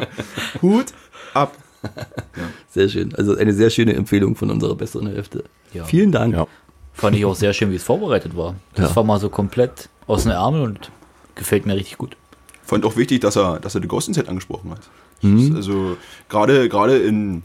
Hut 0.62 0.86
ab. 1.34 1.56
Sehr 2.70 2.88
schön. 2.90 3.14
Also 3.16 3.36
eine 3.36 3.54
sehr 3.54 3.70
schöne 3.70 3.94
Empfehlung 3.94 4.36
von 4.36 4.50
unserer 4.50 4.76
besseren 4.76 5.08
Hälfte. 5.08 5.44
Ja. 5.74 5.84
Vielen 5.86 6.12
Dank. 6.12 6.34
Ja. 6.34 6.48
Fand 6.94 7.16
ich 7.16 7.26
auch 7.26 7.36
sehr 7.36 7.54
schön, 7.54 7.72
wie 7.72 7.76
es 7.76 7.84
vorbereitet 7.84 8.38
war. 8.38 8.56
Das 8.76 8.92
Ja. 8.92 8.96
war 8.96 9.04
mal 9.04 9.20
so 9.20 9.30
komplett 9.30 9.90
aus 10.08 10.24
dem 10.24 10.32
Ärmel 10.32 10.62
und 10.62 10.92
gefällt 11.36 11.66
mir 11.66 11.76
richtig 11.76 11.98
gut. 11.98 12.16
Fand 12.64 12.86
auch 12.86 12.96
wichtig, 12.96 13.20
dass 13.22 13.36
er, 13.36 13.60
dass 13.60 13.76
er 13.76 13.82
The 13.82 13.88
Ghost 13.88 14.14
Set 14.14 14.30
angesprochen 14.30 14.72
hat. 14.72 14.80
Mhm. 15.24 15.50
Das 15.50 15.58
Also 15.58 15.98
gerade 16.30 16.70
gerade 16.70 16.98
in 16.98 17.44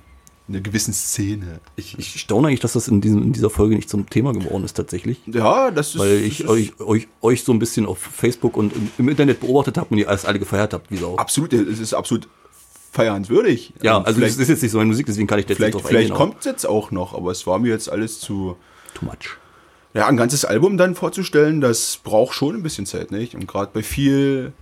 einer 0.48 0.60
gewissen 0.60 0.94
Szene. 0.94 1.60
Ich, 1.76 1.98
ich 1.98 2.20
staune 2.20 2.48
eigentlich, 2.48 2.60
dass 2.60 2.72
das 2.72 2.88
in, 2.88 3.00
diesem, 3.00 3.22
in 3.22 3.32
dieser 3.32 3.50
Folge 3.50 3.76
nicht 3.76 3.90
zum 3.90 4.08
Thema 4.08 4.32
geworden 4.32 4.64
ist 4.64 4.74
tatsächlich. 4.74 5.20
Ja, 5.26 5.70
das 5.70 5.94
ist. 5.94 5.98
Weil 5.98 6.22
ich 6.22 6.38
das 6.38 6.46
ist 6.46 6.48
euch, 6.48 6.80
euch, 6.80 7.08
euch 7.20 7.44
so 7.44 7.52
ein 7.52 7.58
bisschen 7.58 7.86
auf 7.86 7.98
Facebook 7.98 8.56
und 8.56 8.72
im, 8.98 9.08
Internet 9.08 9.40
beobachtet 9.40 9.76
habe 9.76 9.88
und 9.90 9.98
ihr 9.98 10.08
alles 10.08 10.24
alle 10.24 10.38
gefeiert 10.38 10.72
habt, 10.72 10.90
wie 10.90 10.96
Sau. 10.96 11.16
Absolut, 11.16 11.52
es 11.52 11.78
ist 11.78 11.92
absolut 11.92 12.28
feiernswürdig. 12.92 13.74
Ja, 13.82 13.98
Ähm, 13.98 14.04
also 14.04 14.18
vielleicht, 14.18 14.34
das 14.34 14.42
ist 14.42 14.48
jetzt 14.48 14.62
nicht 14.62 14.72
so 14.72 14.78
meine 14.78 14.88
Musik, 14.88 15.06
deswegen 15.06 15.26
kann 15.26 15.38
ich 15.38 15.48
jetzt 15.48 15.58
vielleicht, 15.58 15.74
nicht 15.74 15.84
drauf 15.84 15.90
vielleicht 15.90 16.14
kommt 16.14 16.36
es 16.40 16.44
jetzt 16.46 16.66
auch 16.66 16.90
noch, 16.90 17.14
aber 17.14 17.30
es 17.30 17.46
war 17.46 17.58
mir 17.58 17.68
jetzt 17.68 17.90
alles 17.90 18.20
zu. 18.20 18.56
Too 18.94 19.04
much. 19.04 19.36
Ja, 19.94 20.06
ein 20.06 20.16
ganzes 20.16 20.44
Album 20.44 20.76
dann 20.76 20.94
vorzustellen, 20.94 21.60
das 21.60 21.98
braucht 22.02 22.34
schon 22.34 22.56
ein 22.56 22.62
bisschen 22.62 22.86
Zeit, 22.86 23.10
nicht? 23.10 23.34
Und 23.34 23.46
gerade 23.46 23.70
bei 23.72 23.82
viel 23.82 24.52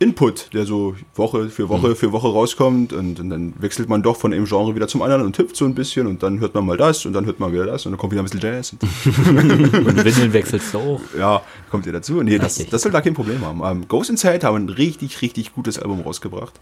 Input, 0.00 0.52
der 0.52 0.66
so 0.66 0.96
Woche 1.14 1.48
für 1.50 1.68
Woche 1.68 1.90
Mhm. 1.90 1.96
für 1.96 2.10
Woche 2.12 2.26
rauskommt 2.28 2.92
und, 2.92 3.20
und 3.20 3.30
dann 3.30 3.54
wechselt 3.60 3.88
man 3.88 4.02
doch 4.02 4.16
von 4.16 4.32
einem 4.34 4.44
Genre 4.44 4.74
wieder 4.74 4.88
zum 4.88 5.02
anderen 5.02 5.22
und 5.22 5.38
hüpft 5.38 5.54
so 5.56 5.64
ein 5.64 5.74
bisschen 5.74 6.06
und 6.08 6.22
dann 6.22 6.40
hört 6.40 6.52
man 6.54 6.66
mal 6.66 6.76
das 6.76 7.06
und 7.06 7.12
dann 7.12 7.24
hört 7.26 7.38
man 7.38 7.52
wieder 7.52 7.64
das 7.64 7.86
und 7.86 7.92
dann 7.92 7.98
kommt 7.98 8.12
wieder 8.12 8.20
ein 8.22 8.24
bisschen 8.24 8.40
Jazz. 8.40 8.74
Und 9.06 10.04
Windeln 10.04 10.32
wechselst 10.32 10.74
du 10.74 10.78
auch. 10.78 11.00
ja, 11.16 11.42
kommt 11.70 11.86
ihr 11.86 11.92
dazu? 11.92 12.22
Nee, 12.22 12.38
das, 12.38 12.56
das 12.66 12.82
soll 12.82 12.90
da 12.92 13.00
kein 13.00 13.14
Problem 13.14 13.40
haben. 13.44 13.62
Ähm, 13.64 13.88
Ghost 13.88 14.10
Inside 14.10 14.44
haben 14.46 14.66
ein 14.66 14.68
richtig, 14.68 15.22
richtig 15.22 15.54
gutes 15.54 15.78
Album 15.78 16.00
rausgebracht. 16.00 16.54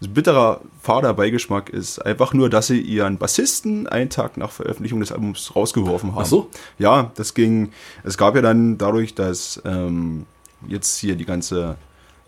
Also 0.00 0.12
bitterer, 0.12 0.60
fader 0.82 1.14
Beigeschmack 1.14 1.68
ist 1.70 1.98
einfach 2.04 2.32
nur, 2.34 2.50
dass 2.50 2.66
sie 2.68 2.80
ihren 2.80 3.18
Bassisten 3.18 3.86
einen 3.86 4.10
Tag 4.10 4.36
nach 4.36 4.50
Veröffentlichung 4.50 5.00
des 5.00 5.12
Albums 5.12 5.54
rausgeworfen 5.54 6.12
haben. 6.14 6.22
Ach 6.22 6.26
so? 6.26 6.48
Ja, 6.78 7.12
das 7.14 7.34
ging. 7.34 7.70
Es 8.02 8.18
gab 8.18 8.34
ja 8.34 8.42
dann 8.42 8.78
dadurch, 8.78 9.14
dass 9.14 9.60
ähm, 9.64 10.26
jetzt 10.66 10.98
hier 10.98 11.14
die 11.16 11.24
ganze 11.26 11.76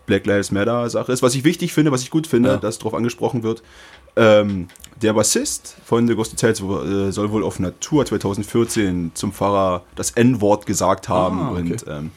Black 0.05 0.25
Lives 0.25 0.51
Matter 0.51 0.89
Sache 0.89 1.11
ist, 1.11 1.21
was 1.23 1.33
ich 1.35 1.43
wichtig 1.43 1.73
finde, 1.73 1.91
was 1.91 2.01
ich 2.03 2.09
gut 2.09 2.27
finde, 2.27 2.49
Ja. 2.49 2.57
dass 2.57 2.77
darauf 2.79 2.93
angesprochen 2.93 3.43
wird. 3.43 3.63
Ähm, 4.15 4.67
der 5.01 5.13
Bassist 5.13 5.75
von 5.85 6.07
The 6.07 6.15
Ghost 6.15 6.37
soll, 6.37 7.07
äh, 7.07 7.11
soll 7.11 7.31
wohl 7.31 7.43
auf 7.43 7.59
Natur 7.59 8.05
2014 8.05 9.11
zum 9.15 9.31
Pfarrer 9.33 9.83
das 9.95 10.11
N-Wort 10.11 10.65
gesagt 10.65 11.09
haben 11.09 11.39
Ah, 11.41 11.51
okay. 11.51 11.59
und 11.61 11.85
ähm, 11.87 12.11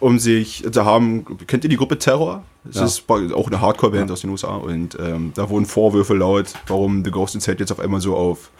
um 0.00 0.18
sich, 0.18 0.64
da 0.70 0.84
haben, 0.84 1.24
kennt 1.46 1.64
ihr 1.64 1.70
die 1.70 1.76
Gruppe 1.76 1.98
Terror? 1.98 2.42
Das 2.64 2.76
Ja. 2.76 2.84
ist 2.84 3.04
auch 3.08 3.46
eine 3.48 3.60
Hardcore-Band 3.60 4.10
aus 4.10 4.22
den 4.22 4.30
USA 4.30 4.54
und 4.56 4.96
ähm, 4.98 5.32
da 5.34 5.48
wurden 5.50 5.66
Vorwürfe 5.66 6.14
laut, 6.14 6.46
warum 6.66 7.04
The 7.04 7.10
Ghost 7.10 7.34
Inside 7.34 7.58
jetzt 7.60 7.70
auf 7.72 7.80
einmal 7.80 8.00
so 8.00 8.16
auf, 8.16 8.50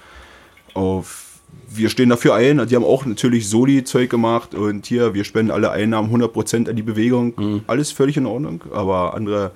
auf 0.75 1.24
wir 1.69 1.89
stehen 1.89 2.09
dafür 2.09 2.35
ein. 2.35 2.67
Die 2.69 2.77
haben 2.77 2.85
auch 2.85 3.05
natürlich 3.05 3.49
Soli-Zeug 3.49 4.09
gemacht 4.11 4.55
und 4.55 4.87
hier, 4.87 5.15
wir 5.15 5.25
spenden 5.25 5.51
alle 5.51 5.71
Einnahmen 5.71 6.11
100% 6.15 6.69
an 6.69 6.77
die 6.77 6.83
Bewegung. 6.83 7.63
Alles 7.67 7.91
völlig 7.93 8.17
in 8.17 8.27
Ordnung, 8.27 8.63
aber 8.73 9.15
andere 9.15 9.53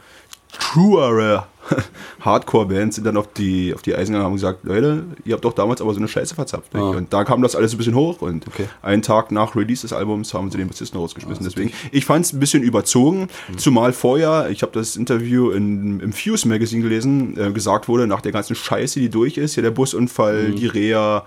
truere 0.51 1.47
Hardcore-Bands 2.21 2.97
sind 2.97 3.05
dann 3.05 3.19
auf 3.19 3.31
die, 3.35 3.75
auf 3.75 3.83
die 3.83 3.95
Eisen 3.95 4.13
gegangen 4.13 4.21
und 4.21 4.27
haben 4.31 4.35
gesagt, 4.37 4.65
Leute, 4.65 5.05
ihr 5.27 5.35
habt 5.35 5.45
doch 5.45 5.53
damals 5.53 5.83
aber 5.83 5.93
so 5.93 5.99
eine 5.99 6.09
Scheiße 6.09 6.35
verzapft. 6.35 6.75
Ah. 6.75 6.91
Und 6.91 7.13
da 7.13 7.25
kam 7.25 7.43
das 7.43 7.55
alles 7.55 7.73
ein 7.75 7.79
bisschen 7.79 7.95
hoch 7.95 8.23
und 8.23 8.47
Okay. 8.49 8.65
einen 8.81 9.03
Tag 9.03 9.31
nach 9.31 9.55
Release 9.55 9.83
des 9.83 9.93
Albums 9.93 10.33
haben 10.33 10.51
sie 10.51 10.57
den 10.57 10.69
Bassisten 10.69 10.99
rausgeschmissen. 10.99 11.45
Deswegen, 11.45 11.73
ich 11.93 12.07
fand 12.07 12.25
es 12.25 12.33
ein 12.33 12.41
bisschen 12.41 12.63
überzogen, 12.63 13.29
zumal 13.59 13.93
vorher, 13.93 14.49
ich 14.51 14.63
habe 14.63 14.73
das 14.73 14.97
Interview 14.97 15.51
in, 15.51 16.01
im 16.01 16.13
Fuse 16.15 16.49
Magazine 16.49 16.83
gelesen, 16.83 17.37
äh, 17.39 17.53
gesagt 17.53 17.87
wurde, 17.89 18.07
nach 18.07 18.23
der 18.23 18.33
ganzen 18.33 18.57
Scheiße, 18.57 18.99
die 19.01 19.11
durch 19.11 19.37
ist, 19.37 19.57
ja 19.57 19.63
der 19.63 19.71
Busunfall, 19.71 20.53
die 20.53 20.67
Reha, 20.67 21.27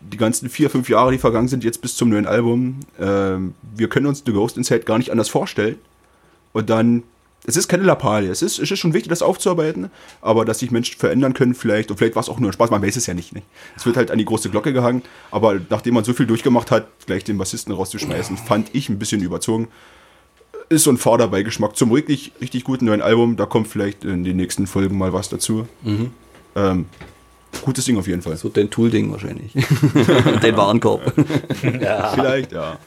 die 0.00 0.16
ganzen 0.16 0.48
vier, 0.48 0.70
fünf 0.70 0.88
Jahre, 0.88 1.12
die 1.12 1.18
vergangen 1.18 1.48
sind, 1.48 1.64
jetzt 1.64 1.82
bis 1.82 1.96
zum 1.96 2.08
neuen 2.08 2.26
Album, 2.26 2.80
ähm, 2.98 3.54
wir 3.76 3.88
können 3.88 4.06
uns 4.06 4.22
The 4.24 4.32
Ghost 4.32 4.56
Inside 4.56 4.80
gar 4.80 4.98
nicht 4.98 5.10
anders 5.10 5.28
vorstellen. 5.28 5.76
Und 6.52 6.70
dann, 6.70 7.02
es 7.46 7.56
ist 7.56 7.68
keine 7.68 7.84
Lappalie, 7.84 8.30
es 8.30 8.42
ist, 8.42 8.58
es 8.58 8.70
ist 8.70 8.78
schon 8.78 8.92
wichtig, 8.92 9.10
das 9.10 9.22
aufzuarbeiten, 9.22 9.90
aber 10.20 10.44
dass 10.44 10.58
sich 10.58 10.70
Menschen 10.70 10.98
verändern 10.98 11.34
können 11.34 11.54
vielleicht, 11.54 11.90
und 11.90 11.98
vielleicht 11.98 12.16
war 12.16 12.22
es 12.22 12.28
auch 12.28 12.40
nur 12.40 12.50
ein 12.50 12.52
Spaß, 12.52 12.70
man 12.70 12.82
weiß 12.82 12.96
es 12.96 13.06
ja 13.06 13.14
nicht. 13.14 13.34
nicht. 13.34 13.46
Es 13.76 13.86
wird 13.86 13.96
halt 13.96 14.10
an 14.10 14.18
die 14.18 14.24
große 14.24 14.50
Glocke 14.50 14.72
gehangen, 14.72 15.02
aber 15.30 15.60
nachdem 15.68 15.94
man 15.94 16.04
so 16.04 16.12
viel 16.12 16.26
durchgemacht 16.26 16.70
hat, 16.70 16.88
gleich 17.06 17.24
den 17.24 17.38
Bassisten 17.38 17.72
rauszuschmeißen, 17.72 18.36
fand 18.36 18.74
ich 18.74 18.88
ein 18.88 18.98
bisschen 18.98 19.22
überzogen. 19.22 19.68
Ist 20.70 20.84
so 20.84 20.90
ein 20.90 20.98
Vorderbeigeschmack 20.98 21.76
zum 21.76 21.90
wirklich 21.90 22.32
richtig 22.40 22.64
guten 22.64 22.86
neuen 22.86 23.02
Album, 23.02 23.36
da 23.36 23.46
kommt 23.46 23.68
vielleicht 23.68 24.04
in 24.04 24.24
den 24.24 24.36
nächsten 24.36 24.66
Folgen 24.66 24.96
mal 24.96 25.12
was 25.12 25.28
dazu. 25.28 25.66
Ähm, 26.56 26.86
gutes 27.62 27.84
Ding 27.84 27.98
auf 27.98 28.06
jeden 28.06 28.22
Fall. 28.22 28.36
So 28.36 28.48
dein 28.48 28.70
Tool-Ding 28.70 29.10
wahrscheinlich. 29.10 29.52
dein 30.42 30.56
Warenkorb. 30.56 31.12
Vielleicht, 31.54 32.52
ja. 32.52 32.78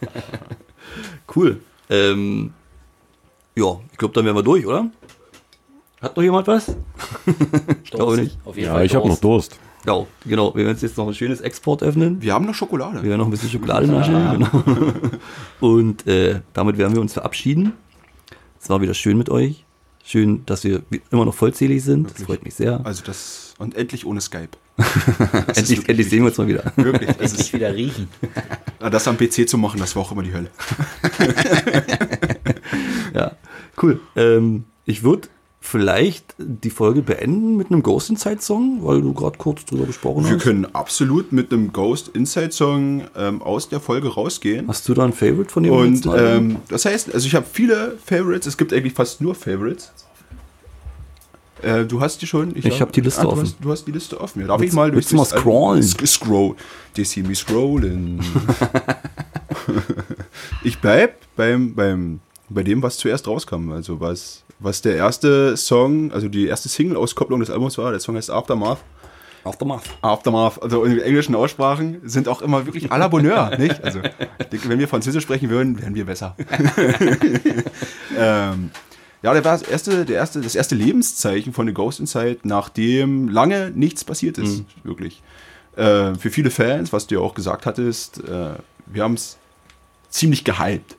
Cool. 1.35 1.59
Ähm, 1.89 2.53
ja, 3.55 3.79
ich 3.91 3.97
glaube, 3.97 4.13
dann 4.13 4.25
wären 4.25 4.35
wir 4.35 4.43
durch, 4.43 4.65
oder? 4.65 4.89
Hat 6.01 6.17
noch 6.17 6.23
jemand 6.23 6.47
was? 6.47 6.69
ich 7.83 7.91
glaube 7.91 8.17
nicht. 8.17 8.37
Auf 8.45 8.55
jeden 8.55 8.67
Ja, 8.67 8.73
Fall 8.73 8.85
ich 8.85 8.95
habe 8.95 9.07
noch 9.07 9.19
Durst. 9.19 9.57
Ja, 9.85 10.05
genau. 10.25 10.53
Wir 10.55 10.65
werden 10.65 10.73
uns 10.73 10.81
jetzt 10.81 10.97
noch 10.97 11.07
ein 11.07 11.13
schönes 11.13 11.41
Export 11.41 11.83
öffnen. 11.83 12.21
Wir 12.21 12.33
haben 12.33 12.45
noch 12.45 12.53
Schokolade. 12.53 13.03
Wir 13.03 13.09
werden 13.09 13.19
noch 13.19 13.27
ein 13.27 13.31
bisschen 13.31 13.49
Schokolade 13.49 13.87
naschen. 13.87 14.13
Genau. 14.31 14.93
Und 15.59 16.07
äh, 16.07 16.41
damit 16.53 16.77
werden 16.77 16.93
wir 16.93 17.01
uns 17.01 17.13
verabschieden. 17.13 17.73
Es 18.61 18.69
war 18.69 18.81
wieder 18.81 18.93
schön 18.93 19.17
mit 19.17 19.29
euch. 19.29 19.65
Schön, 20.05 20.45
dass 20.45 20.63
wir 20.63 20.83
immer 21.11 21.25
noch 21.25 21.33
vollzählig 21.33 21.83
sind. 21.83 22.09
Das 22.11 22.23
freut 22.23 22.43
mich 22.43 22.55
sehr. 22.55 22.81
Also 22.85 23.03
das, 23.05 23.52
und 23.63 23.75
endlich 23.75 24.05
ohne 24.05 24.21
Skype. 24.21 24.49
endlich, 25.55 25.87
endlich 25.87 26.09
sehen 26.09 26.19
wir 26.19 26.27
uns 26.27 26.37
mal 26.37 26.47
wieder. 26.47 26.71
Wirklich. 26.75 27.09
Das, 27.11 27.31
Endlich 27.31 27.39
ist, 27.39 27.53
wieder 27.53 27.73
riechen. 27.73 28.07
das 28.79 29.07
am 29.07 29.17
PC 29.17 29.47
zu 29.47 29.57
machen, 29.57 29.79
das 29.79 29.95
war 29.95 30.03
auch 30.03 30.11
immer 30.11 30.23
die 30.23 30.33
Hölle. 30.33 30.49
Ja, 33.13 33.33
cool. 33.81 33.99
Ähm, 34.15 34.63
ich 34.85 35.03
würde 35.03 35.27
vielleicht 35.61 36.35
die 36.39 36.71
Folge 36.71 37.03
beenden 37.03 37.55
mit 37.55 37.69
einem 37.69 37.83
Ghost 37.83 38.09
Inside 38.09 38.41
Song, 38.41 38.79
weil 38.81 39.01
du 39.01 39.13
gerade 39.13 39.37
kurz 39.37 39.63
drüber 39.65 39.85
gesprochen 39.85 40.25
Wir 40.25 40.35
hast. 40.35 40.43
können 40.43 40.65
absolut 40.73 41.31
mit 41.31 41.53
einem 41.53 41.71
Ghost 41.71 42.09
Inside 42.09 42.51
Song 42.51 43.03
ähm, 43.15 43.41
aus 43.41 43.69
der 43.69 43.79
Folge 43.79 44.09
rausgehen. 44.09 44.67
Hast 44.67 44.89
du 44.89 44.93
da 44.95 45.05
ein 45.05 45.13
Favorite 45.13 45.51
von 45.51 45.63
dem 45.63 45.73
Und 45.73 46.05
ähm, 46.17 46.57
das 46.67 46.85
heißt, 46.85 47.13
also 47.13 47.27
ich 47.27 47.35
habe 47.35 47.45
viele 47.51 47.97
Favorites, 48.03 48.47
es 48.47 48.57
gibt 48.57 48.73
eigentlich 48.73 48.93
fast 48.93 49.21
nur 49.21 49.35
Favorites. 49.35 49.93
Äh, 51.63 51.85
du 51.85 52.01
hast 52.01 52.21
die 52.21 52.27
schon? 52.27 52.55
Ich 52.55 52.81
hab 52.81 52.91
die 52.91 53.01
Liste 53.01 53.21
du 53.21 53.29
offen. 53.29 53.41
Hast, 53.43 53.55
du 53.61 53.71
hast 53.71 53.85
die 53.85 53.91
Liste 53.91 54.19
offen. 54.19 54.41
Ja, 54.41 54.47
darf 54.47 54.59
Willst- 54.59 54.73
ich 54.73 54.75
mal 54.75 54.93
willst 54.93 55.11
du 55.11 55.15
mal 55.15 55.25
scrollen? 55.25 55.81
Sk- 55.83 56.05
Scroll. 56.05 56.55
Die 56.95 57.03
see 57.05 57.23
me 57.23 57.33
scrollen. 57.35 58.19
Ich 60.63 60.79
bleib 60.79 61.15
beim, 61.35 61.73
beim, 61.75 62.19
bei 62.49 62.63
dem, 62.63 62.81
was 62.81 62.97
zuerst 62.97 63.27
rauskam. 63.27 63.71
Also 63.71 63.99
was, 63.99 64.43
was 64.59 64.81
der 64.81 64.95
erste 64.95 65.55
Song, 65.57 66.11
also 66.11 66.27
die 66.27 66.47
erste 66.47 66.69
Single-Auskopplung 66.69 67.39
des 67.39 67.49
Albums 67.49 67.77
war. 67.77 67.91
Der 67.91 67.99
Song 67.99 68.15
heißt 68.15 68.29
Aftermath. 68.31 68.79
Aftermath. 69.45 69.83
Aftermath, 70.01 70.61
also 70.63 70.85
in 70.85 70.99
englischen 70.99 71.35
Aussprachen 71.35 71.97
sind 72.05 72.29
auch 72.29 72.41
immer 72.41 72.65
wirklich 72.65 72.91
à 72.93 72.97
la 72.97 73.09
Bonheur, 73.09 73.51
nicht? 73.59 73.83
Also, 73.83 73.99
ich 74.51 74.69
wenn 74.69 74.79
wir 74.79 74.87
Französisch 74.87 75.23
sprechen 75.23 75.49
würden, 75.49 75.81
wären 75.81 75.95
wir 75.95 76.05
besser. 76.05 76.35
ähm, 78.17 78.71
ja, 79.23 79.33
der 79.33 79.43
war 79.45 79.57
das 79.57 79.63
erste, 79.63 80.05
der 80.05 80.17
erste, 80.17 80.41
das 80.41 80.53
erste 80.53 80.75
Lebenszeichen 80.75 81.53
von 81.53 81.65
The 81.65 81.73
Ghost 81.73 82.01
Inside, 82.01 82.39
nachdem 82.43 83.29
lange 83.29 83.71
nichts 83.73 84.03
passiert 84.03 84.37
ist, 84.37 84.63
wirklich. 84.83 85.23
Äh, 85.77 86.15
für 86.15 86.29
viele 86.29 86.51
Fans, 86.51 86.91
was 86.93 87.07
du 87.07 87.15
ja 87.15 87.21
auch 87.21 87.33
gesagt 87.33 87.65
hattest, 87.65 88.19
äh, 88.19 88.55
wir 88.85 89.03
haben 89.03 89.13
es 89.13 89.37
ziemlich 90.09 90.43
gehypt. 90.43 90.97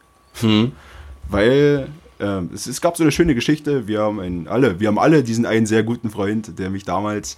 Weil 1.28 1.88
äh, 2.18 2.40
es, 2.52 2.66
es 2.66 2.80
gab 2.80 2.96
so 2.96 3.04
eine 3.04 3.12
schöne 3.12 3.34
Geschichte, 3.34 3.86
wir 3.86 4.00
haben 4.00 4.18
einen, 4.20 4.48
alle, 4.48 4.80
wir 4.80 4.88
haben 4.88 4.98
alle 4.98 5.22
diesen 5.22 5.44
einen 5.44 5.66
sehr 5.66 5.82
guten 5.82 6.10
Freund, 6.10 6.58
der 6.58 6.70
mich 6.70 6.84
damals 6.84 7.36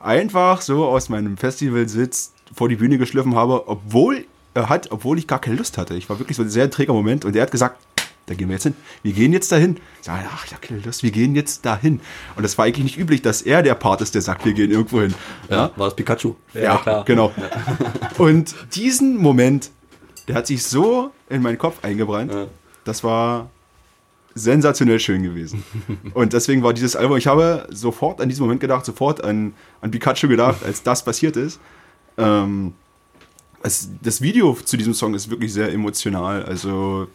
einfach 0.00 0.60
so 0.60 0.84
aus 0.84 1.08
meinem 1.08 1.36
Festivalsitz 1.36 2.32
vor 2.52 2.68
die 2.68 2.76
Bühne 2.76 2.98
geschliffen 2.98 3.36
habe, 3.36 3.68
obwohl 3.68 4.24
er 4.52 4.68
hat, 4.68 4.90
obwohl 4.90 5.18
ich 5.18 5.26
gar 5.26 5.40
keine 5.40 5.56
Lust 5.56 5.78
hatte. 5.78 5.94
Ich 5.94 6.08
war 6.10 6.18
wirklich 6.18 6.36
so 6.36 6.42
ein 6.42 6.50
sehr 6.50 6.70
träger 6.70 6.92
Moment 6.92 7.24
und 7.24 7.34
er 7.34 7.42
hat 7.42 7.50
gesagt, 7.50 7.78
da 8.26 8.34
gehen 8.34 8.48
wir 8.48 8.54
jetzt 8.54 8.62
hin. 8.62 8.74
Wir 9.02 9.12
gehen 9.12 9.32
jetzt 9.32 9.52
dahin. 9.52 9.76
Sage, 10.00 10.24
ach, 10.30 10.46
habe 10.46 10.60
keine 10.60 10.80
Lust, 10.80 11.02
wir 11.02 11.10
gehen 11.10 11.34
jetzt 11.34 11.64
dahin. 11.66 12.00
Und 12.36 12.42
das 12.42 12.56
war 12.56 12.64
eigentlich 12.64 12.84
nicht 12.84 12.98
üblich, 12.98 13.22
dass 13.22 13.42
er 13.42 13.62
der 13.62 13.74
Part 13.74 14.00
ist, 14.00 14.14
der 14.14 14.22
sagt, 14.22 14.44
wir 14.44 14.54
gehen 14.54 14.70
irgendwo 14.70 15.00
hin. 15.00 15.14
Ja, 15.50 15.70
war 15.76 15.86
das 15.88 15.96
Pikachu. 15.96 16.34
Ja, 16.54 17.02
genau. 17.04 17.32
Und 18.18 18.54
diesen 18.74 19.18
Moment, 19.18 19.70
der 20.26 20.36
hat 20.36 20.46
sich 20.46 20.62
so 20.62 21.10
in 21.28 21.42
meinen 21.42 21.58
Kopf 21.58 21.84
eingebrannt. 21.84 22.32
Ja. 22.32 22.46
Das 22.84 23.04
war 23.04 23.50
sensationell 24.34 25.00
schön 25.00 25.22
gewesen. 25.22 25.62
Und 26.14 26.32
deswegen 26.32 26.62
war 26.62 26.72
dieses 26.72 26.96
Album, 26.96 27.18
ich 27.18 27.26
habe 27.26 27.66
sofort 27.70 28.20
an 28.20 28.28
diesen 28.28 28.42
Moment 28.42 28.60
gedacht, 28.60 28.84
sofort 28.84 29.22
an, 29.22 29.54
an 29.82 29.90
Pikachu 29.90 30.28
gedacht, 30.28 30.64
als 30.64 30.82
das 30.82 31.04
passiert 31.04 31.36
ist. 31.36 31.60
Ähm, 32.16 32.72
es, 33.62 33.90
das 34.02 34.20
Video 34.20 34.54
zu 34.54 34.76
diesem 34.76 34.94
Song 34.94 35.14
ist 35.14 35.30
wirklich 35.30 35.52
sehr 35.52 35.72
emotional. 35.72 36.44
Also 36.44 37.08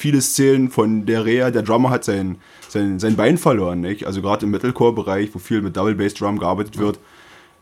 viele 0.00 0.22
Szenen 0.22 0.70
von 0.70 1.04
der 1.04 1.26
Rea, 1.26 1.50
der 1.50 1.62
Drummer 1.62 1.90
hat 1.90 2.04
sein, 2.04 2.38
sein, 2.68 2.98
sein 2.98 3.16
Bein 3.16 3.36
verloren, 3.36 3.82
nicht? 3.82 4.06
Also 4.06 4.22
gerade 4.22 4.46
im 4.46 4.50
Metalcore-Bereich, 4.50 5.28
wo 5.34 5.38
viel 5.38 5.60
mit 5.60 5.76
Double 5.76 5.94
Bass 5.94 6.14
Drum 6.14 6.38
gearbeitet 6.38 6.78
wird, 6.78 6.98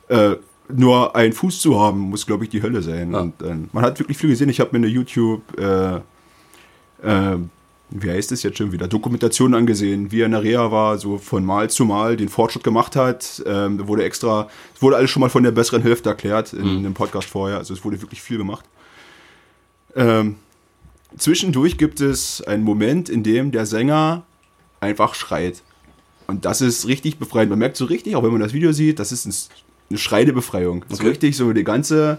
äh, 0.06 0.36
nur 0.72 1.16
einen 1.16 1.32
Fuß 1.32 1.60
zu 1.60 1.80
haben, 1.80 1.98
muss, 1.98 2.26
glaube 2.26 2.44
ich, 2.44 2.50
die 2.50 2.62
Hölle 2.62 2.80
sein. 2.82 3.12
Ja. 3.12 3.20
Und 3.20 3.42
äh, 3.42 3.56
man 3.72 3.82
hat 3.82 3.98
wirklich 3.98 4.16
viel 4.16 4.30
gesehen. 4.30 4.48
Ich 4.50 4.60
habe 4.60 4.70
mir 4.70 4.86
eine 4.86 4.94
YouTube, 4.94 5.42
äh, 5.58 5.96
äh, 7.02 7.38
wie 7.90 8.10
heißt 8.10 8.30
es 8.30 8.44
jetzt 8.44 8.58
schon 8.58 8.70
wieder, 8.70 8.86
Dokumentation 8.86 9.54
angesehen, 9.54 10.12
wie 10.12 10.20
er 10.20 10.26
in 10.26 10.32
der 10.32 10.44
Reha 10.44 10.70
war, 10.70 10.98
so 10.98 11.18
von 11.18 11.44
Mal 11.44 11.70
zu 11.70 11.86
Mal 11.86 12.16
den 12.16 12.28
Fortschritt 12.28 12.62
gemacht 12.62 12.94
hat. 12.94 13.42
Ähm, 13.46 13.84
wurde 13.88 14.04
extra, 14.04 14.48
es 14.76 14.80
wurde 14.80 14.96
alles 14.96 15.10
schon 15.10 15.22
mal 15.22 15.30
von 15.30 15.42
der 15.42 15.50
besseren 15.50 15.82
Hälfte 15.82 16.10
erklärt 16.10 16.52
in 16.52 16.68
einem 16.68 16.94
Podcast 16.94 17.28
vorher. 17.28 17.58
Also 17.58 17.74
es 17.74 17.84
wurde 17.84 18.00
wirklich 18.00 18.22
viel 18.22 18.38
gemacht. 18.38 18.64
Ähm, 19.96 20.36
zwischendurch 21.16 21.78
gibt 21.78 22.00
es 22.00 22.42
einen 22.42 22.64
Moment, 22.64 23.08
in 23.08 23.22
dem 23.22 23.50
der 23.52 23.66
Sänger 23.66 24.24
einfach 24.80 25.14
schreit. 25.14 25.62
Und 26.26 26.44
das 26.44 26.60
ist 26.60 26.86
richtig 26.86 27.18
befreiend. 27.18 27.50
Man 27.50 27.58
merkt 27.58 27.76
so 27.76 27.86
richtig, 27.86 28.14
auch 28.16 28.22
wenn 28.22 28.32
man 28.32 28.40
das 28.40 28.52
Video 28.52 28.72
sieht, 28.72 28.98
das 28.98 29.12
ist 29.12 29.26
ein, 29.26 29.34
eine 29.90 29.98
schreiende 29.98 30.32
Befreiung. 30.32 30.84
So 30.88 30.96
Okay. 30.96 31.08
richtig 31.08 31.36
so 31.36 31.52
der 31.52 31.64
ganze 31.64 32.18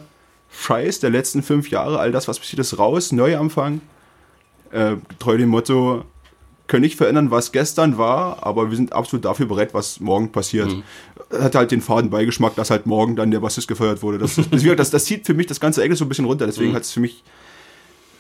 Scheiß 0.52 1.00
der 1.00 1.12
letzten 1.12 1.44
fünf 1.44 1.70
Jahre, 1.70 2.00
all 2.00 2.12
das, 2.12 2.28
was 2.28 2.40
passiert 2.40 2.60
ist, 2.60 2.80
raus, 2.80 3.12
Neuanfang. 3.12 3.82
Äh, 4.72 4.96
treu 5.20 5.38
dem 5.38 5.50
Motto, 5.50 6.06
können 6.68 6.82
nicht 6.82 6.96
verändern, 6.98 7.32
was 7.32 7.52
gestern 7.52 7.98
war, 7.98 8.46
aber 8.46 8.70
wir 8.70 8.78
sind 8.78 8.94
absolut 8.94 9.26
dafür 9.26 9.48
bereit, 9.48 9.74
was 9.74 10.00
morgen 10.00 10.32
passiert. 10.32 10.70
Hat 11.32 11.56
halt 11.56 11.72
den 11.72 11.82
faden 11.82 12.10
Beigeschmack, 12.12 12.56
dass 12.56 12.70
halt 12.70 12.86
morgen 12.86 13.16
dann 13.16 13.32
der 13.32 13.40
Bassist 13.40 13.68
gefeuert 13.68 14.04
wurde. 14.04 14.20
Das, 14.20 14.36
das, 14.36 14.64
das, 14.64 14.90
das 14.92 15.06
zieht 15.06 15.26
für 15.26 15.34
mich 15.34 15.48
das 15.48 15.60
ganze 15.60 15.82
Englisch 15.84 15.98
so 16.00 16.06
ein 16.06 16.10
bisschen 16.10 16.26
runter. 16.26 16.46
Deswegen 16.46 16.74
hat 16.76 16.84
es 16.84 16.92
für 16.92 17.00
mich, 17.00 17.24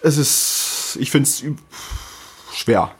es 0.03 0.17
ist, 0.17 0.97
ich 0.99 1.11
finde 1.11 1.27
es 1.29 1.43
schwer. 2.53 2.91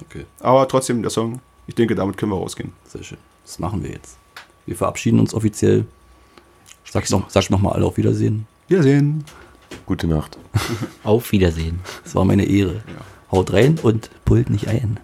Okay, 0.00 0.26
Aber 0.40 0.66
trotzdem 0.68 1.02
der 1.02 1.10
Song, 1.10 1.40
ich 1.66 1.74
denke, 1.74 1.94
damit 1.94 2.16
können 2.16 2.32
wir 2.32 2.36
rausgehen. 2.38 2.72
sehr 2.88 3.02
schön. 3.02 3.18
Das 3.44 3.58
machen 3.58 3.82
wir 3.82 3.90
jetzt. 3.90 4.16
Wir 4.66 4.76
verabschieden 4.76 5.20
uns 5.20 5.34
offiziell. 5.34 5.86
Sag's 6.84 7.10
noch, 7.10 7.28
sag 7.28 7.50
noch 7.50 7.60
mal 7.60 7.72
alle 7.72 7.86
auf 7.86 7.96
Wiedersehen. 7.96 8.46
Wiedersehen. 8.68 9.24
Gute 9.86 10.06
Nacht. 10.06 10.38
Auf 11.02 11.32
Wiedersehen. 11.32 11.80
Es 12.04 12.14
war 12.14 12.24
meine 12.24 12.44
Ehre. 12.44 12.82
Haut 13.30 13.52
rein 13.52 13.78
und 13.82 14.10
pullt 14.24 14.48
nicht 14.48 14.68
ein. 14.68 14.98